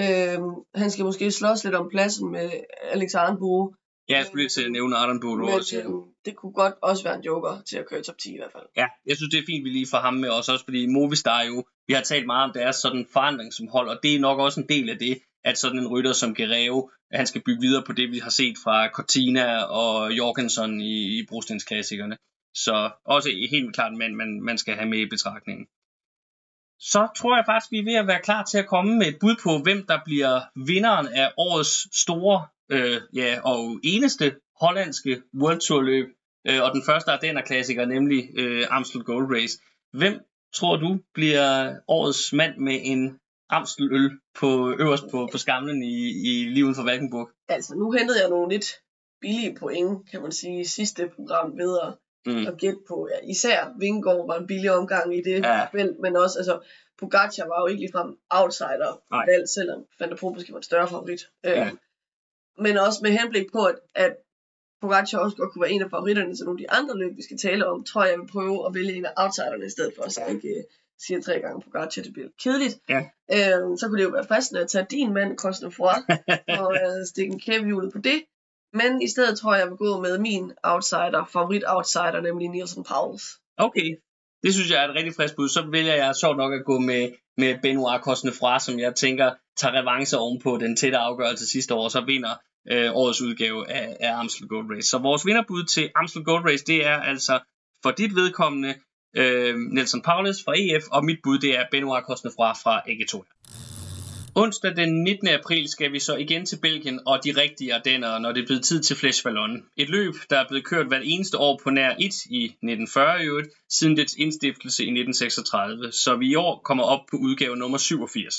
øh, 0.00 0.38
han 0.74 0.90
skal 0.90 1.04
måske 1.04 1.30
slås 1.30 1.64
lidt 1.64 1.74
om 1.74 1.88
pladsen 1.90 2.32
med 2.32 2.50
Alex 2.92 3.14
Arnbo, 3.14 3.74
Ja, 4.08 4.16
jeg 4.16 4.26
skulle 4.26 4.42
lige 4.42 4.48
til 4.48 4.64
at 4.64 4.72
nævne 4.72 4.96
men 4.96 5.54
også 5.54 5.76
det 6.28 6.36
kunne 6.36 6.52
godt 6.52 6.74
også 6.82 7.04
være 7.04 7.14
en 7.14 7.24
joker 7.30 7.62
til 7.68 7.78
at 7.78 7.86
køre 7.86 8.02
top 8.02 8.18
10 8.18 8.34
i 8.34 8.36
hvert 8.36 8.52
fald. 8.52 8.66
Ja, 8.76 8.86
jeg 9.06 9.16
synes, 9.16 9.30
det 9.30 9.38
er 9.38 9.46
fint, 9.46 9.64
vi 9.64 9.70
lige 9.70 9.90
får 9.90 9.98
ham 9.98 10.14
med 10.14 10.30
os 10.30 10.48
også, 10.48 10.64
fordi 10.64 10.86
Movistar 10.86 11.42
jo, 11.42 11.64
vi 11.86 11.92
har 11.94 12.02
talt 12.02 12.26
meget 12.26 12.44
om 12.48 12.52
deres 12.54 12.76
sådan 12.76 13.06
forandring 13.12 13.54
som 13.54 13.68
hold, 13.68 13.88
og 13.88 13.98
det 14.02 14.14
er 14.14 14.20
nok 14.20 14.38
også 14.38 14.60
en 14.60 14.68
del 14.68 14.90
af 14.90 14.98
det, 14.98 15.18
at 15.44 15.58
sådan 15.58 15.78
en 15.78 15.88
rytter 15.88 16.12
som 16.12 16.34
Guerrero, 16.34 16.90
han 17.12 17.26
skal 17.26 17.42
bygge 17.46 17.60
videre 17.60 17.84
på 17.86 17.92
det, 17.92 18.10
vi 18.10 18.18
har 18.18 18.30
set 18.30 18.56
fra 18.64 18.88
Cortina 18.88 19.62
og 19.62 20.12
Jorgensen 20.12 20.80
i, 20.80 21.18
i 21.18 21.26
brostensklassikerne. 21.28 22.16
Så 22.54 22.90
også 23.04 23.28
helt 23.50 23.74
klart 23.74 23.92
en 23.92 23.98
mand, 23.98 24.14
man, 24.14 24.40
man 24.42 24.58
skal 24.58 24.74
have 24.74 24.88
med 24.88 24.98
i 24.98 25.08
betragtningen. 25.08 25.66
Så 26.80 27.08
tror 27.16 27.36
jeg 27.36 27.44
faktisk, 27.46 27.72
vi 27.72 27.78
er 27.78 27.84
ved 27.84 27.94
at 27.94 28.06
være 28.06 28.22
klar 28.22 28.44
til 28.44 28.58
at 28.58 28.66
komme 28.66 28.98
med 28.98 29.06
et 29.06 29.18
bud 29.20 29.36
på, 29.42 29.58
hvem 29.58 29.86
der 29.86 29.98
bliver 30.04 30.40
vinderen 30.66 31.06
af 31.06 31.32
årets 31.36 32.00
store 32.02 32.46
øh, 32.70 33.00
ja, 33.14 33.40
og 33.44 33.80
eneste 33.84 34.36
hollandske 34.60 35.22
World 35.40 35.60
Tour 35.60 35.82
løb, 35.82 36.06
øh, 36.48 36.62
og 36.62 36.70
den 36.74 36.82
første 36.86 37.10
Ardenner-klassiker, 37.10 37.84
nemlig 37.84 38.30
øh, 38.38 38.66
Amstel 38.70 39.02
Gold 39.04 39.34
Race. 39.36 39.58
Hvem 39.92 40.20
tror 40.54 40.76
du 40.76 40.98
bliver 41.14 41.74
årets 41.88 42.32
mand 42.32 42.56
med 42.56 42.78
en 42.82 43.18
Amstel-øl 43.50 44.10
på, 44.38 44.74
øverst 44.78 45.04
på, 45.10 45.28
på 45.32 45.38
skamlen 45.38 45.82
i, 45.82 45.96
i 46.58 46.62
uden 46.62 46.74
for 46.74 46.82
Valkenburg? 46.84 47.28
Altså, 47.48 47.74
nu 47.74 47.90
hentede 47.90 48.20
jeg 48.20 48.30
nogle 48.30 48.52
lidt 48.54 48.66
billige 49.20 49.56
point, 49.60 50.10
kan 50.10 50.22
man 50.22 50.32
sige, 50.32 50.60
i 50.60 50.64
sidste 50.64 51.08
program 51.16 51.58
ved 51.58 51.78
at, 51.86 51.92
Mm. 52.26 52.46
at 52.46 52.58
gætte 52.58 52.78
på. 52.88 53.08
Ja, 53.12 53.28
især 53.30 53.74
Vingegaard 53.78 54.26
var 54.26 54.38
en 54.38 54.46
billig 54.46 54.70
omgang 54.72 55.16
i 55.18 55.22
det 55.22 55.38
Ja. 55.44 55.64
felt, 55.64 55.98
men 56.00 56.16
også, 56.16 56.38
altså, 56.38 56.60
Pogacar 56.98 57.46
var 57.48 57.60
jo 57.60 57.66
ikke 57.66 57.80
ligefrem 57.80 58.16
outsider 58.30 58.92
valg, 59.26 59.48
selvom 59.48 59.84
Van 60.00 60.08
der 60.10 60.16
Poel 60.16 60.34
måske 60.34 60.52
var 60.52 60.58
en 60.58 60.62
større 60.62 60.88
favorit. 60.88 61.20
Ja. 61.44 61.66
Øhm, 61.66 61.78
men 62.58 62.76
også 62.78 62.98
med 63.02 63.10
henblik 63.10 63.46
på, 63.52 63.64
at, 63.64 63.78
at 63.94 64.16
Pogacar 64.80 65.18
også 65.18 65.36
godt 65.36 65.52
kunne 65.52 65.62
være 65.62 65.72
en 65.72 65.82
af 65.82 65.90
favoritterne 65.90 66.36
til 66.36 66.44
nogle 66.44 66.60
af 66.60 66.64
de 66.64 66.70
andre 66.78 66.98
løb, 66.98 67.16
vi 67.16 67.22
skal 67.22 67.38
tale 67.38 67.66
om, 67.66 67.84
tror 67.84 68.02
jeg, 68.04 68.10
jeg 68.12 68.20
vil 68.20 68.26
prøve 68.26 68.66
at 68.66 68.74
vælge 68.74 68.92
en 68.94 69.04
af 69.04 69.12
outsiderne 69.16 69.66
i 69.66 69.70
stedet 69.70 69.92
for, 69.96 70.08
så 70.10 70.20
jeg 70.20 70.34
ikke 70.34 70.48
øh, 70.48 70.64
siger 71.06 71.20
tre 71.20 71.40
gange 71.40 71.62
Pogacar, 71.62 72.02
det 72.02 72.12
bliver 72.12 72.28
kedeligt. 72.42 72.74
Ja. 72.88 73.00
Øhm, 73.36 73.76
så 73.76 73.86
kunne 73.86 73.98
det 73.98 74.08
jo 74.08 74.16
være 74.18 74.26
fristende 74.26 74.60
at 74.60 74.68
tage 74.68 74.86
din 74.90 75.14
mand, 75.14 75.38
Cosnefroid, 75.38 76.02
og 76.60 76.74
øh, 76.74 77.06
stikke 77.06 77.32
en 77.32 77.40
kæppe 77.40 77.66
hjulet 77.66 77.92
på 77.92 77.98
det. 77.98 78.22
Men 78.72 79.02
i 79.02 79.08
stedet 79.08 79.38
tror 79.38 79.54
jeg, 79.54 79.60
jeg 79.60 79.70
vil 79.70 79.76
gå 79.76 80.00
med 80.00 80.18
min 80.18 80.52
outsider, 80.62 81.28
favorit 81.32 81.64
outsider, 81.66 82.20
nemlig 82.20 82.48
Nielsen 82.48 82.84
Pauls. 82.84 83.24
Okay, 83.56 83.88
det 84.42 84.54
synes 84.54 84.70
jeg 84.70 84.84
er 84.84 84.88
et 84.88 84.94
rigtig 84.94 85.14
frisk 85.14 85.36
bud. 85.36 85.48
Så 85.48 85.66
vælger 85.70 85.94
jeg 85.94 86.16
sjovt 86.16 86.36
nok 86.36 86.52
at 86.52 86.64
gå 86.64 86.78
med, 86.78 87.12
med 87.36 87.58
Benoit 87.62 88.02
Cosnefra, 88.02 88.60
som 88.60 88.78
jeg 88.78 88.94
tænker 88.94 89.34
tager 89.56 89.74
revanche 89.80 90.18
ovenpå 90.18 90.56
den 90.56 90.76
tætte 90.76 90.98
afgørelse 90.98 91.46
sidste 91.48 91.74
år, 91.74 91.84
og 91.84 91.90
så 91.90 92.00
vinder 92.00 92.34
øh, 92.70 92.90
årets 92.94 93.22
udgave 93.22 93.70
af, 93.70 93.96
af 94.00 94.18
Amstel 94.18 94.48
Gold 94.48 94.76
Race. 94.76 94.88
Så 94.88 94.98
vores 94.98 95.26
vinderbud 95.26 95.64
til 95.64 95.90
Amstel 95.96 96.24
Gold 96.24 96.44
Race, 96.44 96.64
det 96.64 96.86
er 96.86 96.96
altså 96.96 97.40
for 97.82 97.90
dit 97.90 98.14
vedkommende 98.14 98.74
øh, 99.16 99.54
Nelson 99.56 100.02
Paulus 100.02 100.44
fra 100.44 100.54
EF, 100.56 100.84
og 100.92 101.04
mit 101.04 101.18
bud 101.22 101.38
det 101.38 101.58
er 101.58 101.64
Benoit 101.70 102.04
Cosnefra 102.04 102.52
fra 102.52 102.82
Egetoria. 102.88 103.30
Onsdag 104.34 104.76
den 104.76 105.02
19. 105.04 105.28
april 105.28 105.68
skal 105.68 105.92
vi 105.92 105.98
så 105.98 106.16
igen 106.16 106.46
til 106.46 106.58
Belgien 106.62 107.00
og 107.06 107.24
de 107.24 107.32
rigtige 107.42 107.74
Ardenner, 107.74 108.18
når 108.18 108.32
det 108.32 108.42
er 108.42 108.46
blevet 108.46 108.64
tid 108.64 108.82
til 108.82 108.96
Flesh 108.96 109.22
Ballon. 109.24 109.64
Et 109.76 109.88
løb, 109.88 110.14
der 110.30 110.38
er 110.38 110.48
blevet 110.48 110.64
kørt 110.64 110.86
hvert 110.86 111.02
eneste 111.04 111.38
år 111.38 111.60
på 111.64 111.70
nær 111.70 111.90
1 111.90 111.98
i 112.30 112.44
1940 112.44 113.22
i 113.22 113.26
øvrigt, 113.26 113.48
siden 113.70 113.96
dets 113.96 114.14
indstiftelse 114.14 114.82
i 114.82 114.90
1936, 114.90 115.92
så 115.92 116.16
vi 116.16 116.30
i 116.30 116.34
år 116.34 116.60
kommer 116.64 116.84
op 116.84 117.00
på 117.10 117.16
udgave 117.16 117.56
nummer 117.56 117.78
87. 117.78 118.34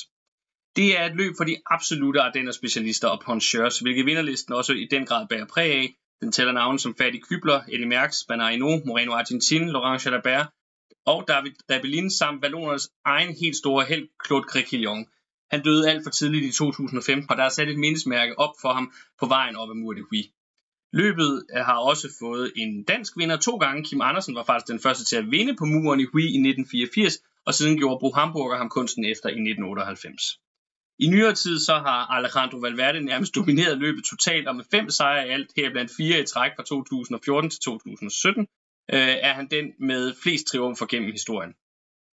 Det 0.80 0.99
er 0.99 1.06
et 1.06 1.15
løb 1.15 1.34
for 1.38 1.43
de 1.43 1.57
absolute 1.65 2.22
Ardenner 2.22 2.51
specialister 2.51 3.07
og 3.07 3.22
poncheurs, 3.26 3.80
hvilket 3.80 4.06
vinderlisten 4.06 4.53
også 4.53 4.73
i 4.73 4.88
den 4.91 5.06
grad 5.06 5.27
bærer 5.27 5.45
præg 5.45 5.72
af. 5.72 5.95
Den 6.22 6.31
tæller 6.31 6.53
navne 6.53 6.80
som 6.80 6.95
Fadi 6.95 7.19
Kybler, 7.19 7.61
Eddie 7.68 7.88
Merckx, 7.88 8.15
Banarino, 8.27 8.80
Moreno 8.85 9.11
Argentin, 9.14 9.69
Laurent 9.69 10.06
Jalabert 10.06 10.47
og 11.06 11.26
David 11.27 11.51
Rebellin 11.72 12.11
samt 12.11 12.41
Vallonernes 12.41 12.89
egen 13.06 13.35
helt 13.41 13.56
store 13.56 13.85
held, 13.85 14.07
Claude 14.26 14.45
Crequillon. 14.49 15.06
Han 15.51 15.64
døde 15.64 15.89
alt 15.89 16.03
for 16.06 16.10
tidligt 16.10 16.45
i 16.45 16.51
2015, 16.51 17.31
og 17.31 17.38
der 17.38 17.43
er 17.43 17.49
sat 17.49 17.69
et 17.69 17.80
mindesmærke 17.80 18.39
op 18.39 18.53
for 18.61 18.73
ham 18.73 18.93
på 19.19 19.26
vejen 19.26 19.56
op 19.56 19.69
ad 19.69 19.76
Mur 19.76 19.93
de 19.93 20.01
Huy. 20.01 20.22
Løbet 20.93 21.45
øh, 21.56 21.65
har 21.65 21.77
også 21.77 22.07
fået 22.19 22.51
en 22.56 22.84
dansk 22.84 23.18
vinder 23.18 23.38
to 23.38 23.57
gange. 23.57 23.84
Kim 23.84 24.01
Andersen 24.01 24.35
var 24.35 24.43
faktisk 24.43 24.68
den 24.68 24.80
første 24.80 25.06
til 25.06 25.15
at 25.15 25.31
vinde 25.31 25.56
på 25.56 25.65
muren 25.65 25.99
i 25.99 26.07
Huy 26.11 26.22
i 26.22 26.39
1984, 26.49 27.18
og 27.45 27.53
siden 27.53 27.77
gjorde 27.77 27.99
Bo 28.01 28.11
Hamburger 28.11 28.57
ham 28.57 28.69
kunsten 28.69 29.06
efter 29.06 29.30
i 29.30 29.39
1998. 29.49 30.39
I 30.99 31.07
nyere 31.07 31.34
tid 31.34 31.59
så 31.59 31.73
har 31.73 32.01
Alejandro 32.15 32.57
Valverde 32.57 33.01
nærmest 33.01 33.35
domineret 33.35 33.77
løbet 33.77 34.03
totalt, 34.03 34.47
og 34.47 34.55
med 34.55 34.65
fem 34.71 34.89
sejre 34.89 35.27
i 35.27 35.30
alt, 35.30 35.51
her 35.55 35.71
blandt 35.71 35.91
fire 35.97 36.19
i 36.19 36.26
træk 36.26 36.51
fra 36.55 36.63
2014 36.63 37.49
til 37.49 37.59
2017, 37.59 38.47
øh, 38.93 38.99
er 38.99 39.34
han 39.34 39.47
den 39.51 39.65
med 39.80 40.13
flest 40.23 40.47
triumfer 40.47 40.85
gennem 40.85 41.11
historien. 41.11 41.53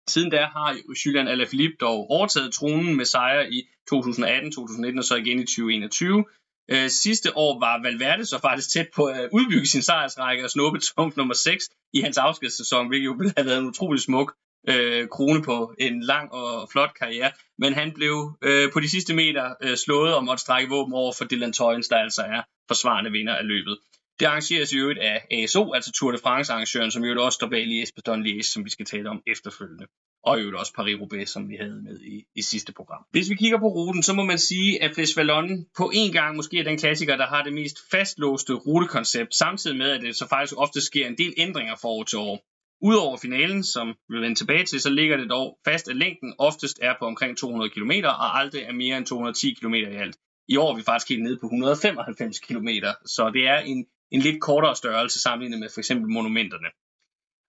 Siden 0.08 0.30
da 0.30 0.44
har 0.56 0.76
Julian 1.06 1.28
Alaphilippe 1.28 1.76
dog 1.80 2.10
overtaget 2.10 2.54
tronen 2.54 2.96
med 2.96 3.04
sejre 3.04 3.52
i 3.52 3.68
2018, 3.88 4.52
2019 4.52 4.98
og 4.98 5.04
så 5.04 5.16
igen 5.16 5.38
i 5.38 5.46
2021. 5.46 6.24
Øh, 6.70 6.88
sidste 6.88 7.36
år 7.36 7.60
var 7.60 7.82
Valverde 7.82 8.24
så 8.26 8.38
faktisk 8.40 8.72
tæt 8.72 8.88
på 8.96 9.04
at 9.04 9.28
udbygge 9.32 9.66
sin 9.66 9.82
sejrsrække 9.82 10.44
og 10.44 10.50
snuppe 10.50 10.78
trumf 10.78 11.16
nummer 11.16 11.34
6 11.34 11.70
i 11.92 12.00
hans 12.00 12.18
afskedssæson, 12.18 12.88
hvilket 12.88 13.06
jo 13.06 13.12
ville 13.18 13.32
have 13.36 13.46
været 13.46 13.58
en 13.58 13.66
utrolig 13.66 14.00
smuk 14.00 14.34
øh, 14.66 15.08
krone 15.08 15.42
på 15.42 15.74
en 15.78 16.02
lang 16.02 16.32
og 16.32 16.68
flot 16.72 16.94
karriere. 16.98 17.30
Men 17.58 17.72
han 17.74 17.92
blev 17.92 18.36
øh, 18.42 18.72
på 18.72 18.80
de 18.80 18.90
sidste 18.90 19.14
meter 19.14 19.54
øh, 19.62 19.76
slået 19.76 20.14
og 20.14 20.24
måtte 20.24 20.40
strække 20.40 20.70
våben 20.70 20.94
over 20.94 21.12
for 21.18 21.24
Dylan 21.24 21.52
Toyens, 21.52 21.88
der 21.88 21.96
altså 21.96 22.22
er 22.22 22.42
forsvarende 22.68 23.10
vinder 23.10 23.34
af 23.34 23.46
løbet. 23.46 23.78
Det 24.20 24.26
arrangeres 24.26 24.72
i 24.72 24.76
øvrigt 24.76 24.98
af 24.98 25.26
ASO, 25.30 25.72
altså 25.72 25.92
Tour 25.92 26.12
de 26.12 26.18
France 26.18 26.52
arrangøren, 26.52 26.90
som 26.90 27.04
i 27.04 27.06
øvrigt 27.06 27.20
også 27.20 27.36
står 27.36 27.48
bag 27.48 27.66
Lies 27.66 27.92
Bastogne 27.92 28.22
Lies, 28.22 28.46
som 28.46 28.64
vi 28.64 28.70
skal 28.70 28.86
tale 28.86 29.10
om 29.10 29.22
efterfølgende. 29.26 29.86
Og 30.24 30.38
i 30.38 30.40
øvrigt 30.40 30.58
også 30.58 30.72
Paris-Roubaix, 30.78 31.26
som 31.26 31.48
vi 31.48 31.56
havde 31.56 31.82
med 31.82 32.00
i, 32.00 32.24
i 32.34 32.42
sidste 32.42 32.72
program. 32.72 33.02
Hvis 33.10 33.30
vi 33.30 33.34
kigger 33.34 33.58
på 33.58 33.66
ruten, 33.66 34.02
så 34.02 34.12
må 34.12 34.24
man 34.24 34.38
sige, 34.38 34.82
at 34.82 34.94
Flesh 34.94 35.16
Vallon 35.16 35.66
på 35.76 35.90
en 35.94 36.12
gang 36.12 36.36
måske 36.36 36.58
er 36.58 36.64
den 36.64 36.78
klassiker, 36.78 37.16
der 37.16 37.26
har 37.26 37.42
det 37.42 37.52
mest 37.52 37.76
fastlåste 37.90 38.52
rutekoncept, 38.52 39.34
samtidig 39.34 39.76
med, 39.76 39.90
at 39.90 40.00
det 40.00 40.16
så 40.16 40.28
faktisk 40.28 40.54
ofte 40.56 40.80
sker 40.80 41.06
en 41.06 41.18
del 41.18 41.34
ændringer 41.36 41.76
fra 41.76 41.88
år 41.88 42.02
til 42.02 42.18
år. 42.18 42.55
Udover 42.82 43.16
finalen, 43.16 43.64
som 43.64 43.94
vi 44.08 44.16
vender 44.16 44.34
tilbage 44.34 44.64
til, 44.64 44.80
så 44.80 44.90
ligger 44.90 45.16
det 45.16 45.30
dog 45.30 45.58
fast, 45.64 45.88
at 45.88 45.96
længden 45.96 46.34
oftest 46.38 46.78
er 46.82 46.94
på 46.98 47.04
omkring 47.04 47.38
200 47.38 47.70
km, 47.70 47.90
og 48.04 48.38
aldrig 48.38 48.62
er 48.62 48.72
mere 48.72 48.96
end 48.96 49.06
210 49.06 49.54
km 49.54 49.74
i 49.74 49.84
alt. 49.84 50.16
I 50.48 50.56
år 50.56 50.72
er 50.72 50.76
vi 50.76 50.82
faktisk 50.82 51.08
helt 51.08 51.22
nede 51.22 51.38
på 51.38 51.46
195 51.46 52.40
km, 52.40 52.68
så 53.06 53.30
det 53.34 53.48
er 53.48 53.58
en, 53.58 53.86
en 54.10 54.20
lidt 54.20 54.40
kortere 54.40 54.76
størrelse 54.76 55.20
sammenlignet 55.20 55.60
med 55.60 55.68
for 55.74 55.80
eksempel 55.80 56.08
monumenterne. 56.10 56.68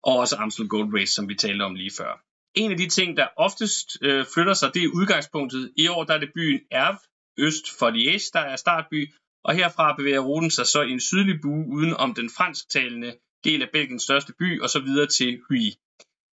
Og 0.02 0.18
også 0.18 0.36
Amstel 0.36 0.68
Gold 0.68 0.94
Race, 0.94 1.14
som 1.14 1.28
vi 1.28 1.34
talte 1.34 1.62
om 1.62 1.74
lige 1.74 1.90
før. 1.98 2.20
En 2.54 2.70
af 2.70 2.76
de 2.76 2.88
ting, 2.88 3.16
der 3.16 3.26
oftest 3.36 3.98
øh, 4.02 4.26
flytter 4.34 4.54
sig, 4.54 4.74
det 4.74 4.84
er 4.84 4.88
udgangspunktet. 4.88 5.72
I 5.76 5.88
år 5.88 6.04
der 6.04 6.14
er 6.14 6.18
det 6.18 6.32
byen 6.34 6.60
Erv, 6.70 6.98
øst 7.38 7.78
for 7.78 7.90
Liège, 7.90 8.30
der 8.32 8.40
er 8.40 8.56
startby, 8.56 9.12
og 9.44 9.54
herfra 9.54 9.96
bevæger 9.96 10.20
ruten 10.20 10.50
sig 10.50 10.66
så 10.66 10.82
i 10.82 10.90
en 10.90 11.00
sydlig 11.00 11.40
bue 11.42 11.66
uden 11.76 11.94
om 11.94 12.14
den 12.14 12.30
fransktalende 12.36 13.16
del 13.44 13.62
af 13.62 13.68
Belgiens 13.72 14.02
største 14.02 14.32
by, 14.38 14.60
og 14.60 14.70
så 14.70 14.80
videre 14.80 15.06
til 15.06 15.40
Huy. 15.48 15.60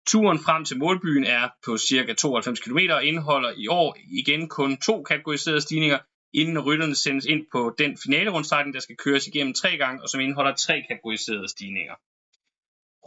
Turen 0.08 0.40
frem 0.40 0.66
til 0.66 0.78
målbyen 0.78 1.24
er 1.24 1.50
på 1.66 1.78
ca. 1.78 2.14
92 2.14 2.60
km 2.60 2.78
og 2.92 3.04
indeholder 3.04 3.52
i 3.58 3.68
år 3.68 3.98
igen 4.20 4.50
kun 4.50 4.78
to 4.78 5.04
kategoriserede 5.04 5.62
stigninger, 5.62 6.00
inden 6.34 6.60
rytterne 6.60 6.96
sendes 6.96 7.26
ind 7.26 7.46
på 7.52 7.76
den 7.78 7.98
finalerundstrækning, 8.04 8.74
der 8.74 8.80
skal 8.80 8.98
køres 8.98 9.28
igennem 9.28 9.54
tre 9.54 9.78
gange, 9.78 10.02
og 10.02 10.10
som 10.10 10.20
indeholder 10.20 10.56
tre 10.56 10.84
kategoriserede 10.90 11.48
stigninger. 11.48 11.96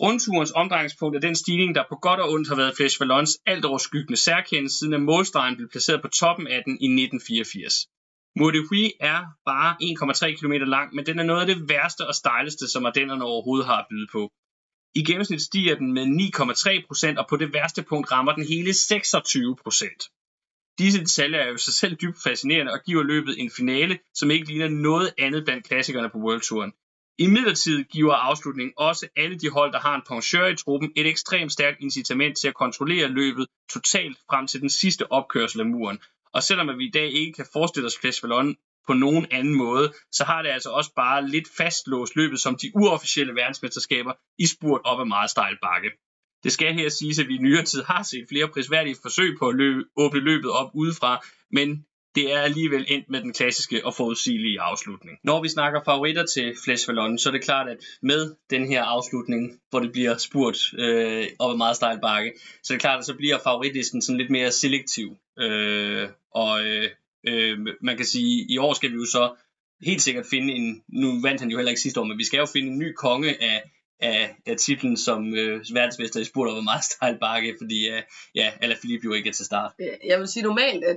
Rundturens 0.02 0.52
omdrejningspunkt 0.54 1.16
er 1.16 1.20
den 1.20 1.34
stigning, 1.34 1.74
der 1.74 1.84
på 1.88 1.96
godt 1.96 2.20
og 2.20 2.30
ondt 2.30 2.48
har 2.48 2.56
været 2.56 2.76
Flesh 2.76 3.00
Vallons 3.00 3.38
alt 3.46 3.64
overskyggende 3.64 4.16
særkendelse, 4.16 4.78
siden 4.78 4.94
at 4.94 5.00
målstregen 5.00 5.56
blev 5.56 5.68
placeret 5.68 6.02
på 6.02 6.08
toppen 6.08 6.46
af 6.46 6.62
den 6.66 6.72
i 6.72 6.86
1984. 6.86 7.86
Mourdehui 8.38 8.92
er 9.00 9.20
bare 9.44 9.76
1,3 9.82 10.40
km 10.40 10.52
lang, 10.52 10.94
men 10.94 11.06
den 11.06 11.18
er 11.18 11.22
noget 11.22 11.40
af 11.40 11.46
det 11.46 11.68
værste 11.68 12.06
og 12.06 12.14
stejleste, 12.14 12.68
som 12.68 12.86
Ardennerne 12.86 13.24
overhovedet 13.24 13.66
har 13.66 13.78
at 13.78 13.86
byde 13.90 14.08
på. 14.12 14.32
I 14.94 15.04
gennemsnit 15.04 15.42
stiger 15.42 15.74
den 15.74 15.92
med 15.92 16.04
9,3% 17.14 17.18
og 17.18 17.26
på 17.28 17.36
det 17.36 17.52
værste 17.52 17.82
punkt 17.82 18.12
rammer 18.12 18.32
den 18.34 18.46
hele 18.46 18.70
26% 18.70 20.14
Disse 20.78 21.00
detaljer 21.00 21.40
er 21.40 21.48
jo 21.48 21.56
sig 21.56 21.74
selv 21.74 21.96
dybt 21.96 22.22
fascinerende 22.22 22.72
og 22.72 22.80
giver 22.86 23.02
løbet 23.02 23.34
en 23.38 23.50
finale, 23.50 23.98
som 24.14 24.30
ikke 24.30 24.46
ligner 24.46 24.68
noget 24.68 25.14
andet 25.18 25.44
blandt 25.44 25.66
klassikerne 25.68 26.10
på 26.10 26.18
World 26.18 26.40
Touren. 26.40 26.72
I 27.18 27.26
midlertid 27.26 27.84
giver 27.84 28.14
afslutningen 28.14 28.72
også 28.76 29.08
alle 29.16 29.38
de 29.38 29.50
hold, 29.50 29.72
der 29.72 29.78
har 29.78 29.94
en 29.94 30.02
pencheur 30.08 30.46
i 30.46 30.56
truppen, 30.56 30.92
et 30.96 31.06
ekstremt 31.06 31.52
stærkt 31.52 31.80
incitament 31.80 32.38
til 32.38 32.48
at 32.48 32.54
kontrollere 32.54 33.08
løbet 33.08 33.46
totalt 33.70 34.18
frem 34.30 34.46
til 34.46 34.60
den 34.60 34.70
sidste 34.70 35.12
opkørsel 35.12 35.60
af 35.60 35.66
muren. 35.66 35.98
Og 36.34 36.42
selvom 36.42 36.68
at 36.68 36.78
vi 36.78 36.84
i 36.84 36.90
dag 36.90 37.12
ikke 37.12 37.32
kan 37.32 37.46
forestille 37.52 37.86
os 37.86 37.98
Clash 38.00 38.24
Valon 38.24 38.56
på 38.86 38.92
nogen 38.92 39.26
anden 39.30 39.54
måde, 39.54 39.92
så 40.12 40.24
har 40.24 40.42
det 40.42 40.48
altså 40.48 40.70
også 40.70 40.92
bare 40.96 41.28
lidt 41.28 41.48
fastlåst 41.56 42.16
løbet 42.16 42.40
som 42.40 42.56
de 42.56 42.70
uofficielle 42.74 43.34
verdensmesterskaber 43.34 44.12
i 44.38 44.46
spurt 44.46 44.80
op 44.84 45.00
ad 45.00 45.04
meget 45.04 45.30
stejl 45.30 45.56
bakke. 45.62 45.90
Det 46.44 46.52
skal 46.52 46.74
her 46.74 46.88
siges, 46.88 47.18
at 47.18 47.28
vi 47.28 47.34
i 47.34 47.38
nyere 47.38 47.64
tid 47.64 47.82
har 47.82 48.02
set 48.02 48.26
flere 48.28 48.48
prisværdige 48.48 48.96
forsøg 49.02 49.36
på 49.38 49.48
at 49.48 49.54
løbe, 49.54 49.84
åbne 49.96 50.20
løbet 50.20 50.50
op 50.50 50.70
udefra, 50.74 51.24
men 51.50 51.84
det 52.14 52.32
er 52.32 52.40
alligevel 52.40 52.84
endt 52.88 53.10
med 53.10 53.20
den 53.20 53.32
klassiske 53.32 53.86
og 53.86 53.94
forudsigelige 53.94 54.60
afslutning. 54.60 55.18
Når 55.24 55.42
vi 55.42 55.48
snakker 55.48 55.80
favoritter 55.84 56.26
til 56.26 56.54
Flesh 56.64 56.88
Vallon, 56.88 57.18
så 57.18 57.28
er 57.28 57.32
det 57.32 57.42
klart, 57.42 57.68
at 57.68 57.76
med 58.02 58.34
den 58.50 58.66
her 58.66 58.82
afslutning, 58.82 59.60
hvor 59.70 59.80
det 59.80 59.92
bliver 59.92 60.16
spurgt 60.16 60.58
øh, 60.78 61.26
op 61.38 61.50
ad 61.50 61.56
meget 61.56 61.76
stejl 61.76 62.00
bakke, 62.00 62.32
så 62.62 62.72
er 62.72 62.74
det 62.76 62.80
klart, 62.80 62.98
at 62.98 63.04
så 63.04 63.14
bliver 63.14 63.38
favoritlisten 63.44 64.02
sådan 64.02 64.18
lidt 64.18 64.30
mere 64.30 64.50
selektiv. 64.50 65.16
Øh, 65.38 66.08
og 66.34 66.66
øh, 66.66 66.90
øh, 67.26 67.58
man 67.82 67.96
kan 67.96 68.06
sige, 68.06 68.40
at 68.40 68.46
i 68.50 68.58
år 68.58 68.72
skal 68.72 68.90
vi 68.90 68.96
jo 68.96 69.04
så 69.04 69.34
helt 69.82 70.02
sikkert 70.02 70.26
finde 70.26 70.52
en, 70.52 70.82
nu 70.88 71.20
vandt 71.22 71.40
han 71.40 71.50
jo 71.50 71.56
heller 71.56 71.70
ikke 71.70 71.80
sidste 71.80 72.00
år, 72.00 72.04
men 72.04 72.18
vi 72.18 72.24
skal 72.24 72.38
jo 72.38 72.46
finde 72.46 72.68
en 72.68 72.78
ny 72.78 72.92
konge 72.92 73.42
af, 73.42 73.62
af, 74.00 74.36
af 74.46 74.56
titlen 74.56 74.96
som 74.96 75.34
øh, 75.34 75.64
verdensmester 75.72 76.20
i 76.20 76.24
spurt 76.24 76.48
over 76.48 76.62
meget 76.62 76.84
stejl 76.84 77.18
bakke, 77.18 77.54
fordi 77.60 77.88
øh, 77.88 78.02
ja, 78.34 78.52
Alaphilippe 78.60 79.04
jo 79.04 79.12
ikke 79.12 79.28
er 79.28 79.32
til 79.32 79.44
start. 79.44 79.72
Øh, 79.80 79.88
jeg 80.04 80.18
vil 80.18 80.28
sige 80.28 80.42
normalt, 80.42 80.84
at 80.84 80.96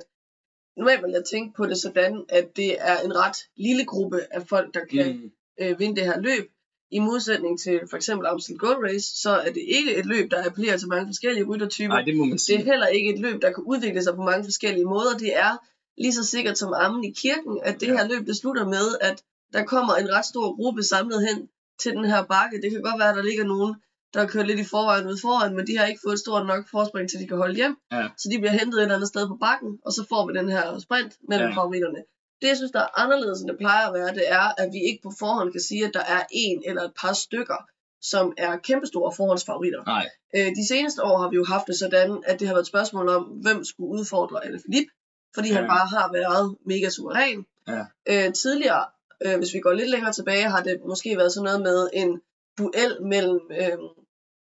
normalt 0.77 1.03
vil 1.03 1.11
jeg 1.11 1.23
tænke 1.31 1.53
på 1.57 1.65
det 1.65 1.77
sådan, 1.77 2.25
at 2.29 2.55
det 2.55 2.81
er 2.81 2.97
en 2.99 3.15
ret 3.15 3.37
lille 3.57 3.85
gruppe 3.85 4.19
af 4.31 4.47
folk, 4.47 4.73
der 4.73 4.85
kan 4.85 5.15
mm. 5.15 5.31
øh, 5.61 5.79
vinde 5.79 5.95
det 5.95 6.05
her 6.05 6.19
løb. 6.19 6.51
I 6.91 6.99
modsætning 6.99 7.59
til 7.59 7.79
for 7.89 7.97
eksempel 7.97 8.27
Amstel 8.27 8.57
Gold 8.57 8.85
Race, 8.85 9.21
så 9.21 9.29
er 9.29 9.51
det 9.51 9.63
ikke 9.67 9.95
et 9.95 10.05
løb, 10.05 10.31
der 10.31 10.45
appellerer 10.45 10.77
til 10.77 10.87
mange 10.87 11.07
forskellige 11.07 11.43
ryttertyper. 11.43 11.93
Nej, 11.93 12.01
det 12.01 12.17
må 12.17 12.25
man 12.25 12.39
sige. 12.39 12.57
Det 12.57 12.67
er 12.67 12.71
heller 12.71 12.87
ikke 12.87 13.13
et 13.13 13.19
løb, 13.19 13.41
der 13.41 13.51
kan 13.51 13.63
udvikle 13.63 14.03
sig 14.03 14.15
på 14.15 14.21
mange 14.21 14.43
forskellige 14.43 14.85
måder. 14.85 15.17
Det 15.17 15.37
er 15.37 15.57
lige 15.97 16.13
så 16.13 16.23
sikkert 16.23 16.57
som 16.57 16.73
ammen 16.73 17.03
i 17.03 17.11
kirken, 17.11 17.59
at 17.63 17.79
det 17.79 17.87
ja. 17.87 17.93
her 17.93 18.07
løb 18.07 18.25
beslutter 18.25 18.65
med, 18.65 18.97
at 19.01 19.23
der 19.53 19.63
kommer 19.63 19.93
en 19.95 20.09
ret 20.09 20.25
stor 20.25 20.55
gruppe 20.55 20.83
samlet 20.83 21.27
hen 21.27 21.49
til 21.79 21.91
den 21.91 22.05
her 22.05 22.23
bakke. 22.23 22.61
Det 22.61 22.71
kan 22.71 22.81
godt 22.81 22.99
være, 22.99 23.09
at 23.09 23.15
der 23.15 23.23
ligger 23.23 23.45
nogen, 23.45 23.75
der 24.13 24.27
kørt 24.27 24.47
lidt 24.47 24.59
i 24.59 24.63
forvejen 24.63 25.07
ud 25.07 25.17
foran, 25.21 25.55
men 25.55 25.67
de 25.67 25.77
har 25.77 25.85
ikke 25.85 26.01
fået 26.05 26.13
et 26.13 26.19
stort 26.19 26.45
nok 26.47 26.63
forspring, 26.71 27.09
til 27.09 27.19
de 27.19 27.27
kan 27.27 27.37
holde 27.37 27.55
hjem. 27.55 27.77
Ja. 27.91 28.07
Så 28.17 28.29
de 28.31 28.39
bliver 28.39 28.51
hentet 28.51 28.77
et 28.77 28.81
eller 28.81 28.95
andet 28.95 29.07
sted 29.07 29.27
på 29.27 29.37
bakken, 29.41 29.79
og 29.85 29.91
så 29.93 30.05
får 30.09 30.27
vi 30.27 30.33
den 30.39 30.49
her 30.49 30.79
sprint 30.79 31.13
mellem 31.29 31.49
ja. 31.49 31.55
favoritterne. 31.55 32.01
Det, 32.41 32.47
jeg 32.47 32.57
synes, 32.57 32.71
der 32.71 32.79
er 32.79 32.99
anderledes, 33.03 33.39
end 33.41 33.49
det 33.49 33.57
plejer 33.57 33.87
at 33.87 33.93
være, 33.93 34.13
det 34.13 34.25
er, 34.39 34.61
at 34.61 34.69
vi 34.73 34.79
ikke 34.89 35.01
på 35.03 35.11
forhånd 35.19 35.51
kan 35.51 35.61
sige, 35.61 35.85
at 35.85 35.93
der 35.93 36.05
er 36.15 36.23
en 36.31 36.63
eller 36.65 36.83
et 36.83 36.93
par 37.01 37.13
stykker, 37.13 37.59
som 38.01 38.33
er 38.37 38.57
kæmpestore 38.57 39.13
forhåndsfavoritter. 39.17 39.83
Nej. 39.85 40.05
Øh, 40.35 40.49
de 40.59 40.67
seneste 40.67 41.03
år 41.03 41.17
har 41.17 41.29
vi 41.29 41.35
jo 41.35 41.45
haft 41.45 41.67
det 41.67 41.75
sådan, 41.79 42.23
at 42.25 42.39
det 42.39 42.47
har 42.47 42.55
været 42.55 42.63
et 42.63 42.73
spørgsmål 42.73 43.09
om, 43.09 43.23
hvem 43.23 43.63
skulle 43.63 43.91
udfordre 43.99 44.45
Alle 44.45 44.59
Philip, 44.59 44.87
fordi 45.35 45.49
ja. 45.49 45.55
han 45.55 45.67
bare 45.67 45.87
har 45.87 46.11
været 46.13 46.55
mega 46.65 46.89
suveræn. 46.89 47.45
Ja. 47.67 47.83
Øh, 48.11 48.33
tidligere, 48.33 48.85
øh, 49.25 49.37
hvis 49.37 49.53
vi 49.53 49.59
går 49.59 49.73
lidt 49.73 49.89
længere 49.89 50.13
tilbage, 50.13 50.49
har 50.49 50.63
det 50.63 50.81
måske 50.87 51.17
været 51.17 51.33
sådan 51.33 51.43
noget 51.43 51.61
med 51.61 51.89
en 51.93 52.21
duel 52.57 52.93
mellem 53.01 53.39
øh, 53.51 53.77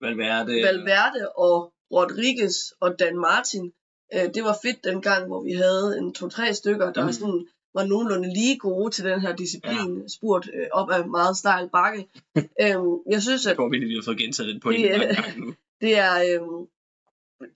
Valverde. 0.01 0.53
Valverde 0.63 1.31
og 1.35 1.73
Rodriguez 1.91 2.71
og 2.79 2.99
Dan 2.99 3.17
Martin. 3.17 3.73
Øh, 4.13 4.33
det 4.33 4.43
var 4.43 4.57
fedt 4.61 4.83
dengang, 4.83 5.27
hvor 5.27 5.43
vi 5.43 5.51
havde 5.51 5.97
en 5.97 6.13
to-tre 6.13 6.53
stykker, 6.53 6.93
der 6.93 7.05
mm. 7.05 7.11
sådan 7.11 7.47
var 7.73 7.85
nogenlunde 7.85 8.33
lige 8.33 8.57
gode 8.57 8.91
til 8.91 9.05
den 9.05 9.19
her 9.21 9.35
disciplin, 9.35 10.01
ja. 10.01 10.07
spurgt 10.07 10.49
øh, 10.53 10.67
op 10.71 10.89
ad 10.91 11.03
meget 11.03 11.37
stejl 11.37 11.69
bakke. 11.69 12.07
øhm, 12.63 12.97
jeg 13.09 13.21
synes, 13.21 13.45
at... 13.45 13.49
Jeg 13.49 13.55
tror 13.55 13.69
vi 13.69 13.95
har 13.95 14.03
fået 14.05 14.17
gentaget 14.17 14.53
den 14.53 14.59
på 14.59 14.71
det, 14.71 14.91
gang 15.15 15.39
nu. 15.39 15.53
Det 15.81 15.97
er 15.99 16.13
øhm, 16.27 16.67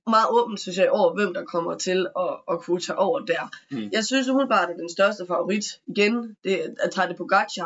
meget 0.07 0.29
åbent, 0.29 0.59
synes 0.59 0.77
jeg, 0.77 0.89
over 0.89 1.13
hvem 1.13 1.33
der 1.33 1.43
kommer 1.43 1.77
til 1.77 2.07
at, 2.19 2.33
at 2.51 2.59
kunne 2.59 2.81
tage 2.81 2.97
over 2.97 3.19
der. 3.19 3.43
Mm. 3.71 3.89
Jeg 3.91 4.05
synes 4.05 4.27
umiddelbart, 4.27 4.69
at 4.69 4.75
den 4.79 4.89
største 4.89 5.23
favorit 5.27 5.65
igen, 5.87 6.35
det 6.43 6.75
er 6.83 7.13
på 7.17 7.25
Gacha. 7.25 7.65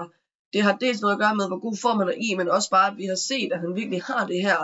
Det 0.56 0.64
har 0.64 0.78
dels 0.78 1.02
noget 1.02 1.16
at 1.16 1.20
gøre 1.20 1.36
med, 1.36 1.48
hvor 1.48 1.60
god 1.60 1.78
form 1.82 2.00
han 2.00 2.08
er 2.08 2.20
i, 2.28 2.36
men 2.40 2.50
også 2.50 2.70
bare, 2.70 2.92
at 2.92 2.98
vi 2.98 3.06
har 3.06 3.20
set, 3.30 3.54
at 3.54 3.60
han 3.60 3.76
virkelig 3.76 4.02
har 4.04 4.28
det 4.28 4.42
her 4.42 4.60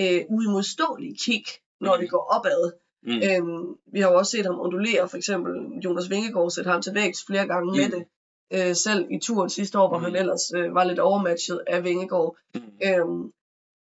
øh, 0.00 0.20
uimodståelige 0.28 1.16
kick, 1.24 1.46
når 1.80 1.94
mm. 1.94 2.00
det 2.00 2.10
går 2.10 2.24
opad. 2.36 2.62
Mm. 3.02 3.20
Øhm, 3.26 3.66
vi 3.92 4.00
har 4.00 4.10
jo 4.10 4.18
også 4.18 4.30
set 4.30 4.46
ham 4.46 4.60
undulere, 4.60 5.08
for 5.08 5.16
eksempel 5.16 5.52
Jonas 5.84 6.10
Vingegaard 6.10 6.50
sætte 6.50 6.70
ham 6.70 6.82
til 6.82 6.94
vægt 6.94 7.18
flere 7.26 7.46
gange 7.46 7.70
mm. 7.70 7.76
med 7.80 7.88
det. 7.96 8.04
Øh, 8.56 8.76
selv 8.76 9.06
i 9.10 9.18
turen 9.18 9.50
sidste 9.50 9.78
år, 9.78 9.88
hvor 9.88 9.98
mm. 9.98 10.04
han 10.04 10.16
ellers 10.16 10.52
øh, 10.56 10.74
var 10.74 10.84
lidt 10.84 10.98
overmatchet 10.98 11.60
af 11.66 11.84
Vingegaard. 11.84 12.36
Mm. 12.54 12.60
Øhm, 12.86 13.32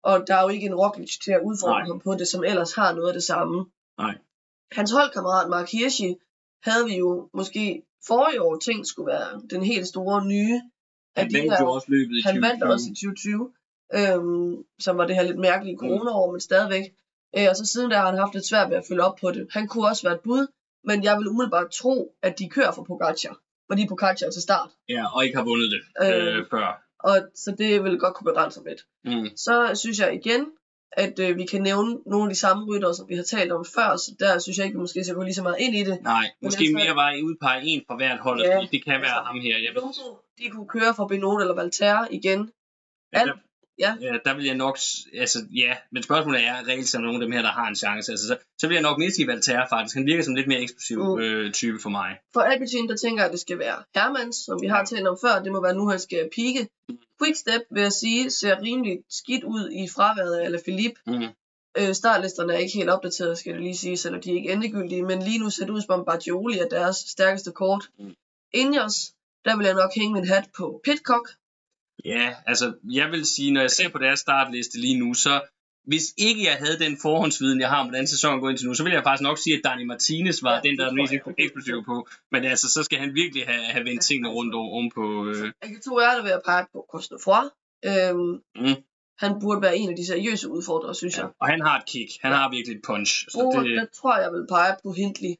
og 0.03 0.27
der 0.27 0.35
er 0.35 0.41
jo 0.41 0.49
ikke 0.49 0.65
en 0.65 0.75
Roglic 0.75 1.19
til 1.23 1.31
at 1.31 1.41
udfordre 1.45 1.85
ham 1.85 1.99
på 1.99 2.13
det, 2.13 2.27
som 2.27 2.43
ellers 2.43 2.73
har 2.73 2.93
noget 2.93 3.07
af 3.07 3.13
det 3.13 3.23
samme. 3.23 3.65
Nej. 3.97 4.17
Hans 4.71 4.91
holdkammerat 4.91 5.49
Mark 5.49 5.71
Hirschi 5.71 6.15
havde 6.63 6.85
vi 6.85 6.97
jo 6.97 7.29
måske 7.33 7.83
forrige 8.07 8.41
år 8.41 8.55
tænkt 8.57 8.87
skulle 8.87 9.07
være 9.07 9.41
den 9.49 9.63
helt 9.63 9.87
store 9.87 10.25
nye. 10.25 10.61
Han 11.17 11.33
vandt 11.33 11.59
jo 11.59 11.71
også 11.71 11.87
løbet 11.95 12.15
i 12.17 12.21
2020. 12.21 12.33
Han 12.33 12.41
vandt 12.47 12.63
også 12.63 12.85
i 12.91 12.95
2020, 12.95 13.51
øhm, 13.99 14.63
som 14.79 14.97
var 14.97 15.05
det 15.07 15.15
her 15.15 15.23
lidt 15.23 15.39
mærkelige 15.39 15.75
mm. 15.75 15.79
corona-år, 15.79 16.31
men 16.31 16.41
stadigvæk. 16.41 16.85
Øh, 17.37 17.47
og 17.49 17.55
så 17.55 17.65
siden 17.65 17.91
der 17.91 17.97
har 17.97 18.09
han 18.09 18.19
haft 18.19 18.33
lidt 18.33 18.47
svært 18.47 18.69
ved 18.69 18.77
at 18.77 18.83
følge 18.89 19.03
op 19.03 19.17
på 19.21 19.31
det. 19.31 19.47
Han 19.51 19.67
kunne 19.67 19.87
også 19.87 20.03
være 20.07 20.15
et 20.15 20.25
bud, 20.27 20.47
men 20.83 21.03
jeg 21.03 21.17
vil 21.17 21.27
umiddelbart 21.27 21.71
tro, 21.71 22.15
at 22.21 22.39
de 22.39 22.49
kører 22.49 22.71
for 22.71 22.83
Pogacar. 22.83 23.35
Fordi 23.69 23.87
Pogacar 23.87 24.25
er 24.25 24.31
til 24.31 24.41
start. 24.41 24.69
Ja, 24.89 25.15
og 25.15 25.25
ikke 25.25 25.37
har 25.37 25.43
vundet 25.43 25.71
det 25.71 25.81
øh, 26.05 26.37
øh, 26.37 26.45
før. 26.51 26.67
Og 26.99 27.15
så 27.35 27.55
det 27.57 27.83
vil 27.83 27.99
godt 27.99 28.13
kunne 28.15 28.31
begrænse 28.31 28.61
lidt. 28.67 28.81
Mm. 29.05 29.29
Så 29.37 29.71
synes 29.75 29.99
jeg 29.99 30.13
igen, 30.13 30.45
at 30.97 31.19
øh, 31.19 31.37
vi 31.37 31.45
kan 31.45 31.61
nævne 31.61 31.97
nogle 32.05 32.25
af 32.25 32.29
de 32.35 32.39
samme 32.39 32.61
rytter, 32.69 32.91
som 32.91 33.09
vi 33.09 33.15
har 33.15 33.23
talt 33.23 33.51
om 33.51 33.65
før, 33.75 33.89
så 34.03 34.11
der 34.19 34.39
synes 34.39 34.57
jeg 34.57 34.65
ikke, 34.65 34.77
vi 34.77 34.81
måske 34.81 35.03
skal 35.03 35.15
gå 35.15 35.23
lige 35.23 35.33
så 35.33 35.43
meget 35.43 35.59
ind 35.59 35.75
i 35.75 35.83
det. 35.83 35.97
Nej, 36.01 36.21
Men 36.21 36.47
måske 36.47 36.63
altså, 36.63 36.79
mere 36.81 36.95
bare 36.95 37.23
udpege 37.23 37.61
en 37.71 37.81
fra 37.87 37.95
hvert 37.95 38.19
hold, 38.19 38.41
ja, 38.41 38.67
det 38.71 38.83
kan 38.83 38.93
altså, 38.93 39.07
være 39.07 39.23
ham 39.27 39.37
her. 39.45 39.57
Jeg 39.67 39.73
ved. 39.75 39.83
De 40.41 40.49
kunne 40.49 40.67
køre 40.67 40.93
for 40.95 41.07
Benot 41.07 41.41
eller 41.41 41.55
Valterra 41.55 42.07
igen. 42.11 42.51
Alt, 43.13 43.31
ja. 43.79 43.95
Øh, 44.03 44.19
der 44.25 44.33
vil 44.35 44.45
jeg 44.45 44.55
nok, 44.55 44.77
altså 45.13 45.39
ja, 45.55 45.75
men 45.91 46.03
spørgsmålet 46.03 46.47
er 46.47 46.67
reelt 46.67 46.87
som 46.87 47.01
nogle 47.01 47.15
af 47.17 47.21
dem 47.21 47.31
her, 47.31 47.41
der 47.41 47.49
har 47.51 47.67
en 47.67 47.75
chance. 47.75 48.11
Altså, 48.11 48.27
så, 48.27 48.37
så 48.57 48.67
vil 48.67 48.75
jeg 48.75 48.81
nok 48.83 48.97
mere 48.97 49.11
sige 49.11 49.27
Valterra 49.27 49.67
faktisk. 49.75 49.95
Han 49.95 50.05
virker 50.05 50.23
som 50.23 50.35
lidt 50.35 50.47
mere 50.47 50.61
eksplosiv 50.61 51.03
Mm. 51.03 51.19
øh, 51.19 51.51
type 51.51 51.79
for 51.81 51.89
mig. 51.89 52.17
For 52.33 52.41
Alpecin, 52.41 52.89
der 52.89 52.95
tænker 52.95 53.21
jeg, 53.23 53.25
at 53.25 53.31
det 53.31 53.39
skal 53.39 53.59
være 53.59 53.83
Hermans, 53.95 54.35
som 54.35 54.61
vi 54.61 54.67
har 54.67 54.77
Ja. 54.79 54.85
talt 54.85 55.07
om 55.07 55.17
før. 55.21 55.43
Det 55.43 55.51
må 55.51 55.61
være 55.61 55.75
nu, 55.75 55.87
han 55.89 55.99
skal 55.99 56.29
pike. 56.35 56.67
Quickstep, 57.23 57.61
vil 57.71 57.81
jeg 57.81 57.91
sige, 57.91 58.29
ser 58.29 58.61
rimelig 58.61 58.99
skidt 59.09 59.43
ud 59.43 59.69
i 59.71 59.87
fraværet 59.95 60.35
af 60.37 60.45
Alaphilippe. 60.45 60.99
Mm. 61.07 61.23
Øh, 61.77 61.93
startlisterne 61.93 62.53
er 62.53 62.57
ikke 62.57 62.73
helt 62.77 62.89
opdateret, 62.89 63.37
skal 63.37 63.53
det 63.53 63.61
lige 63.61 63.77
sige, 63.77 63.97
selvom 63.97 64.21
de 64.21 64.31
er 64.31 64.35
ikke 64.35 64.51
endegyldige. 64.51 65.03
Men 65.03 65.21
lige 65.21 65.39
nu 65.39 65.49
ser 65.49 65.65
det 65.65 65.71
ud 65.73 65.81
som 65.81 65.99
om 65.99 66.05
Bargioli 66.05 66.59
er 66.59 66.67
deres 66.67 66.95
stærkeste 66.95 67.51
kort. 67.51 67.89
Mm. 67.99 68.15
Ineos, 68.53 69.13
der 69.45 69.57
vil 69.57 69.65
jeg 69.65 69.75
nok 69.75 69.91
hænge 69.95 70.13
min 70.13 70.27
hat 70.27 70.45
på 70.57 70.81
Pitcock. 70.83 71.29
Ja, 72.05 72.35
altså 72.47 72.73
jeg 72.91 73.11
vil 73.11 73.25
sige, 73.25 73.51
når 73.53 73.61
jeg 73.61 73.71
ser 73.71 73.89
på 73.89 73.97
deres 73.97 74.19
startliste 74.19 74.79
lige 74.79 74.99
nu, 74.99 75.13
så 75.13 75.41
hvis 75.87 76.03
ikke 76.17 76.43
jeg 76.49 76.55
havde 76.63 76.79
den 76.79 76.97
forhåndsviden, 77.01 77.59
jeg 77.61 77.69
har 77.69 77.79
om, 77.79 77.87
hvordan 77.87 78.07
sæsonen 78.07 78.39
går 78.41 78.49
indtil 78.49 78.67
nu, 78.67 78.73
så 78.73 78.83
vil 78.83 78.93
jeg 78.93 79.03
faktisk 79.03 79.23
nok 79.23 79.37
sige, 79.37 79.55
at 79.57 79.61
Dani 79.63 79.83
Martinez 79.85 80.43
var 80.43 80.49
Ja, 80.51 80.55
ja, 80.55 80.61
den, 80.69 80.79
der 80.79 80.85
er 80.87 80.91
mest 80.93 81.13
jeg. 81.13 81.21
eksplosiv 81.37 81.83
på. 81.85 82.07
Men 82.31 82.43
altså, 82.43 82.69
så 82.69 82.83
skal 82.83 82.99
han 82.99 83.13
virkelig 83.13 83.45
have, 83.47 83.63
have 83.63 83.85
vendt 83.85 84.01
tingene 84.03 84.29
rundt 84.29 84.55
om, 84.55 84.67
om 84.77 84.85
på... 84.95 85.03
Øh, 85.29 85.51
Agatour 85.61 86.21
vil 86.23 86.29
jeg 86.29 86.41
pege 86.45 86.65
på 86.73 86.85
Cosnefroy. 86.91 87.45
Øhm, 87.89 88.33
Mm. 88.55 88.75
Han 89.23 89.31
burde 89.41 89.61
være 89.61 89.77
en 89.77 89.89
af 89.89 89.95
de 89.95 90.05
seriøse 90.05 90.49
udfordrere, 90.49 90.95
synes 90.95 91.17
jeg. 91.17 91.27
og 91.41 91.47
han 91.47 91.61
har 91.61 91.75
et 91.79 91.85
kick. 91.85 92.11
Han 92.21 92.31
har 92.31 92.49
virkelig 92.49 92.75
et 92.77 92.83
punch. 92.89 93.11
Så 93.29 93.37
Bror, 93.37 93.59
det, 93.63 93.77
der 93.77 93.85
tror 93.99 94.15
jeg, 94.15 94.23
jeg 94.23 94.31
vil 94.33 94.45
pege 94.49 94.75
på 94.83 94.91
Hindley. 94.91 95.33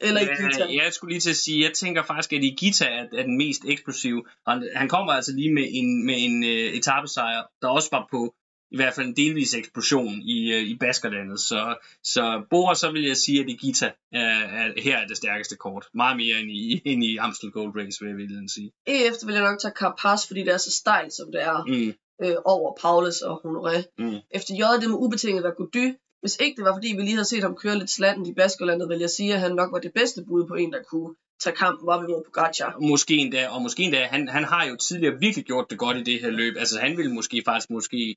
Eller 0.00 0.20
ja, 0.20 0.32
Igita. 0.32 0.64
Ja, 0.64 0.84
jeg 0.84 0.92
skulle 0.92 1.12
lige 1.12 1.20
til 1.20 1.30
at 1.30 1.36
sige, 1.36 1.64
jeg 1.64 1.72
tænker 1.74 2.02
faktisk, 2.02 2.32
at 2.32 2.44
Igita 2.44 2.84
er, 2.84 3.04
er 3.18 3.22
den 3.22 3.36
mest 3.36 3.62
eksplosive. 3.68 4.24
Han, 4.48 4.68
han 4.74 4.88
kommer 4.88 5.12
altså 5.12 5.32
lige 5.32 5.52
med 5.54 5.66
en, 5.70 6.06
med 6.06 6.14
en 6.18 6.42
uh, 6.42 6.76
etappesejr, 6.78 7.42
der 7.62 7.68
også 7.68 7.88
var 7.92 8.08
på 8.10 8.34
i 8.70 8.76
hvert 8.76 8.94
fald 8.94 9.06
en 9.06 9.16
delvis 9.16 9.54
eksplosion 9.54 10.14
i, 10.22 10.54
uh, 10.54 10.62
i 10.72 10.76
Baskerlandet. 10.80 11.40
Så, 11.40 11.76
så 12.04 12.42
Bora, 12.50 12.74
så 12.74 12.90
vil 12.92 13.02
jeg 13.06 13.16
sige, 13.16 13.40
at 13.40 13.48
Igita 13.50 13.90
er, 14.12 14.28
er, 14.60 14.82
her 14.82 14.96
er 14.98 15.06
det 15.06 15.16
stærkeste 15.16 15.56
kort. 15.56 15.86
Meget 15.94 16.16
mere 16.16 16.40
end 16.40 16.50
i, 16.50 16.80
end 16.90 17.04
i 17.04 17.16
Amstel 17.16 17.50
Gold 17.50 17.72
Race, 17.76 17.96
vil 18.00 18.08
jeg 18.08 18.16
virkelig 18.16 18.50
sige. 18.50 18.70
Efter 18.86 19.26
vil 19.26 19.34
jeg 19.34 19.44
nok 19.44 19.60
tage 19.60 19.74
Carapaz, 19.76 20.26
fordi 20.26 20.40
det 20.40 20.52
er 20.52 20.58
så 20.58 20.70
stejlt, 20.70 21.12
som 21.12 21.32
det 21.32 21.42
er 21.42 21.64
Mm, 21.66 21.92
øh, 22.26 22.36
over 22.44 22.78
Paulus 22.82 23.20
og 23.20 23.34
Honoré. 23.44 23.76
mm. 23.98 24.16
Efter 24.30 24.54
J, 24.60 24.80
det 24.80 24.90
med 24.90 24.98
ubetinget 24.98 25.42
var 25.44 25.54
Gody. 25.60 25.94
Hvis 26.20 26.36
ikke 26.40 26.56
det 26.56 26.64
var, 26.64 26.74
fordi 26.74 26.88
vi 26.96 27.02
lige 27.02 27.18
havde 27.18 27.32
set 27.32 27.42
ham 27.42 27.56
køre 27.56 27.78
lidt 27.78 27.90
slatten 27.90 28.26
i 28.26 28.34
Baskerlandet, 28.34 28.88
vil 28.88 28.98
jeg 28.98 29.10
sige, 29.10 29.34
at 29.34 29.40
han 29.40 29.54
nok 29.54 29.72
var 29.72 29.78
det 29.78 29.92
bedste 29.94 30.24
bud 30.28 30.46
på 30.46 30.54
en, 30.54 30.72
der 30.72 30.82
kunne 30.82 31.14
tage 31.40 31.56
kampen 31.56 31.88
op 31.88 32.04
imod 32.04 32.22
Pogacar. 32.24 32.78
Måske 32.80 33.14
endda, 33.14 33.48
og 33.48 33.62
måske 33.62 33.82
endda, 33.82 34.06
han, 34.06 34.28
han 34.28 34.44
har 34.44 34.64
jo 34.64 34.76
tidligere 34.76 35.18
virkelig 35.20 35.44
gjort 35.44 35.70
det 35.70 35.78
godt 35.78 35.96
i 35.96 36.02
det 36.02 36.20
her 36.20 36.30
løb. 36.30 36.56
Altså 36.56 36.80
han 36.80 36.96
ville 36.96 37.14
måske 37.14 37.42
faktisk 37.44 37.70
måske 37.70 38.16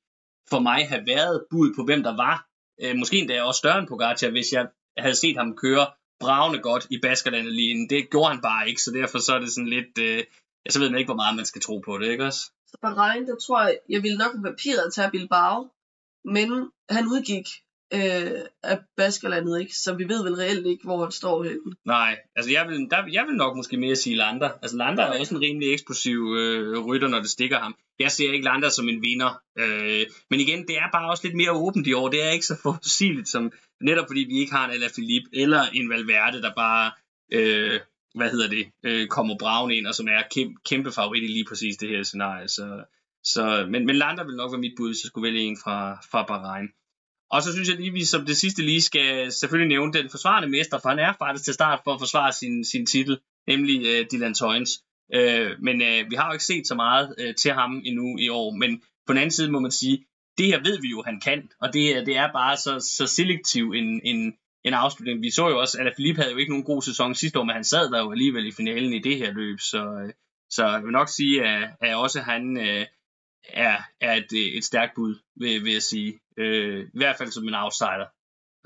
for 0.50 0.60
mig 0.60 0.88
have 0.90 1.04
været 1.06 1.46
bud 1.52 1.74
på, 1.76 1.84
hvem 1.84 2.04
der 2.04 2.16
var. 2.16 2.48
Øh, 2.82 2.96
måske 2.96 3.18
endda 3.18 3.44
også 3.44 3.58
større 3.58 3.80
end 3.80 3.88
Pogacar, 3.88 4.30
hvis 4.30 4.52
jeg 4.52 4.68
havde 4.98 5.16
set 5.16 5.38
ham 5.38 5.56
køre 5.56 5.86
bravende 6.20 6.60
godt 6.60 6.88
i 6.90 6.98
Baskerlandet 7.02 7.54
lige 7.54 7.70
inden. 7.70 7.90
Det 7.90 8.10
gjorde 8.10 8.32
han 8.34 8.42
bare 8.42 8.70
ikke, 8.70 8.82
så 8.82 8.92
derfor 8.92 9.20
så 9.20 9.36
er 9.36 9.40
det 9.40 9.52
sådan 9.52 9.70
lidt... 9.70 9.98
Øh, 10.00 10.24
så 10.70 10.80
ved 10.80 10.90
man 10.90 11.00
ikke, 11.00 11.08
hvor 11.08 11.22
meget 11.24 11.36
man 11.36 11.46
skal 11.46 11.62
tro 11.62 11.80
på 11.80 11.98
det, 11.98 12.08
ikke 12.08 12.26
også? 12.26 12.42
Så 12.68 12.78
Bahrain, 12.82 13.28
der 13.28 13.36
tror 13.36 13.62
jeg, 13.62 13.78
jeg 13.90 14.04
ville 14.04 14.18
nok 14.18 14.36
på 14.36 14.42
papiret 14.42 14.94
tage 14.94 15.12
Bilbao, 15.12 15.70
men 16.26 16.48
han 16.90 17.06
udgik 17.14 17.48
øh, 17.94 18.42
af 18.64 18.80
Baskerlandet, 18.98 19.60
ikke? 19.60 19.76
Så 19.76 19.94
vi 19.94 20.04
ved 20.10 20.24
vel 20.24 20.36
reelt 20.36 20.66
ikke, 20.68 20.84
hvor 20.84 21.04
han 21.04 21.12
står 21.12 21.44
henne. 21.44 21.76
Nej, 21.86 22.20
altså 22.36 22.52
jeg 22.52 22.68
vil, 22.68 22.88
der, 22.92 22.98
jeg 23.12 23.26
vil 23.28 23.36
nok 23.36 23.56
måske 23.56 23.78
mere 23.78 23.96
sige 23.96 24.16
Lander. 24.16 24.50
Altså 24.62 24.78
Lander 24.78 25.04
er 25.04 25.20
også 25.20 25.36
en 25.36 25.42
rimelig 25.42 25.74
eksplosiv 25.74 26.36
øh, 26.38 26.80
rytter, 26.80 27.08
når 27.08 27.20
det 27.20 27.30
stikker 27.30 27.60
ham. 27.60 27.76
Jeg 28.00 28.12
ser 28.12 28.34
ikke 28.34 28.46
Lander 28.46 28.70
som 28.70 28.90
en 28.90 29.02
vinder. 29.02 29.42
Øh, 29.58 30.06
men 30.30 30.40
igen, 30.40 30.68
det 30.68 30.78
er 30.78 30.92
bare 30.92 31.10
også 31.10 31.28
lidt 31.28 31.36
mere 31.36 31.52
åbent 31.52 31.88
i 31.88 31.94
år. 31.94 32.10
Det 32.10 32.24
er 32.24 32.30
ikke 32.30 32.46
så 32.46 32.58
forudsigeligt 32.64 33.30
som 33.30 33.52
netop 33.82 34.06
fordi 34.10 34.20
vi 34.30 34.40
ikke 34.40 34.54
har 34.54 34.66
en 34.66 34.74
Alaphilippe 34.74 35.30
eller 35.34 35.62
en 35.74 35.90
Valverde, 35.90 36.42
der 36.42 36.54
bare 36.54 36.92
øh, 37.32 37.80
hvad 38.16 38.30
hedder 38.30 38.50
det, 38.50 38.66
øh, 38.84 39.08
kommer 39.08 39.36
Braun 39.40 39.72
ind, 39.72 39.88
og 39.88 39.96
som 39.96 40.08
er 40.08 40.22
kæmpe, 40.32 40.60
kæmpe 40.66 40.92
favorit 40.92 41.24
i 41.24 41.28
lige 41.28 41.46
præcis 41.50 41.78
det 41.78 41.90
her 41.90 42.04
scenarie. 42.04 42.48
Så, 42.48 42.84
så, 43.24 43.66
men, 43.70 43.86
men 43.86 43.96
Lander 43.96 44.24
vil 44.24 44.36
nok 44.36 44.52
være 44.52 44.62
mit 44.62 44.74
bud, 44.78 44.90
hvis 44.90 45.04
jeg 45.04 45.08
skulle 45.08 45.28
vælge 45.28 45.42
en 45.42 45.58
fra, 45.64 45.98
fra 46.12 46.24
Bahrain. 46.24 46.70
Og 47.32 47.44
så 47.44 47.54
synes 47.54 47.70
jeg 47.70 47.78
lige, 47.78 47.94
vi 47.94 48.06
som 48.06 48.26
det 48.26 48.38
sidste 48.38 48.62
lige 48.62 48.82
skal 48.82 49.32
selvfølgelig 49.32 49.70
nævne 49.76 49.94
den 49.94 50.10
forsvarende 50.10 50.50
mester, 50.50 50.80
for 50.80 50.90
han 50.90 51.00
er 51.00 51.14
faktisk 51.20 51.46
til 51.46 51.54
start 51.54 51.80
for 51.84 51.94
at 51.94 52.02
forsvare 52.02 52.34
sin, 52.34 52.66
sin 52.66 52.86
titel, 52.86 53.20
nemlig 53.48 53.86
øh, 53.86 54.06
Dylan 54.12 54.34
Toynes. 54.34 54.72
Øh, 55.14 55.52
men 55.60 55.82
øh, 55.82 56.12
vi 56.12 56.16
har 56.16 56.28
jo 56.28 56.34
ikke 56.34 56.46
set 56.46 56.68
så 56.68 56.76
meget 56.76 57.16
øh, 57.18 57.36
til 57.36 57.52
ham 57.52 57.82
endnu 57.86 58.18
i 58.18 58.30
år, 58.30 58.52
men 58.52 58.82
på 59.08 59.14
den 59.14 59.18
anden 59.18 59.32
side 59.32 59.52
må 59.52 59.60
man 59.60 59.72
sige, 59.72 60.06
det 60.38 60.46
her 60.46 60.60
ved 60.64 60.82
vi 60.82 60.90
jo, 60.90 61.04
han 61.06 61.20
kan, 61.20 61.50
og 61.62 61.74
det, 61.74 62.06
det 62.06 62.18
er 62.18 62.32
bare 62.32 62.58
så, 62.58 62.80
så 62.80 63.08
selektiv 63.08 63.72
en, 63.72 64.02
en, 64.04 64.34
en 64.64 64.74
afslutning. 64.74 65.22
Vi 65.22 65.30
så 65.30 65.50
jo 65.50 65.60
også, 65.60 65.78
at 65.80 65.94
Philippe 65.96 66.22
havde 66.22 66.32
jo 66.32 66.38
ikke 66.38 66.52
nogen 66.52 66.66
god 66.66 66.82
sæson 66.82 67.16
sidste 67.16 67.40
år, 67.40 67.44
men 67.44 67.56
han 67.56 67.64
sad 67.64 67.92
der 67.92 68.00
jo 68.00 68.12
alligevel 68.12 68.48
i 68.48 68.52
finalen 68.52 68.94
i 68.94 69.00
det 69.00 69.18
her 69.18 69.34
løb, 69.34 69.60
så, 69.60 70.12
så 70.50 70.68
jeg 70.68 70.84
vil 70.84 70.92
nok 70.92 71.10
sige, 71.10 71.44
at, 71.44 71.70
at 71.82 71.96
også 71.96 72.22
han 72.22 72.58
øh, 72.58 72.86
er, 73.50 73.78
er 74.02 74.14
et, 74.14 74.58
et 74.58 74.64
stærkt 74.64 74.96
bud, 74.96 75.16
vil, 75.36 75.64
vil 75.64 75.74
jeg 75.74 75.82
sige. 75.82 76.20
Øh, 76.38 76.88
I 76.94 76.98
hvert 76.98 77.18
fald 77.18 77.32
som 77.32 77.48
en 77.48 77.56
outsider. 77.56 78.08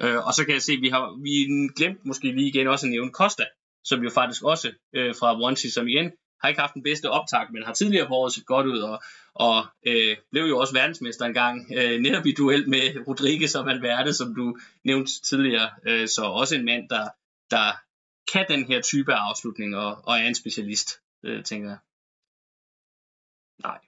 Øh, 0.02 0.28
og 0.28 0.34
så 0.34 0.46
kan 0.46 0.54
jeg 0.54 0.62
se, 0.62 0.74
at 0.74 0.82
vi 0.82 0.90
har 0.90 1.22
vi 1.24 1.34
glemt 1.76 2.06
måske 2.06 2.32
lige 2.32 2.48
igen 2.48 2.68
også 2.68 2.86
at 2.86 2.92
nævne 2.92 3.12
Costa, 3.12 3.46
som 3.84 4.04
jo 4.04 4.10
faktisk 4.10 4.44
også 4.44 4.72
øh, 4.94 5.16
fra 5.16 5.42
Wanty, 5.42 5.68
som 5.68 5.88
igen 5.88 6.12
har 6.42 6.50
ikke 6.50 6.62
haft 6.62 6.74
den 6.74 6.84
bedste 6.84 7.10
optag, 7.10 7.52
men 7.52 7.64
har 7.64 7.74
tidligere 7.74 8.08
på 8.08 8.14
året 8.14 8.34
set 8.34 8.46
godt 8.46 8.68
ud, 8.68 8.80
og, 8.80 9.04
og 9.34 9.66
øh, 9.88 10.18
blev 10.32 10.44
jo 10.44 10.58
også 10.60 10.74
verdensmester 10.74 11.26
engang, 11.26 11.72
øh, 11.78 12.00
netop 12.00 12.26
i 12.26 12.34
duel 12.38 12.70
med 12.70 13.08
Rodriguez 13.08 13.56
og 13.56 13.66
Valverde, 13.66 14.14
som 14.14 14.36
du 14.36 14.58
nævnte 14.84 15.22
tidligere. 15.22 15.70
Øh, 15.88 16.08
så 16.08 16.24
også 16.24 16.56
en 16.56 16.66
mand, 16.66 16.90
der, 16.90 17.10
der 17.52 17.72
kan 18.34 18.46
den 18.50 18.66
her 18.66 18.82
type 18.82 19.14
af 19.14 19.30
afslutning, 19.30 19.76
og, 19.78 20.02
og 20.04 20.16
er 20.16 20.28
en 20.28 20.36
specialist, 20.36 20.90
øh, 21.24 21.44
tænker 21.44 21.70
jeg. 21.70 21.78
Nej, 23.64 23.80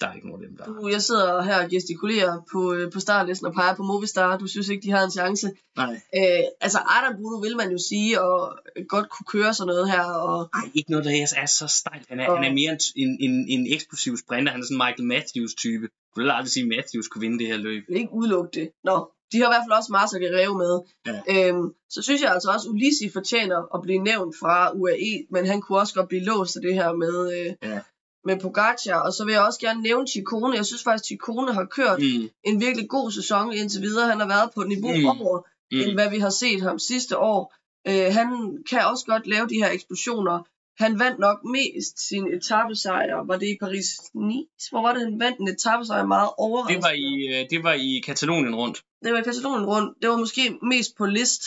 der 0.00 0.06
er 0.08 0.14
ikke 0.14 0.26
nogen 0.28 0.42
af 0.42 0.48
dem, 0.48 0.56
der 0.56 0.64
Du, 0.64 0.88
jeg 0.88 1.02
sidder 1.02 1.42
her 1.42 1.64
og 1.64 1.70
gestikulerer 1.70 2.42
på, 2.52 2.74
øh, 2.74 2.92
på 2.92 3.00
startlisten 3.00 3.46
og 3.46 3.54
peger 3.54 3.74
på 3.76 3.82
Movistar. 3.82 4.38
Du 4.38 4.46
synes 4.46 4.68
ikke, 4.68 4.82
de 4.82 4.90
har 4.90 5.04
en 5.04 5.10
chance. 5.10 5.50
Nej. 5.76 5.94
Øh, 6.16 6.44
altså, 6.60 6.78
Adam 6.96 7.14
Bruno 7.20 7.36
vil 7.36 7.56
man 7.56 7.70
jo 7.70 7.78
sige, 7.88 8.20
og 8.22 8.58
godt 8.88 9.08
kunne 9.10 9.26
køre 9.34 9.54
sådan 9.54 9.66
noget 9.66 9.90
her. 9.90 10.02
Og, 10.04 10.48
Ej, 10.54 10.70
ikke 10.74 10.90
noget, 10.90 11.04
der 11.04 11.26
er, 11.42 11.46
så 11.46 11.66
stejlt. 11.80 12.08
Han 12.08 12.20
er, 12.20 12.28
Og- 12.30 12.36
han 12.38 12.44
er 12.50 12.54
mere 12.54 12.72
en, 12.72 12.78
en, 12.96 13.16
en, 13.30 13.34
en 13.48 13.72
eksplosiv 13.74 14.16
sprinter. 14.16 14.52
Han 14.52 14.60
er 14.60 14.64
sådan 14.64 14.74
en 14.80 14.84
Michael 14.86 15.06
Matthews-type. 15.14 15.88
Jeg 16.16 16.22
vil 16.22 16.30
aldrig 16.30 16.50
sige, 16.52 16.62
at 16.64 16.72
Matthews 16.76 17.08
kunne 17.08 17.20
vinde 17.20 17.38
det 17.38 17.46
her 17.46 17.56
løb. 17.56 17.82
ikke 17.88 18.12
udelukke 18.12 18.50
det. 18.60 18.68
Nå, 18.84 18.96
de 19.32 19.36
har 19.38 19.46
i 19.48 19.52
hvert 19.52 19.64
fald 19.66 19.78
også 19.78 19.92
Mars 19.92 20.12
og 20.14 20.20
Guerrero 20.20 20.54
med. 20.64 20.74
Ja. 21.06 21.18
Øhm, 21.48 21.66
så 21.90 22.02
synes 22.02 22.22
jeg 22.22 22.30
altså 22.34 22.50
også, 22.54 22.68
at 22.68 22.72
Ulisi 22.72 23.08
fortjener 23.18 23.74
at 23.74 23.82
blive 23.82 23.98
nævnt 24.10 24.34
fra 24.40 24.72
UAE, 24.80 25.14
men 25.30 25.46
han 25.46 25.60
kunne 25.60 25.78
også 25.78 25.94
godt 25.94 26.08
blive 26.08 26.24
låst 26.24 26.56
af 26.56 26.62
det 26.62 26.74
her 26.74 26.92
med, 26.92 27.16
øh, 27.40 27.70
Ja. 27.70 27.80
Med 28.26 28.40
Pogacar. 28.40 29.00
Og 29.06 29.12
så 29.12 29.24
vil 29.24 29.32
jeg 29.32 29.42
også 29.42 29.60
gerne 29.60 29.82
nævne 29.82 30.06
Chicone. 30.08 30.56
Jeg 30.56 30.66
synes 30.66 30.82
faktisk, 30.82 31.02
at 31.02 31.06
Chicone 31.06 31.52
har 31.54 31.64
kørt 31.64 31.98
Mm, 32.00 32.28
en 32.44 32.60
virkelig 32.60 32.88
god 32.88 33.10
sæson 33.10 33.52
indtil 33.52 33.82
videre. 33.82 34.08
Han 34.08 34.20
har 34.20 34.28
været 34.28 34.50
på 34.54 34.60
et 34.60 34.68
niveau 34.68 34.96
Mm. 34.96 35.06
over, 35.20 35.38
mm. 35.72 35.80
end 35.80 35.92
hvad 35.92 36.10
vi 36.10 36.18
har 36.18 36.30
set 36.30 36.60
ham 36.62 36.78
sidste 36.78 37.18
år. 37.18 37.54
Øh, 37.88 38.14
han 38.18 38.28
kan 38.70 38.80
også 38.92 39.04
godt 39.06 39.26
lave 39.26 39.46
de 39.48 39.54
her 39.62 39.70
eksplosioner. 39.70 40.38
Han 40.84 40.98
vandt 40.98 41.18
nok 41.18 41.38
mest 41.44 42.08
sin 42.08 42.26
etappesejr. 42.34 43.26
Var 43.26 43.36
det 43.36 43.46
i 43.46 43.56
Paris-Nice? 43.64 44.68
Hvor 44.70 44.82
var 44.82 44.92
det, 44.92 45.02
han 45.02 45.20
vandt 45.20 45.38
en 45.40 45.48
etappesejr 45.48 46.06
meget 46.06 46.30
overraskende? 46.38 46.76
Det 46.76 46.84
var 46.88 46.92
i, 46.92 47.40
øh, 47.42 47.50
det 47.50 47.62
var 47.62 47.72
i 47.72 48.02
Katalonien 48.06 48.54
rundt. 48.54 48.82
det 49.04 49.12
var 49.12 49.18
i 49.18 49.22
Katalonien 49.22 49.66
rundt. 49.66 50.02
Det 50.02 50.10
var 50.10 50.16
måske 50.16 50.58
mest 50.62 50.96
på 50.96 51.06
list. 51.06 51.42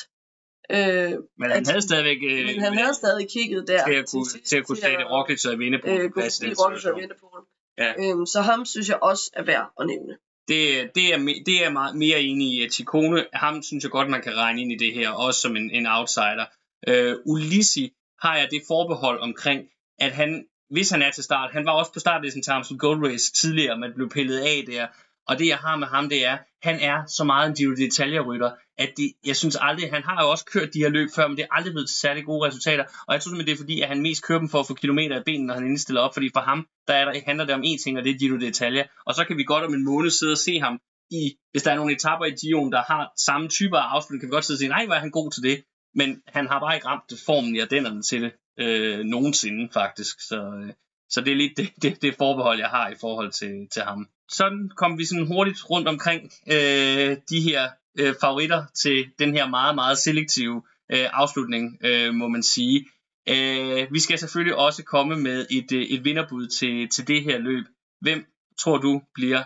Øh, 0.71 0.77
Men 1.39 1.51
han 1.51 1.51
At- 1.51 1.67
havde 1.67 1.81
stadigvæk... 1.81 2.17
Øh, 2.31 2.45
men 2.45 2.59
han 2.59 2.73
havde 2.77 2.93
stadig 2.93 3.27
kigget 3.29 3.67
der. 3.67 3.85
til 3.87 3.93
at 3.93 4.05
kunne, 4.11 4.29
sidst 4.29 4.45
til 4.45 4.57
at 4.57 4.65
kunne 4.65 4.77
stage 4.77 5.03
Roglic 5.03 5.45
og 5.45 5.59
vinde 5.59 5.79
på 5.79 5.87
øh, 5.87 6.11
plads 6.11 6.41
Roglic 6.43 6.85
og 6.85 6.95
vinde 6.99 7.13
på 7.19 7.27
den. 7.35 7.45
Ja. 7.83 8.09
Øhm, 8.11 8.25
så 8.25 8.41
ham 8.41 8.65
synes 8.65 8.89
jeg 8.89 8.97
også 9.01 9.31
er 9.33 9.43
værd 9.43 9.71
at 9.79 9.87
nævne. 9.87 10.13
Det, 10.47 10.91
det, 10.95 11.13
er, 11.13 11.17
det 11.45 11.65
er 11.65 11.69
meget 11.69 11.95
mere 11.95 12.21
enig 12.21 12.47
i. 12.53 12.63
At 12.65 12.73
Chikone, 12.73 13.25
ham 13.33 13.63
synes 13.63 13.83
jeg 13.83 13.91
godt, 13.91 14.09
man 14.09 14.21
kan 14.21 14.37
regne 14.37 14.61
ind 14.61 14.71
i 14.71 14.77
det 14.77 14.93
her, 14.93 15.09
også 15.09 15.41
som 15.41 15.55
en, 15.55 15.71
en 15.71 15.87
outsider. 15.87 16.45
Øh, 16.87 17.15
Ulisi 17.25 17.93
har 18.21 18.37
jeg 18.37 18.47
det 18.51 18.61
forbehold 18.67 19.19
omkring, 19.19 19.69
at 19.99 20.11
han, 20.11 20.45
hvis 20.69 20.89
han 20.89 21.01
er 21.01 21.11
til 21.11 21.23
start, 21.23 21.51
han 21.51 21.65
var 21.65 21.71
også 21.71 21.93
på 21.93 21.99
startlisten 21.99 22.41
til 22.43 22.51
Amstel 22.51 22.77
Gold 22.77 23.07
Race 23.07 23.33
tidligere, 23.33 23.77
man 23.77 23.91
blev 23.95 24.09
pillet 24.09 24.39
af 24.39 24.63
der, 24.67 24.87
og 25.29 25.39
det 25.39 25.47
jeg 25.47 25.57
har 25.57 25.75
med 25.75 25.87
ham, 25.87 26.09
det 26.09 26.25
er, 26.25 26.37
han 26.61 26.79
er 26.79 26.97
så 27.17 27.23
meget 27.23 27.49
en 27.49 27.55
Giro 27.55 27.75
detaljerytter, 27.75 28.51
at 28.77 28.89
det, 28.97 29.11
jeg 29.25 29.35
synes 29.35 29.57
aldrig, 29.61 29.89
han 29.89 30.03
har 30.03 30.23
jo 30.23 30.29
også 30.31 30.45
kørt 30.45 30.73
de 30.73 30.79
her 30.79 30.89
løb 30.89 31.09
før, 31.15 31.27
men 31.27 31.37
det 31.37 31.43
er 31.43 31.55
aldrig 31.57 31.73
blevet 31.73 31.89
særlig 31.89 32.25
gode 32.25 32.47
resultater, 32.47 32.83
og 33.07 33.13
jeg 33.13 33.21
tror 33.21 33.29
simpelthen, 33.29 33.47
det 33.47 33.53
er 33.53 33.63
fordi, 33.63 33.81
at 33.81 33.87
han 33.87 34.01
mest 34.01 34.23
kører 34.23 34.39
dem 34.39 34.49
for 34.49 34.59
at 34.59 34.67
få 34.67 34.73
kilometer 34.73 35.19
i 35.19 35.23
benene, 35.25 35.47
når 35.47 35.53
han 35.53 35.65
indstiller 35.65 36.01
op, 36.01 36.13
fordi 36.13 36.29
for 36.33 36.39
ham, 36.39 36.67
der, 36.87 36.93
er 36.93 37.05
der 37.05 37.21
handler 37.25 37.45
det 37.45 37.55
om 37.55 37.61
én 37.61 37.83
ting, 37.83 37.97
og 37.97 38.03
det 38.03 38.11
er 38.11 38.19
Giro 38.19 38.37
detalje, 38.37 38.87
og 39.05 39.15
så 39.15 39.25
kan 39.25 39.37
vi 39.37 39.43
godt 39.43 39.63
om 39.63 39.73
en 39.73 39.85
måned 39.85 40.09
sidde 40.09 40.31
og 40.31 40.37
se 40.37 40.59
ham 40.59 40.79
i, 41.11 41.23
hvis 41.51 41.63
der 41.63 41.71
er 41.71 41.75
nogle 41.75 41.93
etapper 41.93 42.25
i 42.25 42.35
Giroen, 42.41 42.71
der 42.71 42.83
har 42.91 43.11
samme 43.25 43.47
type 43.47 43.77
af 43.77 43.85
afslutning, 43.95 44.21
kan 44.21 44.29
vi 44.29 44.35
godt 44.37 44.45
sidde 44.45 44.55
og 44.57 44.59
sige, 44.59 44.69
nej, 44.69 44.85
hvor 44.85 44.95
er 44.95 44.99
han 44.99 45.11
god 45.11 45.31
til 45.31 45.43
det, 45.43 45.63
men 45.95 46.21
han 46.27 46.47
har 46.47 46.59
bare 46.59 46.75
ikke 46.75 46.87
ramt 46.87 47.13
formen 47.25 47.55
i 47.55 47.59
ardennerne 47.59 48.01
til 48.01 48.21
det, 48.21 48.31
øh, 48.59 48.99
nogensinde 48.99 49.69
faktisk, 49.73 50.15
så, 50.21 50.39
øh, 50.41 50.73
så 51.09 51.21
det 51.21 51.31
er 51.31 51.35
lidt 51.35 51.57
det, 51.57 51.69
det, 51.81 52.01
det 52.01 52.15
forbehold, 52.15 52.59
jeg 52.59 52.69
har 52.69 52.89
i 52.89 52.95
forhold 53.01 53.31
til, 53.31 53.67
til 53.73 53.81
ham 53.81 54.07
sådan 54.29 54.71
kom 54.77 54.97
vi 54.97 55.05
sådan 55.05 55.27
hurtigt 55.27 55.69
rundt 55.69 55.87
omkring 55.87 56.31
øh, 56.47 57.17
de 57.29 57.41
her 57.41 57.69
øh, 57.99 58.15
favoritter 58.21 58.65
til 58.73 59.05
den 59.19 59.33
her 59.33 59.47
meget, 59.47 59.75
meget 59.75 59.97
selektive 59.97 60.63
øh, 60.91 61.07
afslutning, 61.13 61.77
øh, 61.83 62.13
må 62.13 62.27
man 62.27 62.43
sige. 62.43 62.85
Øh, 63.29 63.87
vi 63.91 63.99
skal 63.99 64.19
selvfølgelig 64.19 64.55
også 64.55 64.83
komme 64.83 65.15
med 65.15 65.45
et, 65.49 65.71
øh, 65.71 65.81
et 65.81 66.03
vinderbud 66.03 66.47
til, 66.47 66.89
til 66.89 67.07
det 67.07 67.23
her 67.23 67.37
løb. 67.37 67.65
Hvem 68.01 68.25
tror 68.59 68.77
du 68.77 69.01
bliver 69.13 69.43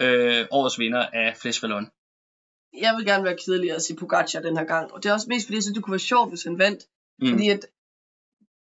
øh, 0.00 0.46
årets 0.50 0.78
vinder 0.78 1.06
af 1.06 1.36
Flesh 1.36 1.62
Vallon? 1.62 1.88
Jeg 2.80 2.94
vil 2.96 3.06
gerne 3.06 3.24
være 3.24 3.36
kedelig 3.46 3.72
at 3.72 3.82
sige 3.82 3.96
Pogacar 3.96 4.40
den 4.40 4.56
her 4.56 4.64
gang. 4.64 4.92
Og 4.92 5.02
det 5.02 5.08
er 5.08 5.12
også 5.12 5.26
mest 5.28 5.46
fordi, 5.46 5.54
jeg 5.54 5.62
synes, 5.62 5.74
det 5.74 5.84
kunne 5.84 5.92
være 5.92 5.98
sjovt, 5.98 6.30
hvis 6.30 6.44
han 6.44 6.58
vandt. 6.58 6.84
Mm. 7.18 7.28
Fordi 7.28 7.48
at 7.48 7.66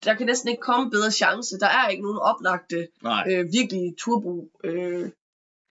der 0.05 0.14
kan 0.14 0.26
næsten 0.26 0.48
ikke 0.48 0.60
komme 0.60 0.90
bedre 0.90 1.10
chance. 1.10 1.59
Der 1.59 1.66
er 1.66 1.89
ikke 1.89 2.02
nogen 2.02 2.18
oplagte, 2.18 2.89
Nej. 3.02 3.24
øh, 3.30 3.52
virkelig 3.52 3.94
turbo 3.98 4.51
øh, 4.64 5.10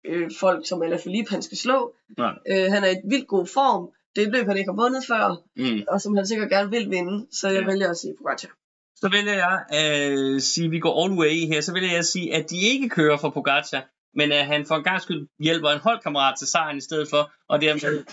øh, 0.07 0.31
folk, 0.39 0.67
som 0.67 0.81
Alaphilippe 0.81 1.31
han 1.31 1.41
skal 1.41 1.57
slå. 1.57 1.93
Nej. 2.17 2.33
Øh, 2.51 2.71
han 2.71 2.83
er 2.83 2.89
i 2.89 2.95
vildt 3.09 3.27
god 3.27 3.47
form. 3.47 3.89
Det 4.15 4.23
er 4.23 4.27
et 4.27 4.33
løb, 4.33 4.47
han 4.47 4.57
ikke 4.57 4.71
har 4.71 4.81
vundet 4.83 5.03
før, 5.07 5.43
Mm. 5.55 5.81
og 5.87 6.01
som 6.01 6.15
han 6.15 6.27
sikkert 6.27 6.49
gerne 6.49 6.69
vil 6.69 6.89
vinde. 6.89 7.27
Så 7.31 7.47
jeg 7.49 7.61
Ja. 7.61 7.65
vælger 7.65 7.89
at 7.89 7.97
sige 7.97 8.13
Pogacar. 8.17 8.49
Så 8.95 9.09
vælger 9.09 9.33
jeg 9.33 9.55
at 9.69 10.11
øh, 10.11 10.41
sige, 10.41 10.65
at 10.65 10.71
vi 10.71 10.79
går 10.79 11.03
all 11.03 11.11
the 11.13 11.19
way 11.19 11.35
her, 11.47 11.61
så 11.61 11.73
vælger 11.73 11.89
jeg 11.89 11.97
at 11.99 12.05
sige, 12.05 12.35
at 12.35 12.49
de 12.49 12.57
ikke 12.61 12.89
kører 12.89 13.17
for 13.17 13.29
Pogacar, 13.29 13.83
men 14.15 14.31
at 14.31 14.45
han 14.45 14.65
for 14.65 14.75
en 14.75 14.83
gang 14.83 15.01
skyld 15.01 15.27
hjælper 15.39 15.69
en 15.69 15.79
holdkammerat 15.79 16.35
til 16.37 16.47
sejren 16.47 16.77
i 16.77 16.81
stedet 16.81 17.09
for, 17.09 17.31
og 17.49 17.61
dermed 17.61 18.03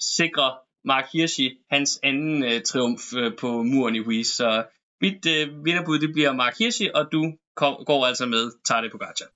sikrer 0.00 0.50
Mark 0.84 1.04
Hirschi 1.12 1.58
hans 1.70 2.00
anden 2.02 2.44
øh, 2.44 2.62
triumf 2.62 3.02
øh, 3.16 3.36
på 3.40 3.62
muren 3.62 3.94
i 3.94 4.00
Wies. 4.00 4.26
Så 4.26 4.64
mit 5.00 5.26
øh, 5.26 5.64
vinderbud 5.64 5.98
det 5.98 6.12
bliver 6.12 6.32
Mark 6.32 6.58
Hirschi, 6.58 6.90
og 6.94 7.12
du 7.12 7.32
kom, 7.56 7.84
går 7.86 8.06
altså 8.06 8.26
med 8.26 8.50
Tadej 8.68 8.90
Pogacar. 8.90 9.26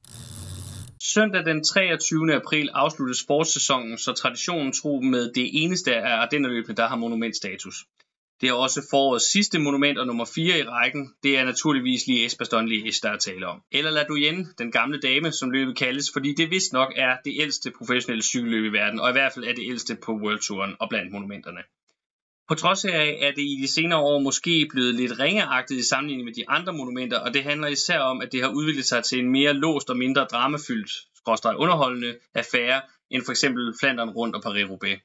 Søndag 1.04 1.44
den 1.44 1.64
23. 1.64 2.34
april 2.34 2.68
afsluttes 2.72 3.18
sportssæsonen, 3.18 3.98
så 3.98 4.12
traditionen 4.12 4.72
tro 4.72 5.00
med 5.00 5.32
det 5.32 5.50
eneste 5.52 5.94
af 5.94 6.14
Ardennerløbene, 6.22 6.76
der 6.76 6.86
har 6.86 6.96
monumentstatus. 6.96 7.74
Det 8.40 8.48
er 8.48 8.52
også 8.52 8.86
forårets 8.90 9.32
sidste 9.32 9.58
monument 9.58 9.98
og 9.98 10.06
nummer 10.06 10.24
4 10.34 10.58
i 10.58 10.62
rækken. 10.62 11.14
Det 11.22 11.38
er 11.38 11.44
naturligvis 11.44 12.06
lige 12.06 12.30
Bastogne 12.38 12.70
Liège, 12.70 13.00
der 13.02 13.10
er 13.10 13.16
tale 13.16 13.46
om. 13.46 13.62
Eller 13.72 13.90
La 13.90 14.02
Doyenne, 14.02 14.46
den 14.58 14.72
gamle 14.72 15.00
dame, 15.00 15.32
som 15.32 15.50
løbet 15.50 15.76
kaldes, 15.76 16.10
fordi 16.12 16.34
det 16.34 16.50
vist 16.50 16.72
nok 16.72 16.92
er 16.96 17.16
det 17.24 17.34
ældste 17.40 17.70
professionelle 17.78 18.22
cykelløb 18.22 18.64
i 18.64 18.76
verden, 18.78 19.00
og 19.00 19.08
i 19.08 19.12
hvert 19.12 19.32
fald 19.32 19.44
er 19.44 19.52
det 19.52 19.64
ældste 19.70 19.96
på 20.04 20.12
World 20.12 20.40
Touren 20.40 20.76
og 20.80 20.88
blandt 20.88 21.12
monumenterne. 21.12 21.62
På 22.52 22.56
trods 22.56 22.84
af, 22.84 23.18
er 23.20 23.30
det 23.30 23.42
i 23.42 23.58
de 23.62 23.68
senere 23.68 23.98
år 23.98 24.18
måske 24.18 24.66
blevet 24.70 24.94
lidt 24.94 25.18
ringeagtigt 25.18 25.80
i 25.80 25.82
sammenligning 25.82 26.24
med 26.24 26.34
de 26.34 26.48
andre 26.48 26.72
monumenter, 26.72 27.18
og 27.18 27.34
det 27.34 27.44
handler 27.44 27.68
især 27.68 27.98
om, 27.98 28.20
at 28.20 28.32
det 28.32 28.42
har 28.42 28.48
udviklet 28.48 28.84
sig 28.86 29.04
til 29.04 29.18
en 29.18 29.30
mere 29.30 29.52
låst 29.52 29.90
og 29.90 29.96
mindre 29.96 30.24
dramafyldt, 30.24 30.90
skråstrej 31.16 31.54
underholdende 31.54 32.14
affære, 32.34 32.80
end 33.10 33.22
for 33.24 33.32
eksempel 33.32 33.74
Flandern 33.80 34.10
rundt 34.10 34.36
og 34.36 34.42
Paris-Roubaix. 34.46 34.98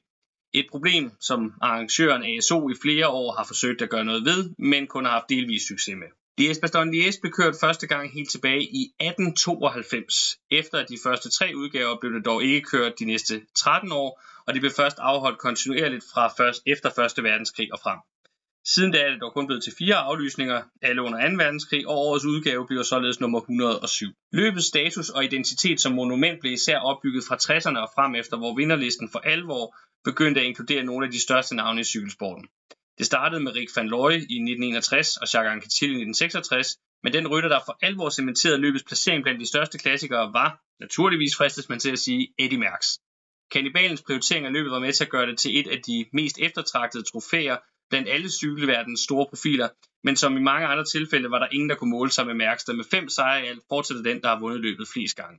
Et 0.54 0.66
problem, 0.70 1.10
som 1.20 1.52
arrangøren 1.60 2.22
ASO 2.22 2.68
i 2.68 2.74
flere 2.82 3.08
år 3.08 3.32
har 3.32 3.44
forsøgt 3.44 3.82
at 3.82 3.90
gøre 3.90 4.04
noget 4.04 4.24
ved, 4.24 4.50
men 4.58 4.86
kun 4.86 5.04
har 5.04 5.12
haft 5.12 5.28
delvis 5.28 5.62
succes 5.62 5.96
med. 5.96 6.08
Liège 6.40 6.60
Bastogne 6.60 6.92
Liège 6.96 7.20
blev 7.20 7.32
kørt 7.32 7.54
første 7.60 7.86
gang 7.86 8.12
helt 8.12 8.30
tilbage 8.30 8.62
i 8.62 8.82
1892. 9.00 10.38
Efter 10.50 10.84
de 10.84 10.98
første 11.04 11.30
tre 11.30 11.52
udgaver 11.56 11.96
blev 12.00 12.12
det 12.12 12.24
dog 12.24 12.44
ikke 12.44 12.62
kørt 12.62 12.98
de 12.98 13.04
næste 13.04 13.42
13 13.54 13.92
år, 13.92 14.22
og 14.48 14.54
det 14.54 14.62
blev 14.62 14.72
først 14.72 14.98
afholdt 14.98 15.38
kontinuerligt 15.38 16.04
fra 16.12 16.28
først 16.38 16.62
efter 16.66 16.88
1. 17.18 17.24
verdenskrig 17.24 17.72
og 17.72 17.80
frem. 17.82 17.98
Siden 18.74 18.92
da 18.92 18.98
er 18.98 19.10
det 19.10 19.20
dog 19.20 19.32
kun 19.34 19.46
blevet 19.46 19.62
til 19.62 19.72
fire 19.78 19.94
aflysninger, 19.94 20.62
alle 20.82 21.02
under 21.02 21.30
2. 21.30 21.36
verdenskrig, 21.36 21.88
og 21.88 21.94
årets 21.96 22.24
udgave 22.24 22.66
bliver 22.66 22.82
således 22.82 23.20
nummer 23.20 23.40
107. 23.40 24.06
Løbets 24.32 24.66
status 24.66 25.08
og 25.10 25.24
identitet 25.24 25.80
som 25.80 25.92
monument 25.92 26.40
blev 26.40 26.52
især 26.52 26.78
opbygget 26.78 27.24
fra 27.28 27.36
60'erne 27.36 27.78
og 27.78 27.90
frem 27.94 28.14
efter, 28.14 28.36
hvor 28.36 28.56
vinderlisten 28.56 29.08
for 29.12 29.18
alvor 29.18 29.76
begyndte 30.04 30.40
at 30.40 30.46
inkludere 30.46 30.82
nogle 30.82 31.06
af 31.06 31.12
de 31.12 31.20
største 31.20 31.56
navne 31.56 31.80
i 31.80 31.84
cykelsporten. 31.84 32.44
Det 32.98 33.06
startede 33.06 33.42
med 33.42 33.54
Rick 33.54 33.76
van 33.76 33.88
Looy 33.88 34.12
i 34.12 34.38
1961 34.42 35.16
og 35.16 35.26
Jacques 35.32 35.52
Anquetil 35.52 35.90
i 35.90 36.04
1966, 36.12 36.76
men 37.02 37.12
den 37.12 37.28
rytter, 37.28 37.48
der 37.48 37.60
for 37.66 37.78
alvor 37.82 38.10
cementerede 38.10 38.58
løbets 38.58 38.84
placering 38.84 39.22
blandt 39.22 39.40
de 39.40 39.48
største 39.48 39.78
klassikere, 39.78 40.32
var, 40.32 40.60
naturligvis 40.80 41.36
fristes 41.36 41.68
man 41.68 41.78
til 41.78 41.92
at 41.92 41.98
sige, 41.98 42.28
Eddie 42.38 42.58
Merckx. 42.58 42.86
Kannibalens 43.50 44.02
prioritering 44.02 44.46
af 44.46 44.52
løbet 44.52 44.70
var 44.70 44.78
med 44.78 44.92
til 44.92 45.04
at 45.04 45.10
gøre 45.10 45.26
det 45.26 45.38
til 45.38 45.60
et 45.60 45.68
af 45.68 45.82
de 45.86 46.06
mest 46.12 46.38
eftertragtede 46.38 47.02
trofæer 47.02 47.56
blandt 47.90 48.08
alle 48.08 48.30
cykelverdens 48.30 49.00
store 49.00 49.26
profiler, 49.30 49.68
men 50.04 50.16
som 50.16 50.36
i 50.36 50.40
mange 50.40 50.66
andre 50.66 50.84
tilfælde 50.84 51.30
var 51.30 51.38
der 51.38 51.48
ingen, 51.52 51.70
der 51.70 51.76
kunne 51.76 51.90
måle 51.90 52.10
sig 52.10 52.26
med 52.26 52.34
Merckx, 52.34 52.64
der 52.64 52.72
med 52.72 52.84
fem 52.90 53.08
sejre 53.08 53.44
i 53.44 53.48
alt 53.48 53.62
fortsætter 53.68 54.02
den, 54.02 54.22
der 54.22 54.28
har 54.28 54.40
vundet 54.40 54.60
løbet 54.60 54.88
flest 54.88 55.16
gange. 55.16 55.38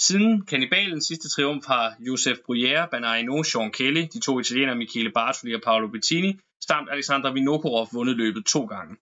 Siden 0.00 0.46
Kannibalens 0.46 1.06
sidste 1.06 1.28
triumf 1.28 1.66
har 1.66 1.94
Josef 2.00 2.38
Bruyere, 2.46 2.88
Bernard 2.90 3.44
Sean 3.44 3.72
Kelly, 3.72 4.04
de 4.12 4.20
to 4.20 4.40
italienere 4.40 4.76
Michele 4.76 5.10
Bartoli 5.10 5.54
og 5.54 5.62
Paolo 5.62 5.86
Bettini, 5.86 6.38
samt 6.60 6.90
Alexander 6.90 7.32
Vinokurov 7.32 7.88
vundet 7.92 8.16
løbet 8.16 8.44
to 8.46 8.64
gange. 8.64 8.96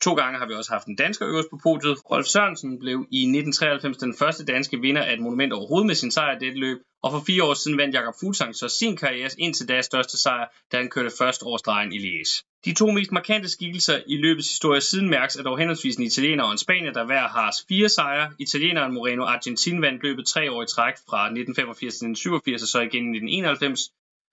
To 0.00 0.14
gange 0.14 0.38
har 0.38 0.46
vi 0.46 0.54
også 0.54 0.72
haft 0.72 0.86
en 0.86 0.96
dansker 0.96 1.28
øverst 1.28 1.50
på 1.50 1.58
podiet. 1.62 1.98
Rolf 2.10 2.26
Sørensen 2.26 2.78
blev 2.78 2.98
i 3.10 3.20
1993 3.22 3.96
den 3.96 4.14
første 4.20 4.44
danske 4.44 4.80
vinder 4.80 5.02
af 5.02 5.12
et 5.12 5.20
monument 5.20 5.52
overhovedet 5.52 5.86
med 5.86 5.94
sin 5.94 6.10
sejr 6.10 6.36
i 6.36 6.44
dette 6.44 6.58
løb, 6.58 6.78
og 7.02 7.12
for 7.12 7.22
fire 7.26 7.44
år 7.44 7.54
siden 7.54 7.78
vandt 7.78 7.94
Jakob 7.94 8.14
Fuglsang 8.20 8.56
så 8.56 8.68
sin 8.68 8.96
karriere 8.96 9.30
indtil 9.38 9.68
da 9.68 9.80
største 9.82 10.16
sejr, 10.18 10.46
da 10.72 10.76
han 10.76 10.90
kørte 10.90 11.10
først 11.18 11.42
over 11.42 11.58
stregen 11.58 11.92
i 11.92 11.98
Liège. 11.98 12.60
De 12.64 12.74
to 12.74 12.90
mest 12.90 13.12
markante 13.12 13.48
skikkelser 13.48 13.98
i 14.06 14.16
løbets 14.16 14.48
historie 14.48 14.80
siden 14.80 15.10
Mærks 15.10 15.36
er 15.36 15.42
dog 15.42 15.58
henholdsvis 15.58 15.96
en 15.96 16.04
italiener 16.04 16.44
og 16.44 16.52
en 16.52 16.58
spanier, 16.58 16.92
der 16.92 17.04
hver 17.04 17.28
har 17.28 17.54
fire 17.68 17.88
sejre. 17.88 18.32
Italieneren 18.38 18.94
Moreno 18.94 19.24
Argentin 19.24 19.82
vandt 19.82 20.02
løbet 20.02 20.26
tre 20.26 20.52
år 20.52 20.62
i 20.62 20.66
træk 20.74 20.94
fra 21.08 21.20
1985 21.24 21.94
til 21.98 22.10
1987 22.10 22.62
og 22.62 22.68
så 22.68 22.78
igen 22.80 23.04
i 23.14 23.18
1991. 23.18 23.80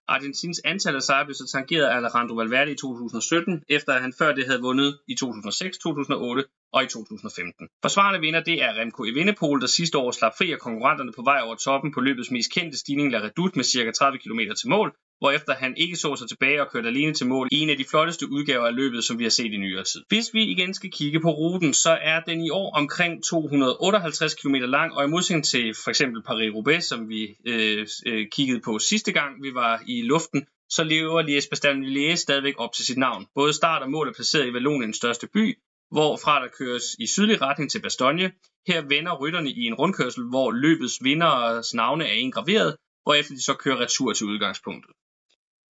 Argentins 0.07 0.61
antal 0.65 0.95
af 0.95 1.02
sejre 1.02 1.26
blev 1.26 1.36
så 1.36 1.48
tangeret 1.48 1.86
af 1.86 1.95
Alejandro 1.95 2.36
Valverde 2.36 2.72
i 2.72 2.76
2017, 2.76 3.64
efter 3.69 3.94
at 3.94 4.02
han 4.02 4.14
før 4.14 4.34
det 4.34 4.45
havde 4.45 4.61
vundet 4.61 4.99
i 5.07 5.15
2006, 5.15 5.77
2008 5.77 6.44
og 6.74 6.84
i 6.84 6.88
2015. 6.88 7.68
Forsvarende 7.82 8.20
vinder 8.20 8.44
det 8.44 8.64
er 8.64 8.80
Remco 8.80 9.04
Evenepoel, 9.04 9.62
der 9.62 9.68
sidste 9.68 9.98
år 9.98 10.12
slap 10.12 10.34
fri 10.38 10.52
af 10.52 10.60
konkurrenterne 10.60 11.12
på 11.12 11.22
vej 11.22 11.40
over 11.44 11.56
toppen 11.56 11.94
på 11.94 12.02
løbets 12.02 12.32
mest 12.32 12.52
kendte 12.52 12.78
stigning 12.78 13.12
La 13.12 13.20
Redoute 13.20 13.56
med 13.56 13.64
ca. 13.64 13.92
30 13.92 14.20
km 14.20 14.40
til 14.60 14.70
mål, 14.70 14.96
hvorefter 15.20 15.54
han 15.54 15.78
ikke 15.78 15.96
så 15.96 16.16
sig 16.16 16.30
tilbage 16.30 16.62
og 16.62 16.72
kørte 16.72 16.88
alene 16.88 17.14
til 17.14 17.28
mål 17.28 17.48
i 17.52 17.60
en 17.60 17.70
af 17.70 17.78
de 17.78 17.86
flotteste 17.90 18.32
udgaver 18.32 18.68
af 18.68 18.76
løbet, 18.76 19.04
som 19.04 19.20
vi 19.20 19.24
har 19.24 19.30
set 19.30 19.54
i 19.54 19.58
nyere 19.58 19.84
tid. 19.84 20.02
Hvis 20.08 20.34
vi 20.34 20.44
igen 20.44 20.74
skal 20.74 20.92
kigge 20.92 21.20
på 21.20 21.30
ruten, 21.30 21.74
så 21.74 21.98
er 22.02 22.20
den 22.20 22.46
i 22.46 22.50
år 22.50 22.72
omkring 22.76 23.24
258 23.24 24.34
km 24.34 24.56
lang, 24.56 24.94
og 24.94 25.06
i 25.06 25.08
modsætning 25.08 25.46
til 25.46 25.76
for 25.84 25.90
eksempel 25.90 26.22
Paris-Roubaix, 26.22 26.82
som 26.82 27.10
vi 27.10 27.36
øh, 27.46 27.88
øh, 28.06 28.28
kiggede 28.32 28.62
på 28.66 28.80
sidste 28.80 29.12
gang 29.12 29.44
vi 29.44 29.54
var 29.54 29.82
i 29.88 30.02
luften, 30.02 30.48
så 30.70 30.84
lever 30.84 31.22
Lies 31.22 31.48
Bastogne 31.48 31.88
Liège 31.88 32.16
stadigvæk 32.16 32.54
op 32.58 32.74
til 32.74 32.86
sit 32.86 32.98
navn. 32.98 33.26
Både 33.36 33.54
start 33.54 33.82
og 33.82 33.92
mål 33.92 34.08
er 34.08 34.14
placeret 34.14 34.48
i 34.48 34.54
Valloniens 34.54 34.98
største 34.98 35.28
by, 35.34 35.58
hvorfra 35.91 36.41
der 36.44 36.48
køres 36.48 36.84
i 36.99 37.07
sydlig 37.07 37.41
retning 37.41 37.72
til 37.72 37.82
Bastogne. 37.82 38.32
Her 38.68 38.82
vender 38.82 39.16
rytterne 39.16 39.49
i 39.49 39.64
en 39.66 39.74
rundkørsel, 39.74 40.24
hvor 40.30 40.52
løbets 40.52 41.03
vinderes 41.03 41.74
navne 41.74 42.06
er 42.06 42.14
indgraveret, 42.14 42.76
hvorefter 43.03 43.34
de 43.34 43.44
så 43.44 43.53
kører 43.53 43.80
retur 43.80 44.14
til 44.14 44.26
udgangspunktet. 44.26 44.91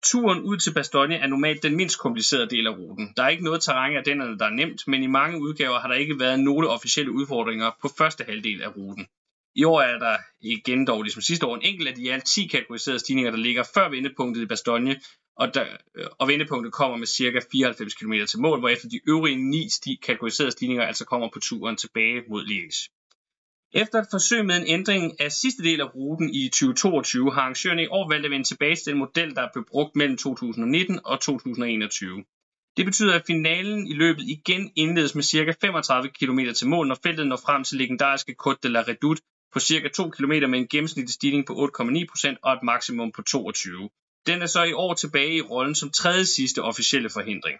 Turen 0.03 0.41
ud 0.41 0.57
til 0.57 0.73
Bastogne 0.73 1.15
er 1.15 1.27
normalt 1.27 1.63
den 1.63 1.75
mindst 1.75 1.99
komplicerede 1.99 2.49
del 2.49 2.67
af 2.67 2.77
ruten. 2.77 3.13
Der 3.17 3.23
er 3.23 3.29
ikke 3.29 3.43
noget 3.43 3.61
terræn 3.61 3.97
af 3.97 4.03
den, 4.03 4.19
der 4.19 4.45
er 4.45 4.49
nemt, 4.49 4.87
men 4.87 5.03
i 5.03 5.07
mange 5.07 5.41
udgaver 5.41 5.79
har 5.79 5.87
der 5.87 5.95
ikke 5.95 6.19
været 6.19 6.39
nogle 6.39 6.69
officielle 6.69 7.11
udfordringer 7.11 7.71
på 7.81 7.89
første 7.97 8.23
halvdel 8.23 8.61
af 8.61 8.75
ruten. 8.77 9.07
I 9.55 9.63
år 9.63 9.81
er 9.81 9.99
der 9.99 10.17
igen 10.41 10.87
dog 10.87 11.03
ligesom 11.03 11.21
sidste 11.21 11.45
år 11.45 11.55
en 11.55 11.61
enkelt 11.61 11.89
af 11.89 11.95
de 11.95 12.13
alt 12.13 12.25
10 12.25 12.47
kategoriserede 12.47 12.99
stigninger, 12.99 13.31
der 13.31 13.37
ligger 13.37 13.63
før 13.73 13.89
vendepunktet 13.89 14.41
i 14.41 14.45
Bastogne, 14.45 15.01
og, 15.37 15.53
der, 15.53 15.65
øh, 15.95 16.05
og 16.19 16.27
vendepunktet 16.27 16.73
kommer 16.73 16.97
med 16.97 17.07
ca. 17.07 17.39
94 17.51 17.95
km 17.95 18.13
til 18.27 18.39
mål, 18.39 18.59
hvorefter 18.59 18.89
de 18.89 18.99
øvrige 19.07 19.49
9 19.49 19.69
sti, 19.69 19.99
kategoriserede 20.03 20.51
stigninger 20.51 20.85
altså 20.85 21.05
kommer 21.05 21.29
på 21.33 21.39
turen 21.39 21.77
tilbage 21.77 22.23
mod 22.29 22.43
Liège. 22.45 22.93
Efter 23.73 23.99
et 23.99 24.07
forsøg 24.11 24.45
med 24.45 24.55
en 24.57 24.67
ændring 24.67 25.21
af 25.21 25.31
sidste 25.31 25.63
del 25.63 25.81
af 25.81 25.95
ruten 25.95 26.29
i 26.33 26.49
2022, 26.49 27.33
har 27.33 27.41
arrangørerne 27.41 27.83
i 27.83 27.87
år 27.87 28.09
valgt 28.09 28.25
at 28.25 28.31
vende 28.31 28.47
tilbage 28.47 28.75
til 28.75 28.85
den 28.85 28.97
model, 28.97 29.35
der 29.35 29.47
blev 29.53 29.65
brugt 29.71 29.95
mellem 29.95 30.17
2019 30.17 30.99
og 31.05 31.21
2021. 31.21 32.23
Det 32.77 32.85
betyder, 32.85 33.15
at 33.15 33.23
finalen 33.27 33.87
i 33.87 33.93
løbet 33.93 34.23
igen 34.27 34.71
indledes 34.75 35.15
med 35.15 35.23
ca. 35.23 35.53
35 35.61 36.09
km 36.09 36.39
til 36.55 36.67
mål, 36.67 36.87
når 36.87 36.97
feltet 37.03 37.27
når 37.27 37.39
frem 37.45 37.63
til 37.63 37.77
legendariske 37.77 38.35
Côte 38.43 38.59
de 38.63 38.69
la 38.69 38.81
Redoute 38.81 39.21
på 39.53 39.59
ca. 39.59 39.87
2 39.87 40.09
km 40.09 40.33
med 40.51 40.59
en 40.59 40.67
gennemsnitlig 40.67 41.13
stigning 41.13 41.45
på 41.45 41.53
8,9% 41.53 42.35
og 42.43 42.53
et 42.53 42.63
maksimum 42.63 43.11
på 43.11 43.21
22. 43.21 43.89
Den 44.27 44.41
er 44.41 44.45
så 44.45 44.63
i 44.63 44.73
år 44.73 44.93
tilbage 44.93 45.35
i 45.35 45.41
rollen 45.41 45.75
som 45.75 45.89
tredje 45.89 46.25
sidste 46.25 46.61
officielle 46.61 47.09
forhindring. 47.09 47.59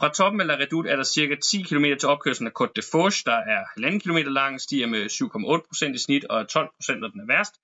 Fra 0.00 0.08
toppen 0.08 0.40
af 0.40 0.46
La 0.46 0.54
Redoute 0.54 0.90
er 0.90 0.96
der 0.96 1.04
ca. 1.04 1.34
10 1.34 1.62
km 1.62 1.84
til 2.00 2.08
opkørslen 2.08 2.46
af 2.46 2.52
Côte 2.60 2.72
de 2.76 2.82
Fourche, 2.92 3.22
der 3.26 3.36
er 3.36 3.64
1,5 3.78 3.98
km 3.98 4.16
lang, 4.16 4.60
stiger 4.60 4.86
med 4.86 5.04
7,8% 5.90 5.94
i 5.94 5.98
snit 5.98 6.24
og 6.24 6.40
12% 6.40 6.94
når 6.94 7.08
den 7.08 7.20
er 7.20 7.26
værst. 7.26 7.54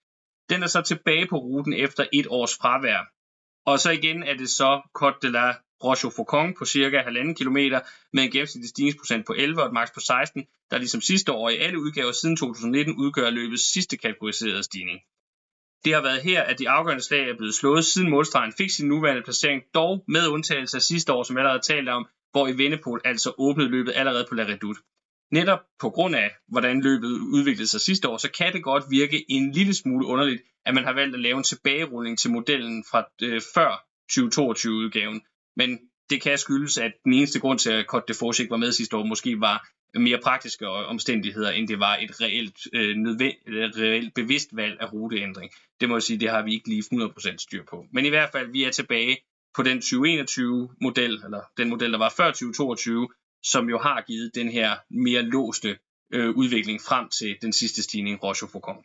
Den 0.51 0.63
er 0.63 0.67
så 0.67 0.83
tilbage 0.83 1.27
på 1.27 1.37
ruten 1.37 1.73
efter 1.73 2.07
et 2.13 2.27
års 2.31 2.57
fravær. 2.57 3.01
Og 3.67 3.79
så 3.79 3.91
igen 3.91 4.23
er 4.23 4.35
det 4.35 4.51
så 4.51 4.81
Côte 4.99 5.19
de 5.23 5.29
la 5.33 5.55
Rochefoucauld 5.85 6.55
på 6.59 6.65
cirka 6.65 7.03
1,5 7.03 7.35
km 7.35 7.59
med 8.13 8.23
en 8.25 8.31
gennemsnitlig 8.31 8.69
stigningsprocent 8.69 9.27
på 9.27 9.33
11 9.33 9.63
og 9.63 9.67
et 9.67 9.73
max 9.73 9.89
på 9.95 10.01
16, 10.01 10.47
der 10.71 10.79
ligesom 10.79 11.01
sidste 11.01 11.33
år 11.33 11.49
i 11.51 11.57
alle 11.57 11.79
udgaver 11.81 12.13
siden 12.13 12.37
2019 12.37 12.95
udgør 12.97 13.31
løbets 13.31 13.73
sidste 13.73 13.97
kategoriserede 13.97 14.63
stigning. 14.63 15.01
Det 15.85 15.95
har 15.95 16.03
været 16.03 16.23
her, 16.23 16.43
at 16.43 16.59
de 16.59 16.69
afgørende 16.69 17.05
slag 17.05 17.31
er 17.31 17.37
blevet 17.37 17.55
slået, 17.55 17.85
siden 17.85 18.11
målstregen 18.11 18.53
fik 18.59 18.71
sin 18.71 18.89
nuværende 18.89 19.23
placering, 19.23 19.63
dog 19.75 20.05
med 20.09 20.29
undtagelse 20.29 20.77
af 20.77 20.83
sidste 20.83 21.13
år, 21.13 21.23
som 21.23 21.37
jeg 21.37 21.41
allerede 21.45 21.63
talt 21.63 21.89
om, 21.89 22.07
hvor 22.33 22.49
i 22.49 22.59
Vennepol 22.59 23.01
altså 23.05 23.35
åbnede 23.39 23.69
løbet 23.69 23.93
allerede 23.97 24.27
på 24.29 24.35
La 24.35 24.43
Redoute. 24.43 24.81
Netop 25.33 25.59
på 25.81 25.91
grund 25.91 26.17
af, 26.17 26.31
hvordan 26.49 26.81
løbet 26.81 27.09
udviklede 27.09 27.69
sig 27.69 27.81
sidste 27.81 28.09
år, 28.09 28.17
så 28.17 28.31
kan 28.31 28.53
det 28.53 28.63
godt 28.63 28.85
virke 28.91 29.25
en 29.31 29.53
lille 29.53 29.75
smule 29.75 30.07
underligt, 30.07 30.43
at 30.67 30.75
man 30.75 30.85
har 30.85 30.93
valgt 30.93 31.15
at 31.15 31.21
lave 31.21 31.39
en 31.39 31.45
tilbagerulning 31.45 32.19
til 32.19 32.31
modellen 32.31 32.85
fra 32.91 33.05
øh, 33.23 33.41
før 33.55 33.87
2022-udgaven. 34.13 35.21
Men 35.57 35.79
det 36.11 36.23
kan 36.23 36.39
skyldes, 36.39 36.79
at 36.79 36.93
den 37.05 37.13
eneste 37.13 37.41
grund 37.41 37.59
til, 37.59 37.71
at 37.71 37.87
Côte 37.95 38.05
de 38.09 38.15
Forge 38.15 38.43
ikke 38.43 38.51
var 38.51 38.57
med 38.57 38.73
sidste 38.73 38.97
år, 38.97 39.05
måske 39.05 39.41
var 39.41 39.69
mere 39.95 40.19
praktiske 40.23 40.69
omstændigheder, 40.69 41.51
end 41.51 41.69
det 41.69 41.81
var 41.81 41.97
et 41.97 42.21
reelt, 42.21 42.57
øh, 42.73 42.97
nødvendigt, 42.97 43.77
reelt 43.77 44.15
bevidst 44.15 44.57
valg 44.57 44.77
af 44.81 44.93
ruteændring. 44.93 45.53
Det 45.81 45.89
må 45.89 45.97
jeg 45.97 46.03
sige, 46.03 46.21
det 46.21 46.31
har 46.31 46.43
vi 46.43 46.55
ikke 46.55 46.69
lige 46.69 46.83
100% 46.83 47.37
styr 47.39 47.65
på. 47.71 47.87
Men 47.93 48.07
i 48.07 48.09
hvert 48.09 48.31
fald, 48.33 48.53
vi 48.53 48.65
er 48.65 48.71
tilbage 48.71 49.17
på 49.55 49.63
den 49.63 49.79
2021-model, 49.79 51.23
eller 51.25 51.41
den 51.57 51.69
model, 51.69 51.93
der 51.93 51.99
var 51.99 52.15
før 52.17 52.27
2022, 52.27 53.09
som 53.43 53.69
jo 53.69 53.79
har 53.79 54.05
givet 54.07 54.35
den 54.35 54.49
her 54.49 54.77
mere 54.91 55.23
låste 55.23 55.79
øh, 56.13 56.31
udvikling 56.31 56.81
frem 56.81 57.09
til 57.09 57.37
den 57.43 57.53
sidste 57.53 57.83
stigning, 57.83 58.23
Rochefoucauld. 58.23 58.85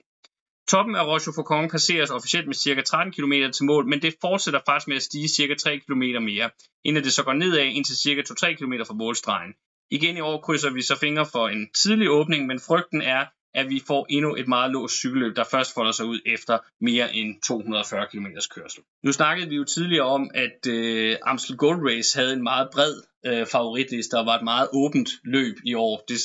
Toppen 0.67 0.95
af 0.95 1.05
Rochefoucauld 1.05 1.69
passeres 1.69 2.09
officielt 2.09 2.47
med 2.47 2.55
ca. 2.55 2.81
13 2.81 3.13
km 3.13 3.33
til 3.53 3.65
mål, 3.65 3.87
men 3.87 4.01
det 4.01 4.15
fortsætter 4.21 4.59
faktisk 4.65 4.87
med 4.87 4.95
at 4.95 5.03
stige 5.03 5.29
ca. 5.29 5.55
3 5.55 5.79
km 5.79 6.03
mere, 6.23 6.49
inden 6.83 7.03
det 7.03 7.13
så 7.13 7.23
går 7.23 7.33
nedad 7.33 7.65
indtil 7.65 7.95
ca. 7.95 8.21
2-3 8.47 8.53
km 8.53 8.73
fra 8.87 8.93
målstregen. 8.93 9.53
Igen 9.91 10.17
i 10.17 10.19
år 10.19 10.41
krydser 10.41 10.69
vi 10.69 10.81
så 10.81 10.99
fingre 10.99 11.25
for 11.25 11.47
en 11.47 11.69
tidlig 11.83 12.09
åbning, 12.09 12.47
men 12.47 12.59
frygten 12.59 13.01
er, 13.01 13.25
at 13.53 13.69
vi 13.69 13.81
får 13.87 14.05
endnu 14.09 14.35
et 14.35 14.47
meget 14.47 14.71
låst 14.71 14.95
cykelløb, 14.95 15.35
der 15.35 15.43
først 15.43 15.73
folder 15.73 15.91
sig 15.91 16.05
ud 16.05 16.19
efter 16.25 16.57
mere 16.81 17.15
end 17.15 17.41
240 17.47 18.07
km 18.11 18.25
kørsel. 18.55 18.83
Nu 19.03 19.11
snakkede 19.11 19.49
vi 19.49 19.55
jo 19.55 19.63
tidligere 19.63 20.05
om, 20.05 20.31
at 20.33 20.67
øh, 20.67 21.15
Amstel 21.21 21.57
Gold 21.57 21.89
Race 21.89 22.17
havde 22.17 22.33
en 22.33 22.43
meget 22.43 22.69
bred 22.73 22.93
øh, 23.25 23.45
favoritliste 23.45 24.17
og 24.19 24.25
var 24.25 24.37
et 24.37 24.43
meget 24.43 24.69
åbent 24.73 25.09
løb 25.23 25.55
i 25.65 25.73
år. 25.73 26.03
Det 26.07 26.19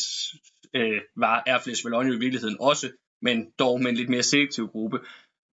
øh, 0.74 1.00
var 1.16 1.42
Airflash 1.46 1.84
Valogne 1.84 2.14
i 2.14 2.18
virkeligheden 2.18 2.56
også, 2.60 2.90
men 3.22 3.46
dog 3.58 3.80
med 3.82 3.90
en 3.90 3.96
lidt 3.96 4.08
mere 4.08 4.22
selektiv 4.22 4.68
gruppe. 4.68 4.98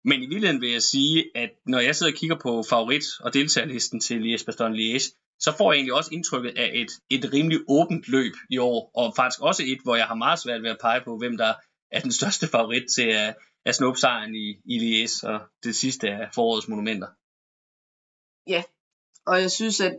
Men 0.04 0.22
i 0.22 0.26
virkeligheden 0.26 0.60
vil 0.60 0.70
jeg 0.70 0.82
sige, 0.82 1.24
at 1.34 1.50
når 1.66 1.78
jeg 1.78 1.96
sidder 1.96 2.12
og 2.12 2.18
kigger 2.18 2.36
på 2.36 2.62
favorit- 2.62 3.20
og 3.20 3.34
deltagerlisten 3.34 4.00
til 4.00 4.14
Liège 4.14 4.44
Bastogne 4.44 4.76
Liège, 4.76 5.27
så 5.40 5.56
får 5.58 5.72
jeg 5.72 5.76
egentlig 5.76 5.94
også 5.94 6.10
indtrykket 6.12 6.58
af 6.58 6.70
et, 6.74 6.90
et 7.10 7.32
rimelig 7.32 7.60
åbent 7.68 8.08
løb 8.08 8.34
i 8.50 8.58
år, 8.58 8.90
og 8.94 9.12
faktisk 9.16 9.40
også 9.42 9.62
et, 9.66 9.78
hvor 9.84 9.96
jeg 9.96 10.06
har 10.06 10.14
meget 10.14 10.38
svært 10.38 10.62
ved 10.62 10.70
at 10.70 10.78
pege 10.80 11.00
på, 11.04 11.18
hvem 11.18 11.36
der 11.36 11.54
er 11.90 12.00
den 12.00 12.12
største 12.12 12.46
favorit 12.48 12.86
til 12.96 13.08
at, 13.10 13.36
at 13.66 13.74
snuppe 13.74 14.00
sejren 14.00 14.34
i, 14.34 14.46
i 14.64 14.76
Liège, 14.78 15.28
og 15.28 15.40
det 15.64 15.76
sidste 15.76 16.08
af 16.08 16.28
forårets 16.34 16.68
monumenter. 16.68 17.08
Ja, 18.46 18.62
og 19.26 19.40
jeg 19.40 19.50
synes, 19.50 19.80
at 19.80 19.96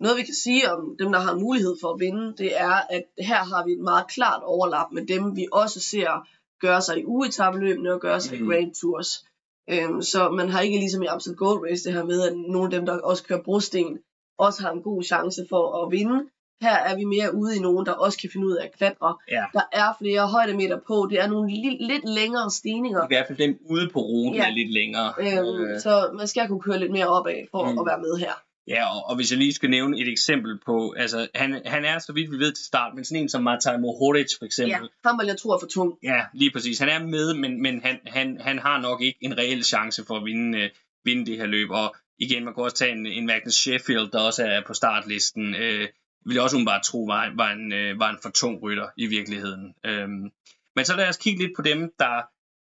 noget 0.00 0.16
vi 0.16 0.22
kan 0.22 0.34
sige 0.34 0.72
om 0.72 0.96
dem, 0.98 1.12
der 1.12 1.18
har 1.18 1.34
mulighed 1.34 1.76
for 1.80 1.88
at 1.92 2.00
vinde, 2.00 2.36
det 2.36 2.60
er, 2.60 2.74
at 2.96 3.04
her 3.18 3.44
har 3.44 3.64
vi 3.66 3.72
et 3.72 3.84
meget 3.90 4.06
klart 4.08 4.42
overlap 4.42 4.92
med 4.92 5.06
dem, 5.06 5.36
vi 5.36 5.46
også 5.52 5.80
ser 5.80 6.28
gøre 6.60 6.82
sig 6.82 6.98
i 6.98 7.04
ugetabeløbene 7.04 7.92
og 7.92 8.00
gøre 8.00 8.20
sig 8.20 8.40
mm. 8.40 8.44
i 8.44 8.54
Grand 8.54 8.74
Tours. 8.74 9.26
Øhm, 9.70 10.02
så 10.02 10.30
man 10.30 10.48
har 10.48 10.60
ikke 10.60 10.78
ligesom 10.78 11.02
i 11.02 11.06
Amstel 11.06 11.36
Gold 11.36 11.70
Race 11.70 11.84
det 11.84 11.92
her 11.92 12.04
med, 12.04 12.22
at 12.28 12.36
nogle 12.36 12.64
af 12.64 12.70
dem, 12.70 12.86
der 12.86 13.00
også 13.00 13.24
kører 13.24 13.42
brosten, 13.42 13.98
også 14.46 14.62
har 14.62 14.70
en 14.70 14.82
god 14.82 15.02
chance 15.02 15.40
for 15.50 15.62
at 15.80 15.90
vinde. 15.90 16.18
Her 16.66 16.76
er 16.88 16.96
vi 16.96 17.04
mere 17.04 17.34
ude 17.34 17.56
i 17.56 17.60
nogen, 17.60 17.86
der 17.86 17.92
også 17.92 18.18
kan 18.18 18.30
finde 18.32 18.46
ud 18.46 18.56
af 18.56 18.64
at 18.64 18.72
klatre. 18.78 19.16
Ja. 19.30 19.44
Der 19.52 19.66
er 19.72 19.88
flere 20.00 20.28
højdemeter 20.28 20.78
på. 20.86 21.06
Det 21.10 21.18
er 21.20 21.26
nogle 21.26 21.52
li- 21.52 21.86
lidt 21.90 22.04
længere 22.18 22.50
stigninger. 22.50 23.02
I 23.04 23.06
hvert 23.08 23.26
fald 23.26 23.38
dem 23.38 23.58
ude 23.70 23.88
på 23.92 24.00
ruten 24.00 24.34
ja. 24.40 24.46
er 24.46 24.50
lidt 24.50 24.72
længere. 24.72 25.08
Øhm, 25.18 25.62
øh. 25.64 25.80
Så 25.80 26.10
man 26.18 26.26
skal 26.28 26.48
kunne 26.48 26.60
køre 26.60 26.78
lidt 26.78 26.92
mere 26.92 27.06
opad 27.06 27.40
for 27.50 27.72
mm. 27.72 27.78
at 27.78 27.86
være 27.86 28.00
med 28.06 28.18
her. 28.18 28.32
Ja, 28.68 28.84
og, 28.94 29.00
og 29.08 29.16
hvis 29.16 29.30
jeg 29.30 29.38
lige 29.38 29.52
skal 29.52 29.70
nævne 29.70 30.00
et 30.00 30.08
eksempel 30.08 30.58
på, 30.66 30.94
altså 30.96 31.28
han, 31.34 31.62
han 31.66 31.84
er 31.84 31.98
så 31.98 32.12
vidt 32.12 32.32
vi 32.32 32.36
ved 32.36 32.52
til 32.52 32.64
start, 32.64 32.94
men 32.94 33.04
sådan 33.04 33.22
en 33.22 33.28
som 33.28 33.42
Martaj 33.42 33.76
Mohoric 33.76 34.26
for 34.38 34.44
eksempel. 34.44 34.70
Ja, 34.70 35.08
ham 35.08 35.18
vil 35.20 35.26
jeg 35.26 35.38
tro 35.38 35.48
er 35.50 35.58
for 35.60 35.66
tung. 35.66 35.98
Ja, 36.02 36.20
lige 36.34 36.50
præcis. 36.50 36.78
Han 36.78 36.88
er 36.88 37.06
med, 37.06 37.34
men, 37.34 37.62
men 37.62 37.82
han, 37.84 37.98
han, 38.06 38.40
han 38.40 38.58
har 38.58 38.80
nok 38.80 39.02
ikke 39.02 39.18
en 39.20 39.38
reel 39.38 39.64
chance 39.64 40.04
for 40.06 40.14
at 40.14 40.24
vinde, 40.24 40.58
øh, 40.58 40.70
vinde 41.04 41.26
det 41.26 41.36
her 41.36 41.46
løb. 41.46 41.70
Og 41.70 41.96
igen, 42.20 42.44
man 42.44 42.54
kunne 42.54 42.66
også 42.66 42.76
tage 42.76 42.92
en, 42.92 43.06
en 43.06 43.26
Magnus 43.26 43.54
Sheffield, 43.54 44.10
der 44.10 44.20
også 44.20 44.44
er 44.44 44.62
på 44.66 44.74
startlisten. 44.74 45.54
Øh, 45.54 45.88
vil 46.26 46.34
jeg 46.34 46.42
også 46.42 46.56
umiddelbart 46.56 46.82
tro 46.84 47.04
var, 47.04 47.32
var, 47.36 47.50
en, 47.52 47.72
øh, 47.72 47.98
var 47.98 48.10
en 48.10 48.18
for 48.22 48.30
tung 48.30 48.62
rytter 48.62 48.88
i 48.96 49.06
virkeligheden. 49.06 49.74
Øh, 49.84 50.08
men 50.76 50.84
så 50.84 50.96
lad 50.96 51.08
os 51.08 51.16
kigge 51.16 51.42
lidt 51.42 51.56
på 51.56 51.62
dem, 51.62 51.92
der 51.98 52.22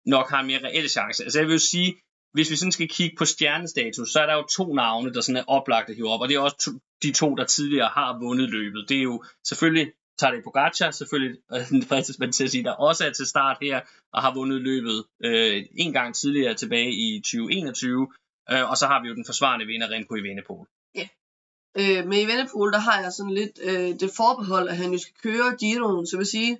nok 0.09 0.29
har 0.29 0.39
en 0.39 0.47
mere 0.47 0.63
reel 0.63 0.89
chance. 0.89 1.23
Altså 1.23 1.39
jeg 1.39 1.47
vil 1.47 1.53
jo 1.53 1.59
sige, 1.59 1.95
hvis 2.33 2.51
vi 2.51 2.55
sådan 2.55 2.71
skal 2.71 2.89
kigge 2.89 3.15
på 3.17 3.25
stjernestatus, 3.25 4.09
så 4.11 4.19
er 4.19 4.25
der 4.25 4.33
jo 4.33 4.45
to 4.57 4.73
navne, 4.73 5.13
der 5.13 5.21
sådan 5.21 5.37
er 5.37 5.43
oplagt 5.47 5.89
at 5.89 5.95
hive 5.95 6.09
op, 6.09 6.21
og 6.21 6.29
det 6.29 6.35
er 6.35 6.39
også 6.39 6.57
to, 6.57 6.71
de 7.03 7.11
to, 7.11 7.35
der 7.35 7.45
tidligere 7.45 7.89
har 7.93 8.19
vundet 8.19 8.49
løbet. 8.49 8.85
Det 8.89 8.97
er 8.97 9.01
jo 9.01 9.23
selvfølgelig 9.47 9.91
Tadej 10.19 10.41
Pogacar, 10.43 10.91
selvfølgelig 10.91 11.37
øh, 11.53 11.83
fristes 11.89 12.19
man 12.19 12.31
til 12.31 12.43
at 12.43 12.51
sige, 12.51 12.63
der 12.63 12.71
også 12.71 13.05
er 13.05 13.11
til 13.11 13.25
start 13.25 13.57
her, 13.61 13.81
og 14.13 14.21
har 14.21 14.33
vundet 14.33 14.61
løbet 14.61 15.03
øh, 15.23 15.63
en 15.75 15.93
gang 15.93 16.15
tidligere 16.15 16.53
tilbage 16.53 16.91
i 16.91 17.19
2021, 17.19 18.07
øh, 18.51 18.69
og 18.69 18.77
så 18.77 18.85
har 18.87 19.01
vi 19.01 19.07
jo 19.07 19.15
den 19.15 19.25
forsvarende 19.25 19.65
vinder, 19.65 19.91
Remco 19.91 20.15
i 20.15 20.21
Venepol. 20.27 20.67
Ja, 20.95 21.07
øh, 21.79 22.07
men 22.07 22.19
i 22.19 22.27
Venepol, 22.31 22.71
der 22.71 22.79
har 22.79 23.01
jeg 23.01 23.11
sådan 23.13 23.33
lidt 23.33 23.59
øh, 23.63 23.99
det 23.99 24.11
forbehold, 24.17 24.69
at 24.69 24.77
han 24.77 24.91
jo 24.91 24.97
skal 24.97 25.15
køre 25.23 25.55
Giroen, 25.59 26.07
så 26.07 26.17
vil 26.17 26.25
sige, 26.25 26.57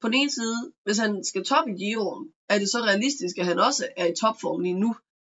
på 0.00 0.06
den 0.08 0.14
ene 0.14 0.30
side, 0.30 0.72
hvis 0.84 0.98
han 0.98 1.24
skal 1.24 1.44
toppe 1.44 1.70
Giroen, 1.72 2.32
er 2.48 2.58
det 2.58 2.68
så 2.70 2.78
realistisk, 2.78 3.38
at 3.38 3.46
han 3.46 3.58
også 3.58 3.88
er 3.96 4.06
i 4.06 4.14
topform 4.20 4.60
lige 4.60 4.80
nu? 4.84 4.96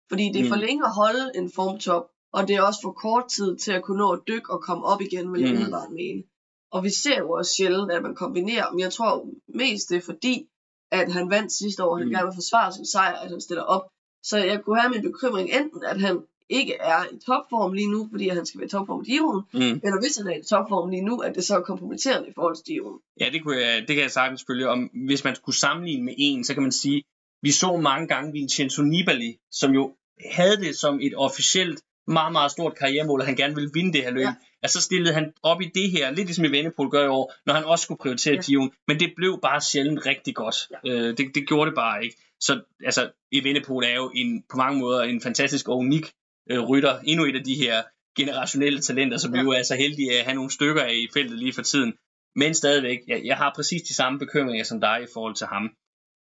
Fordi 0.10 0.26
det 0.34 0.42
er 0.42 0.50
for 0.50 0.56
mm. 0.56 0.62
længe 0.62 0.86
at 0.86 0.96
holde 0.96 1.32
en 1.36 1.52
formtop, 1.52 2.06
og 2.34 2.48
det 2.48 2.56
er 2.56 2.62
også 2.62 2.80
for 2.84 2.92
kort 2.92 3.28
tid 3.28 3.58
til 3.58 3.72
at 3.72 3.84
kunne 3.84 3.98
nå 3.98 4.12
at 4.12 4.20
dykke 4.28 4.54
og 4.54 4.62
komme 4.62 4.86
op 4.86 5.02
igen, 5.02 5.34
vil 5.34 5.42
jeg 5.42 5.50
mm. 5.50 5.56
umiddelbart 5.56 5.92
mene. 5.92 6.24
Og 6.72 6.84
vi 6.84 6.90
ser 6.90 7.18
jo 7.20 7.32
også 7.32 7.52
sjældent, 7.58 7.92
at 7.92 8.04
man 8.04 8.16
kombinerer, 8.16 8.72
men 8.72 8.80
jeg 8.80 8.94
tror 8.94 9.28
mest 9.48 9.90
det 9.90 9.98
er 9.98 10.02
fordi, 10.02 10.50
at 10.92 11.12
han 11.12 11.30
vandt 11.30 11.52
sidste 11.52 11.84
år, 11.84 11.92
og 11.92 11.98
han 11.98 12.08
mm. 12.08 12.14
gerne 12.14 12.26
vil 12.26 12.40
forsvare 12.42 12.74
sin 12.74 12.86
sejr, 12.86 13.16
at 13.16 13.30
han 13.30 13.42
stiller 13.42 13.64
op. 13.64 13.86
Så 14.24 14.38
jeg 14.38 14.62
kunne 14.64 14.80
have 14.82 14.92
min 14.92 15.02
bekymring 15.02 15.50
enten, 15.50 15.84
at 15.84 16.02
han 16.02 16.20
ikke 16.50 16.74
er 16.74 17.04
i 17.14 17.20
topform 17.26 17.74
lige 17.74 17.92
nu, 17.92 18.08
fordi 18.12 18.28
han 18.28 18.46
skal 18.46 18.60
være 18.60 18.68
i 18.68 18.70
topform 18.70 19.02
i 19.02 19.06
Giroen, 19.06 19.44
mm. 19.54 19.60
eller 19.60 20.00
hvis 20.02 20.18
han 20.18 20.28
er 20.28 20.36
i 20.36 20.44
topform 20.44 20.90
lige 20.90 21.02
nu, 21.02 21.18
at 21.18 21.36
det 21.36 21.44
så 21.44 21.56
er 21.56 21.62
kompromitterende 21.62 22.30
i 22.30 22.32
forhold 22.36 22.56
til 22.56 22.66
Giroen. 22.66 23.00
Ja, 23.20 23.30
det, 23.34 23.44
kunne 23.44 23.58
jeg, 23.58 23.80
det 23.88 23.96
kan 23.96 24.04
jeg 24.04 24.12
sagtens 24.12 24.44
følge. 24.48 24.70
Om, 24.70 24.90
hvis 25.08 25.24
man 25.24 25.36
skulle 25.36 25.58
sammenligne 25.58 26.06
med 26.06 26.14
en, 26.18 26.44
så 26.44 26.54
kan 26.54 26.64
man 26.64 26.72
sige, 26.72 27.04
vi 27.42 27.52
så 27.52 27.78
mange 27.78 28.08
gange 28.08 28.32
Vincenzo 28.32 28.82
Nibali, 28.82 29.38
som 29.52 29.72
jo 29.72 29.94
havde 30.32 30.58
det 30.58 30.76
som 30.76 31.00
et 31.02 31.14
officielt 31.16 31.82
meget, 32.08 32.32
meget 32.32 32.52
stort 32.52 32.76
karrieremål, 32.76 33.22
at 33.22 33.28
han 33.28 33.36
gerne 33.36 33.56
ville 33.56 33.70
vinde 33.74 33.94
det 33.94 34.04
her 34.04 34.12
løb. 34.12 34.24
Ja. 34.24 34.34
Altså, 34.62 34.80
så 34.80 34.86
stillede 34.86 35.14
han 35.14 35.34
op 35.44 35.62
i 35.62 35.72
det 35.76 35.92
her, 35.92 36.12
lidt 36.12 36.28
ligesom 36.28 36.46
i 36.46 36.52
Vennepol 36.52 36.90
gør 36.90 37.06
i 37.06 37.08
år, 37.08 37.34
når 37.46 37.54
han 37.54 37.64
også 37.64 37.84
skulle 37.84 37.98
prioritere 37.98 38.36
ja. 38.36 38.42
Gion. 38.42 38.72
Men 38.88 39.00
det 39.00 39.14
blev 39.16 39.40
bare 39.42 39.62
sjældent 39.62 40.06
rigtig 40.06 40.36
godt. 40.36 40.56
Ja. 40.72 40.90
Øh, 40.90 41.18
det, 41.18 41.36
det 41.36 41.48
gjorde 41.48 41.70
det 41.70 41.76
bare 41.76 42.04
ikke. 42.04 42.18
Så 42.40 42.62
altså, 42.86 43.12
i 43.32 43.44
Vennepol 43.44 43.84
er 43.84 43.96
jo 43.96 44.12
en, 44.16 44.44
på 44.52 44.58
mange 44.58 44.80
måder 44.80 45.02
en 45.02 45.22
fantastisk 45.22 45.68
og 45.68 45.78
unik 45.78 46.12
øh, 46.52 46.60
rytter. 46.60 47.00
Endnu 47.00 47.26
et 47.26 47.36
af 47.36 47.44
de 47.44 47.56
her 47.56 47.84
generationelle 48.18 48.82
talenter, 48.82 49.18
som 49.18 49.36
ja. 49.36 49.42
vi 49.42 49.46
jo 49.46 49.52
er 49.52 49.64
så 49.64 49.76
heldige 49.76 50.20
at 50.20 50.26
have 50.26 50.36
nogle 50.36 50.52
stykker 50.52 50.84
af 50.84 50.94
i 50.94 51.08
feltet 51.14 51.40
lige 51.40 51.54
for 51.54 51.62
tiden. 51.62 51.94
Men 52.36 52.54
stadigvæk, 52.54 53.00
jeg, 53.08 53.22
jeg 53.26 53.38
har 53.38 53.54
præcis 53.56 53.82
de 53.82 53.96
samme 53.96 54.20
bekymringer 54.20 54.64
som 54.64 54.82
dig 54.82 55.00
i 55.04 55.12
forhold 55.14 55.36
til 55.36 55.48
ham. 55.48 55.72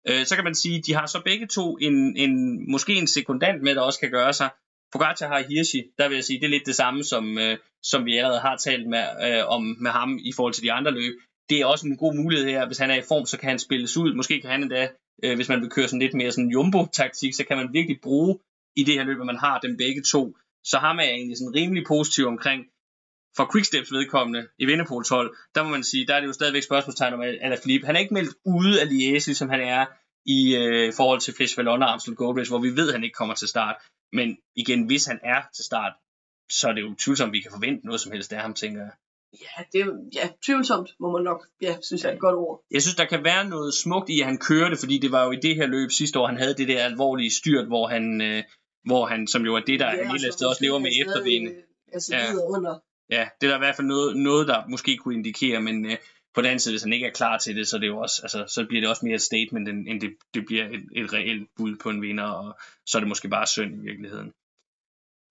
Øh, 0.09 0.27
så 0.27 0.35
kan 0.35 0.45
man 0.45 0.55
sige, 0.55 0.83
de 0.83 0.95
har 0.95 1.07
så 1.07 1.23
begge 1.25 1.47
to 1.47 1.77
en, 1.77 2.17
en 2.17 2.65
måske 2.71 2.95
en 2.95 3.07
sekundant 3.07 3.63
med, 3.63 3.75
der 3.75 3.81
også 3.81 4.01
kan 4.01 4.11
gøre 4.11 4.33
sig. 4.33 4.51
Pogacar 4.93 5.29
har 5.29 5.43
Hirschi, 5.49 5.83
der 5.99 6.09
vil 6.09 6.15
jeg 6.15 6.25
sige, 6.25 6.41
det 6.41 6.47
er 6.47 6.51
lidt 6.51 6.67
det 6.67 6.75
samme, 6.75 7.05
som, 7.05 7.39
øh, 7.39 7.59
som 7.83 8.05
vi 8.05 8.17
allerede 8.17 8.41
har 8.41 8.57
talt 8.57 8.89
med, 8.89 9.05
øh, 9.27 9.49
om 9.49 9.63
med 9.81 9.91
ham 9.91 10.19
i 10.19 10.33
forhold 10.37 10.55
til 10.55 10.63
de 10.63 10.73
andre 10.73 10.91
løb. 10.91 11.15
Det 11.51 11.61
er 11.61 11.67
også 11.67 11.87
en 11.87 11.97
god 11.97 12.15
mulighed 12.15 12.47
her, 12.47 12.67
hvis 12.67 12.79
han 12.79 12.91
er 12.91 12.95
i 12.95 13.09
form, 13.09 13.27
så 13.27 13.39
kan 13.39 13.49
han 13.49 13.59
spilles 13.59 13.97
ud. 13.97 14.15
Måske 14.15 14.41
kan 14.41 14.51
han 14.51 14.63
endda, 14.63 14.89
øh, 15.23 15.35
hvis 15.37 15.49
man 15.49 15.61
vil 15.61 15.71
køre 15.71 15.89
sådan 15.89 16.01
lidt 16.01 16.15
mere 16.15 16.33
sådan 16.33 16.51
jumbo-taktik, 16.51 17.35
så 17.35 17.45
kan 17.45 17.57
man 17.57 17.73
virkelig 17.73 18.01
bruge 18.03 18.39
i 18.77 18.85
det 18.85 18.95
her 18.95 19.05
løb, 19.05 19.21
at 19.21 19.27
man 19.27 19.37
har 19.37 19.61
dem 19.61 19.77
begge 19.77 20.03
to. 20.03 20.37
Så 20.65 20.79
har 20.79 20.93
man 20.93 21.05
egentlig 21.05 21.39
sådan 21.39 21.55
rimelig 21.55 21.85
positiv 21.87 22.27
omkring. 22.27 22.65
For 23.37 23.51
Quicksteps 23.53 23.93
vedkommende 23.93 24.49
i 24.59 24.65
Vindepol 24.67 25.05
12, 25.05 25.37
der 25.55 25.63
må 25.63 25.69
man 25.69 25.85
sige, 25.85 26.07
der 26.07 26.15
er 26.15 26.21
det 26.21 26.27
jo 26.27 26.33
stadigvæk 26.33 26.63
spørgsmålstegn 26.63 27.15
om 27.15 27.21
Alaphilippe. 27.21 27.87
Han 27.87 27.97
er 27.97 28.01
ikke 28.01 28.15
meldt 28.15 28.35
ude 28.45 28.81
af 28.81 28.87
Liège, 28.87 29.27
ligesom 29.27 29.49
han 29.49 29.61
er 29.61 29.87
i 30.27 30.57
øh, 30.57 30.93
forhold 30.97 31.21
til 31.21 31.35
Flesh 31.35 31.59
Vallon 31.59 31.83
og 31.83 31.93
Amstel 31.93 32.15
Gold 32.15 32.39
Race, 32.39 32.51
hvor 32.51 32.59
vi 32.59 32.77
ved, 32.77 32.89
at 32.89 32.95
han 32.95 33.05
ikke 33.05 33.15
kommer 33.15 33.35
til 33.35 33.49
start. 33.49 33.77
Men 34.13 34.39
igen, 34.57 34.87
hvis 34.87 35.07
han 35.07 35.21
er 35.23 35.43
til 35.55 35.65
start, 35.65 35.93
så 36.51 36.69
er 36.69 36.73
det 36.73 36.81
jo 36.81 36.95
tvivlsomt, 36.95 37.29
at 37.29 37.33
vi 37.33 37.41
kan 37.41 37.51
forvente 37.51 37.87
noget 37.87 38.01
som 38.01 38.13
helst 38.13 38.33
af 38.33 38.41
ham, 38.41 38.55
tænker 38.55 38.81
jeg. 38.81 38.93
Ja, 39.41 39.63
det 39.73 39.81
er 39.81 39.87
ja, 40.15 40.29
tvivlsomt, 40.47 40.91
må 41.01 41.13
man 41.13 41.23
nok, 41.23 41.47
ja, 41.63 41.77
synes 41.83 42.03
jeg 42.03 42.11
er 42.11 42.15
et 42.15 42.21
godt 42.21 42.37
ord. 42.37 42.65
Jeg 42.71 42.83
synes, 42.83 42.95
der 42.97 43.05
kan 43.05 43.25
være 43.25 43.49
noget 43.49 43.75
smukt 43.75 44.09
i, 44.09 44.21
at 44.21 44.27
han 44.27 44.39
kørte, 44.39 44.77
fordi 44.77 44.99
det 44.99 45.13
var 45.13 45.25
jo 45.25 45.31
i 45.31 45.37
det 45.37 45.57
her 45.57 45.67
løb 45.67 45.91
sidste 45.91 46.19
år, 46.19 46.27
han 46.27 46.37
havde 46.37 46.55
det 46.55 46.69
der 46.69 46.85
alvorlige 46.85 47.31
styrt, 47.31 47.67
hvor 47.67 47.87
han, 47.87 48.21
øh, 48.21 48.43
hvor 48.85 49.07
han, 49.07 49.27
som 49.27 49.45
jo 49.45 49.55
er 49.55 49.61
det, 49.61 49.81
der 49.81 49.87
Ja, 49.95 50.05
han 50.05 50.17
et 50.17 50.33
sted 50.33 50.47
også 50.47 50.65
lever 50.65 50.79
med 50.79 50.91
eftervinde. 51.01 51.51
øh, 51.51 51.63
Altså 51.93 52.17
Ja. 52.17 52.35
under. 52.57 52.79
Ja, 53.11 53.29
det 53.41 53.47
er 53.47 53.51
der 53.51 53.57
i 53.57 53.65
hvert 53.67 53.77
fald 53.77 53.87
noget, 53.87 54.17
noget 54.17 54.49
der 54.49 54.67
måske 54.69 54.97
kunne 54.97 55.15
indikere, 55.15 55.61
men 55.61 55.87
øh, 55.87 55.97
på 56.35 56.41
den 56.41 56.47
anden 56.47 56.59
side, 56.59 56.73
hvis 56.73 56.83
han 56.83 56.93
ikke 56.93 57.07
er 57.07 57.11
klar 57.13 57.39
til 57.39 57.57
det, 57.57 57.69
så, 57.69 57.77
er 57.77 57.81
det 57.81 57.87
jo 57.87 57.99
også, 57.99 58.21
altså, 58.23 58.45
så 58.49 58.67
bliver 58.69 58.81
det 58.81 58.91
også 58.91 59.05
mere 59.07 59.15
et 59.15 59.23
statement, 59.23 59.69
end, 59.69 59.89
end 59.89 60.01
det, 60.01 60.11
det 60.35 60.47
bliver 60.47 60.65
et, 60.65 60.83
et 60.97 61.13
reelt 61.13 61.49
bud 61.57 61.77
på 61.83 61.91
en 61.91 62.03
vinder, 62.03 62.25
og 62.25 62.59
så 62.87 62.99
er 62.99 63.01
det 63.01 63.09
måske 63.09 63.29
bare 63.29 63.47
synd 63.47 63.75
i 63.75 63.85
virkeligheden. 63.85 64.33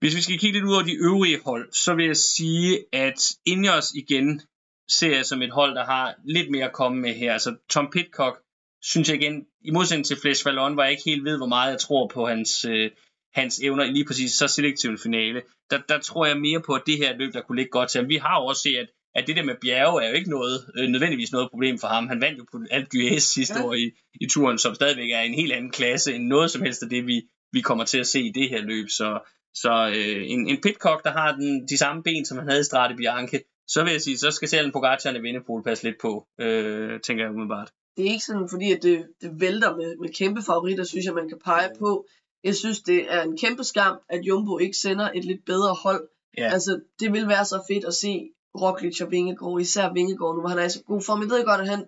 Hvis 0.01 0.15
vi 0.15 0.21
skal 0.21 0.39
kigge 0.39 0.59
lidt 0.59 0.69
ud 0.69 0.73
over 0.73 0.83
de 0.83 0.93
øvrige 0.95 1.39
hold, 1.45 1.71
så 1.73 1.93
vil 1.93 2.05
jeg 2.05 2.17
sige, 2.17 2.79
at 2.93 3.19
Ingers 3.45 3.91
igen 3.95 4.41
ser 4.89 5.15
jeg 5.15 5.25
som 5.25 5.41
et 5.41 5.51
hold, 5.51 5.75
der 5.75 5.85
har 5.85 6.15
lidt 6.25 6.51
mere 6.51 6.65
at 6.65 6.73
komme 6.73 7.01
med 7.01 7.13
her. 7.13 7.33
Altså 7.33 7.55
Tom 7.69 7.89
Pitcock, 7.93 8.35
synes 8.81 9.09
jeg 9.09 9.21
igen, 9.21 9.45
i 9.65 9.71
modsætning 9.71 10.05
til 10.05 10.17
Flesh 10.21 10.45
Vallon, 10.45 10.73
hvor 10.73 10.83
jeg 10.83 10.91
ikke 10.91 11.03
helt 11.05 11.23
ved, 11.23 11.37
hvor 11.37 11.45
meget 11.47 11.71
jeg 11.71 11.79
tror 11.79 12.07
på 12.13 12.27
hans, 12.27 12.65
øh, 12.65 12.91
hans 13.33 13.59
evner 13.63 13.83
i 13.83 13.91
lige 13.91 14.05
præcis 14.05 14.31
så 14.31 14.47
selektiv 14.47 14.89
en 14.89 14.97
finale. 14.97 15.41
Der, 15.69 15.79
der 15.89 15.99
tror 15.99 16.25
jeg 16.25 16.37
mere 16.39 16.61
på, 16.61 16.73
at 16.73 16.81
det 16.85 16.97
her 16.97 17.17
løb, 17.17 17.33
der 17.33 17.41
kunne 17.41 17.55
ligge 17.55 17.71
godt 17.71 17.89
til 17.89 18.01
ham. 18.01 18.09
Vi 18.09 18.15
har 18.15 18.41
jo 18.41 18.45
også 18.45 18.61
set, 18.61 18.77
at, 18.77 18.89
at 19.15 19.27
det 19.27 19.35
der 19.35 19.43
med 19.43 19.55
bjerge 19.61 20.03
er 20.03 20.09
jo 20.09 20.15
ikke 20.15 20.29
noget, 20.29 20.71
øh, 20.77 20.87
nødvendigvis 20.89 21.31
noget 21.31 21.49
problem 21.49 21.79
for 21.79 21.87
ham. 21.87 22.07
Han 22.07 22.21
vandt 22.21 22.39
jo 22.39 22.45
på 22.51 22.59
alt 22.71 22.89
GS 22.89 23.23
sidste 23.23 23.59
Ja. 23.59 23.65
år 23.65 23.73
i, 23.73 23.91
i 24.21 24.27
turen, 24.29 24.57
som 24.57 24.75
stadigvæk 24.75 25.11
er 25.11 25.21
en 25.21 25.33
helt 25.33 25.51
anden 25.51 25.71
klasse 25.71 26.15
end 26.15 26.27
noget 26.27 26.51
som 26.51 26.61
helst 26.61 26.83
af 26.83 26.89
det, 26.89 27.07
vi, 27.07 27.21
vi 27.51 27.61
kommer 27.61 27.85
til 27.85 27.99
at 27.99 28.07
se 28.07 28.21
i 28.21 28.31
det 28.31 28.49
her 28.49 28.61
løb. 28.61 28.89
Så, 28.89 29.19
så 29.53 29.93
øh, 29.95 30.23
en, 30.31 30.47
en 30.47 30.61
Pitcock, 30.61 31.03
der 31.03 31.11
har 31.11 31.35
den, 31.35 31.67
de 31.67 31.77
samme 31.77 32.03
ben, 32.03 32.25
som 32.25 32.37
han 32.37 32.47
havde 32.47 32.61
i 32.61 32.63
Strade 32.63 32.95
Bianche, 32.95 33.39
så 33.67 33.83
vil 33.83 33.91
jeg 33.91 34.01
sige, 34.01 34.17
så 34.17 34.31
skal 34.31 34.47
selv 34.47 34.65
en 34.65 34.71
Pogacar 34.71 35.13
og 35.15 35.23
Vindepol 35.23 35.63
passe 35.63 35.83
lidt 35.83 35.99
på, 36.01 36.27
øh, 36.39 36.99
tænker 36.99 37.23
jeg 37.23 37.31
umiddelbart. 37.31 37.71
det 37.97 38.07
er 38.07 38.11
ikke 38.11 38.25
sådan, 38.25 38.49
fordi 38.49 38.71
at 38.71 38.83
det, 38.83 39.07
det 39.21 39.31
vælter 39.39 39.75
med, 39.75 39.97
med 39.97 40.09
kæmpe 40.09 40.41
favoritter, 40.41 40.83
synes 40.83 41.05
jeg, 41.05 41.13
man 41.13 41.29
kan 41.29 41.39
pege 41.45 41.69
på. 41.79 42.05
Jeg 42.43 42.55
synes, 42.55 42.79
det 42.79 43.13
er 43.13 43.21
en 43.21 43.37
kæmpe 43.37 43.63
skam, 43.63 43.99
at 44.09 44.21
Jumbo 44.23 44.57
ikke 44.57 44.77
sender 44.77 45.09
et 45.15 45.25
lidt 45.25 45.45
bedre 45.45 45.73
hold. 45.83 46.07
Ja. 46.37 46.49
Altså, 46.53 46.79
det 46.99 47.13
vil 47.13 47.27
være 47.27 47.45
så 47.45 47.63
fedt 47.69 47.85
at 47.85 47.93
se 47.93 48.29
Roglic 48.61 49.01
og 49.01 49.11
Vingegaard, 49.11 49.61
især 49.61 49.93
Vingegaard 49.93 50.35
nu, 50.35 50.39
hvor 50.41 50.49
han 50.49 50.59
er 50.59 50.65
i 50.65 50.69
så 50.69 50.83
god 50.83 51.01
form. 51.01 51.21
Jeg 51.21 51.29
ved 51.29 51.45
godt, 51.45 51.61
at 51.61 51.69
han, 51.69 51.85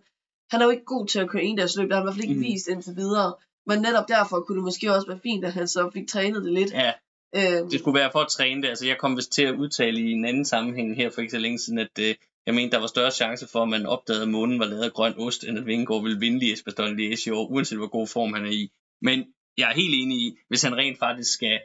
han 0.51 0.61
er 0.61 0.65
jo 0.65 0.71
ikke 0.71 0.85
god 0.85 1.07
til 1.07 1.19
at 1.19 1.29
køre 1.29 1.43
en 1.43 1.57
deres 1.57 1.77
løb, 1.77 1.87
det 1.89 1.93
har 1.93 1.99
han 1.99 2.03
i 2.03 2.07
hvert 2.07 2.15
fald 2.15 2.29
ikke 2.29 2.41
mm. 2.41 2.47
vist 2.49 2.67
indtil 2.67 2.95
videre. 2.95 3.33
Men 3.65 3.81
netop 3.81 4.07
derfor 4.07 4.39
kunne 4.39 4.55
det 4.55 4.63
måske 4.63 4.93
også 4.95 5.07
være 5.07 5.19
fint, 5.23 5.45
at 5.45 5.53
han 5.53 5.67
så 5.67 5.89
fik 5.93 6.07
trænet 6.07 6.43
det 6.43 6.53
lidt. 6.53 6.71
Ja, 6.71 6.91
Øh, 7.35 7.71
det 7.71 7.79
skulle 7.79 7.99
være 7.99 8.11
for 8.11 8.19
at 8.19 8.27
træne 8.27 8.61
det. 8.61 8.67
Altså, 8.67 8.87
jeg 8.87 8.97
kom 8.97 9.17
vist 9.17 9.31
til 9.31 9.43
at 9.43 9.55
udtale 9.55 9.99
i 9.99 10.11
en 10.11 10.25
anden 10.25 10.45
sammenhæng 10.45 10.95
her 10.95 11.09
for 11.09 11.21
ikke 11.21 11.31
så 11.31 11.37
længe 11.37 11.59
siden, 11.59 11.79
at 11.79 11.99
øh, 11.99 12.15
jeg 12.45 12.53
mente, 12.53 12.71
der 12.71 12.79
var 12.79 12.87
større 12.87 13.11
chance 13.11 13.47
for, 13.47 13.63
at 13.63 13.69
man 13.69 13.85
opdagede, 13.85 14.23
at 14.23 14.29
månen 14.29 14.59
var 14.59 14.65
lavet 14.65 14.83
af 14.83 14.93
grøn 14.93 15.13
ost, 15.17 15.43
end 15.43 15.57
at 15.57 15.65
Vingegaard 15.65 16.03
ville 16.03 16.19
vinde 16.19 16.39
Lies 16.39 16.63
Bastogne 16.63 16.95
Lies 16.95 17.27
i 17.27 17.29
år, 17.29 17.47
uanset 17.47 17.77
hvor 17.77 17.87
god 17.87 18.07
form 18.07 18.33
han 18.33 18.45
er 18.45 18.51
i. 18.51 18.71
Men 19.01 19.25
jeg 19.57 19.69
er 19.69 19.73
helt 19.73 19.95
enig 19.95 20.17
i, 20.17 20.37
hvis 20.47 20.63
han 20.63 20.77
rent 20.77 20.99
faktisk 20.99 21.33
skal 21.33 21.59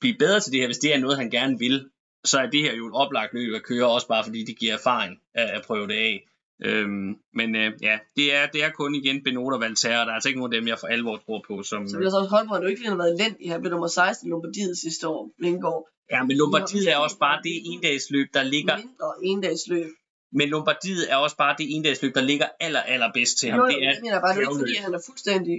blive 0.00 0.18
bedre 0.18 0.40
til 0.40 0.52
det 0.52 0.60
her, 0.60 0.66
hvis 0.66 0.78
det 0.78 0.94
er 0.94 0.98
noget, 0.98 1.18
han 1.18 1.30
gerne 1.30 1.58
vil, 1.58 1.88
så 2.24 2.38
er 2.38 2.46
det 2.46 2.62
her 2.62 2.74
jo 2.74 2.86
et 2.86 2.94
oplagt 2.94 3.34
løb 3.34 3.54
at 3.54 3.62
køre, 3.62 3.86
også 3.86 4.08
bare 4.08 4.24
fordi 4.24 4.44
det 4.44 4.58
giver 4.58 4.74
erfaring 4.74 5.20
at 5.34 5.62
prøve 5.66 5.86
det 5.86 5.94
af. 5.94 6.24
Øhm, 6.64 7.16
men 7.34 7.56
øh, 7.56 7.72
ja, 7.82 7.98
det 8.16 8.34
er, 8.34 8.46
det 8.46 8.64
er 8.64 8.70
kun 8.70 8.94
igen 8.94 9.24
Benot 9.24 9.52
og 9.54 9.60
Valterra, 9.60 10.04
der 10.04 10.10
er 10.10 10.14
altså 10.14 10.28
ikke 10.28 10.40
nogen 10.40 10.52
af 10.52 10.60
dem, 10.60 10.68
jeg 10.68 10.78
for 10.78 10.86
alvor 10.86 11.16
tror 11.16 11.44
på. 11.48 11.62
Som, 11.62 11.88
så 11.88 11.96
vil 11.96 12.04
jeg 12.04 12.10
så 12.10 12.18
også 12.18 12.54
det 12.56 12.62
jo 12.62 12.70
ikke 12.72 12.80
lige 12.82 12.90
har 12.90 12.96
været 12.96 13.14
elendigt. 13.16 13.50
Han 13.52 13.60
blev 13.60 13.70
nummer 13.70 13.86
16 13.86 14.28
i 14.28 14.30
Lombardiet 14.30 14.78
sidste 14.78 15.08
år, 15.08 15.30
Vingegaard. 15.42 15.84
ja, 16.12 16.20
men 16.22 16.36
Lombardiet 16.36 16.86
er 16.92 16.96
også 16.96 17.18
bare 17.18 17.38
det 17.46 17.54
endagsløb, 17.72 18.26
der 18.34 18.42
ligger 18.42 18.76
Mindre 18.76 19.10
endagsløb. 19.22 19.90
Men 20.32 20.48
Lombardiet 20.48 21.12
er 21.12 21.16
også 21.16 21.36
bare 21.36 21.54
det 21.58 21.66
endagsløb, 21.74 22.14
der 22.14 22.24
ligger 22.30 22.48
aller, 22.60 22.82
aller 22.94 23.10
bedst 23.14 23.38
til 23.38 23.50
ham. 23.50 23.58
Jo, 23.58 23.64
jo, 23.64 23.70
det 23.70 23.84
er, 23.86 23.90
jeg 23.90 23.98
mener 24.02 24.20
bare, 24.20 24.32
det 24.34 24.42
er 24.44 24.50
ikke 24.50 24.62
fordi, 24.64 24.76
han 24.86 24.94
er 24.94 25.02
fuldstændig 25.08 25.56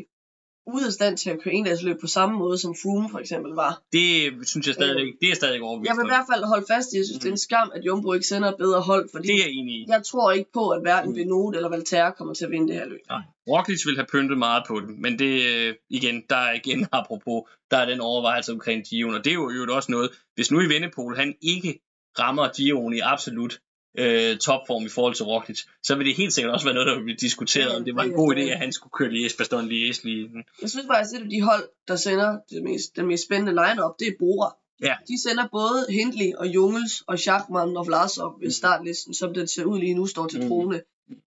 ude 0.74 0.86
af 0.86 0.94
stand 0.94 1.18
til 1.18 1.30
at 1.30 1.38
køre 1.44 1.54
endagsløb 1.54 1.98
på 2.02 2.08
samme 2.08 2.38
måde, 2.38 2.58
som 2.58 2.76
Froome 2.82 3.10
for 3.10 3.20
eksempel 3.20 3.52
var. 3.52 3.82
det 3.92 4.08
synes 4.48 4.68
jeg 4.68 4.74
stadigvæk, 4.76 5.14
det 5.22 5.30
er 5.32 5.36
stadigvæk 5.36 5.62
overbevist 5.62 5.90
Jeg 5.90 5.98
vil 5.98 6.06
i 6.06 6.14
hvert 6.16 6.28
fald 6.34 6.44
holde 6.44 6.66
fast 6.74 6.94
i, 6.94 6.98
jeg 6.98 7.06
synes, 7.06 7.20
det 7.20 7.28
er 7.28 7.32
en 7.32 7.38
skam, 7.38 7.72
at 7.76 7.82
Jumbo 7.86 8.14
ikke 8.14 8.28
sender 8.28 8.50
et 8.50 8.58
bedre 8.58 8.82
hold, 8.82 9.10
fordi 9.14 9.28
Det 9.28 9.36
er 9.36 9.44
jeg 9.46 9.52
enig 9.52 9.76
i. 9.76 9.86
jeg 9.88 10.02
tror 10.04 10.32
ikke 10.32 10.52
på, 10.54 10.70
at 10.70 10.82
hverken 10.82 11.10
Mm. 11.10 11.16
Benot 11.16 11.56
eller 11.56 11.70
Valterra 11.70 12.12
kommer 12.12 12.34
til 12.34 12.46
at 12.46 12.52
vinde 12.52 12.68
det 12.68 12.76
her 12.76 12.86
løb. 12.86 13.00
Nej. 13.10 13.22
Roglic 13.48 13.86
vil 13.86 13.96
have 13.96 14.06
pyntet 14.14 14.38
meget 14.38 14.64
på 14.68 14.80
det, 14.80 14.90
men 15.04 15.20
det 15.20 15.34
øh, 15.52 15.76
igen, 15.90 16.24
der 16.30 16.36
er 16.36 16.54
igen 16.54 16.88
apropos, 17.00 17.40
der 17.72 17.78
er 17.78 17.86
den 17.86 18.02
overvejelse 18.02 18.52
omkring 18.52 18.84
Gion, 18.90 19.14
og 19.16 19.24
det 19.26 19.30
er 19.30 19.36
jo, 19.36 19.50
jo 19.52 19.76
også 19.76 19.92
noget, 19.92 20.10
hvis 20.36 20.52
nu 20.52 20.62
i 20.62 20.66
Vennepol 20.74 21.16
han 21.16 21.36
ikke 21.42 21.80
rammer 22.20 22.48
Gion 22.58 22.94
i 22.94 23.00
absolut 23.00 23.60
øh, 23.98 24.38
topform 24.38 24.86
i 24.86 24.90
forhold 24.90 25.14
til 25.16 25.26
Roglic, 25.26 25.60
så 25.84 25.96
vil 25.96 26.06
det 26.06 26.16
helt 26.16 26.34
sikkert 26.34 26.54
også 26.54 26.66
være 26.66 26.74
noget, 26.74 26.88
der 26.88 26.96
vil 26.96 27.04
blive 27.04 27.18
diskuteret, 27.18 27.76
om 27.76 27.86
det 27.86 27.96
var 27.96 28.04
en 28.04 28.12
god 28.12 28.36
idé, 28.36 28.40
at 28.42 28.58
han 28.58 28.74
skulle 28.74 28.92
køre 28.98 29.12
Lies 29.12 29.34
Bastogne 29.34 29.70
Lies 29.70 30.04
lige. 30.04 30.30
Jeg 30.62 30.70
synes 30.70 30.86
faktisk, 30.94 31.22
at 31.22 31.32
de 31.32 31.42
hold, 31.42 31.64
der 31.88 31.96
sender 31.96 32.40
det 32.50 32.64
mest, 32.64 32.96
den 32.96 33.06
mest 33.08 33.24
spændende 33.26 33.52
line-up, 33.52 34.00
det 34.00 34.08
er 34.08 34.12
Bora. 34.20 34.56
Ja. 34.84 34.96
De 35.08 35.22
sender 35.22 35.48
både 35.52 35.86
Hindley 35.90 36.34
og 36.38 36.48
Jungels 36.48 37.02
og 37.08 37.20
Schachmann 37.20 37.78
og 37.78 37.88
Vlasov 37.88 38.42
ved 38.42 38.52
startlisten, 38.52 39.14
som 39.14 39.34
den 39.34 39.48
ser 39.48 39.64
ud 39.64 39.80
lige 39.80 39.94
nu, 39.94 40.06
står 40.06 40.28
til 40.28 40.40
Mhm. 40.40 40.48
trone. 40.50 40.82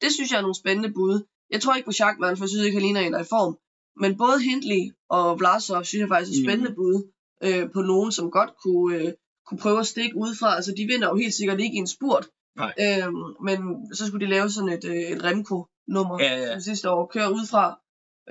Det 0.01 0.11
synes 0.13 0.31
jeg 0.31 0.37
er 0.37 0.41
nogle 0.41 0.55
spændende 0.55 0.91
bud. 0.93 1.23
Jeg 1.51 1.61
tror 1.61 1.75
ikke 1.75 1.85
på 1.85 1.91
Schachmann, 1.91 2.37
for 2.37 2.43
jeg 2.45 2.49
synes 2.49 2.65
ikke, 2.65 2.75
han 2.75 2.81
ligner 2.83 3.01
en, 3.01 3.13
der 3.13 3.19
er 3.19 3.23
i 3.23 3.27
form. 3.29 3.57
Men 4.01 4.17
både 4.17 4.41
Hindley 4.49 4.81
og 5.09 5.39
Vlasov 5.39 5.83
synes 5.83 5.99
jeg 6.01 6.07
faktisk 6.07 6.31
er 6.31 6.41
Mhm. 6.41 6.47
spændende 6.49 6.73
bud 6.75 6.95
øh, 7.43 7.71
på 7.73 7.81
nogen, 7.81 8.11
som 8.11 8.31
godt 8.31 8.49
kunne, 8.63 8.95
øh, 8.97 9.11
kunne 9.47 9.57
prøve 9.59 9.79
at 9.79 9.87
stikke 9.87 10.17
udefra. 10.17 10.55
Altså, 10.55 10.71
de 10.77 10.85
vinder 10.91 11.07
jo 11.09 11.15
helt 11.15 11.33
sikkert 11.33 11.59
ikke 11.59 11.75
i 11.75 11.83
en 11.85 11.87
spurt. 11.87 12.27
Nej. 12.59 12.73
Øhm, 12.79 13.35
men 13.47 13.57
så 13.93 14.07
skulle 14.07 14.25
de 14.25 14.31
lave 14.31 14.49
sådan 14.49 14.69
et, 14.69 14.85
øh, 14.85 14.95
et 14.95 15.23
Remco-nummer 15.23 16.17
Ja, 16.23 16.37
ja. 16.37 16.51
som 16.51 16.61
sidste 16.61 16.89
år. 16.89 17.11
Køre 17.13 17.33
udefra. 17.33 17.79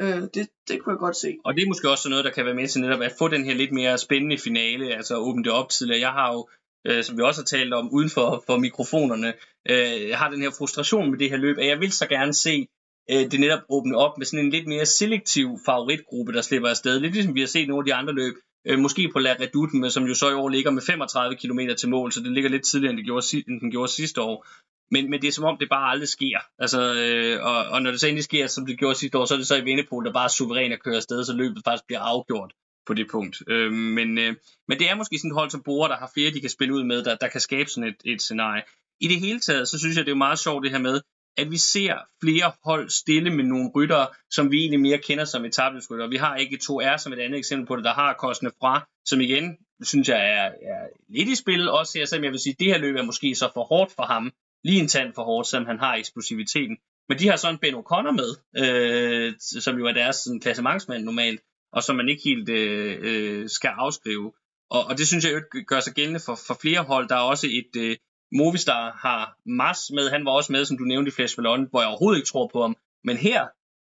Øh, 0.00 0.22
det, 0.34 0.48
det 0.68 0.80
kunne 0.80 0.92
jeg 0.92 0.98
godt 0.98 1.16
se. 1.16 1.36
Og 1.44 1.54
det 1.54 1.62
er 1.62 1.68
måske 1.68 1.90
også 1.90 2.08
noget, 2.08 2.24
der 2.24 2.30
kan 2.30 2.44
være 2.44 2.54
med 2.54 2.68
til 2.68 2.80
netop 2.80 3.00
at 3.00 3.12
få 3.18 3.28
den 3.28 3.44
her 3.44 3.54
lidt 3.54 3.72
mere 3.72 3.98
spændende 3.98 4.38
finale, 4.38 4.94
altså 4.96 5.16
åbne 5.16 5.44
det 5.44 5.52
op 5.52 5.68
tidligere. 5.68 6.00
Jeg 6.00 6.10
har 6.10 6.32
jo, 6.32 6.48
øh, 6.86 7.04
som 7.04 7.16
vi 7.16 7.22
også 7.22 7.40
har 7.40 7.44
talt 7.44 7.74
om 7.74 7.90
uden 7.92 8.10
for, 8.10 8.42
for 8.46 8.56
mikrofonerne, 8.58 9.32
øh, 9.70 10.08
jeg 10.08 10.18
har 10.18 10.30
den 10.30 10.42
her 10.42 10.50
frustration 10.58 11.10
med 11.10 11.18
det 11.18 11.30
her 11.30 11.36
løb, 11.36 11.58
at 11.58 11.66
jeg 11.66 11.80
vil 11.80 11.92
så 11.92 12.06
gerne 12.06 12.34
se 12.34 12.66
øh, 13.10 13.30
det 13.30 13.40
netop 13.40 13.62
åbne 13.68 13.96
op 13.96 14.18
med 14.18 14.26
sådan 14.26 14.44
en 14.44 14.50
lidt 14.50 14.66
mere 14.66 14.86
selektiv 14.86 15.58
favoritgruppe, 15.66 16.32
der 16.32 16.42
slipper 16.42 16.68
afsted. 16.68 17.00
Lidt 17.00 17.14
ligesom 17.14 17.34
vi 17.34 17.40
har 17.40 17.46
set 17.46 17.68
nogle 17.68 17.82
af 17.82 17.86
de 17.86 17.94
andre 17.94 18.12
løb, 18.12 18.34
øh, 18.68 18.78
måske 18.78 19.10
på 19.12 19.18
La 19.18 19.36
Redoute, 19.40 19.76
men 19.76 19.90
som 19.90 20.04
jo 20.04 20.14
så 20.14 20.30
i 20.30 20.34
år 20.34 20.48
ligger 20.48 20.70
med 20.70 20.82
35 20.82 21.36
km 21.36 21.60
til 21.78 21.88
mål, 21.88 22.12
så 22.12 22.20
det 22.20 22.32
ligger 22.32 22.50
lidt 22.50 22.64
tidligere, 22.64 22.90
end, 22.90 22.98
det 22.98 23.06
gjorde, 23.06 23.44
end 23.48 23.60
den 23.60 23.70
gjorde 23.70 23.92
sidste 23.92 24.20
år. 24.20 24.46
Men, 24.90 25.10
men 25.10 25.22
det 25.22 25.28
er 25.28 25.32
som 25.32 25.44
om, 25.44 25.56
det 25.60 25.68
bare 25.68 25.90
aldrig 25.90 26.08
sker. 26.08 26.38
Altså, 26.58 26.94
øh, 26.94 27.44
og, 27.44 27.64
og 27.64 27.82
når 27.82 27.90
det 27.90 28.00
så 28.00 28.06
endelig 28.06 28.24
sker, 28.24 28.46
som 28.46 28.66
det 28.66 28.78
gjorde 28.78 28.98
sidste 28.98 29.18
år, 29.18 29.24
så 29.24 29.34
er 29.34 29.38
det 29.38 29.46
så 29.46 29.56
i 29.56 29.64
Vindepol, 29.64 30.04
der 30.04 30.12
bare 30.12 30.24
er 30.24 30.28
suveræn 30.28 30.72
at 30.72 30.82
køre 30.82 30.96
afsted, 30.96 31.24
så 31.24 31.32
løbet 31.32 31.62
faktisk 31.64 31.86
bliver 31.86 32.00
afgjort 32.00 32.52
på 32.86 32.94
det 32.94 33.06
punkt. 33.10 33.42
Øh, 33.48 33.72
men, 33.72 34.18
øh, 34.18 34.34
men 34.68 34.78
det 34.78 34.90
er 34.90 34.94
måske 34.94 35.18
sådan 35.18 35.30
et 35.30 35.34
hold 35.34 35.50
som 35.50 35.62
Bora, 35.62 35.88
der 35.88 35.96
har 35.96 36.10
flere, 36.14 36.30
de 36.30 36.40
kan 36.40 36.50
spille 36.50 36.74
ud 36.74 36.84
med, 36.84 37.04
der, 37.04 37.16
der 37.16 37.28
kan 37.28 37.40
skabe 37.40 37.70
sådan 37.70 37.88
et, 37.88 38.00
et 38.04 38.22
scenarie. 38.22 38.62
I 39.00 39.08
det 39.08 39.20
hele 39.20 39.40
taget, 39.40 39.68
så 39.68 39.78
synes 39.78 39.96
jeg, 39.96 40.06
det 40.06 40.12
er 40.12 40.24
meget 40.26 40.38
sjovt 40.38 40.64
det 40.64 40.70
her 40.70 40.78
med, 40.78 41.00
at 41.38 41.50
vi 41.50 41.56
ser 41.56 41.94
flere 42.22 42.52
hold 42.64 42.90
stille 42.90 43.30
med 43.30 43.44
nogle 43.44 43.70
ryttere, 43.76 44.06
som 44.30 44.50
vi 44.50 44.58
egentlig 44.58 44.80
mere 44.80 44.98
kender 44.98 45.24
som 45.24 45.44
etablesrytter. 45.44 46.06
Vi 46.08 46.16
har 46.16 46.36
ikke 46.36 46.58
2R 46.62 46.96
som 46.98 47.12
et 47.12 47.18
andet 47.18 47.38
eksempel 47.38 47.66
på 47.66 47.76
det, 47.76 47.84
der 47.84 47.92
har 47.92 48.12
Kostne 48.12 48.50
fra, 48.60 48.88
som 49.04 49.20
igen, 49.20 49.56
synes 49.82 50.08
jeg 50.08 50.30
er, 50.30 50.46
er 50.72 50.82
lidt 51.08 51.28
i 51.28 51.34
spil 51.34 51.70
også 51.70 51.98
her, 51.98 52.06
selvom 52.06 52.24
jeg 52.24 52.32
vil 52.32 52.40
sige, 52.40 52.52
at 52.52 52.60
det 52.60 52.66
her 52.66 52.78
løb 52.78 52.96
er 52.96 53.02
måske 53.02 53.34
så 53.34 53.50
for 53.54 53.64
hårdt 53.64 53.92
for 53.92 54.02
ham, 54.02 54.32
lige 54.64 54.80
en 54.80 54.88
tand 54.88 55.14
for 55.14 55.24
hårdt, 55.24 55.48
selvom 55.48 55.66
han 55.66 55.78
har 55.78 55.94
eksplosiviteten. 55.94 56.76
Men 57.08 57.18
de 57.18 57.28
har 57.28 57.36
sådan 57.36 57.58
Ben 57.58 57.74
O'Connor 57.74 58.14
med, 58.20 58.30
øh, 58.62 59.34
som 59.38 59.78
jo 59.78 59.86
er 59.86 59.92
deres 59.92 60.16
sådan, 60.16 60.40
klassementsmand 60.40 61.04
normalt, 61.04 61.40
og 61.72 61.82
som 61.82 61.96
man 61.96 62.08
ikke 62.08 62.22
helt 62.24 62.48
øh, 62.48 62.98
øh, 63.00 63.48
skal 63.48 63.68
afskrive. 63.68 64.32
Og, 64.70 64.84
og 64.84 64.98
det 64.98 65.06
synes 65.06 65.24
jeg 65.24 65.32
jo 65.32 65.40
gør 65.66 65.80
sig 65.80 65.94
gældende 65.94 66.20
for, 66.20 66.38
for 66.46 66.58
flere 66.62 66.82
hold. 66.82 67.08
Der 67.08 67.16
er 67.16 67.20
også 67.20 67.46
et 67.46 67.82
øh, 67.82 67.96
Movistar 68.32 68.98
har 69.02 69.36
Mars 69.46 69.90
med. 69.90 70.10
Han 70.10 70.24
var 70.24 70.32
også 70.32 70.52
med, 70.52 70.64
som 70.64 70.78
du 70.78 70.84
nævnte 70.84 71.08
i 71.08 71.12
Flash 71.12 71.36
Ballon, 71.36 71.66
hvor 71.70 71.80
jeg 71.80 71.88
overhovedet 71.88 72.18
ikke 72.18 72.28
tror 72.28 72.50
på 72.52 72.60
ham. 72.62 72.76
Men 73.04 73.16
her 73.16 73.46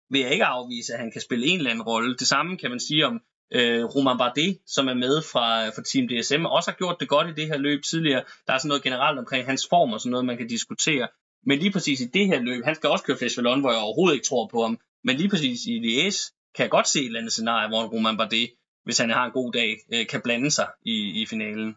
vil 0.09 0.21
jeg 0.21 0.31
ikke 0.31 0.45
afvise, 0.45 0.93
at 0.93 0.99
han 0.99 1.11
kan 1.11 1.21
spille 1.21 1.47
en 1.47 1.57
eller 1.57 1.71
anden 1.71 1.83
rolle. 1.83 2.15
Det 2.15 2.27
samme 2.27 2.57
kan 2.57 2.69
man 2.69 2.79
sige 2.79 3.05
om 3.05 3.21
øh, 3.53 3.83
Roman 3.83 4.17
Bardet, 4.17 4.59
som 4.65 4.87
er 4.87 4.93
med 4.93 5.21
fra, 5.21 5.69
fra 5.69 5.81
Team 5.81 6.07
DSM, 6.07 6.45
også 6.45 6.71
har 6.71 6.77
gjort 6.77 6.97
det 6.99 7.07
godt 7.09 7.27
i 7.27 7.41
det 7.41 7.47
her 7.47 7.57
løb 7.57 7.83
tidligere. 7.83 8.23
Der 8.47 8.53
er 8.53 8.57
sådan 8.57 8.67
noget 8.67 8.83
generelt 8.83 9.19
omkring 9.19 9.45
hans 9.45 9.67
form 9.69 9.93
og 9.93 9.99
sådan 9.99 10.11
noget, 10.11 10.25
man 10.25 10.37
kan 10.37 10.47
diskutere. 10.47 11.07
Men 11.45 11.59
lige 11.59 11.71
præcis 11.71 12.01
i 12.01 12.05
det 12.05 12.27
her 12.27 12.39
løb, 12.39 12.65
han 12.65 12.75
skal 12.75 12.89
også 12.89 13.05
køre 13.05 13.17
Flash 13.17 13.37
Ballon, 13.37 13.59
hvor 13.59 13.71
jeg 13.71 13.79
overhovedet 13.79 14.15
ikke 14.15 14.27
tror 14.27 14.47
på 14.47 14.61
ham. 14.61 14.79
Men 15.03 15.17
lige 15.17 15.29
præcis 15.29 15.65
i 15.65 15.79
Liège 15.79 16.19
kan 16.55 16.63
jeg 16.63 16.71
godt 16.71 16.87
se 16.87 16.99
et 16.99 17.05
eller 17.05 17.19
andet 17.19 17.33
scenarie, 17.33 17.67
hvor 17.67 17.83
Roman 17.83 18.17
Bardet, 18.17 18.49
hvis 18.83 18.97
han 18.97 19.09
har 19.09 19.25
en 19.25 19.31
god 19.31 19.51
dag, 19.51 19.77
øh, 19.93 20.07
kan 20.07 20.21
blande 20.21 20.51
sig 20.51 20.67
i, 20.85 21.21
i 21.21 21.25
finalen. 21.25 21.75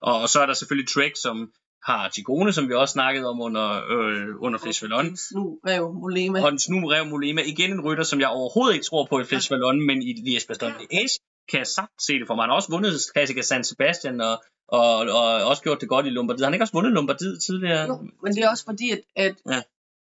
Og, 0.00 0.20
og 0.20 0.28
så 0.28 0.40
er 0.40 0.46
der 0.46 0.54
selvfølgelig 0.54 0.88
Trek, 0.88 1.12
som 1.16 1.52
har 1.84 2.08
Tigone, 2.08 2.52
som 2.52 2.68
vi 2.68 2.74
også 2.74 2.92
snakkede 2.92 3.26
om 3.28 3.40
under, 3.40 3.66
øh, 3.90 4.26
under 4.40 4.58
Flash 4.58 4.82
Ballon. 4.82 5.06
Nu 5.34 5.58
Rev 5.66 5.92
Molema. 5.94 6.42
Og 6.44 6.50
den 6.50 6.58
snu 6.58 6.76
Rev 6.88 7.06
Molema, 7.06 7.42
igen 7.46 7.70
en 7.72 7.80
rytter, 7.80 8.04
som 8.04 8.20
jeg 8.20 8.28
overhovedet 8.28 8.74
ikke 8.74 8.86
tror 8.86 9.06
på 9.10 9.20
i 9.20 9.24
Flash 9.24 9.48
Ballon, 9.50 9.86
men 9.86 10.02
i 10.02 10.12
Liège 10.12 10.46
Bastogne 10.48 10.74
Liège 10.74 11.18
kan 11.50 11.58
jeg 11.58 11.66
sagt 11.66 12.02
se 12.06 12.12
det 12.12 12.26
for 12.26 12.34
mig. 12.34 12.42
Han 12.42 12.50
har 12.50 12.56
også 12.56 12.70
vundet 12.70 12.92
Classica 13.14 13.42
San 13.42 13.64
Sebastian, 13.64 14.20
og, 14.20 14.44
og, 14.68 14.96
og 15.18 15.44
også 15.50 15.62
gjort 15.62 15.80
det 15.80 15.88
godt 15.88 16.06
i 16.06 16.10
Lombardiet. 16.10 16.44
Han 16.44 16.52
har 16.52 16.54
ikke 16.56 16.62
også 16.64 16.72
vundet 16.72 16.92
Lombardiet 16.92 17.42
tidligere? 17.42 17.82
Jo, 17.86 17.96
men 18.22 18.34
det 18.34 18.44
er 18.44 18.50
også 18.50 18.64
fordi, 18.64 18.90
at, 18.90 19.00
at 19.16 19.34
Ja. 19.50 19.60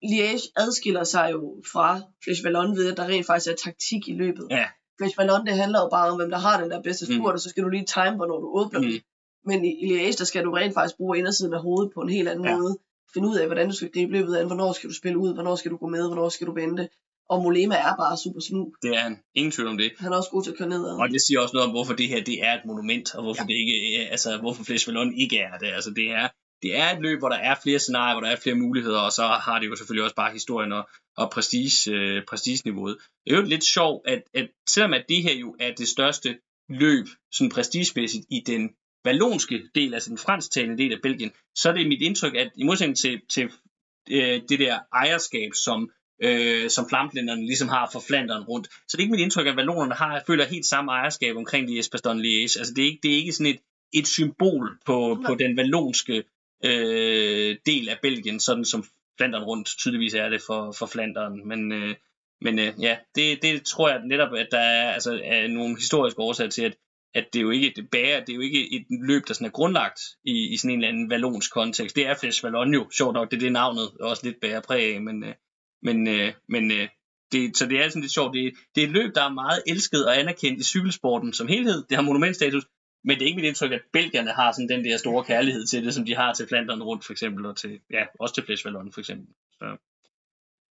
Liège 0.05 0.51
adskiller 0.55 1.03
sig 1.03 1.29
jo 1.31 1.55
fra 1.73 2.01
Fleche 2.23 2.43
Vallon 2.43 2.75
ved, 2.77 2.91
at 2.91 2.97
der 2.97 3.07
rent 3.07 3.25
faktisk 3.25 3.51
er 3.51 3.55
taktik 3.55 4.07
i 4.07 4.13
løbet. 4.13 4.47
Ja. 4.51 4.65
Flash 4.99 5.15
Ballon, 5.17 5.45
det 5.47 5.53
handler 5.55 5.79
jo 5.79 5.89
bare 5.89 6.09
om, 6.11 6.17
hvem 6.17 6.29
der 6.29 6.37
har 6.37 6.61
den 6.61 6.71
der 6.71 6.81
bedste 6.81 7.05
Mm. 7.09 7.13
spurt, 7.19 7.33
og 7.33 7.39
så 7.39 7.49
skal 7.49 7.63
du 7.63 7.69
lige 7.69 7.85
time, 7.85 8.15
hvornår 8.15 8.39
du 8.39 8.47
åbner 8.59 8.79
Mm. 8.79 8.99
Men 9.49 9.59
i, 9.65 9.71
i 10.09 10.11
der 10.19 10.23
skal 10.31 10.43
du 10.45 10.51
rent 10.51 10.73
faktisk 10.73 10.97
bruge 10.97 11.17
indersiden 11.17 11.53
af 11.53 11.61
hovedet 11.61 11.91
på 11.93 11.99
en 12.01 12.09
helt 12.09 12.29
anden 12.29 12.45
Ja. 12.45 12.57
måde. 12.57 12.73
Finde 13.13 13.27
ud 13.31 13.37
af, 13.41 13.45
hvordan 13.45 13.67
du 13.69 13.75
skal 13.75 13.91
gribe 13.95 14.11
løbet 14.11 14.35
an, 14.37 14.47
hvornår 14.47 14.71
skal 14.73 14.89
du 14.89 14.95
spille 14.95 15.17
ud, 15.17 15.33
hvornår 15.33 15.55
skal 15.55 15.71
du 15.71 15.77
gå 15.77 15.87
med, 15.87 16.07
hvornår 16.07 16.29
skal 16.29 16.47
du 16.47 16.53
vente. 16.53 16.89
Og 17.29 17.43
Molema 17.43 17.75
er 17.75 17.95
bare 18.03 18.17
super 18.23 18.39
snu. 18.39 18.73
Det 18.83 18.91
er 18.95 18.99
han. 18.99 19.15
Ingen 19.35 19.51
tvivl 19.51 19.67
om 19.69 19.77
det. 19.77 19.91
Han 19.99 20.11
er 20.13 20.17
også 20.17 20.29
god 20.31 20.43
til 20.43 20.51
at 20.51 20.57
køre 20.57 20.69
nedad. 20.69 20.91
Og 21.03 21.09
det 21.09 21.21
siger 21.21 21.39
også 21.39 21.53
noget 21.55 21.65
om, 21.67 21.71
hvorfor 21.71 21.93
det 21.93 22.07
her 22.07 22.23
det 22.23 22.37
er 22.47 22.53
et 22.53 22.65
monument, 22.65 23.15
og 23.15 23.21
hvorfor 23.23 23.43
Ja. 23.43 23.47
det 23.47 23.55
ikke, 23.61 23.75
er- 24.03 24.09
altså 24.11 24.37
hvorfor 24.37 24.63
Flash 24.63 24.85
Ballon 24.87 25.13
ikke 25.23 25.37
er 25.37 25.57
det. 25.57 25.67
Altså 25.77 25.89
det 25.91 26.07
er, 26.11 26.27
det 26.63 26.77
er 26.79 26.87
et 26.95 27.01
løb, 27.01 27.19
hvor 27.19 27.29
der 27.29 27.35
er 27.49 27.55
flere 27.63 27.79
scenarier, 27.79 28.13
hvor 28.15 28.21
der 28.27 28.31
er 28.35 28.39
flere 28.43 28.55
muligheder, 28.55 28.99
og 28.99 29.11
så 29.11 29.23
har 29.45 29.59
det 29.59 29.67
jo 29.67 29.75
selvfølgelig 29.75 30.03
også 30.03 30.15
bare 30.15 30.31
historien 30.33 30.71
og, 30.71 30.83
og 31.17 31.29
prestige, 31.31 31.91
øh, 31.95 32.25
prestigeniveauet. 32.29 32.97
Det 33.25 33.33
er 33.33 33.37
jo 33.37 33.43
lidt 33.43 33.63
sjovt, 33.63 34.07
at, 34.07 34.21
at 34.33 34.47
selvom 34.69 34.93
at 34.93 35.05
det 35.09 35.23
her 35.23 35.35
jo 35.35 35.55
er 35.59 35.71
det 35.75 35.87
største 35.87 36.37
løb, 36.69 37.05
sådan 37.31 37.49
prestigemæssigt, 37.51 38.25
i 38.29 38.39
den 38.47 38.69
vallonske 39.05 39.69
del, 39.75 39.93
altså 39.93 40.09
den 40.09 40.17
fransktalende 40.17 40.77
del 40.83 40.93
af 40.93 41.01
Belgien, 41.01 41.31
så 41.55 41.69
er 41.69 41.73
det 41.73 41.87
mit 41.87 42.01
indtryk, 42.01 42.35
at 42.35 42.51
i 42.55 42.63
modsætning 42.63 42.97
til, 42.97 43.21
til 43.29 43.51
øh, 44.11 44.41
det 44.49 44.59
der 44.59 44.79
ejerskab, 44.93 45.51
som 45.63 45.91
øh, 46.21 46.69
som 46.69 46.89
flamlænderne 46.89 47.45
ligesom 47.45 47.67
har 47.67 47.89
for 47.91 48.03
Flanderen 48.07 48.43
rundt. 48.43 48.67
Så 48.67 48.97
det 48.97 48.97
er 48.97 49.01
ikke 49.01 49.11
mit 49.11 49.21
indtryk, 49.21 49.47
at 49.47 49.55
vallonerne 49.55 49.93
har, 49.93 50.23
føler 50.27 50.45
helt 50.45 50.65
samme 50.65 50.91
ejerskab 50.91 51.35
omkring 51.35 51.69
Liège 51.69 51.89
Bastogne 51.91 52.23
Liège. 52.23 52.59
Altså 52.59 52.73
det 52.75 52.81
er 52.81 52.85
ikke, 52.85 52.99
det 53.03 53.11
er 53.11 53.15
ikke 53.15 53.31
sådan 53.31 53.53
et, 53.53 53.59
et 53.93 54.07
symbol 54.07 54.79
på, 54.85 55.13
Nej. 55.13 55.27
på 55.27 55.35
den 55.35 55.57
vallonske 55.57 56.23
øh, 56.63 57.57
del 57.65 57.89
af 57.89 57.99
Belgien, 58.01 58.39
sådan 58.39 58.65
som 58.65 58.83
Flanderen 59.17 59.43
rundt 59.43 59.67
tydeligvis 59.67 60.13
er 60.13 60.29
det 60.29 60.41
for, 60.41 60.71
for 60.71 60.85
Flanderen. 60.85 61.47
Men, 61.47 61.71
øh, 61.71 61.95
men 62.41 62.59
øh, 62.59 62.73
ja, 62.81 62.97
det, 63.15 63.41
det 63.41 63.65
tror 63.65 63.89
jeg 63.89 64.01
netop, 64.05 64.33
at 64.33 64.47
der 64.51 64.59
er, 64.59 64.91
altså, 64.91 65.21
er 65.23 65.47
nogle 65.47 65.75
historiske 65.75 66.21
årsager 66.21 66.49
til, 66.49 66.61
at, 66.61 66.77
at 67.13 67.27
det 67.33 67.39
er 67.39 67.43
jo 67.43 67.49
ikke 67.49 67.73
det 67.75 67.89
bærer, 67.89 68.19
det 68.19 68.29
er 68.29 68.35
jo 68.35 68.41
ikke 68.41 68.75
et 68.75 68.85
løb, 69.07 69.27
der 69.27 69.33
sådan 69.33 69.47
er 69.47 69.51
grundlagt 69.51 69.99
i, 70.23 70.53
i 70.53 70.57
sådan 70.57 70.71
en 70.71 70.79
eller 70.79 70.87
anden 70.87 71.09
vallonsk 71.09 71.53
kontekst. 71.53 71.95
Det 71.95 72.07
er 72.07 72.15
Flash 72.15 72.43
Vallon 72.43 72.73
jo, 72.73 72.89
sjovt 72.97 73.13
nok, 73.13 73.31
det 73.31 73.37
er 73.37 73.41
det 73.41 73.51
navnet 73.51 73.89
også 74.01 74.25
lidt 74.25 74.39
bærer 74.41 74.61
præg 74.61 74.95
af, 74.95 75.01
men, 75.01 75.23
øh, 75.23 75.33
men, 75.81 76.07
øh, 76.07 76.33
men 76.49 76.71
øh, 76.71 76.87
det, 77.31 77.57
så 77.57 77.65
det 77.65 77.79
er 77.79 77.89
sådan 77.89 78.01
lidt 78.01 78.13
sjovt. 78.13 78.33
Det, 78.33 78.53
det 78.75 78.83
er 78.83 78.87
et 78.87 78.93
løb, 78.93 79.15
der 79.15 79.23
er 79.23 79.29
meget 79.33 79.63
elsket 79.67 80.05
og 80.05 80.19
anerkendt 80.19 80.59
i 80.59 80.63
cykelsporten 80.63 81.33
som 81.33 81.47
helhed. 81.47 81.83
Det 81.89 81.97
har 81.97 82.03
monumentstatus, 82.03 82.65
men 83.03 83.15
det 83.15 83.21
er 83.21 83.27
ikke 83.27 83.35
mit 83.35 83.47
indtryk, 83.47 83.71
at 83.71 83.81
belgierne 83.93 84.31
har 84.31 84.51
sådan 84.51 84.69
den 84.69 84.85
der 84.85 84.97
store 84.97 85.23
kærlighed 85.23 85.65
til 85.65 85.85
det, 85.85 85.93
som 85.93 86.05
de 86.05 86.15
har 86.15 86.33
til 86.33 86.47
Flandern 86.47 86.83
rundt 86.83 87.05
for 87.05 87.11
eksempel, 87.13 87.45
og 87.45 87.57
til, 87.57 87.79
ja, 87.91 88.03
også 88.19 88.35
til 88.35 88.45
Flash 88.45 88.65
Vallon 88.65 88.91
for 88.93 88.99
eksempel. 88.99 89.27
Så. 89.51 89.77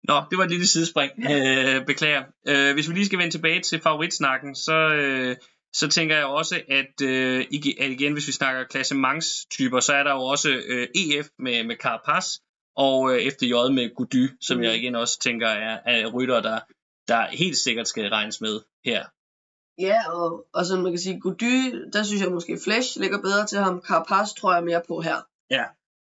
Nå, 0.09 0.23
det 0.31 0.39
var 0.39 0.45
et 0.45 0.51
lille 0.51 0.67
sidespring. 0.67 1.13
Øh, 1.33 1.87
beklager. 1.87 2.25
Øh, 2.49 2.75
hvis 2.75 2.89
vi 2.89 2.95
lige 2.95 3.07
skal 3.07 3.19
vende 3.19 3.33
tilbage 3.33 3.61
til 3.61 3.81
favoritsnakken, 3.81 4.55
så, 4.55 4.77
øh, 4.95 5.37
så 5.75 5.89
tænker 5.89 6.17
jeg 6.17 6.27
også, 6.27 6.61
at, 6.69 7.01
øh, 7.03 7.41
at 7.81 7.91
igen, 7.91 8.13
hvis 8.13 8.27
vi 8.27 8.33
snakker 8.33 8.65
klassementstyper, 8.65 9.81
så 9.81 9.93
er 9.93 10.03
der 10.03 10.13
jo 10.13 10.23
også 10.23 10.51
øh, 10.67 10.89
EF 10.95 11.27
med, 11.39 11.65
med 11.65 11.77
Carapaz, 11.77 12.27
og 12.77 13.15
øh, 13.15 13.33
FDJ 13.33 13.53
med 13.73 13.95
Gody, 13.95 14.31
som 14.41 14.57
Mm. 14.57 14.63
jeg 14.63 14.77
igen 14.77 14.95
også 14.95 15.21
tænker 15.21 15.49
er, 15.49 15.79
er 15.87 16.07
rytter, 16.07 16.41
der, 16.41 16.61
der 17.09 17.27
helt 17.27 17.57
sikkert 17.57 17.89
skal 17.89 18.09
regnes 18.09 18.41
med 18.41 18.61
her. 18.85 19.05
Ja, 19.79 20.13
og, 20.13 20.47
og 20.55 20.67
sådan 20.67 20.83
man 20.83 20.93
kan 20.93 20.99
sige, 20.99 21.21
Gody, 21.21 21.85
der 21.93 22.03
synes 22.03 22.23
jeg 22.23 22.33
måske 22.33 22.59
Flash 22.65 23.01
ligger 23.01 23.21
bedre 23.23 23.47
til 23.47 23.59
ham. 23.59 23.83
Carapaz 23.89 24.33
tror 24.33 24.55
jeg 24.55 24.65
mere 24.65 24.83
på 24.89 25.01
her. 25.01 25.17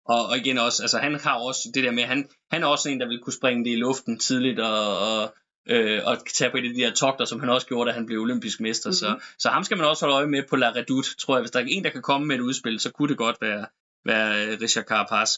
Og, 0.06 0.26
og 0.30 0.38
igen 0.38 0.58
også, 0.58 0.84
altså 0.84 0.98
han 0.98 1.16
har 1.16 1.36
også 1.40 1.72
det 1.74 1.84
der 1.84 1.92
med, 1.92 2.04
han, 2.04 2.30
han 2.52 2.64
er 2.64 2.68
også 2.68 2.90
en, 2.90 3.00
der 3.00 3.08
vil 3.08 3.20
kunne 3.24 3.34
springe 3.34 3.66
det 3.66 3.72
i 3.72 3.76
luften 3.76 4.20
tidligt 4.20 4.60
og, 4.60 5.00
og, 5.00 5.34
øh, 5.68 6.02
og 6.06 6.18
tage 6.38 6.52
på 6.52 6.58
et 6.58 6.64
af 6.68 6.74
de 6.74 6.82
der 6.82 6.92
togter, 6.94 7.26
som 7.26 7.40
han 7.40 7.50
også 7.50 7.68
gjorde, 7.68 7.90
da 7.90 7.94
han 7.96 8.06
blev 8.06 8.20
olympisk 8.22 8.60
mester. 8.60 8.90
Mm-hmm. 8.90 8.94
Så, 8.96 9.10
Mhm. 9.10 9.22
så 9.40 9.50
ham 9.50 9.64
skal 9.64 9.78
man 9.78 9.88
også 9.88 10.06
holde 10.06 10.16
øje 10.16 10.28
med 10.28 10.44
på 10.50 10.56
La 10.56 10.72
Redoute, 10.76 11.16
tror 11.16 11.36
jeg. 11.36 11.42
Hvis 11.42 11.52
der 11.52 11.60
er 11.60 11.66
en, 11.68 11.84
der 11.84 11.90
kan 11.90 12.02
komme 12.02 12.28
med 12.28 12.36
et 12.36 12.42
udspil, 12.42 12.80
så 12.80 12.92
kunne 12.92 13.10
det 13.10 13.18
godt 13.18 13.38
være, 13.42 13.66
være 14.06 14.46
øh, 14.48 14.58
Richard 14.62 14.86
Carapaz. 14.86 15.30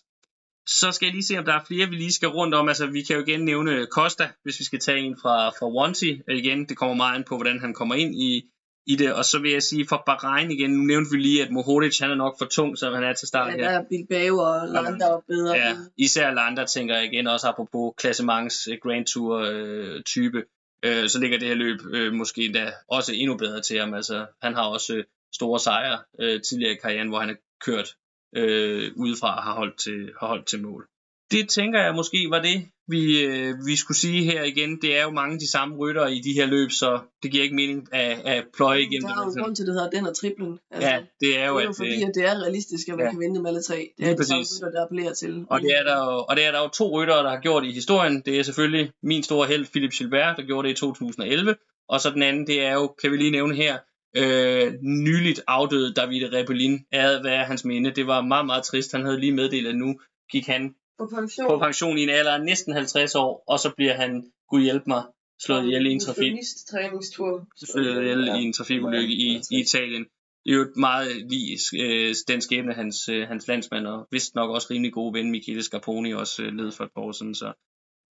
Så 0.68 0.92
skal 0.92 1.06
jeg 1.06 1.14
lige 1.14 1.24
se, 1.24 1.38
om 1.38 1.46
der 1.46 1.54
er 1.54 1.64
flere, 1.68 1.90
vi 1.90 1.96
lige 1.96 2.14
skal 2.14 2.28
rundt 2.28 2.56
om. 2.56 2.68
Altså, 2.68 2.86
vi 2.88 3.02
kan 3.02 3.16
jo 3.16 3.22
igen 3.22 3.46
nævne 3.46 3.86
Costa, 3.86 4.30
hvis 4.44 4.60
vi 4.60 4.64
skal 4.64 4.80
tage 4.80 5.00
en 5.00 5.18
fra, 5.22 5.50
fra 5.50 5.68
Wanty. 5.78 6.12
Igen, 6.30 6.66
det 6.70 6.78
kommer 6.78 6.96
meget 6.96 7.16
an 7.16 7.24
på, 7.24 7.36
hvordan 7.36 7.60
han 7.60 7.74
kommer 7.74 7.96
ind 7.96 8.16
i, 8.16 8.46
i 8.88 8.96
det. 8.96 9.14
Og 9.14 9.26
så 9.26 9.40
vil 9.40 9.52
jeg 9.52 9.64
sige, 9.64 9.88
for 9.88 10.04
Bahrain 10.06 10.52
igen, 10.52 10.72
nu 10.72 10.84
nævnte 10.84 11.12
vi 11.12 11.18
lige, 11.18 11.44
at 11.46 11.52
Mohoric, 11.52 12.00
han 12.00 12.12
er 12.12 12.16
nok 12.16 12.36
for 12.40 12.46
tung, 12.46 12.78
som 12.78 12.94
han 12.94 13.04
er 13.04 13.14
til 13.14 13.28
start 13.28 13.48
Ja, 13.48 13.56
her. 13.58 13.64
der 13.64 13.80
er 13.80 13.84
Bilbao 13.90 14.38
og 14.38 14.68
Landau 14.68 15.22
bedre. 15.28 15.56
Ja, 15.56 15.76
især 15.98 16.32
Landa 16.34 16.66
tænker 16.66 16.96
jeg 16.96 17.06
igen 17.06 17.28
også 17.28 17.48
apropos 17.48 17.94
klassements 17.98 18.68
øh, 18.68 18.78
Grand 18.84 19.06
Tour 19.06 19.38
øh, 19.52 20.04
type, 20.04 20.44
øh, 20.86 21.10
så 21.10 21.20
ligger 21.20 21.40
det 21.40 21.48
her 21.48 21.56
løb 21.56 21.80
øh, 21.92 22.14
måske 22.14 22.46
endda 22.46 22.72
også 22.88 23.14
endnu 23.16 23.38
bedre 23.38 23.62
til 23.62 23.80
ham. 23.80 23.94
Altså, 23.94 24.26
han 24.42 24.54
har 24.54 24.64
også 24.64 24.96
øh, 24.96 25.04
store 25.34 25.60
sejre 25.60 26.00
øh, 26.20 26.42
tidligere 26.42 26.74
i 26.74 26.78
karrieren, 26.82 27.10
hvor 27.10 27.20
han 27.20 27.30
har 27.30 27.38
kørt 27.66 27.96
øh, 28.36 28.92
udefra 28.96 29.36
og 29.38 29.44
har 29.44 29.54
holdt 29.56 29.80
til, 29.80 30.12
har 30.20 30.28
holdt 30.28 30.48
til 30.48 30.62
mål. 30.62 30.88
Det 31.32 31.50
tænker 31.50 31.82
jeg 31.84 31.96
måske 31.96 32.28
var 32.30 32.42
det, 32.42 32.66
vi, 32.92 33.24
øh, 33.24 33.56
vi 33.66 33.76
skulle 33.76 33.98
sige 33.98 34.24
her 34.24 34.44
igen. 34.44 34.82
Det 34.82 34.98
er 34.98 35.04
jo 35.04 35.10
mange 35.10 35.34
af 35.34 35.40
de 35.40 35.52
samme 35.52 35.76
rytter 35.76 36.08
i 36.08 36.20
de 36.20 36.34
her 36.34 36.46
løb, 36.46 36.72
så 36.72 37.00
det 37.24 37.32
giver 37.32 37.44
ikke 37.44 37.56
mening 37.56 37.94
at, 37.94 38.20
at 38.26 38.44
pløje 38.56 38.82
igennem 38.82 39.08
Der 39.10 39.22
er 39.22 39.26
jo 39.26 39.44
grund 39.44 39.56
til, 39.56 39.66
det 39.66 39.74
hedder 39.74 39.90
den 39.90 40.08
og 40.08 40.16
triplen. 40.18 40.60
Altså, 40.72 40.90
Ja, 40.90 41.00
det 41.20 41.40
er 41.40 41.48
jo, 41.48 41.58
det 41.58 41.62
er 41.62 41.64
jo 41.64 41.70
at, 41.70 41.76
fordi, 41.76 42.02
at 42.04 42.12
det 42.16 42.24
er 42.30 42.36
realistisk, 42.44 42.88
at 42.88 42.96
man 42.96 43.06
ja. 43.06 43.12
kan 43.12 43.20
vinde 43.20 43.42
med 43.42 43.50
alle 43.50 43.62
tre. 43.62 43.76
Det 43.76 43.92
Lige 43.98 44.12
er 44.12 44.16
de 44.16 44.24
samme 44.24 44.42
præcis. 44.42 44.62
rytter, 44.64 44.72
der 44.72 44.86
appellerer 44.86 45.14
til. 45.14 45.46
Og 45.50 45.62
det, 45.62 45.72
er 45.80 45.84
der 45.84 45.96
jo, 46.06 46.18
og 46.30 46.36
det 46.36 46.46
er 46.46 46.52
der 46.52 46.60
jo 46.60 46.68
to 46.68 46.86
ryttere, 47.02 47.24
der 47.24 47.30
har 47.30 47.40
gjort 47.40 47.64
i 47.66 47.72
historien. 47.72 48.22
Det 48.26 48.40
er 48.40 48.44
selvfølgelig 48.44 48.92
min 49.04 49.24
store 49.24 49.48
held, 49.48 49.66
Philip 49.66 49.92
Gilbert, 49.92 50.38
der 50.38 50.44
gjorde 50.44 50.68
det 50.68 50.74
i 50.74 50.78
2011. 50.78 51.56
Og 51.90 52.02
så 52.02 52.10
den 52.10 52.24
anden, 52.24 52.48
det 52.48 52.62
er 52.66 52.74
jo, 52.74 52.88
kan 53.02 53.12
vi 53.12 53.18
lige 53.18 53.32
nævne 53.32 53.56
her, 53.56 53.78
øh, 54.18 54.74
nyligt 54.82 55.42
afdøde 55.48 55.94
David 55.94 56.34
Rebellin. 56.34 56.86
Hvad 56.90 57.26
er 57.26 57.44
hans 57.44 57.66
minde? 57.66 57.92
Det 57.92 58.08
var 58.08 58.22
meget, 58.22 58.46
meget 58.46 58.64
trist. 58.64 58.92
Han 58.92 59.06
havde 59.06 59.20
lige 59.20 59.32
meddelt, 59.32 59.68
at 59.68 59.76
nu 59.76 60.00
gik 60.32 60.48
han 60.48 60.76
På 61.02 61.08
pension. 61.16 61.48
på 61.48 61.58
pension 61.58 61.98
i 61.98 62.04
en 62.04 62.10
alder 62.10 62.34
af 62.34 62.42
næsten 62.42 62.74
50 62.74 63.16
år, 63.16 63.44
og 63.48 63.60
så 63.60 63.70
bliver 63.78 63.94
han, 63.94 64.32
gud 64.50 64.62
hjælp 64.62 64.88
mig, 64.88 65.04
slået 65.44 65.66
ihjel 65.66 65.86
i 65.86 65.92
en 65.92 66.00
trafik 66.00 66.34
træningstur. 66.70 67.48
slået 67.74 68.02
ihjel 68.02 68.28
i 68.28 68.44
en 68.48 68.54
trafikulykke 68.54 69.14
i, 69.14 69.42
i 69.52 69.60
Italien. 69.60 70.06
Det 70.44 70.52
er 70.52 70.56
jo 70.56 70.62
et 70.62 70.78
meget 70.78 71.08
lige 71.30 71.60
øh, 71.84 72.16
den 72.28 72.42
skæbne, 72.42 72.74
hans, 72.74 73.10
øh, 73.10 73.28
hans 73.28 73.48
landsmand, 73.48 73.88
og 73.88 74.08
vist 74.12 74.36
nok 74.36 74.50
også 74.50 74.68
rimelig 74.72 74.94
gode 74.94 75.14
ven, 75.14 75.32
Michele 75.32 75.64
Scarponi, 75.64 76.14
også 76.14 76.44
øh, 76.44 76.54
led 76.54 76.72
for 76.72 76.84
et 76.84 76.92
par 76.96 77.02
år 77.02 77.12
siden. 77.12 77.36
Så 77.36 77.54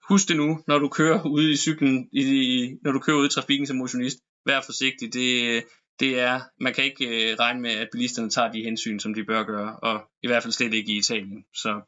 husk 0.08 0.28
det 0.28 0.36
nu, 0.36 0.58
når 0.66 0.78
du 0.78 0.88
kører 0.88 1.26
ude 1.26 1.52
i 1.52 1.56
cyklen, 1.56 2.08
i, 2.12 2.22
i, 2.22 2.76
når 2.82 2.92
du 2.92 2.98
kører 2.98 3.16
ude 3.16 3.26
i 3.26 3.30
trafikken 3.30 3.66
som 3.66 3.76
motionist, 3.76 4.18
vær 4.46 4.60
forsigtig. 4.60 5.14
Det, 5.14 5.64
det 6.00 6.20
er, 6.20 6.40
man 6.60 6.74
kan 6.74 6.84
ikke 6.84 7.06
øh, 7.06 7.36
regne 7.38 7.60
med, 7.60 7.70
at 7.70 7.88
bilisterne 7.92 8.30
tager 8.30 8.52
de 8.52 8.62
hensyn, 8.62 8.98
som 8.98 9.14
de 9.14 9.24
bør 9.24 9.42
gøre, 9.42 9.76
og 9.76 10.02
i 10.22 10.26
hvert 10.26 10.42
fald 10.42 10.52
slet 10.52 10.74
ikke 10.74 10.92
i 10.92 10.98
Italien. 10.98 11.44
Så 11.54 11.80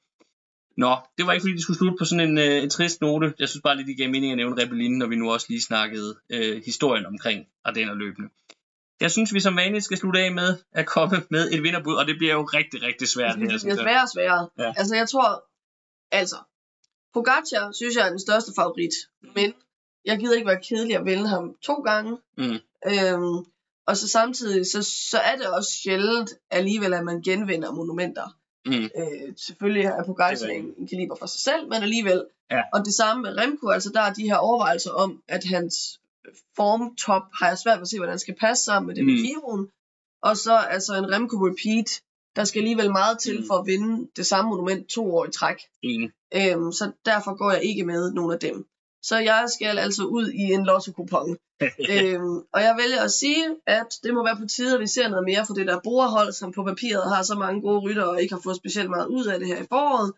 Nå, 0.76 0.96
det 1.18 1.26
var 1.26 1.32
ikke 1.32 1.42
fordi, 1.42 1.56
de 1.56 1.62
skulle 1.62 1.78
slutte 1.78 1.96
på 1.98 2.04
sådan 2.04 2.28
en, 2.28 2.38
øh, 2.38 2.62
en 2.62 2.70
trist 2.70 3.00
note. 3.00 3.34
Jeg 3.38 3.48
synes 3.48 3.62
bare 3.62 3.76
lige, 3.76 3.86
det 3.86 3.96
gav 3.96 4.10
mening 4.10 4.32
at 4.32 4.36
nævne 4.36 4.62
Rebellin, 4.62 4.98
når 4.98 5.06
vi 5.06 5.16
nu 5.16 5.32
også 5.32 5.46
lige 5.48 5.62
snakkede 5.62 6.14
øh, 6.30 6.62
historien 6.64 7.06
omkring 7.06 7.46
Ardenner-løbende. 7.64 8.28
Jeg 9.00 9.10
synes, 9.10 9.34
vi 9.34 9.40
som 9.40 9.56
vanligt 9.56 9.84
skal 9.84 9.98
slutte 9.98 10.20
af 10.20 10.32
med 10.32 10.56
at 10.72 10.86
komme 10.86 11.22
med 11.30 11.50
et 11.52 11.62
vinderbud, 11.62 11.94
og 11.94 12.06
det 12.06 12.16
bliver 12.18 12.32
jo 12.34 12.42
rigtig, 12.42 12.82
rigtig 12.82 13.08
svært. 13.08 13.38
Det 13.38 13.52
her, 13.52 13.58
bliver 13.58 13.76
sværere 13.76 14.02
og 14.02 14.08
sværere. 14.14 14.48
Ja. 14.58 14.72
Altså, 14.76 14.94
jeg 14.94 15.08
tror, 15.08 15.44
altså, 16.10 16.36
Pogacar 17.14 17.72
synes 17.72 17.96
jeg 17.96 18.06
er 18.06 18.10
den 18.10 18.20
største 18.20 18.52
favorit, 18.56 18.94
men 19.34 19.54
jeg 20.04 20.18
gider 20.18 20.34
ikke 20.36 20.48
være 20.48 20.62
kedelig 20.68 20.96
at 20.96 21.04
vælge 21.04 21.28
ham 21.28 21.54
to 21.62 21.74
gange. 21.74 22.18
Mm. 22.38 22.58
Øhm, 22.86 23.44
og 23.86 23.96
så 23.96 24.08
samtidig, 24.08 24.66
så, 24.66 24.82
så 25.10 25.18
er 25.18 25.36
det 25.36 25.46
også 25.46 25.70
sjældent 25.82 26.30
alligevel, 26.50 26.94
at 26.94 27.04
man 27.04 27.22
genvinder 27.22 27.72
monumenter. 27.72 28.36
Mm. 28.66 28.72
Øh, 28.84 29.34
selvfølgelig 29.36 29.84
er 29.84 30.04
Pogacar 30.04 30.46
en, 30.46 30.74
en 30.78 30.86
kaliber 30.88 31.14
for 31.14 31.26
sig 31.26 31.40
selv, 31.40 31.68
men 31.68 31.82
alligevel. 31.82 32.24
Ja. 32.50 32.62
Og 32.72 32.84
det 32.84 32.94
samme 32.94 33.22
med 33.22 33.38
Remco, 33.38 33.68
altså 33.68 33.90
der 33.94 34.00
er 34.00 34.12
de 34.12 34.22
her 34.22 34.36
overvejelser 34.36 34.90
om, 34.90 35.22
at 35.28 35.44
hans 35.44 36.00
formtop 36.56 37.22
har 37.38 37.48
jeg 37.48 37.58
svært 37.58 37.76
ved 37.78 37.82
at 37.82 37.88
se, 37.88 37.96
hvordan 37.98 38.18
skal 38.18 38.34
passe 38.40 38.64
sammen 38.64 38.86
med 38.86 38.94
det 38.96 39.04
med 39.04 39.14
Mm. 39.14 39.18
Giroen. 39.22 39.68
Og 40.22 40.36
så 40.36 40.56
altså 40.56 40.94
en 40.94 41.12
Remco 41.14 41.36
repeat, 41.36 42.02
der 42.36 42.44
skal 42.44 42.58
alligevel 42.60 42.90
meget 42.92 43.18
til 43.18 43.40
Mm. 43.40 43.46
for 43.46 43.54
at 43.54 43.66
vinde 43.66 44.08
det 44.16 44.26
samme 44.26 44.48
monument 44.50 44.88
to 44.88 45.16
år 45.16 45.24
i 45.26 45.30
træk. 45.30 45.56
Enig. 45.82 46.10
Øhm, 46.34 46.72
så 46.72 46.92
derfor 47.04 47.34
går 47.36 47.50
jeg 47.52 47.62
ikke 47.62 47.84
med 47.84 48.12
nogen 48.12 48.32
af 48.32 48.38
dem. 48.38 48.66
Så 49.02 49.18
jeg 49.18 49.44
skal 49.48 49.78
altså 49.78 50.04
ud 50.04 50.26
i 50.28 50.42
en 50.56 50.64
lotto-kupon. 50.64 51.38
øhm, 51.92 52.36
og 52.54 52.60
jeg 52.66 52.74
vælger 52.82 53.02
at 53.02 53.10
sige, 53.10 53.44
at 53.66 53.90
det 54.02 54.14
må 54.14 54.24
være 54.24 54.36
på 54.36 54.46
tide, 54.46 54.74
at 54.74 54.80
vi 54.80 54.86
ser 54.86 55.08
noget 55.08 55.24
mere 55.24 55.46
fra 55.46 55.54
det 55.54 55.66
der 55.66 55.80
borerhold, 55.80 56.32
som 56.32 56.52
på 56.52 56.64
papiret 56.64 57.14
har 57.14 57.22
så 57.22 57.34
mange 57.34 57.60
gode 57.60 57.80
rytter 57.80 58.04
og 58.04 58.22
ikke 58.22 58.34
har 58.34 58.40
fået 58.40 58.56
specielt 58.56 58.90
meget 58.90 59.06
ud 59.06 59.26
af 59.26 59.38
det 59.38 59.48
her 59.48 59.62
i 59.62 59.66
foråret. 59.72 60.12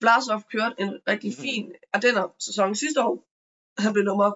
Blasov 0.00 0.42
kørte 0.52 0.74
en 0.78 0.92
rigtig 1.08 1.34
fin 1.34 1.72
Ardenner 1.92 2.34
sæson 2.38 2.74
sidste 2.74 3.02
år. 3.02 3.24
Han 3.82 3.92
blev 3.92 4.04
nummer 4.04 4.32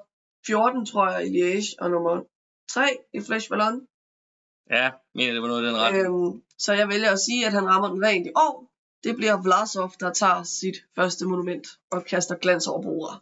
14, 0.47 0.87
tror 0.87 1.11
jeg, 1.11 1.27
i 1.27 1.31
Liège, 1.35 1.75
og 1.81 1.91
nummer 1.91 2.25
3 2.71 2.97
i 3.15 3.21
Flash 3.21 3.49
Ballon. 3.49 3.87
ja, 4.71 4.91
mener 5.15 5.33
det 5.33 5.43
var 5.43 5.49
noget 5.49 5.63
i 5.63 5.67
den 5.67 5.77
retning. 5.77 6.07
Øhm, 6.07 6.43
så 6.59 6.73
jeg 6.73 6.89
vælger 6.89 7.11
at 7.11 7.21
sige, 7.21 7.47
at 7.47 7.53
han 7.53 7.69
rammer 7.69 7.89
den 7.89 8.05
rent 8.05 8.27
i 8.27 8.33
år. 8.37 8.55
Det 9.05 9.17
bliver 9.17 9.43
Vlasov, 9.43 9.93
der 10.01 10.13
tager 10.13 10.43
sit 10.43 10.77
første 10.97 11.27
monument 11.27 11.67
og 11.91 12.05
kaster 12.05 12.37
glans 12.37 12.67
over 12.67 12.83
bordet. 12.83 13.21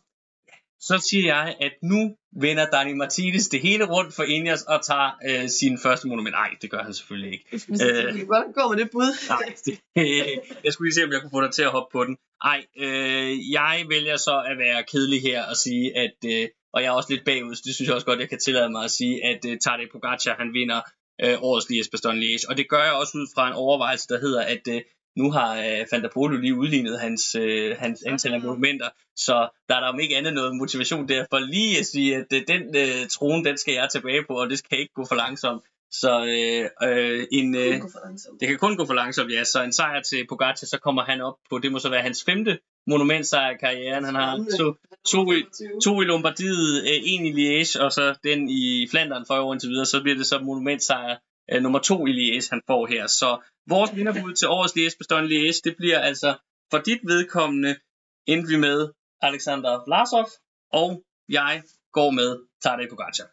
Så 0.80 1.04
siger 1.10 1.34
jeg, 1.34 1.56
at 1.60 1.72
nu 1.82 2.16
vender 2.40 2.66
Dani 2.70 2.92
Martinez 2.92 3.46
det 3.48 3.60
hele 3.60 3.84
rundt 3.84 4.14
for 4.14 4.22
Ineos 4.22 4.62
og 4.62 4.84
tager 4.84 5.10
øh, 5.28 5.48
sin 5.48 5.78
første 5.78 6.08
monument. 6.08 6.32
Nej, 6.32 6.50
det 6.62 6.70
gør 6.70 6.82
han 6.82 6.94
selvfølgelig 6.94 7.32
ikke. 7.32 7.44
Øh, 7.52 8.26
Hvordan 8.26 8.52
går 8.52 8.68
med 8.68 8.76
det 8.82 8.90
bud? 8.92 9.10
Nej, 9.28 9.54
det, 9.64 9.78
jeg 10.64 10.72
skulle 10.72 10.86
lige 10.88 10.94
se, 10.94 11.04
om 11.04 11.12
jeg 11.12 11.20
kunne 11.20 11.36
få 11.36 11.42
dig 11.42 11.52
til 11.52 11.62
at 11.62 11.70
hoppe 11.70 11.92
på 11.92 12.04
den. 12.04 12.16
Nej, 12.44 12.60
øh, 12.84 13.50
jeg 13.52 13.84
vælger 13.88 14.16
så 14.16 14.34
at 14.50 14.58
være 14.58 14.84
kedelig 14.92 15.22
her 15.22 15.40
og 15.50 15.56
sige, 15.56 15.96
at, 16.04 16.18
øh, 16.32 16.48
og 16.74 16.82
jeg 16.82 16.88
er 16.88 16.96
også 16.98 17.12
lidt 17.12 17.24
bagud, 17.24 17.54
så 17.54 17.62
det 17.66 17.74
synes 17.74 17.86
jeg 17.88 17.94
også 17.94 18.06
godt, 18.06 18.20
jeg 18.20 18.28
kan 18.28 18.38
tillade 18.38 18.70
mig 18.70 18.84
at 18.84 18.90
sige, 18.90 19.24
at 19.30 19.40
øh, 19.48 19.58
Tadej 19.58 19.86
Pogacar, 19.92 20.34
han 20.42 20.52
vinder 20.52 20.80
øh, 21.24 21.36
årets 21.48 21.68
Lies 21.70 21.88
Bastogne 21.88 22.20
Liège. 22.20 22.44
Og 22.48 22.56
det 22.56 22.68
gør 22.68 22.82
jeg 22.84 22.92
også 22.92 23.12
ud 23.18 23.26
fra 23.34 23.48
en 23.48 23.54
overvejelse, 23.64 24.08
der 24.08 24.18
hedder, 24.20 24.42
at 24.54 24.64
øh, 24.74 24.80
nu 25.18 25.30
har 25.30 25.50
øh, 25.56 25.86
Van 25.92 26.02
der 26.02 26.08
Polo 26.14 26.36
lige 26.36 26.54
udlignet 26.54 27.00
hans, 27.00 27.34
øh, 27.34 27.76
hans 27.78 28.02
antal 28.06 28.34
af 28.34 28.40
monumenter, 28.40 28.88
så 29.16 29.48
der 29.68 29.74
er 29.76 29.80
der 29.80 29.88
om 29.88 30.00
ikke 30.00 30.16
andet 30.16 30.34
noget 30.34 30.56
motivation 30.56 31.08
der 31.08 31.24
for 31.30 31.38
lige 31.38 31.78
at 31.78 31.86
sige, 31.86 32.16
at 32.16 32.26
øh, 32.32 32.42
den 32.48 32.62
øh, 32.76 33.08
trone, 33.10 33.44
den 33.44 33.58
skal 33.58 33.74
jeg 33.74 33.88
tilbage 33.92 34.22
på, 34.28 34.34
og 34.34 34.50
det 34.50 34.58
skal 34.58 34.78
ikke 34.78 34.94
gå 34.94 35.04
for 35.08 35.14
langsomt. 35.14 35.62
Så 35.90 36.12
øh, 36.24 36.88
øh, 36.88 37.26
en, 37.32 37.54
øh, 37.54 37.80
det 38.40 38.48
kan 38.48 38.58
kun 38.58 38.76
gå 38.76 38.86
for 38.86 38.94
langsomt, 38.94 39.32
ja. 39.32 39.44
Så 39.44 39.62
en 39.62 39.72
sejr 39.72 40.02
til 40.02 40.26
Pogacar, 40.28 40.66
så 40.66 40.78
kommer 40.82 41.02
han 41.02 41.20
op 41.20 41.34
på, 41.50 41.58
det 41.58 41.72
må 41.72 41.78
så 41.78 41.88
være 41.88 42.02
hans 42.02 42.24
femte 42.24 42.58
monumentsejr 42.86 43.50
i 43.50 43.56
karrieren. 43.60 44.04
Han 44.04 44.14
har 44.14 44.36
to, 44.58 44.74
to, 45.06 45.32
i, 45.32 45.44
to 45.84 46.02
i 46.02 46.04
Lombardiet, 46.04 46.82
øh, 46.82 46.98
en 47.04 47.26
i 47.26 47.32
Liège, 47.32 47.82
og 47.84 47.92
så 47.92 48.14
den 48.24 48.50
i 48.50 48.88
Flandern 48.90 49.24
for 49.26 49.34
år 49.34 49.52
indtil 49.52 49.70
videre. 49.70 49.86
Så 49.86 50.02
bliver 50.02 50.16
det 50.16 50.26
så 50.26 50.38
monumentsejr 50.38 51.16
øh, 51.52 51.62
nummer 51.62 51.78
to 51.78 52.06
i 52.06 52.12
Lies, 52.12 52.48
han 52.48 52.62
får 52.66 52.86
her. 52.86 53.06
Så 53.06 53.38
vores 53.66 53.96
vinderbud 53.96 54.34
til 54.34 54.48
årets 54.48 54.74
Liège 54.76 54.98
bestående 54.98 55.28
Lies, 55.28 55.60
det 55.60 55.76
bliver 55.76 55.98
altså 55.98 56.36
for 56.70 56.78
dit 56.78 57.00
vedkommende 57.02 57.76
endte 58.26 58.48
vi 58.48 58.56
med 58.56 58.88
Alexander 59.20 59.84
Vlasov, 59.86 60.28
og 60.72 61.02
jeg 61.28 61.62
går 61.92 62.10
med 62.10 62.38
Tadej 62.62 62.88
Pogacar. 62.90 63.28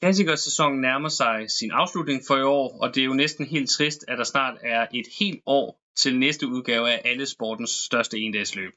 Klassikersæsonen 0.00 0.80
nærmer 0.80 1.08
sig 1.08 1.50
sin 1.50 1.70
afslutning 1.70 2.22
for 2.26 2.36
i 2.36 2.42
år, 2.42 2.78
og 2.82 2.94
det 2.94 3.00
er 3.00 3.04
jo 3.04 3.14
næsten 3.14 3.46
helt 3.46 3.70
trist, 3.70 4.04
at 4.08 4.18
der 4.18 4.24
snart 4.24 4.58
er 4.62 4.86
et 4.94 5.06
helt 5.20 5.42
år 5.46 5.80
til 5.96 6.18
næste 6.18 6.46
udgave 6.46 6.90
af 6.90 7.02
alle 7.04 7.26
sportens 7.26 7.70
største 7.70 8.18
endagsløb. 8.18 8.72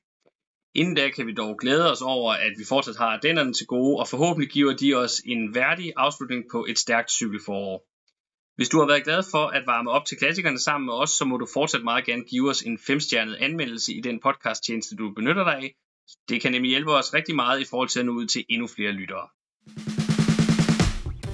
Inden 0.75 0.95
da 0.95 1.09
kan 1.09 1.27
vi 1.27 1.33
dog 1.33 1.57
glæde 1.57 1.91
os 1.91 2.01
over, 2.01 2.33
at 2.33 2.53
vi 2.57 2.63
fortsat 2.69 2.95
har 2.95 3.19
dennerne 3.19 3.53
til 3.53 3.67
gode, 3.67 3.99
og 3.99 4.07
forhåbentlig 4.07 4.49
giver 4.49 4.75
de 4.75 4.93
os 4.93 5.21
en 5.25 5.55
værdig 5.55 5.93
afslutning 5.97 6.43
på 6.51 6.65
et 6.69 6.77
stærkt 6.77 7.11
cykelforår. 7.11 7.85
Hvis 8.60 8.69
du 8.69 8.80
har 8.80 8.88
været 8.88 9.03
glad 9.03 9.23
for 9.31 9.48
at 9.48 9.64
varme 9.68 9.91
op 9.91 10.06
til 10.06 10.18
klassikerne 10.18 10.60
sammen 10.60 10.86
med 10.86 10.94
os, 10.94 11.10
så 11.10 11.26
må 11.26 11.38
du 11.38 11.48
fortsat 11.53 11.84
meget 11.84 12.06
gerne 12.06 12.23
give 12.23 12.49
os 12.49 12.61
en 12.61 12.80
femstjernet 12.88 13.36
anmeldelse 13.36 13.94
i 13.94 14.02
den 14.02 14.19
podcasttjeneste, 14.19 14.95
du 14.95 15.14
benytter 15.14 15.44
dig 15.44 15.56
af. 15.56 15.76
Det 16.30 16.41
kan 16.41 16.52
nemlig 16.52 16.69
hjælpe 16.69 16.91
os 16.94 17.14
rigtig 17.14 17.36
meget 17.36 17.61
i 17.61 17.65
forhold 17.69 17.90
til 17.90 17.99
at 17.99 18.06
nå 18.06 18.11
ud 18.11 18.26
til 18.26 18.45
endnu 18.49 18.68
flere 18.68 18.91
lyttere. 18.91 19.27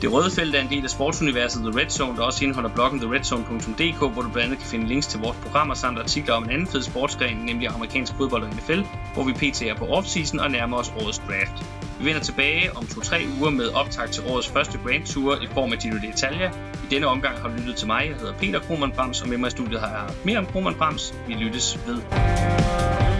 Det 0.01 0.13
røde 0.13 0.31
felt 0.31 0.55
er 0.55 0.61
en 0.61 0.69
del 0.69 0.83
af 0.83 0.89
sportsuniverset 0.89 1.61
The 1.61 1.79
Red 1.79 1.89
Zone, 1.89 2.17
der 2.17 2.23
også 2.23 2.43
indeholder 2.43 2.69
bloggen 2.69 2.99
theredzone.dk, 2.99 3.97
hvor 3.97 4.21
du 4.21 4.29
blandt 4.29 4.37
andet 4.37 4.59
kan 4.59 4.67
finde 4.67 4.87
links 4.87 5.07
til 5.07 5.19
vores 5.19 5.37
programmer 5.43 5.73
samt 5.73 5.99
artikler 5.99 6.33
om 6.33 6.43
en 6.43 6.49
anden 6.49 6.67
fed 6.67 6.81
sportsgren, 6.81 7.37
nemlig 7.37 7.67
amerikansk 7.67 8.13
fodbold 8.17 8.43
og 8.43 8.49
NFL, 8.49 8.81
hvor 9.13 9.23
vi 9.23 9.33
pt. 9.33 9.61
er 9.61 9.75
på 9.75 9.85
offseason 9.85 10.39
og 10.39 10.51
nærmer 10.51 10.77
os 10.77 10.93
årets 11.01 11.21
draft. 11.27 11.63
Vi 11.99 12.05
vender 12.05 12.21
tilbage 12.21 12.77
om 12.77 12.83
2-3 12.83 13.39
uger 13.39 13.49
med 13.49 13.67
optag 13.69 14.09
til 14.09 14.23
årets 14.27 14.49
første 14.49 14.79
Grand 14.85 15.05
Tour 15.05 15.35
i 15.41 15.47
form 15.53 15.71
af 15.71 15.77
Giro 15.79 15.95
d'Italia. 15.95 16.55
I 16.85 16.87
denne 16.91 17.07
omgang 17.07 17.39
har 17.39 17.47
du 17.47 17.53
lyttet 17.55 17.75
til 17.75 17.87
mig. 17.87 18.07
Jeg 18.09 18.15
hedder 18.15 18.33
Peter 18.33 18.59
Krohmann 18.59 18.91
Brams, 18.91 19.21
og 19.21 19.29
med 19.29 19.37
mig 19.37 19.47
i 19.47 19.51
studiet 19.51 19.79
har 19.79 19.87
jeg 19.87 20.15
mere 20.23 20.37
om 20.37 20.45
Krohmann 20.45 20.77
Brams. 20.77 21.13
Vi 21.27 21.33
lyttes 21.33 21.79
ved. 21.87 23.14